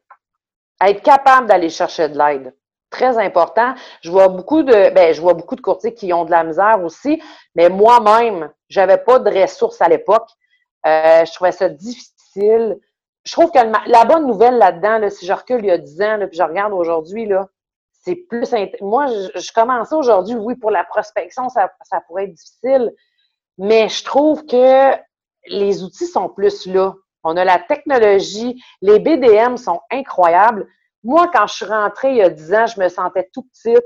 Être 0.82 1.02
capable 1.02 1.48
d'aller 1.48 1.70
chercher 1.70 2.08
de 2.08 2.18
l'aide. 2.18 2.54
Très 2.92 3.18
important. 3.18 3.74
Je 4.02 4.12
vois 4.12 4.30
beaucoup 4.30 4.64
de, 4.64 4.94
ben, 4.94 5.14
je 5.14 5.22
vois 5.22 5.34
beaucoup 5.34 5.56
de 5.56 5.62
courtiers 5.62 5.94
qui 5.94 6.14
ont 6.14 6.26
de 6.26 6.32
la 6.32 6.44
misère 6.44 6.84
aussi, 6.84 7.22
mais 7.56 7.70
moi-même, 7.70 8.52
j'avais 8.70 8.98
pas 8.98 9.20
de 9.20 9.30
ressources 9.30 9.82
à 9.82 9.90
l'époque. 9.90 10.30
je 10.86 11.34
trouvais 11.34 11.52
ça 11.52 11.68
difficile 11.70 12.78
je 13.26 13.32
trouve 13.32 13.52
que 13.52 13.60
la 13.60 14.06
bonne 14.06 14.28
nouvelle 14.28 14.58
là-dedans, 14.58 15.10
si 15.10 15.26
je 15.26 15.34
recule 15.34 15.60
il 15.60 15.68
y 15.68 15.72
a 15.72 15.78
10 15.78 16.02
ans, 16.02 16.18
puis 16.28 16.38
je 16.38 16.44
regarde 16.44 16.74
aujourd'hui, 16.74 17.26
là, 17.26 17.48
c'est 17.92 18.16
plus. 18.16 18.50
Moi, 18.82 19.08
je, 19.08 19.40
je 19.40 19.52
commençais 19.52 19.96
aujourd'hui, 19.96 20.36
oui, 20.36 20.56
pour 20.56 20.72
la 20.72 20.84
prospection, 20.84 21.50
ça, 21.50 21.72
ça 21.84 22.02
pourrait 22.08 22.26
être 22.26 22.34
difficile, 22.34 22.94
mais 23.58 23.90
je 23.90 24.04
trouve 24.04 24.46
que 24.46 24.96
les 25.48 25.84
outils 25.84 26.08
sont 26.08 26.30
plus 26.30 26.66
là. 26.66 26.94
On 27.24 27.36
a 27.36 27.44
la 27.44 27.60
technologie, 27.60 28.62
les 28.82 29.00
BDM 29.00 29.58
sont 29.58 29.82
incroyables. 29.92 30.68
Moi, 31.04 31.30
quand 31.34 31.48
je 31.48 31.56
suis 31.56 31.66
rentrée 31.66 32.12
il 32.12 32.18
y 32.18 32.22
a 32.22 32.30
10 32.30 32.54
ans, 32.54 32.68
je 32.68 32.80
me 32.80 32.88
sentais 32.88 33.30
tout 33.34 33.44
petite. 33.44 33.86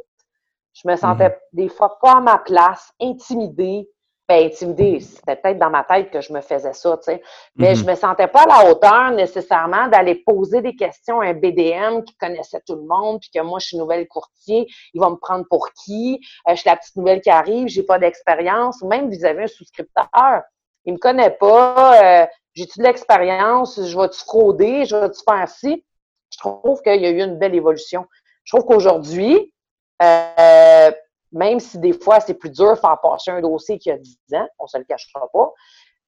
Je 0.73 0.87
me 0.87 0.95
sentais 0.95 1.29
mm-hmm. 1.29 1.53
des 1.53 1.69
fois 1.69 1.99
pas 1.99 2.13
à 2.13 2.21
ma 2.21 2.37
place, 2.37 2.91
intimidée. 2.99 3.89
Ben, 4.27 4.45
intimidée. 4.45 4.99
C'était 5.01 5.35
peut-être 5.35 5.59
dans 5.59 5.69
ma 5.69 5.83
tête 5.83 6.09
que 6.09 6.21
je 6.21 6.31
me 6.31 6.39
faisais 6.39 6.73
ça, 6.73 6.97
tu 6.97 7.03
sais. 7.03 7.21
Mais 7.57 7.75
je 7.75 7.83
mhm. 7.83 7.91
me 7.91 7.95
sentais 7.95 8.27
pas 8.27 8.43
à 8.43 8.63
la 8.63 8.71
hauteur 8.71 9.11
nécessairement 9.11 9.87
d'aller 9.87 10.15
poser 10.15 10.61
des 10.61 10.75
questions 10.75 11.19
à 11.19 11.27
un 11.27 11.33
BDM 11.33 12.03
qui 12.03 12.15
connaissait 12.15 12.61
tout 12.65 12.75
le 12.75 12.83
monde, 12.83 13.19
puis 13.19 13.29
que 13.33 13.41
moi, 13.41 13.59
je 13.59 13.67
suis 13.67 13.77
nouvelle 13.77 14.07
courtier, 14.07 14.67
il 14.93 15.01
va 15.01 15.09
me 15.09 15.15
prendre 15.15 15.45
pour 15.49 15.71
qui? 15.73 16.21
Euh, 16.47 16.55
je 16.55 16.61
suis 16.61 16.69
la 16.69 16.77
petite 16.77 16.95
nouvelle 16.95 17.21
qui 17.21 17.29
arrive, 17.29 17.67
j'ai 17.67 17.83
pas 17.83 17.99
d'expérience, 17.99 18.81
même 18.83 19.09
vis-à-vis 19.09 19.43
un 19.43 19.47
souscripteur. 19.47 20.41
Il 20.85 20.93
me 20.93 20.99
connaît 20.99 21.31
pas, 21.31 22.23
euh, 22.23 22.27
j'ai-tu 22.53 22.79
de 22.79 22.83
l'expérience, 22.83 23.83
je 23.83 23.97
vais-tu 23.97 24.19
frauder, 24.19 24.85
je 24.85 24.95
vais-tu 24.95 25.21
faire 25.27 25.49
ci? 25.49 25.85
Je 26.31 26.37
trouve 26.37 26.81
qu'il 26.81 27.01
y 27.01 27.05
a 27.05 27.09
eu 27.09 27.21
une 27.21 27.37
belle 27.37 27.55
évolution. 27.55 28.05
Je 28.43 28.55
trouve 28.55 28.67
qu'aujourd'hui, 28.67 29.53
euh, 30.01 30.91
même 31.33 31.59
si 31.59 31.77
des 31.79 31.93
fois 31.93 32.19
c'est 32.19 32.35
plus 32.35 32.49
dur 32.49 32.71
de 32.71 32.79
faire 32.79 32.99
passer 33.01 33.31
un 33.31 33.41
dossier 33.41 33.77
qui 33.77 33.91
a 33.91 33.97
10 33.97 34.17
ans, 34.35 34.47
on 34.59 34.67
se 34.67 34.77
le 34.77 34.85
cachera 34.85 35.27
pas, 35.33 35.51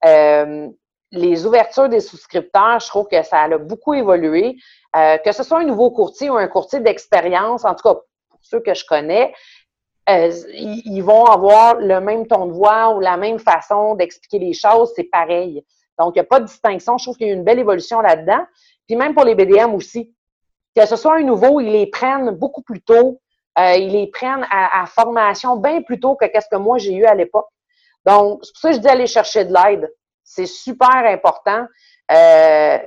euh, 0.06 0.70
les 1.12 1.46
ouvertures 1.46 1.90
des 1.90 2.00
souscripteurs, 2.00 2.80
je 2.80 2.88
trouve 2.88 3.08
que 3.08 3.22
ça 3.24 3.42
a 3.42 3.58
beaucoup 3.58 3.94
évolué. 3.94 4.58
Euh, 4.96 5.18
que 5.18 5.32
ce 5.32 5.44
soit 5.44 5.60
un 5.60 5.66
nouveau 5.66 5.92
courtier 5.92 6.30
ou 6.30 6.36
un 6.36 6.48
courtier 6.48 6.80
d'expérience, 6.80 7.66
en 7.66 7.76
tout 7.76 7.84
cas 7.84 7.96
pour 8.30 8.40
ceux 8.42 8.60
que 8.60 8.74
je 8.74 8.86
connais, 8.86 9.34
euh, 10.10 10.32
ils, 10.54 11.02
vont 11.02 11.26
avoir 11.26 11.76
le 11.76 12.00
même 12.00 12.28
ton 12.28 12.46
de 12.46 12.54
voix 12.54 12.96
ou 12.96 13.00
la 13.00 13.18
même 13.18 13.40
façon 13.40 13.96
d'expliquer 13.96 14.40
les 14.40 14.54
choses, 14.54 14.92
c'est 14.96 15.06
pareil. 15.06 15.66
Donc, 15.98 16.16
il 16.16 16.20
n'y 16.20 16.22
a 16.22 16.26
pas 16.26 16.40
de 16.40 16.46
distinction. 16.46 16.98
Je 16.98 17.06
trouve 17.06 17.18
qu'il 17.18 17.28
y 17.28 17.32
a 17.32 17.34
une 17.34 17.44
belle 17.44 17.60
évolution 17.60 18.02
là-dedans. 18.02 18.46
Puis 18.86 18.96
même 18.96 19.16
pour 19.16 19.24
les 19.24 19.34
BDM 19.34 19.74
aussi. 19.74 20.14
Que 20.76 20.86
ce 20.86 20.96
soit 20.96 21.18
un 21.18 21.24
nouveau, 21.24 21.60
ils 21.62 21.72
les 21.72 21.88
prennent 21.88 22.32
beaucoup 22.32 22.62
plus 22.62 22.82
tôt. 22.82 23.22
Euh, 23.58 23.76
ils 23.76 23.92
les 23.92 24.08
prennent 24.08 24.46
à, 24.52 24.86
formation 24.86 25.56
bien 25.56 25.82
plus 25.82 26.00
tôt 26.00 26.16
que 26.16 26.26
ce 26.26 26.48
que 26.52 26.58
moi 26.58 26.78
j'ai 26.78 26.94
eu 26.94 27.06
à 27.06 27.16
l'époque. 27.16 27.48
Donc, 28.06 28.42
c'est 28.44 28.52
pour 28.52 28.62
ça 28.62 28.70
que 28.70 28.76
je 28.76 28.80
dis 28.82 28.88
aller 28.88 29.08
chercher 29.08 29.46
de 29.46 29.54
l'aide. 29.54 29.92
C'est 30.24 30.46
super 30.46 30.90
important. 30.90 31.66
Euh, 32.12 32.78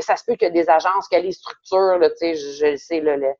ça 0.00 0.16
se 0.16 0.24
peut 0.26 0.34
qu'il 0.34 0.48
y 0.48 0.50
ait 0.50 0.50
des 0.50 0.68
agences, 0.68 1.08
qu'il 1.08 1.18
y 1.20 1.22
des 1.22 1.32
structures, 1.32 1.98
là, 1.98 2.08
je, 2.20 2.34
je 2.34 2.66
le 2.66 2.76
sais, 2.76 3.00
le, 3.00 3.34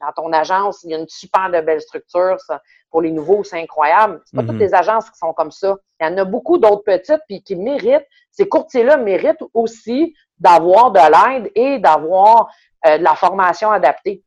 dans 0.00 0.12
ton 0.12 0.32
agence, 0.32 0.82
il 0.84 0.90
y 0.90 0.94
a 0.94 0.98
une 0.98 1.08
super 1.08 1.50
de 1.50 1.60
belle 1.60 1.80
structure. 1.80 2.38
Ça. 2.40 2.62
Pour 2.90 3.02
les 3.02 3.10
nouveaux, 3.10 3.44
c'est 3.44 3.60
incroyable. 3.60 4.20
C'est 4.24 4.36
pas 4.36 4.42
toutes 4.42 4.56
mm-hmm. 4.56 4.58
les 4.58 4.74
agences 4.74 5.10
qui 5.10 5.18
sont 5.18 5.32
comme 5.32 5.50
ça. 5.50 5.76
Il 6.00 6.06
y 6.06 6.10
en 6.10 6.18
a 6.18 6.24
beaucoup 6.24 6.58
d'autres 6.58 6.84
petites 6.84 7.20
puis 7.26 7.42
qui 7.42 7.56
méritent. 7.56 8.06
Ces 8.30 8.48
courtiers-là 8.48 8.96
méritent 8.96 9.42
aussi 9.52 10.14
d'avoir 10.38 10.90
de 10.90 10.98
l'aide 10.98 11.50
et 11.54 11.78
d'avoir 11.78 12.50
euh, 12.86 12.98
de 12.98 13.02
la 13.04 13.14
formation 13.14 13.70
adaptée. 13.70 14.22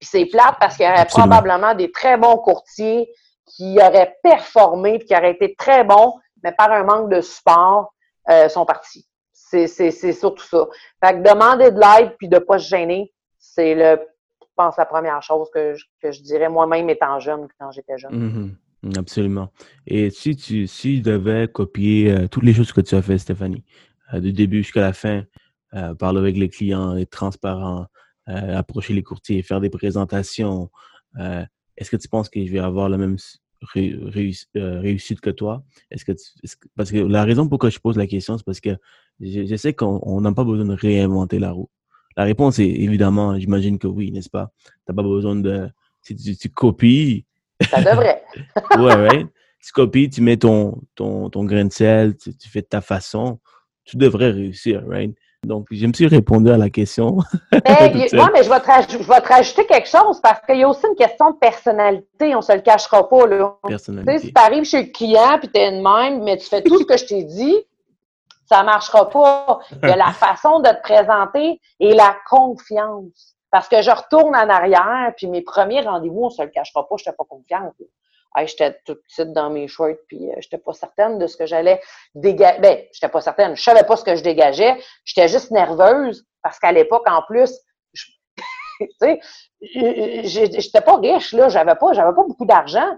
Puis 0.00 0.08
c'est 0.10 0.26
plate 0.26 0.56
parce 0.60 0.76
qu'il 0.76 0.86
y 0.86 0.88
aurait 0.88 1.06
probablement 1.06 1.74
des 1.74 1.90
très 1.90 2.16
bons 2.16 2.36
courtiers 2.36 3.08
qui 3.48 3.78
auraient 3.78 4.16
performé 4.22 4.98
qui 5.00 5.14
auraient 5.14 5.32
été 5.32 5.54
très 5.56 5.84
bons, 5.84 6.14
mais 6.42 6.52
par 6.52 6.70
un 6.70 6.84
manque 6.84 7.10
de 7.10 7.20
support, 7.20 7.92
euh, 8.30 8.48
sont 8.48 8.66
partis. 8.66 9.06
C'est 9.32 10.12
surtout 10.12 10.44
ça. 10.44 10.66
Fait 11.02 11.14
que 11.14 11.28
demander 11.28 11.70
de 11.70 11.80
l'aide 11.80 12.14
puis 12.18 12.28
de 12.28 12.38
pas 12.38 12.58
se 12.58 12.68
gêner, 12.68 13.12
c'est 13.38 13.74
le, 13.74 13.98
je 14.42 14.46
pense, 14.54 14.76
la 14.76 14.84
première 14.84 15.22
chose 15.22 15.48
que 15.54 15.74
je, 15.74 15.84
que 16.02 16.12
je 16.12 16.20
dirais 16.20 16.50
moi-même 16.50 16.90
étant 16.90 17.18
jeune 17.18 17.48
quand 17.58 17.70
j'étais 17.70 17.96
jeune. 17.96 18.52
Mm-hmm. 18.82 18.98
Absolument. 18.98 19.48
Et 19.86 20.10
si 20.10 20.36
tu 20.36 20.66
si 20.66 21.00
devais 21.00 21.48
copier 21.48 22.12
euh, 22.12 22.28
toutes 22.28 22.44
les 22.44 22.52
choses 22.52 22.72
que 22.72 22.82
tu 22.82 22.94
as 22.94 23.02
fait, 23.02 23.16
Stéphanie, 23.16 23.64
euh, 24.12 24.20
du 24.20 24.32
début 24.32 24.58
jusqu'à 24.58 24.82
la 24.82 24.92
fin, 24.92 25.24
parler 25.98 26.18
avec 26.18 26.36
les 26.38 26.48
clients, 26.48 26.96
être 26.96 27.10
transparent, 27.10 27.86
approcher 28.28 28.94
les 28.94 29.02
courtiers, 29.02 29.42
faire 29.42 29.60
des 29.60 29.70
présentations. 29.70 30.70
Euh, 31.18 31.44
est-ce 31.76 31.90
que 31.90 31.96
tu 31.96 32.08
penses 32.08 32.28
que 32.28 32.44
je 32.44 32.50
vais 32.50 32.58
avoir 32.58 32.88
la 32.88 32.98
même 32.98 33.16
euh, 33.76 34.10
réussite 34.10 35.20
que 35.20 35.30
toi? 35.30 35.62
Est-ce 35.90 36.04
que, 36.04 36.12
parce 36.76 36.90
que 36.90 36.98
la 36.98 37.24
raison 37.24 37.48
pour 37.48 37.58
laquelle 37.58 37.70
je 37.70 37.80
pose 37.80 37.96
la 37.96 38.06
question, 38.06 38.36
c'est 38.36 38.44
parce 38.44 38.60
que 38.60 38.76
je, 39.20 39.56
sais 39.56 39.72
qu'on 39.72 40.20
n'a 40.20 40.32
pas 40.32 40.44
besoin 40.44 40.66
de 40.66 40.74
réinventer 40.74 41.38
la 41.38 41.52
roue. 41.52 41.70
La 42.16 42.24
réponse 42.24 42.58
est 42.58 42.68
évidemment, 42.68 43.38
j'imagine 43.38 43.78
que 43.78 43.86
oui, 43.86 44.10
n'est-ce 44.10 44.30
pas? 44.30 44.52
Tu 44.64 44.72
n'as 44.88 44.94
pas 44.94 45.02
besoin 45.02 45.36
de. 45.36 45.68
Si 46.02 46.36
tu, 46.36 46.48
copies. 46.48 47.24
Ça 47.70 47.82
devrait. 47.82 48.22
ouais, 48.78 48.96
ouais. 48.96 49.26
Tu 49.62 49.72
copies, 49.72 50.08
tu 50.08 50.20
mets 50.22 50.36
ton, 50.36 50.80
ton, 50.94 51.28
ton 51.30 51.44
grain 51.44 51.64
de 51.64 51.72
sel, 51.72 52.16
tu, 52.16 52.36
tu 52.36 52.48
fais 52.48 52.62
de 52.62 52.66
ta 52.66 52.80
façon, 52.80 53.40
tu 53.84 53.96
devrais 53.96 54.30
réussir, 54.30 54.84
right? 54.86 55.14
Donc, 55.44 55.66
je 55.70 55.86
me 55.86 55.92
suis 55.92 56.06
répondu 56.06 56.50
à 56.50 56.56
la 56.56 56.68
question. 56.68 57.18
mais, 57.52 57.60
ben, 57.62 58.30
mais 58.32 58.42
je 58.42 58.50
vais, 58.50 58.60
te, 58.60 58.92
je 58.92 58.98
vais 58.98 59.20
te 59.20 59.28
rajouter 59.28 59.66
quelque 59.66 59.88
chose 59.88 60.20
parce 60.20 60.40
qu'il 60.44 60.58
y 60.58 60.64
a 60.64 60.68
aussi 60.68 60.86
une 60.86 60.96
question 60.96 61.30
de 61.30 61.36
personnalité, 61.36 62.34
on 62.34 62.38
ne 62.38 62.42
se 62.42 62.52
le 62.52 62.60
cachera 62.60 63.08
pas. 63.08 63.26
Là. 63.26 63.56
Personnalité. 63.66 64.18
si 64.18 64.32
tu 64.32 64.40
arrives 64.40 64.64
chez 64.64 64.82
le 64.82 64.92
client 64.92 65.38
et 65.40 65.48
tu 65.48 65.58
es 65.58 65.68
une 65.68 65.82
même, 65.82 66.24
mais 66.24 66.36
tu 66.36 66.46
fais 66.46 66.62
tout 66.62 66.78
ce 66.78 66.84
que 66.84 66.96
je 66.96 67.06
t'ai 67.06 67.22
dit, 67.22 67.56
ça 68.46 68.60
ne 68.60 68.66
marchera 68.66 69.08
pas. 69.08 69.60
Il 69.82 69.88
y 69.88 69.92
a 69.92 69.96
la 69.96 70.12
façon 70.12 70.60
de 70.60 70.68
te 70.68 70.82
présenter 70.82 71.60
et 71.78 71.94
la 71.94 72.16
confiance. 72.28 73.36
Parce 73.50 73.68
que 73.68 73.80
je 73.80 73.90
retourne 73.90 74.36
en 74.36 74.48
arrière, 74.48 75.12
puis 75.16 75.26
mes 75.26 75.40
premiers 75.40 75.80
rendez-vous, 75.80 76.24
on 76.24 76.26
ne 76.26 76.30
se 76.30 76.42
le 76.42 76.48
cachera 76.48 76.86
pas, 76.86 76.96
je 76.98 77.04
n'étais 77.04 77.16
pas 77.16 77.24
confiante 78.34 78.48
j'étais 78.48 78.78
toute 78.84 79.02
petite 79.02 79.32
dans 79.32 79.50
mes 79.50 79.68
shorts, 79.68 79.96
puis 80.06 80.30
euh, 80.30 80.34
j'étais 80.38 80.58
pas 80.58 80.72
certaine 80.72 81.18
de 81.18 81.26
ce 81.26 81.36
que 81.36 81.46
j'allais 81.46 81.80
dégager. 82.14 82.60
Ben, 82.60 82.84
j'étais 82.92 83.08
pas 83.08 83.20
certaine, 83.20 83.56
je 83.56 83.62
savais 83.62 83.84
pas 83.84 83.96
ce 83.96 84.04
que 84.04 84.16
je 84.16 84.22
dégageais. 84.22 84.76
J'étais 85.04 85.28
juste 85.28 85.50
nerveuse 85.50 86.24
parce 86.42 86.58
qu'à 86.58 86.72
l'époque, 86.72 87.08
en 87.08 87.22
plus, 87.22 87.52
tu 88.80 88.88
sais, 89.00 89.20
j'étais 89.60 90.80
pas 90.80 90.96
riche, 90.96 91.32
là. 91.32 91.48
J'avais 91.48 91.74
pas, 91.74 91.92
j'avais 91.92 92.14
pas 92.14 92.24
beaucoup 92.24 92.46
d'argent. 92.46 92.96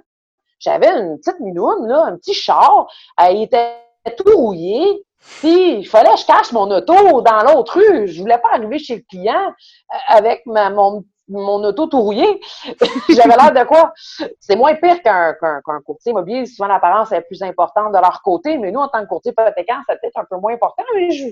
J'avais 0.59 0.89
une 0.89 1.19
petite 1.19 1.41
minoune, 1.41 1.89
là, 1.89 2.05
un 2.05 2.17
petit 2.17 2.35
char. 2.35 2.87
Elle 3.19 3.37
il 3.37 3.43
était 3.45 3.77
tout 4.17 4.37
rouillé. 4.37 5.05
Puis, 5.41 5.81
il 5.81 5.89
fallait 5.89 6.13
que 6.15 6.21
je 6.21 6.27
cache 6.27 6.53
mon 6.53 6.71
auto 6.71 7.21
dans 7.23 7.43
l'autre 7.43 7.79
rue. 7.79 8.09
Je 8.09 8.21
voulais 8.21 8.39
pas 8.39 8.51
arriver 8.55 8.79
chez 8.79 8.97
le 8.97 9.03
client 9.09 9.49
euh, 9.49 9.97
avec 10.09 10.45
ma, 10.47 10.71
mon 10.71 11.05
mon 11.31 11.63
auto 11.65 11.87
tout 11.87 12.01
rouillé. 12.01 12.41
J'avais 13.09 13.37
l'air 13.37 13.53
de 13.53 13.65
quoi? 13.67 13.93
C'est 14.41 14.57
moins 14.57 14.75
pire 14.75 15.03
qu'un 15.03 15.81
courtier 15.85 16.11
immobilier. 16.13 16.47
Souvent, 16.47 16.69
l'apparence 16.69 17.13
est 17.13 17.23
plus 17.23 17.43
importante 17.43 17.93
de 17.93 17.99
leur 17.99 18.21
côté, 18.23 18.59
mais 18.59 18.71
nous, 18.71 18.81
en 18.81 18.89
tant 18.89 19.03
que 19.03 19.09
courtier 19.09 19.33
hypothécaire, 19.33 19.81
c'est 19.89 20.01
peut-être 20.01 20.19
un 20.19 20.25
peu 20.25 20.37
moins 20.37 20.55
important. 20.55 20.85
Mais 20.95 21.11
je 21.11 21.27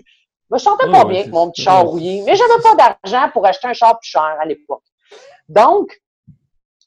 me 0.50 0.58
sentais 0.58 0.90
pas 0.90 1.04
bien 1.04 1.20
avec 1.20 1.32
mon 1.32 1.50
petit 1.50 1.62
char 1.62 1.84
rouillé. 1.84 2.22
Mais 2.24 2.34
j'avais 2.34 2.62
pas 2.62 2.74
d'argent 2.74 3.30
pour 3.32 3.44
acheter 3.46 3.68
un 3.68 3.72
char 3.72 3.98
plus 3.98 4.08
cher 4.08 4.36
à 4.40 4.44
l'époque. 4.44 4.82
Donc, 5.48 6.00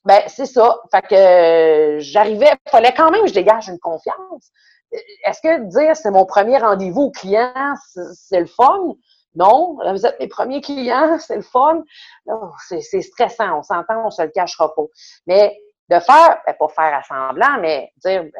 ben, 0.05 0.21
c'est 0.27 0.45
ça. 0.45 0.79
Fait 0.91 1.01
que 1.01 1.97
j'arrivais, 1.99 2.53
il 2.65 2.69
fallait 2.69 2.93
quand 2.93 3.11
même 3.11 3.21
que 3.21 3.27
je 3.27 3.33
dégage 3.33 3.67
une 3.67 3.79
confiance. 3.79 4.51
Est-ce 5.25 5.41
que 5.41 5.69
dire 5.69 5.95
c'est 5.95 6.11
mon 6.11 6.25
premier 6.25 6.57
rendez-vous 6.57 7.03
au 7.03 7.11
client, 7.11 7.53
c'est 8.13 8.39
le 8.39 8.47
fun? 8.47 8.95
Non, 9.35 9.77
vous 9.77 10.05
êtes 10.05 10.19
mes 10.19 10.27
premiers 10.27 10.61
clients, 10.61 11.17
c'est 11.19 11.37
le 11.37 11.41
fun. 11.41 11.83
C'est 12.59 13.01
stressant, 13.01 13.59
on 13.59 13.63
s'entend, 13.63 14.05
on 14.05 14.11
se 14.11 14.21
le 14.21 14.29
cachera 14.29 14.73
pas. 14.73 14.83
Mais 15.27 15.57
de 15.89 15.99
faire, 15.99 16.41
ben, 16.45 16.55
pas 16.57 16.67
faire 16.69 16.93
à 16.93 17.03
semblant, 17.03 17.59
mais 17.59 17.91
dire, 18.03 18.23
ben, 18.23 18.31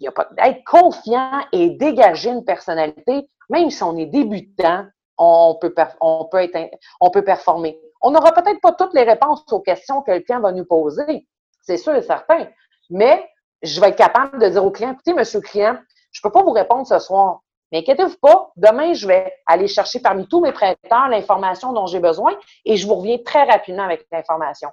il 0.00 0.04
y 0.04 0.08
a 0.08 0.12
pas, 0.12 0.28
être 0.38 0.62
confiant 0.64 1.40
et 1.52 1.70
dégager 1.70 2.30
une 2.30 2.44
personnalité, 2.44 3.28
même 3.48 3.70
si 3.70 3.82
on 3.82 3.96
est 3.96 4.06
débutant, 4.06 4.86
on 5.16 5.56
peut, 5.60 5.74
on 6.00 6.26
peut, 6.26 6.42
être, 6.42 6.70
on 7.00 7.10
peut 7.10 7.24
performer. 7.24 7.80
On 8.00 8.10
n'aura 8.10 8.32
peut-être 8.32 8.60
pas 8.60 8.72
toutes 8.72 8.94
les 8.94 9.02
réponses 9.02 9.44
aux 9.50 9.60
questions 9.60 10.02
que 10.02 10.12
le 10.12 10.20
client 10.20 10.40
va 10.40 10.52
nous 10.52 10.64
poser, 10.64 11.26
c'est 11.62 11.78
sûr 11.78 11.94
et 11.94 12.02
certain, 12.02 12.46
mais 12.90 13.28
je 13.62 13.80
vais 13.80 13.88
être 13.88 13.96
capable 13.96 14.38
de 14.38 14.48
dire 14.48 14.64
au 14.64 14.70
client, 14.70 14.92
écoutez, 14.92 15.14
monsieur 15.14 15.40
le 15.40 15.46
client, 15.46 15.76
je 16.12 16.20
ne 16.22 16.28
peux 16.28 16.32
pas 16.32 16.42
vous 16.42 16.52
répondre 16.52 16.86
ce 16.86 16.98
soir, 16.98 17.40
mais 17.70 17.78
inquiétez-vous 17.78 18.16
pas, 18.20 18.50
demain, 18.56 18.94
je 18.94 19.06
vais 19.06 19.32
aller 19.46 19.68
chercher 19.68 20.00
parmi 20.00 20.26
tous 20.26 20.40
mes 20.40 20.52
prêteurs 20.52 21.08
l'information 21.08 21.72
dont 21.72 21.86
j'ai 21.86 22.00
besoin 22.00 22.32
et 22.64 22.76
je 22.76 22.86
vous 22.86 22.94
reviens 22.94 23.18
très 23.18 23.44
rapidement 23.44 23.84
avec 23.84 24.06
l'information. 24.10 24.70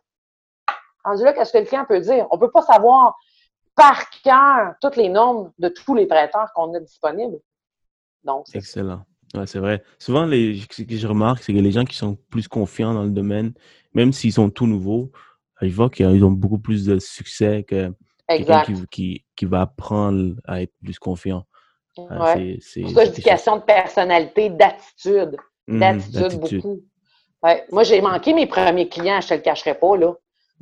Rendu 1.03 1.23
là, 1.23 1.33
qu'est-ce 1.33 1.53
que 1.53 1.57
le 1.59 1.65
client 1.65 1.85
peut 1.87 1.99
dire? 1.99 2.27
On 2.31 2.35
ne 2.35 2.39
peut 2.39 2.51
pas 2.51 2.61
savoir 2.61 3.15
par 3.75 4.09
cœur 4.23 4.73
toutes 4.81 4.95
les 4.95 5.09
normes 5.09 5.51
de 5.59 5.67
tous 5.67 5.93
les 5.93 6.07
prêteurs 6.07 6.51
qu'on 6.55 6.73
a 6.73 6.79
disponibles. 6.79 7.39
Donc, 8.23 8.45
Excellent. 8.53 9.03
Ouais, 9.35 9.45
c'est 9.45 9.59
vrai. 9.59 9.83
Souvent, 9.99 10.25
les, 10.25 10.61
ce 10.71 10.83
que 10.83 10.95
je 10.95 11.07
remarque, 11.07 11.43
c'est 11.43 11.53
que 11.53 11.59
les 11.59 11.71
gens 11.71 11.83
qui 11.83 11.95
sont 11.95 12.17
plus 12.29 12.47
confiants 12.47 12.93
dans 12.93 13.03
le 13.03 13.09
domaine, 13.09 13.53
même 13.93 14.13
s'ils 14.13 14.31
sont 14.33 14.49
tout 14.49 14.65
nouveaux, 14.65 15.11
je 15.61 15.73
vois 15.73 15.89
qu'ils 15.89 16.23
ont 16.23 16.31
beaucoup 16.31 16.59
plus 16.59 16.85
de 16.85 16.99
succès 16.99 17.63
que 17.63 17.93
quelqu'un 18.27 18.63
qui, 18.63 18.87
qui, 18.87 19.25
qui, 19.35 19.45
va 19.45 19.61
apprendre 19.61 20.35
à 20.45 20.61
être 20.61 20.73
plus 20.83 20.99
confiant. 20.99 21.45
Ouais. 21.97 22.57
C'est 22.61 22.81
pour 22.81 22.91
ça 22.91 23.05
je 23.05 23.11
dis 23.11 23.21
question 23.21 23.57
de 23.57 23.61
personnalité, 23.61 24.49
d'attitude. 24.49 25.37
Mmh, 25.67 25.79
d'attitude 25.79 26.39
beaucoup. 26.39 26.81
Ouais. 27.43 27.65
Moi, 27.71 27.83
j'ai 27.83 28.01
manqué 28.01 28.33
mes 28.33 28.47
premiers 28.47 28.89
clients, 28.89 29.21
je 29.21 29.25
ne 29.25 29.29
te 29.29 29.33
le 29.35 29.41
cacherai 29.41 29.75
pas, 29.75 29.97
là. 29.97 30.13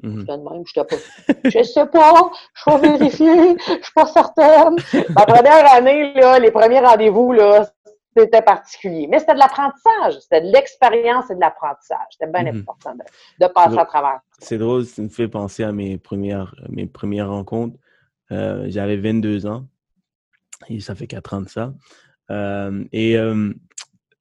Mmh. 0.02 0.26
Je 0.28 0.32
même, 0.32 0.64
je 0.66 0.82
pas. 0.82 0.96
je 1.46 1.64
sais 1.64 1.86
pas, 1.86 2.32
je 2.54 2.72
vais 2.72 2.98
vérifier, 2.98 3.56
je 3.60 3.84
suis 3.84 3.94
pas 3.94 4.06
certaine. 4.08 4.76
Ma 5.10 5.26
première 5.26 5.72
année, 5.74 6.14
là, 6.16 6.40
les 6.40 6.52
premiers 6.52 6.80
rendez-vous, 6.80 7.32
là, 7.32 7.70
c'était 8.16 8.42
particulier. 8.42 9.08
Mais 9.08 9.20
c'était 9.20 9.34
de 9.34 9.40
l'apprentissage, 9.40 10.20
c'était 10.20 10.42
de 10.42 10.52
l'expérience 10.52 11.30
et 11.30 11.36
de 11.36 11.40
l'apprentissage. 11.40 12.08
C'était 12.12 12.32
bien 12.32 12.52
mmh 12.52 12.58
important 12.58 12.94
de, 13.40 13.48
passer 13.48 13.78
à 13.78 13.86
travers. 13.86 14.20
C'est 14.40 14.58
drôle, 14.58 14.86
ça 14.86 15.02
me 15.02 15.10
fait 15.10 15.28
penser 15.28 15.64
à 15.64 15.72
mes 15.72 15.98
premières, 15.98 16.56
mes 16.70 16.86
premières 16.86 17.30
rencontres. 17.30 17.78
Euh, 18.32 18.66
j'avais 18.68 18.98
22 18.98 19.46
ans. 19.46 19.66
Et 20.70 20.80
ça 20.80 20.96
fait 20.96 21.08
4 21.08 21.34
ans 21.34 21.42
de 21.42 21.50
ça. 21.50 21.74
Euh, 22.32 22.84
et 22.92 23.18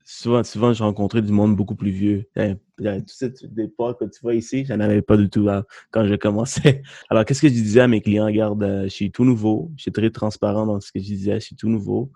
souvent, 0.04 0.42
souvent, 0.44 0.72
j'ai 0.72 0.84
rencontré 0.84 1.22
du 1.22 1.32
monde 1.32 1.56
beaucoup 1.56 1.74
plus 1.74 1.90
vieux. 1.90 2.28
Tous 2.34 3.04
ces 3.06 3.32
époques 3.58 4.00
que 4.00 4.04
tu 4.04 4.20
vois 4.22 4.34
ici, 4.34 4.64
j'en 4.64 4.80
avais 4.80 5.02
pas 5.02 5.16
du 5.16 5.30
tout 5.30 5.48
quand 5.90 6.06
je 6.06 6.14
commençais. 6.14 6.82
Alors, 7.10 7.24
qu'est-ce 7.24 7.42
que 7.42 7.48
je 7.48 7.52
disais 7.52 7.80
à 7.80 7.88
mes 7.88 8.00
clients? 8.00 8.26
Regarde, 8.26 8.82
je 8.84 8.88
suis 8.88 9.10
tout 9.10 9.24
nouveau. 9.24 9.70
Je 9.76 9.82
suis 9.82 9.92
très 9.92 10.10
transparent 10.10 10.66
dans 10.66 10.80
ce 10.80 10.92
que 10.92 10.98
je 10.98 11.04
disais. 11.04 11.34
Je 11.34 11.46
suis 11.46 11.56
tout 11.56 11.68
nouveau. 11.68 12.10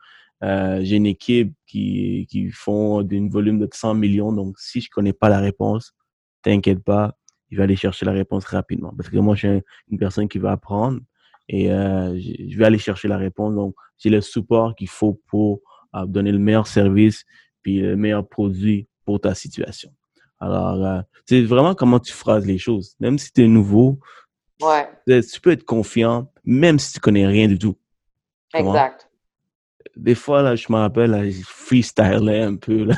Euh, 0.45 0.81
j'ai 0.83 0.97
une 0.97 1.07
équipe 1.07 1.55
qui, 1.67 2.27
qui 2.29 2.51
font 2.51 3.03
d'un 3.03 3.29
volume 3.29 3.59
de 3.59 3.69
100 3.73 3.95
millions. 3.95 4.33
Donc, 4.33 4.59
si 4.59 4.81
je 4.81 4.91
connais 4.91 5.13
pas 5.13 5.29
la 5.29 5.39
réponse, 5.39 5.95
t'inquiète 6.43 6.83
pas, 6.83 7.17
il 7.51 7.59
va 7.59 7.65
aller 7.65 7.77
chercher 7.77 8.05
la 8.07 8.13
réponse 8.13 8.45
rapidement. 8.45 8.93
Parce 8.97 9.09
que 9.09 9.17
moi, 9.19 9.35
je 9.35 9.49
suis 9.49 9.63
une 9.91 9.99
personne 9.99 10.29
qui 10.29 10.39
va 10.39 10.53
apprendre 10.53 11.01
et 11.49 11.71
euh, 11.71 12.19
je 12.19 12.57
vais 12.57 12.65
aller 12.65 12.79
chercher 12.79 13.09
la 13.09 13.17
réponse. 13.17 13.55
Donc, 13.55 13.75
j'ai 13.99 14.11
le 14.11 14.21
support 14.21 14.75
qu'il 14.75 14.89
faut 14.89 15.21
pour 15.29 15.61
euh, 15.95 16.07
donner 16.07 16.33
le 16.33 16.39
meilleur 16.39 16.67
service 16.67 17.25
puis 17.63 17.81
le 17.81 17.97
meilleur 17.97 18.27
produit 18.27 18.89
pour 19.05 19.21
ta 19.21 19.35
situation. 19.35 19.91
Alors, 20.41 20.85
euh, 20.85 21.01
c'est 21.25 21.43
vraiment 21.43 21.75
comment 21.75 21.99
tu 21.99 22.13
phrases 22.13 22.47
les 22.47 22.59
choses. 22.59 22.95
Même 23.01 23.19
si 23.19 23.33
tu 23.33 23.45
es 23.45 23.49
nouveau, 23.49 23.99
ouais. 24.61 24.89
tu 25.07 25.41
peux 25.41 25.53
être 25.53 25.65
confiant, 25.65 26.31
même 26.45 26.79
si 26.79 26.95
tu 26.95 27.01
connais 27.01 27.27
rien 27.27 27.49
du 27.49 27.59
tout. 27.59 27.77
Exact 28.55 29.07
des 29.97 30.15
fois, 30.15 30.43
là, 30.43 30.55
je 30.55 30.67
me 30.69 30.77
rappelle, 30.77 31.31
je 31.31 31.43
freestylais 31.45 32.43
un 32.43 32.57
peu. 32.57 32.85
Là. 32.85 32.95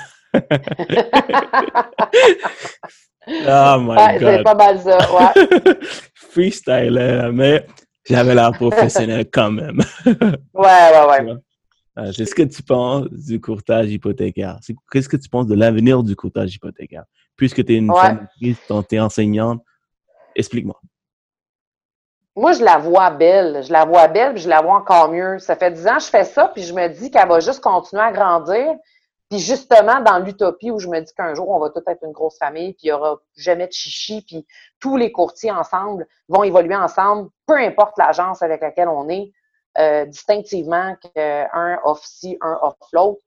oh 3.24 3.80
my 3.80 3.96
ouais, 3.96 4.18
God. 4.18 4.34
C'est 4.36 4.42
pas 4.42 4.54
mal 4.54 4.80
ça, 4.80 4.98
ouais. 5.14 5.78
freestylais, 6.14 7.32
mais 7.32 7.66
j'avais 8.08 8.34
l'air 8.34 8.52
professionnel 8.52 9.26
quand 9.32 9.50
même. 9.50 9.80
ouais, 10.06 10.46
ouais, 10.54 11.22
ouais. 11.22 12.12
C'est 12.12 12.26
ce 12.26 12.34
que 12.34 12.42
tu 12.42 12.62
penses 12.62 13.08
du 13.10 13.40
courtage 13.40 13.90
hypothécaire. 13.90 14.58
Qu'est-ce 14.92 15.08
que 15.08 15.16
tu 15.16 15.28
penses 15.28 15.46
de 15.46 15.54
l'avenir 15.54 16.02
du 16.02 16.14
courtage 16.14 16.54
hypothécaire? 16.54 17.04
Puisque 17.36 17.64
tu 17.64 17.74
es 17.74 17.76
une 17.76 17.92
femme, 17.92 18.28
tu 18.40 18.56
es 18.92 19.00
enseignante, 19.00 19.62
explique-moi. 20.36 20.80
Moi, 22.36 22.52
je 22.52 22.62
la 22.62 22.78
vois 22.78 23.10
belle. 23.10 23.64
Je 23.64 23.72
la 23.72 23.84
vois 23.84 24.06
belle, 24.06 24.34
puis 24.34 24.42
je 24.42 24.48
la 24.48 24.62
vois 24.62 24.76
encore 24.76 25.10
mieux. 25.10 25.40
Ça 25.40 25.56
fait 25.56 25.72
dix 25.72 25.88
ans 25.88 25.96
que 25.96 26.04
je 26.04 26.08
fais 26.08 26.24
ça, 26.24 26.48
puis 26.54 26.62
je 26.62 26.72
me 26.72 26.86
dis 26.88 27.10
qu'elle 27.10 27.28
va 27.28 27.40
juste 27.40 27.60
continuer 27.60 28.02
à 28.02 28.12
grandir. 28.12 28.76
Puis 29.30 29.40
justement, 29.40 30.00
dans 30.00 30.18
l'utopie 30.18 30.70
où 30.70 30.78
je 30.78 30.88
me 30.88 31.00
dis 31.00 31.12
qu'un 31.14 31.34
jour, 31.34 31.48
on 31.50 31.58
va 31.58 31.70
tout 31.70 31.82
être 31.86 32.02
une 32.02 32.12
grosse 32.12 32.38
famille, 32.38 32.72
puis 32.72 32.84
il 32.84 32.86
n'y 32.86 32.92
aura 32.92 33.18
jamais 33.36 33.66
de 33.66 33.72
chichi, 33.72 34.22
puis 34.22 34.46
tous 34.80 34.96
les 34.96 35.12
courtiers 35.12 35.52
ensemble 35.52 36.06
vont 36.28 36.44
évoluer 36.44 36.76
ensemble, 36.76 37.28
peu 37.46 37.56
importe 37.56 37.98
l'agence 37.98 38.42
avec 38.42 38.62
laquelle 38.62 38.88
on 38.88 39.08
est, 39.08 39.32
euh, 39.78 40.06
distinctivement 40.06 40.96
qu'un 41.14 41.78
off 41.84 42.00
ci, 42.04 42.38
un 42.40 42.58
off 42.62 42.76
l'autre. 42.92 43.20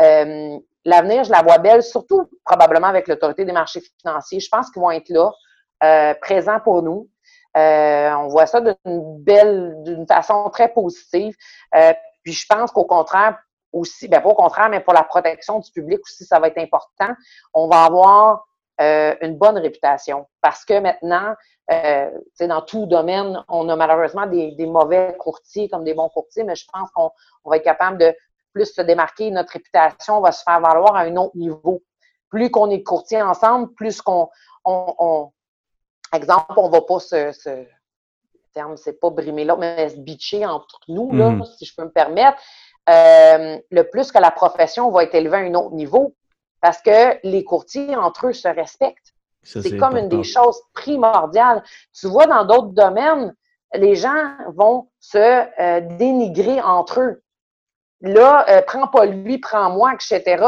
Euh, 0.00 0.58
L'avenir, 0.88 1.22
je 1.24 1.30
la 1.30 1.42
vois 1.42 1.58
belle, 1.58 1.82
surtout 1.82 2.30
probablement 2.44 2.86
avec 2.86 3.08
l'autorité 3.08 3.44
des 3.44 3.52
marchés 3.52 3.82
financiers. 4.00 4.40
Je 4.40 4.48
pense 4.48 4.70
qu'ils 4.70 4.80
vont 4.80 4.90
être 4.90 5.10
là, 5.10 5.30
euh, 5.84 6.14
présents 6.20 6.60
pour 6.60 6.82
nous. 6.82 7.10
Euh, 7.58 8.10
on 8.12 8.28
voit 8.28 8.46
ça 8.46 8.60
d'une 8.60 9.22
belle, 9.22 9.74
d'une 9.82 10.06
façon 10.06 10.48
très 10.50 10.72
positive. 10.72 11.34
Euh, 11.74 11.92
puis 12.22 12.32
je 12.32 12.46
pense 12.48 12.70
qu'au 12.70 12.86
contraire, 12.86 13.38
aussi, 13.72 14.08
ben 14.08 14.20
pas 14.20 14.28
au 14.28 14.34
contraire, 14.34 14.68
mais 14.68 14.80
pour 14.80 14.94
la 14.94 15.02
protection 15.02 15.58
du 15.58 15.70
public 15.70 16.00
aussi, 16.00 16.24
ça 16.24 16.38
va 16.38 16.48
être 16.48 16.58
important. 16.58 17.14
On 17.52 17.68
va 17.68 17.84
avoir 17.84 18.46
euh, 18.80 19.14
une 19.20 19.36
bonne 19.36 19.58
réputation 19.58 20.26
parce 20.40 20.64
que 20.64 20.78
maintenant, 20.78 21.34
euh, 21.70 22.10
dans 22.40 22.62
tout 22.62 22.86
domaine, 22.86 23.44
on 23.48 23.68
a 23.68 23.76
malheureusement 23.76 24.26
des, 24.26 24.66
mauvais 24.66 25.16
courtiers 25.18 25.68
comme 25.68 25.84
des 25.84 25.94
bons 25.94 26.08
courtiers, 26.08 26.44
mais 26.44 26.54
je 26.54 26.64
pense 26.72 26.88
qu'on 26.92 27.10
va 27.44 27.56
être 27.56 27.64
capable 27.64 27.98
de 27.98 28.14
plus 28.52 28.72
se 28.72 28.80
démarquer. 28.80 29.30
Notre 29.30 29.52
réputation 29.52 30.20
va 30.20 30.32
se 30.32 30.42
faire 30.42 30.60
valoir 30.60 30.96
à 30.96 31.00
un 31.00 31.16
autre 31.16 31.36
niveau. 31.36 31.82
Plus 32.30 32.50
qu'on 32.50 32.70
est 32.70 32.82
courtier 32.82 33.20
ensemble, 33.20 33.72
plus 33.74 34.00
qu'on 34.00 34.28
on, 34.64 35.30
exemple, 36.12 36.54
on 36.56 36.68
va 36.68 36.80
pas 36.82 37.00
se, 37.00 37.32
se 37.32 37.66
terme, 38.54 38.76
c'est 38.76 38.98
pas 38.98 39.10
brimer 39.10 39.44
là, 39.44 39.56
mais 39.56 39.88
se 39.88 39.96
bitcher 39.96 40.46
entre 40.46 40.80
nous, 40.88 41.12
là, 41.12 41.30
mm. 41.30 41.44
si 41.56 41.64
je 41.64 41.74
peux 41.74 41.84
me 41.84 41.90
permettre, 41.90 42.38
euh, 42.88 43.58
le 43.70 43.82
plus 43.82 44.10
que 44.12 44.18
la 44.18 44.30
profession 44.30 44.90
va 44.90 45.04
être 45.04 45.14
élevée 45.14 45.36
à 45.36 45.40
un 45.40 45.54
autre 45.54 45.74
niveau, 45.74 46.14
parce 46.60 46.80
que 46.80 47.18
les 47.22 47.44
courtiers 47.44 47.94
entre 47.96 48.28
eux 48.28 48.32
se 48.32 48.48
respectent. 48.48 49.14
C'est 49.42 49.76
comme 49.78 49.96
une 49.96 50.08
des 50.08 50.24
choses 50.24 50.60
primordiales. 50.74 51.62
Tu 51.98 52.06
vois, 52.06 52.26
dans 52.26 52.44
d'autres 52.44 52.72
domaines, 52.72 53.34
les 53.74 53.94
gens 53.94 54.32
vont 54.54 54.88
se 55.00 55.18
euh, 55.18 55.80
dénigrer 55.96 56.60
entre 56.60 57.00
eux. 57.00 57.22
Là, 58.00 58.44
euh, 58.48 58.62
prends 58.62 58.88
pas 58.88 59.06
lui, 59.06 59.38
prends 59.38 59.70
moi, 59.70 59.92
etc. 59.94 60.44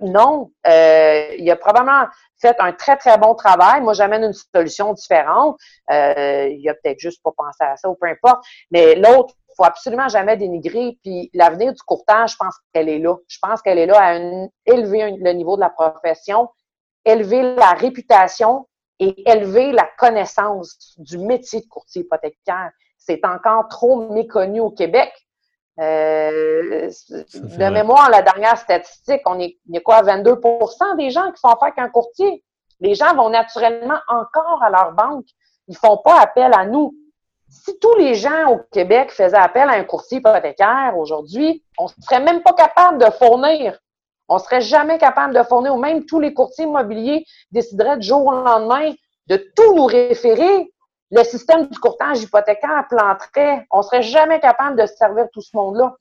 Non, 0.00 0.50
il 0.64 1.50
a 1.50 1.56
probablement 1.56 2.06
fait 2.38 2.56
un 2.58 2.72
très, 2.72 2.96
très 2.96 3.16
bon 3.16 3.34
travail. 3.34 3.80
Moi, 3.80 3.92
j'amène 3.92 4.24
une 4.24 4.34
solution 4.54 4.92
différente. 4.92 5.58
Il 5.88 6.68
a 6.68 6.74
peut-être 6.74 6.98
juste 6.98 7.22
pas 7.22 7.32
pensé 7.36 7.62
à 7.62 7.76
ça 7.76 7.88
ou 7.88 7.94
peu 7.94 8.06
importe. 8.08 8.44
Mais 8.70 8.94
l'autre, 8.94 9.34
faut 9.56 9.64
absolument 9.64 10.08
jamais 10.08 10.36
dénigrer. 10.36 10.98
Puis 11.02 11.30
l'avenir 11.34 11.72
du 11.72 11.82
courtage, 11.82 12.32
je 12.32 12.36
pense 12.36 12.54
qu'elle 12.72 12.88
est 12.88 12.98
là. 12.98 13.16
Je 13.28 13.38
pense 13.40 13.62
qu'elle 13.62 13.78
est 13.78 13.86
là 13.86 13.98
à 13.98 14.14
élever 14.66 15.16
le 15.18 15.32
niveau 15.32 15.56
de 15.56 15.60
la 15.60 15.70
profession, 15.70 16.48
élever 17.04 17.54
la 17.54 17.72
réputation 17.72 18.66
et 18.98 19.30
élever 19.30 19.72
la 19.72 19.88
connaissance 19.98 20.94
du 20.98 21.18
métier 21.18 21.60
de 21.60 21.66
courtier 21.66 22.02
hypothécaire. 22.02 22.70
C'est 22.98 23.24
encore 23.24 23.68
trop 23.68 24.10
méconnu 24.10 24.60
au 24.60 24.70
Québec. 24.70 25.12
Euh, 25.78 26.88
de 26.88 27.70
mémoire, 27.70 28.10
la 28.10 28.22
dernière 28.22 28.56
statistique, 28.56 29.20
on 29.26 29.38
est, 29.38 29.58
il 29.66 29.74
y 29.74 29.76
a 29.76 29.80
quoi, 29.80 30.02
22% 30.02 30.96
des 30.96 31.10
gens 31.10 31.30
qui 31.32 31.40
font 31.40 31.50
affaire 31.50 31.74
qu'un 31.74 31.90
courtier. 31.90 32.42
Les 32.80 32.94
gens 32.94 33.14
vont 33.14 33.28
naturellement 33.28 33.98
encore 34.08 34.62
à 34.62 34.70
leur 34.70 34.92
banque. 34.92 35.26
Ils 35.68 35.76
font 35.76 35.98
pas 35.98 36.20
appel 36.20 36.52
à 36.54 36.64
nous. 36.64 36.94
Si 37.48 37.78
tous 37.78 37.94
les 37.96 38.14
gens 38.14 38.50
au 38.50 38.58
Québec 38.72 39.10
faisaient 39.10 39.36
appel 39.36 39.68
à 39.68 39.72
un 39.72 39.84
courtier 39.84 40.18
hypothécaire 40.18 40.94
aujourd'hui, 40.96 41.62
on 41.78 41.86
serait 41.88 42.20
même 42.20 42.42
pas 42.42 42.52
capable 42.52 42.98
de 42.98 43.10
fournir. 43.10 43.78
On 44.28 44.38
serait 44.38 44.60
jamais 44.60 44.98
capable 44.98 45.34
de 45.34 45.42
fournir, 45.44 45.74
ou 45.74 45.78
même 45.78 46.04
tous 46.04 46.18
les 46.18 46.34
courtiers 46.34 46.64
immobiliers 46.64 47.24
décideraient 47.52 47.98
du 47.98 48.06
jour 48.08 48.26
au 48.26 48.32
lendemain 48.32 48.92
de 49.28 49.36
tout 49.54 49.74
nous 49.74 49.86
référer 49.86 50.72
le 51.12 51.22
système 51.22 51.68
du 51.68 51.78
courtage 51.78 52.22
hypothécaire 52.22 52.86
planterait. 52.88 53.66
On 53.70 53.82
serait 53.82 54.02
jamais 54.02 54.40
capable 54.40 54.80
de 54.80 54.86
servir 54.86 55.26
tout 55.32 55.40
ce 55.40 55.56
monde-là. 55.56 55.94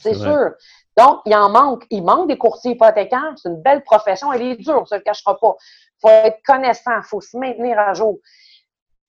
C'est 0.00 0.14
sûr. 0.14 0.50
Donc, 0.96 1.20
il 1.26 1.34
en 1.34 1.48
manque. 1.48 1.84
Il 1.90 2.02
manque 2.04 2.28
des 2.28 2.38
courtiers 2.38 2.72
hypothécaires. 2.72 3.32
C'est 3.36 3.48
une 3.48 3.62
belle 3.62 3.82
profession. 3.82 4.32
Elle 4.32 4.42
est 4.42 4.56
dure, 4.56 4.86
ça 4.88 4.96
ne 4.96 5.00
le 5.00 5.04
cachera 5.04 5.38
pas. 5.38 5.54
Il 5.60 6.00
faut 6.00 6.08
être 6.08 6.40
connaissant. 6.44 6.96
Il 6.96 7.04
faut 7.04 7.20
se 7.20 7.36
maintenir 7.36 7.78
à 7.78 7.94
jour. 7.94 8.18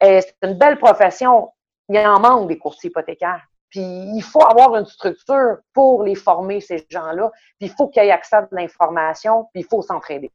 C'est 0.01 0.35
une 0.43 0.53
belle 0.53 0.77
profession. 0.77 1.49
Il 1.89 1.97
en 1.99 2.19
manque 2.19 2.47
des 2.47 2.57
courtiers 2.57 2.89
hypothécaires. 2.89 3.45
Puis 3.69 3.81
il 3.81 4.21
faut 4.21 4.43
avoir 4.43 4.75
une 4.75 4.85
structure 4.85 5.57
pour 5.73 6.03
les 6.03 6.15
former, 6.15 6.59
ces 6.59 6.85
gens-là. 6.89 7.31
Puis 7.59 7.69
il 7.69 7.71
faut 7.71 7.87
qu'ils 7.87 8.03
aient 8.03 8.11
accès 8.11 8.37
à 8.37 8.41
de 8.41 8.47
l'information, 8.51 9.45
puis 9.53 9.61
il 9.61 9.65
faut 9.65 9.81
s'entraider. 9.81 10.31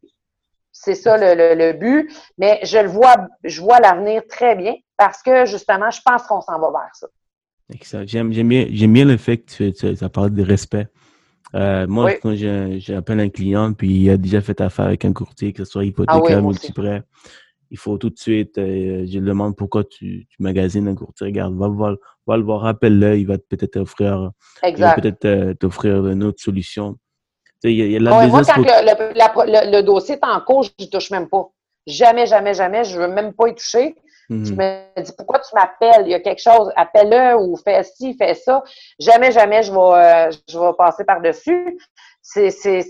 C'est 0.71 0.95
ça 0.95 1.17
le, 1.17 1.73
but. 1.73 2.13
Mais 2.39 2.61
je 2.65 2.79
le 2.79 2.89
vois, 2.89 3.15
je 3.45 3.61
vois 3.61 3.81
l'avenir 3.81 4.23
très 4.29 4.57
bien 4.57 4.75
parce 4.97 5.23
que 5.23 5.47
justement, 5.47 5.91
je 5.91 6.01
pense 6.05 6.23
qu'on 6.25 6.41
s'en 6.41 6.59
va 6.59 6.71
vers 6.71 6.95
ça. 6.95 7.07
J'aime 8.05 8.31
bien, 8.31 8.45
bien, 8.45 9.05
le 9.05 9.17
fait 9.17 9.39
que 9.39 9.71
tu, 9.71 9.73
tu, 9.73 10.05
as 10.05 10.09
parlé 10.09 10.31
de 10.31 10.43
respect. 10.43 10.89
Euh, 11.55 11.87
moi, 11.87 12.15
quand 12.15 12.35
j'appelle 12.35 13.21
un 13.21 13.29
client 13.29 13.73
puis 13.73 13.89
il 13.89 14.11
a 14.11 14.17
déjà 14.17 14.41
fait 14.41 14.61
affaire 14.61 14.87
avec 14.87 15.05
un 15.05 15.13
courtier, 15.13 15.53
que 15.53 15.65
ce 15.65 15.71
soit 15.71 15.85
hypothécaire, 15.85 16.43
ou 16.43 16.49
multiprêt, 16.49 17.03
il 17.71 17.79
faut 17.79 17.99
tout 17.99 18.11
de 18.11 18.19
suite, 18.19 18.59
euh, 18.59 19.05
je 19.07 19.19
lui 19.19 19.27
demande 19.27 19.57
pourquoi 19.57 19.85
tu, 19.85 20.27
tu 20.29 20.37
magasines 20.41 20.89
un 20.89 20.95
courtier. 20.95 21.27
Regarde, 21.27 21.57
va, 21.57 21.69
va, 21.69 21.95
va 22.27 22.37
le 22.37 22.43
voir, 22.43 22.65
appelle-le, 22.67 23.19
il 23.19 23.27
va 23.27 23.39
peut-être 23.39 23.73
t'offrir 23.73 24.31
peut-être 24.63 25.25
euh, 25.25 25.55
t'offrir 25.55 26.07
une 26.07 26.23
autre 26.23 26.43
solution 26.43 26.99
moi, 27.65 28.43
quand 28.45 29.45
le, 29.45 29.81
dossier 29.83 30.17
est 30.17 30.25
en 30.25 30.41
cours, 30.41 30.65
je 30.65 30.71
ne 30.79 30.87
touche 30.87 31.11
même 31.11 31.29
pas. 31.29 31.49
Jamais, 31.87 32.27
jamais, 32.27 32.55
jamais. 32.55 32.85
Je 32.85 32.99
ne 32.99 33.07
veux 33.07 33.13
même 33.13 33.33
pas 33.33 33.49
y 33.49 33.55
toucher. 33.55 33.95
Je 34.31 34.35
mhm. 34.35 34.57
me 34.57 35.03
dis, 35.03 35.13
pourquoi 35.17 35.39
tu 35.41 35.55
m'appelles? 35.55 36.07
Il 36.07 36.11
y 36.11 36.15
a 36.15 36.21
quelque 36.21 36.41
chose, 36.41 36.71
appelle-le 36.77 37.37
ou 37.39 37.57
fais 37.57 37.83
ci, 37.83 38.17
fais 38.17 38.35
ça. 38.35 38.63
Jamais, 38.99 39.33
jamais, 39.33 39.63
je 39.63 39.71
vais, 39.71 39.79
euh, 39.79 40.31
je 40.49 40.59
vais 40.59 40.73
passer 40.79 41.05
par-dessus. 41.05 41.79
C'est, 42.27 42.51
c'est, 42.51 42.81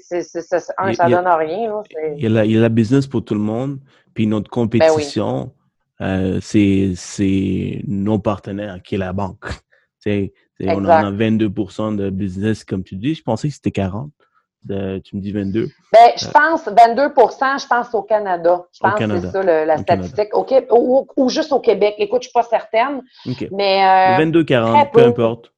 un, 0.78 0.94
ça 0.94 1.08
donne 1.08 1.26
rien. 1.26 1.82
il, 2.16 2.22
y 2.22 2.26
a 2.26 2.28
la, 2.28 2.44
il 2.44 2.52
y 2.52 2.56
a 2.56 2.60
la 2.60 2.68
business 2.68 3.08
pour 3.08 3.24
tout 3.24 3.34
le 3.34 3.40
monde. 3.40 3.80
Puis 4.14 4.28
notre 4.28 4.48
ben 4.48 4.50
compétition, 4.50 5.52
euh, 6.00 6.38
c'est, 6.40 7.82
nos 7.86 8.20
partenaires 8.20 8.80
qui 8.82 8.94
est 8.94 8.98
la 8.98 9.12
banque. 9.12 9.44
on 10.06 10.84
en 10.84 10.88
a 10.88 11.10
22% 11.10 11.96
de 11.96 12.10
business, 12.10 12.64
comme 12.64 12.84
tu 12.84 12.94
dis. 12.94 13.16
Je 13.16 13.22
pensais 13.24 13.48
que 13.48 13.54
c'était 13.54 13.72
40 13.72 14.12
tu 14.66 15.16
me 15.16 15.20
dis 15.20 15.32
22. 15.32 15.68
Ben, 15.92 15.98
je 16.16 16.26
pense 16.28 16.66
22% 16.66 17.62
je 17.62 17.66
pense 17.66 17.94
au 17.94 18.02
Canada. 18.02 18.64
Je 18.72 18.78
pense 18.80 18.94
que 18.94 19.20
c'est 19.20 19.30
ça 19.30 19.42
la 19.42 19.78
statistique. 19.78 20.28
ou, 20.34 21.28
juste 21.28 21.52
au 21.52 21.60
Québec. 21.60 21.94
Écoute, 21.98 22.22
je 22.22 22.28
ne 22.28 22.30
suis 22.30 22.32
pas 22.32 22.42
certaine. 22.42 23.02
Mais, 23.52 24.16
22-40, 24.18 24.90
peu, 24.90 25.04
importe. 25.04 25.52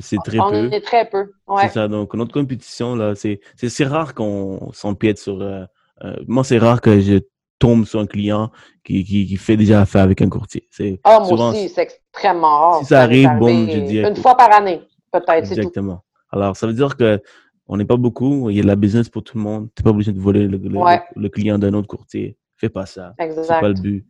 C'est 0.00 0.18
très 0.24 0.38
on 0.38 0.50
peu. 0.50 0.68
On 0.68 0.70
est 0.70 0.80
très 0.80 1.08
peu. 1.08 1.32
C'est 1.60 1.68
ça. 1.68 1.88
Donc, 1.88 2.14
notre 2.14 2.32
compétition, 2.32 2.94
là, 2.94 3.14
c'est 3.14 3.84
rare 3.84 4.14
qu'on 4.14 4.70
s'empiète 4.72 5.18
sur. 5.18 5.40
Euh, 5.40 5.64
euh, 6.04 6.16
moi, 6.26 6.44
c'est 6.44 6.58
rare 6.58 6.80
que 6.80 7.00
je 7.00 7.18
tombe 7.58 7.84
sur 7.84 8.00
un 8.00 8.06
client 8.06 8.52
qui, 8.84 9.04
qui, 9.04 9.36
fait 9.36 9.56
déjà 9.56 9.80
affaire 9.80 10.02
avec 10.02 10.22
un 10.22 10.28
courtier. 10.28 10.68
Ah, 11.02 11.20
moi 11.20 11.50
aussi, 11.50 11.68
c'est 11.68 11.82
extrêmement 11.82 12.58
rare. 12.58 12.78
Si 12.80 12.86
ça, 12.86 13.02
arrive, 13.02 13.30
bon, 13.38 13.66
je 13.68 13.78
dis. 13.80 13.98
Une 13.98 14.16
fois 14.16 14.36
par 14.36 14.52
année, 14.52 14.80
peut-être. 15.12 15.50
Exactement. 15.50 16.04
Alors, 16.30 16.56
ça 16.56 16.66
veut 16.66 16.72
dire 16.72 16.96
que 16.96 17.20
on 17.66 17.76
n'est 17.76 17.84
pas 17.84 17.96
beaucoup. 17.96 18.48
Il 18.50 18.56
y 18.56 18.60
a 18.60 18.62
de 18.62 18.66
la 18.66 18.76
business 18.76 19.08
pour 19.08 19.22
tout 19.22 19.36
le 19.36 19.42
monde. 19.42 19.68
Tu 19.74 19.82
n'es 19.82 19.84
pas 19.84 19.90
obligé 19.90 20.12
de 20.12 20.20
voler 20.20 20.48
le, 20.48 21.28
client 21.28 21.58
d'un 21.58 21.74
autre 21.74 21.88
courtier. 21.88 22.36
Fais 22.56 22.70
pas 22.70 22.86
ça. 22.86 23.14
Exact. 23.18 23.42
C'est 23.42 23.60
pas 23.60 23.68
le 23.68 23.74
but. 23.74 24.06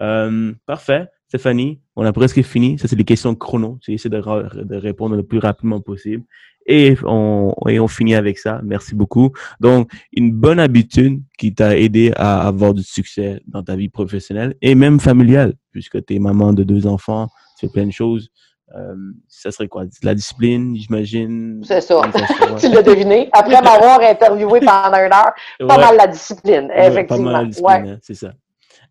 Euh, 0.00 0.52
parfait. 0.66 1.08
Stéphanie, 1.32 1.80
on 1.96 2.04
a 2.04 2.12
presque 2.12 2.42
fini. 2.42 2.78
Ça, 2.78 2.88
c'est 2.88 2.96
des 2.96 3.04
questions 3.04 3.34
chrono. 3.34 3.78
J'ai 3.80 3.94
essayé 3.94 4.10
de, 4.10 4.20
de, 4.64 4.76
répondre 4.76 5.16
le 5.16 5.22
plus 5.22 5.38
rapidement 5.38 5.80
possible. 5.80 6.24
Et 6.66 6.94
on, 7.04 7.54
et 7.70 7.80
on 7.80 7.88
finit 7.88 8.14
avec 8.14 8.38
ça. 8.38 8.60
Merci 8.62 8.94
beaucoup. 8.94 9.32
Donc, 9.58 9.90
une 10.12 10.30
bonne 10.30 10.60
habitude 10.60 11.22
qui 11.38 11.54
t'a 11.54 11.78
aidé 11.78 12.12
à 12.16 12.46
avoir 12.46 12.74
du 12.74 12.82
succès 12.82 13.40
dans 13.46 13.62
ta 13.62 13.76
vie 13.76 13.88
professionnelle 13.88 14.56
et 14.60 14.74
même 14.74 15.00
familiale, 15.00 15.54
puisque 15.70 16.04
tu 16.04 16.16
es 16.16 16.18
maman 16.18 16.52
de 16.52 16.64
deux 16.64 16.86
enfants, 16.86 17.28
tu 17.58 17.66
fais 17.66 17.72
plein 17.72 17.86
de 17.86 17.92
choses. 17.92 18.28
Euh, 18.76 18.94
ça 19.26 19.50
serait 19.52 19.68
quoi? 19.68 19.84
La 20.02 20.14
discipline, 20.14 20.76
j'imagine? 20.76 21.62
C'est 21.64 21.80
ça. 21.80 22.02
tu 22.60 22.68
l'as 22.68 22.82
deviné. 22.82 23.30
Après 23.32 23.62
m'avoir 23.62 24.02
interviewé 24.02 24.60
pendant 24.60 24.98
une 24.98 25.14
heure, 25.14 25.32
pas 25.66 25.78
mal 25.78 25.96
la 25.96 26.08
discipline, 26.08 26.70
effectivement. 26.76 27.24
Pas 27.24 27.32
mal 27.32 27.42
la 27.44 27.48
discipline, 27.48 27.88
hein, 27.88 27.98
c'est 28.02 28.16
ça. 28.16 28.32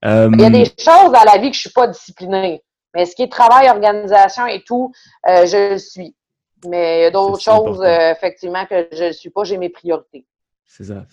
Il 0.03 0.41
y 0.41 0.45
a 0.45 0.49
des 0.49 0.63
euh, 0.63 0.65
choses 0.79 1.11
dans 1.11 1.23
la 1.23 1.37
vie 1.37 1.49
que 1.49 1.55
je 1.55 1.61
suis 1.61 1.71
pas 1.71 1.87
disciplinée. 1.87 2.61
Mais 2.93 3.05
ce 3.05 3.15
qui 3.15 3.23
est 3.23 3.31
travail, 3.31 3.69
organisation 3.69 4.47
et 4.47 4.63
tout, 4.63 4.91
euh, 5.27 5.45
je 5.45 5.73
le 5.73 5.77
suis. 5.77 6.15
Mais 6.67 6.99
il 6.99 7.01
y 7.03 7.05
a 7.05 7.11
d'autres 7.11 7.41
choses, 7.41 7.83
effectivement, 7.83 8.65
que 8.65 8.87
je 8.91 9.05
ne 9.05 9.11
suis 9.11 9.29
pas. 9.29 9.43
J'ai 9.43 9.57
mes 9.57 9.69
priorités. 9.69 10.25
C'est 10.65 10.85
ça. 10.85 11.05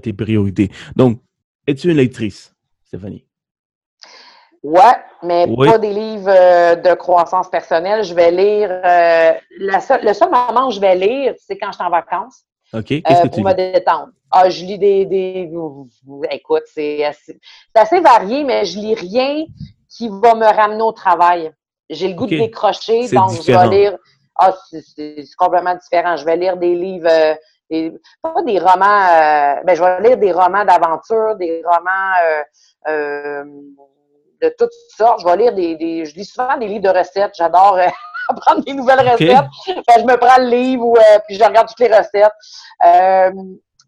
tes 0.00 0.12
priorités. 0.12 0.70
Donc, 0.96 1.20
es-tu 1.66 1.90
une 1.90 1.96
lectrice, 1.96 2.54
Stéphanie? 2.84 3.24
Ouais, 4.62 4.96
mais 5.22 5.46
pas 5.46 5.78
des 5.78 5.92
livres 5.92 6.28
euh, 6.28 6.74
de 6.74 6.94
croissance 6.94 7.48
personnelle. 7.48 8.02
Je 8.04 8.14
vais 8.14 8.30
lire. 8.30 8.68
Euh, 8.70 9.32
le 9.58 10.12
seul 10.12 10.30
moment 10.30 10.68
où 10.68 10.70
je 10.70 10.80
vais 10.80 10.96
lire, 10.96 11.34
c'est 11.38 11.56
quand 11.56 11.68
je 11.68 11.76
suis 11.76 11.84
en 11.84 11.90
vacances. 11.90 12.44
OK. 12.72 12.92
Euh, 12.92 13.00
Qu'est-ce 13.04 13.22
que 13.22 13.28
pour 13.28 13.44
me 13.44 13.52
détendre. 13.52 14.08
Ah, 14.30 14.48
je 14.50 14.64
lis 14.64 14.78
des. 14.78 15.06
des 15.06 15.50
écoute, 16.30 16.64
c'est 16.66 17.04
assez, 17.04 17.38
assez, 17.74 18.00
varié, 18.00 18.44
mais 18.44 18.64
je 18.64 18.78
lis 18.78 18.94
rien 18.94 19.44
qui 19.88 20.08
va 20.08 20.34
me 20.34 20.46
ramener 20.46 20.82
au 20.82 20.92
travail. 20.92 21.52
J'ai 21.88 22.08
le 22.08 22.14
goût 22.14 22.26
de 22.26 22.36
décrocher, 22.36 23.08
donc 23.08 23.30
je 23.42 23.52
vais 23.52 23.68
lire. 23.68 23.98
Ah, 24.36 24.54
c'est 24.70 25.24
complètement 25.36 25.74
différent. 25.74 26.16
Je 26.16 26.24
vais 26.24 26.36
lire 26.36 26.56
des 26.56 26.74
livres. 26.74 27.36
Des, 27.70 27.92
pas 28.22 28.42
des 28.46 28.58
romans, 28.58 29.60
ben, 29.62 29.74
je 29.74 29.82
vais 29.82 30.00
lire 30.08 30.16
des 30.16 30.32
romans 30.32 30.64
d'aventure, 30.64 31.36
des 31.36 31.62
romans 31.66 32.14
de 34.40 34.54
toutes 34.58 34.72
sortes. 34.96 35.20
Je 35.20 35.26
vais 35.26 35.36
lire 35.36 35.54
des, 35.54 35.76
des, 35.76 36.04
je 36.04 36.14
lis 36.14 36.24
souvent 36.24 36.56
des 36.56 36.66
livres 36.66 36.92
de 36.92 36.98
recettes. 36.98 37.32
J'adore 37.36 37.76
euh, 37.76 37.88
apprendre 38.28 38.64
des 38.64 38.74
nouvelles 38.74 39.00
recettes. 39.00 39.46
je 39.66 40.04
me 40.04 40.16
prends 40.16 40.38
le 40.38 40.48
livre 40.48 40.84
ou 40.84 40.96
euh, 40.96 41.18
puis 41.26 41.36
je 41.36 41.44
regarde 41.44 41.68
toutes 41.68 41.80
les 41.80 41.94
recettes. 41.94 42.32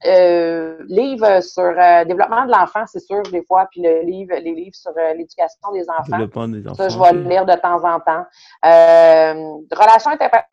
Euh, 0.06 0.10
euh, 0.10 0.76
livre 0.88 1.42
sur 1.42 1.62
euh, 1.62 2.04
développement 2.04 2.46
de 2.46 2.50
l'enfant, 2.50 2.84
c'est 2.86 3.00
sûr, 3.00 3.22
des 3.30 3.42
fois, 3.42 3.66
puis 3.70 3.82
le 3.82 4.02
livre, 4.02 4.34
les 4.34 4.54
livres 4.54 4.74
sur 4.74 4.92
l'éducation 5.16 5.72
des 5.72 5.88
enfants. 5.88 6.16
Développement 6.16 6.48
des 6.48 6.66
enfants. 6.66 6.74
Ça, 6.74 6.88
je 6.88 6.98
vais 6.98 7.12
le 7.12 7.28
lire 7.28 7.44
de 7.44 7.54
temps 7.54 7.84
en 7.84 8.00
temps. 8.00 8.24
relations 8.62 10.10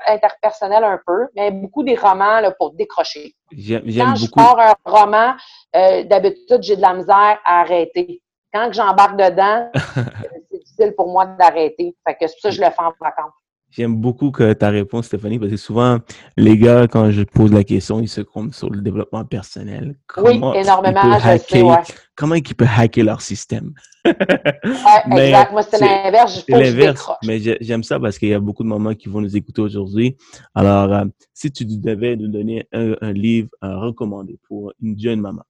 interpersonnelles 0.08 0.84
un 0.84 1.00
peu, 1.06 1.28
mais 1.36 1.52
beaucoup 1.52 1.84
des 1.84 1.96
romans 1.96 2.40
là, 2.40 2.52
pour 2.52 2.74
décrocher. 2.74 3.36
J'aime 3.52 3.84
beaucoup. 3.84 3.98
Quand 3.98 4.16
je 4.16 4.32
pars 4.32 4.60
un 4.60 4.74
roman, 4.86 5.34
d'habitude, 5.74 6.62
j'ai 6.62 6.76
de 6.76 6.82
la 6.82 6.94
misère 6.94 7.40
à 7.46 7.62
arrêter 7.62 8.22
quand 8.54 8.72
j'embarque 8.72 9.18
dedans, 9.18 9.70
c'est 9.94 10.58
difficile 10.60 10.94
pour 10.96 11.10
moi 11.10 11.26
d'arrêter. 11.26 11.96
Fait 12.08 12.16
que 12.16 12.28
c'est 12.28 12.34
pour 12.36 12.42
ça 12.42 12.50
que 12.50 12.56
je 12.56 12.62
le 12.62 12.70
fais 12.70 12.82
en 12.82 12.94
vacances. 13.00 13.34
J'aime 13.70 13.96
beaucoup 13.96 14.32
que 14.32 14.54
ta 14.54 14.70
réponse, 14.70 15.08
Stéphanie, 15.08 15.40
parce 15.40 15.52
que 15.52 15.58
souvent, 15.58 16.00
les 16.38 16.58
gars, 16.58 16.88
quand 16.88 17.12
je 17.12 17.24
pose 17.24 17.52
la 17.52 17.64
question, 17.64 18.00
ils 18.00 18.08
se 18.08 18.22
comptent 18.22 18.54
sur 18.54 18.70
le 18.70 18.82
développement 18.82 19.26
personnel. 19.26 19.96
Comment 20.08 20.52
oui, 20.52 20.60
énormément, 20.62 21.20
je 21.20 21.38
sais, 21.38 21.62
ouais. 21.62 21.76
Comment 22.16 22.36
ils 22.36 22.56
peuvent 22.56 22.68
hacker 22.76 23.04
leur 23.04 23.22
système? 23.22 23.74
ouais, 24.06 24.14
exact. 25.12 25.52
Moi, 25.52 25.64
c'est 25.64 25.80
l'inverse. 25.80 26.44
C'est 26.48 26.58
l'inverse. 26.58 27.12
Mais 27.26 27.40
j'aime 27.60 27.84
ça 27.84 28.00
parce 28.00 28.18
qu'il 28.18 28.30
y 28.30 28.34
a 28.34 28.40
beaucoup 28.40 28.64
de 28.64 28.70
mamans 28.70 28.96
qui 28.96 29.10
vont 29.10 29.22
nous 29.22 29.36
écouter 29.36 29.62
aujourd'hui. 29.62 30.16
Alors, 30.56 30.92
euh, 30.94 31.06
si 31.34 31.52
tu 31.52 31.66
devais 31.66 32.16
nous 32.16 32.30
donner 32.30 32.68
un, 32.72 32.96
un 33.02 33.12
livre 33.12 33.50
à 33.62 33.78
recommander 33.78 34.40
pour 34.48 34.74
une 34.82 34.98
jeune 34.98 35.20
maman, 35.20 35.44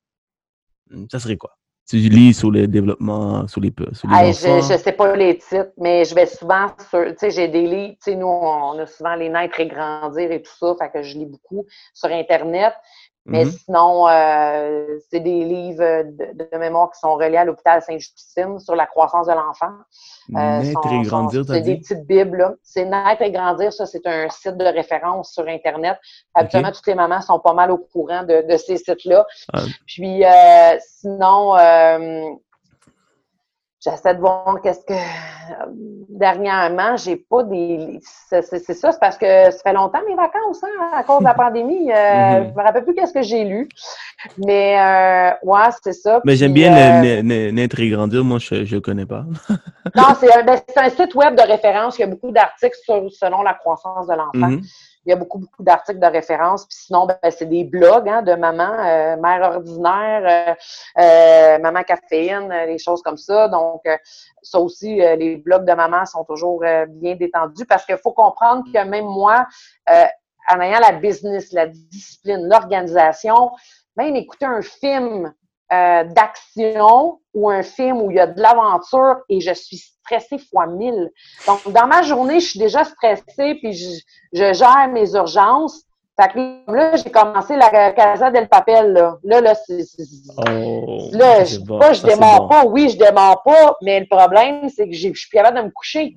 ça 1.12 1.20
serait 1.20 1.38
quoi? 1.38 1.58
Tu 1.88 1.96
lis 1.98 2.34
sur 2.34 2.52
le 2.52 2.68
développement, 2.68 3.48
sur 3.48 3.62
les, 3.62 3.74
sur 3.94 4.10
les 4.10 4.34
Je 4.34 4.74
ne 4.74 4.78
sais 4.78 4.92
pas 4.92 5.16
les 5.16 5.38
titres, 5.38 5.72
mais 5.78 6.04
je 6.04 6.14
vais 6.14 6.26
souvent 6.26 6.68
sur, 6.90 7.06
tu 7.12 7.16
sais, 7.18 7.32
j'ai 7.32 7.48
des 7.48 7.62
livres, 7.62 7.94
tu 7.94 8.12
sais, 8.12 8.16
nous, 8.16 8.28
on 8.28 8.78
a 8.78 8.86
souvent 8.86 9.16
les 9.16 9.30
naître 9.30 9.60
et 9.60 9.68
grandir 9.68 10.30
et 10.32 10.42
tout 10.42 10.52
ça, 10.60 10.76
fait 10.78 10.92
que 10.92 11.02
je 11.02 11.18
lis 11.18 11.26
beaucoup 11.26 11.66
sur 11.94 12.10
Internet. 12.10 12.74
Mais 13.28 13.44
mm-hmm. 13.44 13.64
sinon, 13.66 14.08
euh, 14.08 14.98
c'est 15.10 15.20
des 15.20 15.44
livres 15.44 16.04
de, 16.04 16.58
mémoire 16.58 16.90
qui 16.92 17.00
sont 17.00 17.16
reliés 17.16 17.38
à 17.38 17.44
l'hôpital 17.44 17.82
Saint-Justine 17.82 18.58
sur 18.60 18.74
la 18.74 18.86
croissance 18.86 19.28
de 19.28 19.34
l'enfant. 19.34 19.74
Euh, 20.36 20.62
naître 20.62 20.94
et 20.94 21.02
grandir, 21.04 21.44
C'est 21.46 21.62
des 21.62 21.78
petites 21.78 22.08
bibles. 22.08 22.58
C'est 22.64 22.86
Naître 22.86 23.22
et 23.22 23.32
grandir, 23.32 23.74
ça, 23.74 23.86
c'est 23.86 24.08
un 24.08 24.30
site 24.30 24.58
de 24.58 24.66
référence 24.66 25.34
sur 25.34 25.46
Internet. 25.48 26.00
Habituellement, 26.34 26.72
toutes 26.72 26.88
les 26.88 26.96
mamans 26.96 27.22
sont 27.22 27.40
pas 27.40 27.54
mal 27.54 27.70
au 27.72 27.78
courant 27.78 28.24
de, 28.24 28.58
ces 28.58 28.78
sites-là. 28.78 29.26
Ah. 29.54 29.60
Puis, 29.86 30.24
euh, 30.24 30.78
sinon, 30.80 31.54
J'essaie 33.90 34.16
de 34.16 34.20
voir 34.20 34.60
qu'est-ce 34.62 34.86
que. 34.86 34.94
Dernièrement, 36.10 36.98
j'ai 36.98 37.16
pas 37.16 37.44
des. 37.44 38.00
C'est 38.02 38.42
ça, 38.42 38.92
c'est 38.92 39.00
parce 39.00 39.18
que 39.18 39.52
ça 39.52 39.60
fait 39.64 39.74
longtemps 39.74 40.00
mes 40.08 40.16
vacances, 40.16 40.64
hein, 40.64 40.90
à 40.94 41.04
cause 41.04 41.20
de 41.20 41.24
la 41.26 41.34
pandémie. 41.36 41.92
Euh, 41.92 41.96
mm-hmm. 41.96 42.50
Je 42.50 42.58
me 42.58 42.64
rappelle 42.64 42.84
plus 42.84 42.96
qu'est-ce 42.96 43.14
que 43.14 43.22
j'ai 43.22 43.44
lu. 43.44 43.70
Mais, 44.44 44.80
euh, 44.80 45.32
ouais, 45.44 45.70
c'est 45.84 45.94
ça. 45.94 46.22
Mais 46.26 46.36
j'aime 46.36 46.54
bien 46.54 47.04
euh, 47.04 47.22
Naître 47.52 47.80
et 47.80 47.90
grandir. 47.90 48.24
Moi, 48.24 48.40
je 48.40 48.76
ne 48.76 48.80
connais 48.80 49.06
pas. 49.06 49.26
non, 49.96 50.04
c'est 50.20 50.34
un, 50.34 50.46
un, 50.48 50.90
site 50.90 51.14
web 51.16 51.36
de 51.36 51.44
référence. 51.44 51.98
Il 51.98 52.02
y 52.02 52.06
a 52.06 52.08
beaucoup 52.08 52.32
d'articles 52.32 52.78
selon 53.12 53.44
la 53.44 53.54
croissance 53.54 54.08
de 54.08 54.14
l'enfant. 54.14 54.56
Mm-hmm. 54.56 54.87
Il 55.08 55.12
y 55.12 55.14
a 55.14 55.16
beaucoup, 55.16 55.40
beaucoup 55.40 55.64
d'articles 55.64 56.00
de 56.00 56.06
référence. 56.06 56.66
Puis 56.66 56.80
sinon, 56.80 57.06
ben, 57.06 57.18
c'est 57.32 57.46
des 57.46 57.64
blogs 57.64 58.10
hein, 58.10 58.22
de 58.24 58.34
maman, 58.34 58.74
euh, 58.74 59.16
mère 59.16 59.54
ordinaire, 59.56 60.58
euh, 61.00 61.02
euh, 61.02 61.60
maman 61.60 61.82
caféine, 61.84 62.50
des 62.68 62.78
choses 62.78 63.02
comme 63.02 63.16
ça. 63.16 63.48
Donc, 63.48 63.84
ça 64.44 64.60
aussi, 64.60 64.98
les 64.98 65.38
blogs 65.38 65.64
de 65.64 65.74
maman 65.74 66.06
sont 66.06 66.26
toujours 66.26 66.60
bien 66.90 67.16
détendus 67.16 67.66
parce 67.66 67.86
qu'il 67.86 67.98
faut 67.98 68.12
comprendre 68.12 68.66
que 68.66 68.84
même 68.84 69.06
moi, 69.06 69.48
en 69.88 70.60
ayant 70.60 70.80
la 70.80 70.92
business, 70.92 71.54
la 71.54 71.68
discipline, 71.68 72.46
l'organisation, 72.50 73.52
même 73.96 74.18
écouter 74.18 74.46
un 74.46 74.62
film 74.62 75.34
euh, 75.74 76.04
d'action 76.06 77.20
ou 77.34 77.50
un 77.50 77.62
film 77.62 78.02
où 78.02 78.10
il 78.10 78.18
y 78.18 78.20
a 78.20 78.28
de 78.28 78.42
l'aventure 78.42 79.18
et 79.28 79.42
je 79.42 79.54
suis 79.54 79.78
stressée 79.78 80.38
fois 80.38 80.66
mille. 80.68 81.12
Donc, 81.46 81.70
dans 81.72 81.88
ma 81.88 82.04
journée, 82.04 82.40
je 82.40 82.52
suis 82.52 82.60
déjà 82.60 82.84
stressée 82.84 83.56
puis 83.56 83.74
je, 83.74 84.54
gère 84.54 84.88
mes 84.92 85.14
urgences. 85.14 85.84
Fait 86.20 86.30
que 86.30 86.72
là, 86.72 86.96
j'ai 86.96 87.12
commencé 87.12 87.56
la 87.56 87.92
Casa 87.92 88.32
del 88.32 88.48
Papel, 88.48 88.94
là. 88.94 89.18
Là, 89.24 89.42
là, 89.42 89.56
c'est... 89.56 89.84
Oh, 90.38 91.10
là, 91.12 91.44
je, 91.44 91.60
pas, 91.60 91.94
je 91.94 92.02
démarre 92.02 92.48
pas. 92.48 92.66
Oui, 92.66 92.90
je 92.90 92.98
démarre 92.98 93.44
pas, 93.44 93.78
mais 93.84 94.00
le 94.00 94.08
problème, 94.08 94.70
c'est 94.70 94.88
que 94.88 94.94
je 94.94 95.00
suis 95.00 95.12
plus 95.12 95.30
capable 95.30 95.58
de 95.58 95.64
me 95.64 95.70
coucher. 95.70 96.16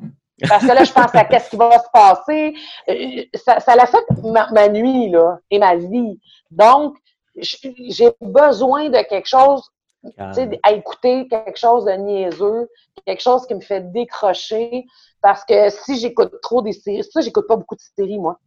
Parce 0.48 0.64
que 0.64 0.72
là, 0.72 0.84
je 0.84 0.92
pense 0.92 1.14
à 1.14 1.24
qu'est-ce 1.24 1.50
qui 1.50 1.56
va 1.56 1.78
se 1.78 1.90
passer. 1.92 2.54
Euh, 2.88 3.24
ça, 3.34 3.60
ça 3.60 3.74
fait 3.86 4.22
ma, 4.24 4.48
ma 4.52 4.68
nuit, 4.68 5.10
là, 5.10 5.38
et 5.50 5.58
ma 5.58 5.76
vie. 5.76 6.18
Donc, 6.50 6.96
j'ai 7.42 8.10
besoin 8.20 8.88
de 8.88 9.02
quelque 9.08 9.28
chose, 9.28 9.70
à 10.16 10.72
écouter 10.72 11.28
quelque 11.28 11.58
chose 11.58 11.84
de 11.84 11.92
niaiseux, 11.92 12.68
quelque 13.06 13.20
chose 13.20 13.46
qui 13.46 13.54
me 13.54 13.60
fait 13.60 13.92
décrocher. 13.92 14.84
Parce 15.20 15.44
que 15.44 15.68
si 15.70 15.98
j'écoute 15.98 16.40
trop 16.40 16.62
des 16.62 16.72
séries, 16.72 17.04
ça, 17.04 17.20
j'écoute 17.20 17.46
pas 17.46 17.56
beaucoup 17.56 17.74
de 17.74 17.80
séries, 17.96 18.18
moi. 18.18 18.38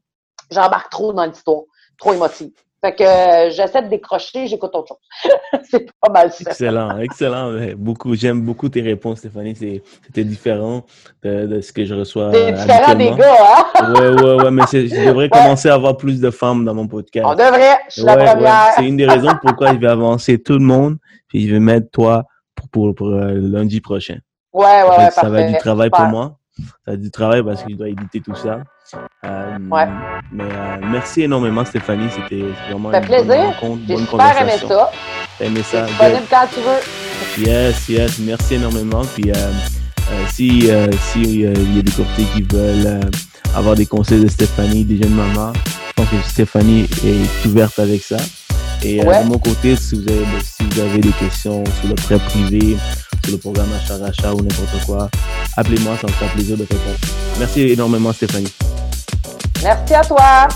J'embarque 0.49 0.91
trop 0.91 1.13
dans 1.13 1.25
l'histoire, 1.25 1.63
trop 1.97 2.13
émotive. 2.13 2.51
Fait 2.83 2.93
que 2.93 3.03
euh, 3.03 3.49
j'essaie 3.49 3.81
de 3.81 3.87
décrocher, 3.87 4.45
j'écoute 4.47 4.71
autre 4.75 4.97
chose. 5.21 5.31
c'est 5.71 5.89
pas 6.01 6.11
mal 6.11 6.33
ça. 6.33 6.51
Excellent, 6.51 6.97
excellent. 6.97 7.51
Beaucoup, 7.77 8.13
j'aime 8.13 8.41
beaucoup 8.41 8.67
tes 8.67 8.81
réponses, 8.81 9.19
Stéphanie. 9.19 9.55
C'était 9.55 10.25
différent 10.25 10.83
de, 11.23 11.61
ce 11.61 11.71
que 11.71 11.85
je 11.85 11.95
reçois. 11.95 12.31
C'est 12.33 12.51
différent 12.51 12.95
des 12.95 13.11
gars, 13.11 13.63
hein? 13.73 13.93
ouais, 13.93 14.21
ouais, 14.21 14.43
ouais, 14.43 14.51
mais 14.51 14.63
je 14.69 15.07
devrais 15.07 15.29
commencer 15.31 15.69
à 15.69 15.75
avoir 15.75 15.95
plus 15.95 16.19
de 16.19 16.29
femmes 16.29 16.65
dans 16.65 16.73
mon 16.73 16.89
podcast. 16.89 17.25
On 17.25 17.35
devrait, 17.35 17.77
je 17.87 17.93
suis 17.93 18.03
la 18.03 18.17
première. 18.17 18.73
C'est 18.75 18.85
une 18.85 18.97
des 18.97 19.07
raisons 19.07 19.31
pourquoi 19.41 19.73
je 19.73 19.79
vais 19.79 19.87
avancer 19.87 20.37
tout 20.37 20.53
le 20.53 20.65
monde, 20.65 20.97
puis 21.29 21.47
je 21.47 21.53
vais 21.53 21.61
mettre 21.61 21.89
toi 21.89 22.25
pour, 22.73 22.93
pour, 22.93 23.07
euh, 23.07 23.31
lundi 23.33 23.79
prochain. 23.79 24.17
Ouais, 24.51 24.83
ouais, 24.83 24.97
ouais. 24.97 25.11
Ça 25.11 25.29
va 25.29 25.43
être 25.43 25.53
du 25.53 25.57
travail 25.57 25.89
pour 25.89 26.05
moi. 26.07 26.37
Ça 26.57 26.63
va 26.87 26.93
être 26.95 27.01
du 27.01 27.11
travail 27.11 27.43
parce 27.43 27.63
que 27.63 27.71
je 27.71 27.77
dois 27.77 27.87
éditer 27.87 28.19
tout 28.19 28.35
ça. 28.35 28.59
Euh, 29.25 29.57
ouais. 29.71 29.87
Mais 30.31 30.43
euh, 30.43 30.77
merci 30.91 31.23
énormément, 31.23 31.63
Stéphanie. 31.65 32.09
C'était 32.11 32.43
vraiment 32.69 32.91
une 32.91 33.01
plaisir. 33.01 33.27
bonne 33.27 33.45
rencontre, 33.45 33.81
bonne 33.87 34.07
super 34.07 34.41
aimé 34.41 34.51
ça. 34.67 34.91
T'as 35.37 35.45
aimé 35.45 35.63
ça? 35.63 35.85
Disponible 35.85 36.23
quand 36.29 36.47
tu 36.53 36.59
veux. 36.61 37.45
Yes, 37.45 37.89
yes. 37.89 38.19
Merci 38.19 38.55
énormément. 38.55 39.01
Puis 39.15 39.31
euh, 39.31 39.51
si 40.29 40.69
si 40.99 41.21
il 41.21 41.75
y 41.75 41.79
a 41.79 41.81
des 41.81 41.91
courtiers 41.91 42.25
qui 42.35 42.41
veulent 42.43 42.99
avoir 43.55 43.75
des 43.75 43.85
conseils 43.85 44.21
de 44.21 44.27
Stéphanie, 44.27 44.83
des 44.83 45.01
jeunes 45.01 45.15
mamans, 45.15 45.53
je 45.55 45.93
pense 45.95 46.09
que 46.09 46.29
Stéphanie 46.29 46.87
est 47.05 47.47
ouverte 47.47 47.79
avec 47.79 48.03
ça. 48.03 48.17
Et 48.83 48.99
de 48.99 49.27
mon 49.27 49.39
côté, 49.39 49.75
si 49.77 49.95
vous 49.95 50.11
avez, 50.11 50.25
si 50.43 50.63
vous 50.63 50.79
avez 50.81 50.99
des 50.99 51.11
questions 51.13 51.63
sur 51.79 51.89
le 51.89 51.95
prêt 51.95 52.19
privé, 52.19 52.75
sur 53.23 53.31
le 53.31 53.37
programme 53.37 53.71
achat-rachat 53.73 54.33
ou 54.33 54.41
n'importe 54.41 54.85
quoi, 54.85 55.09
appelez-moi, 55.57 55.97
ça 55.99 56.07
me 56.07 56.11
fera 56.13 56.31
plaisir 56.31 56.57
de 56.57 56.63
répondre. 56.63 56.97
Merci 57.39 57.61
énormément, 57.61 58.11
Stéphanie. 58.13 58.53
Merci 59.63 59.93
à 59.93 60.03
toi. 60.03 60.47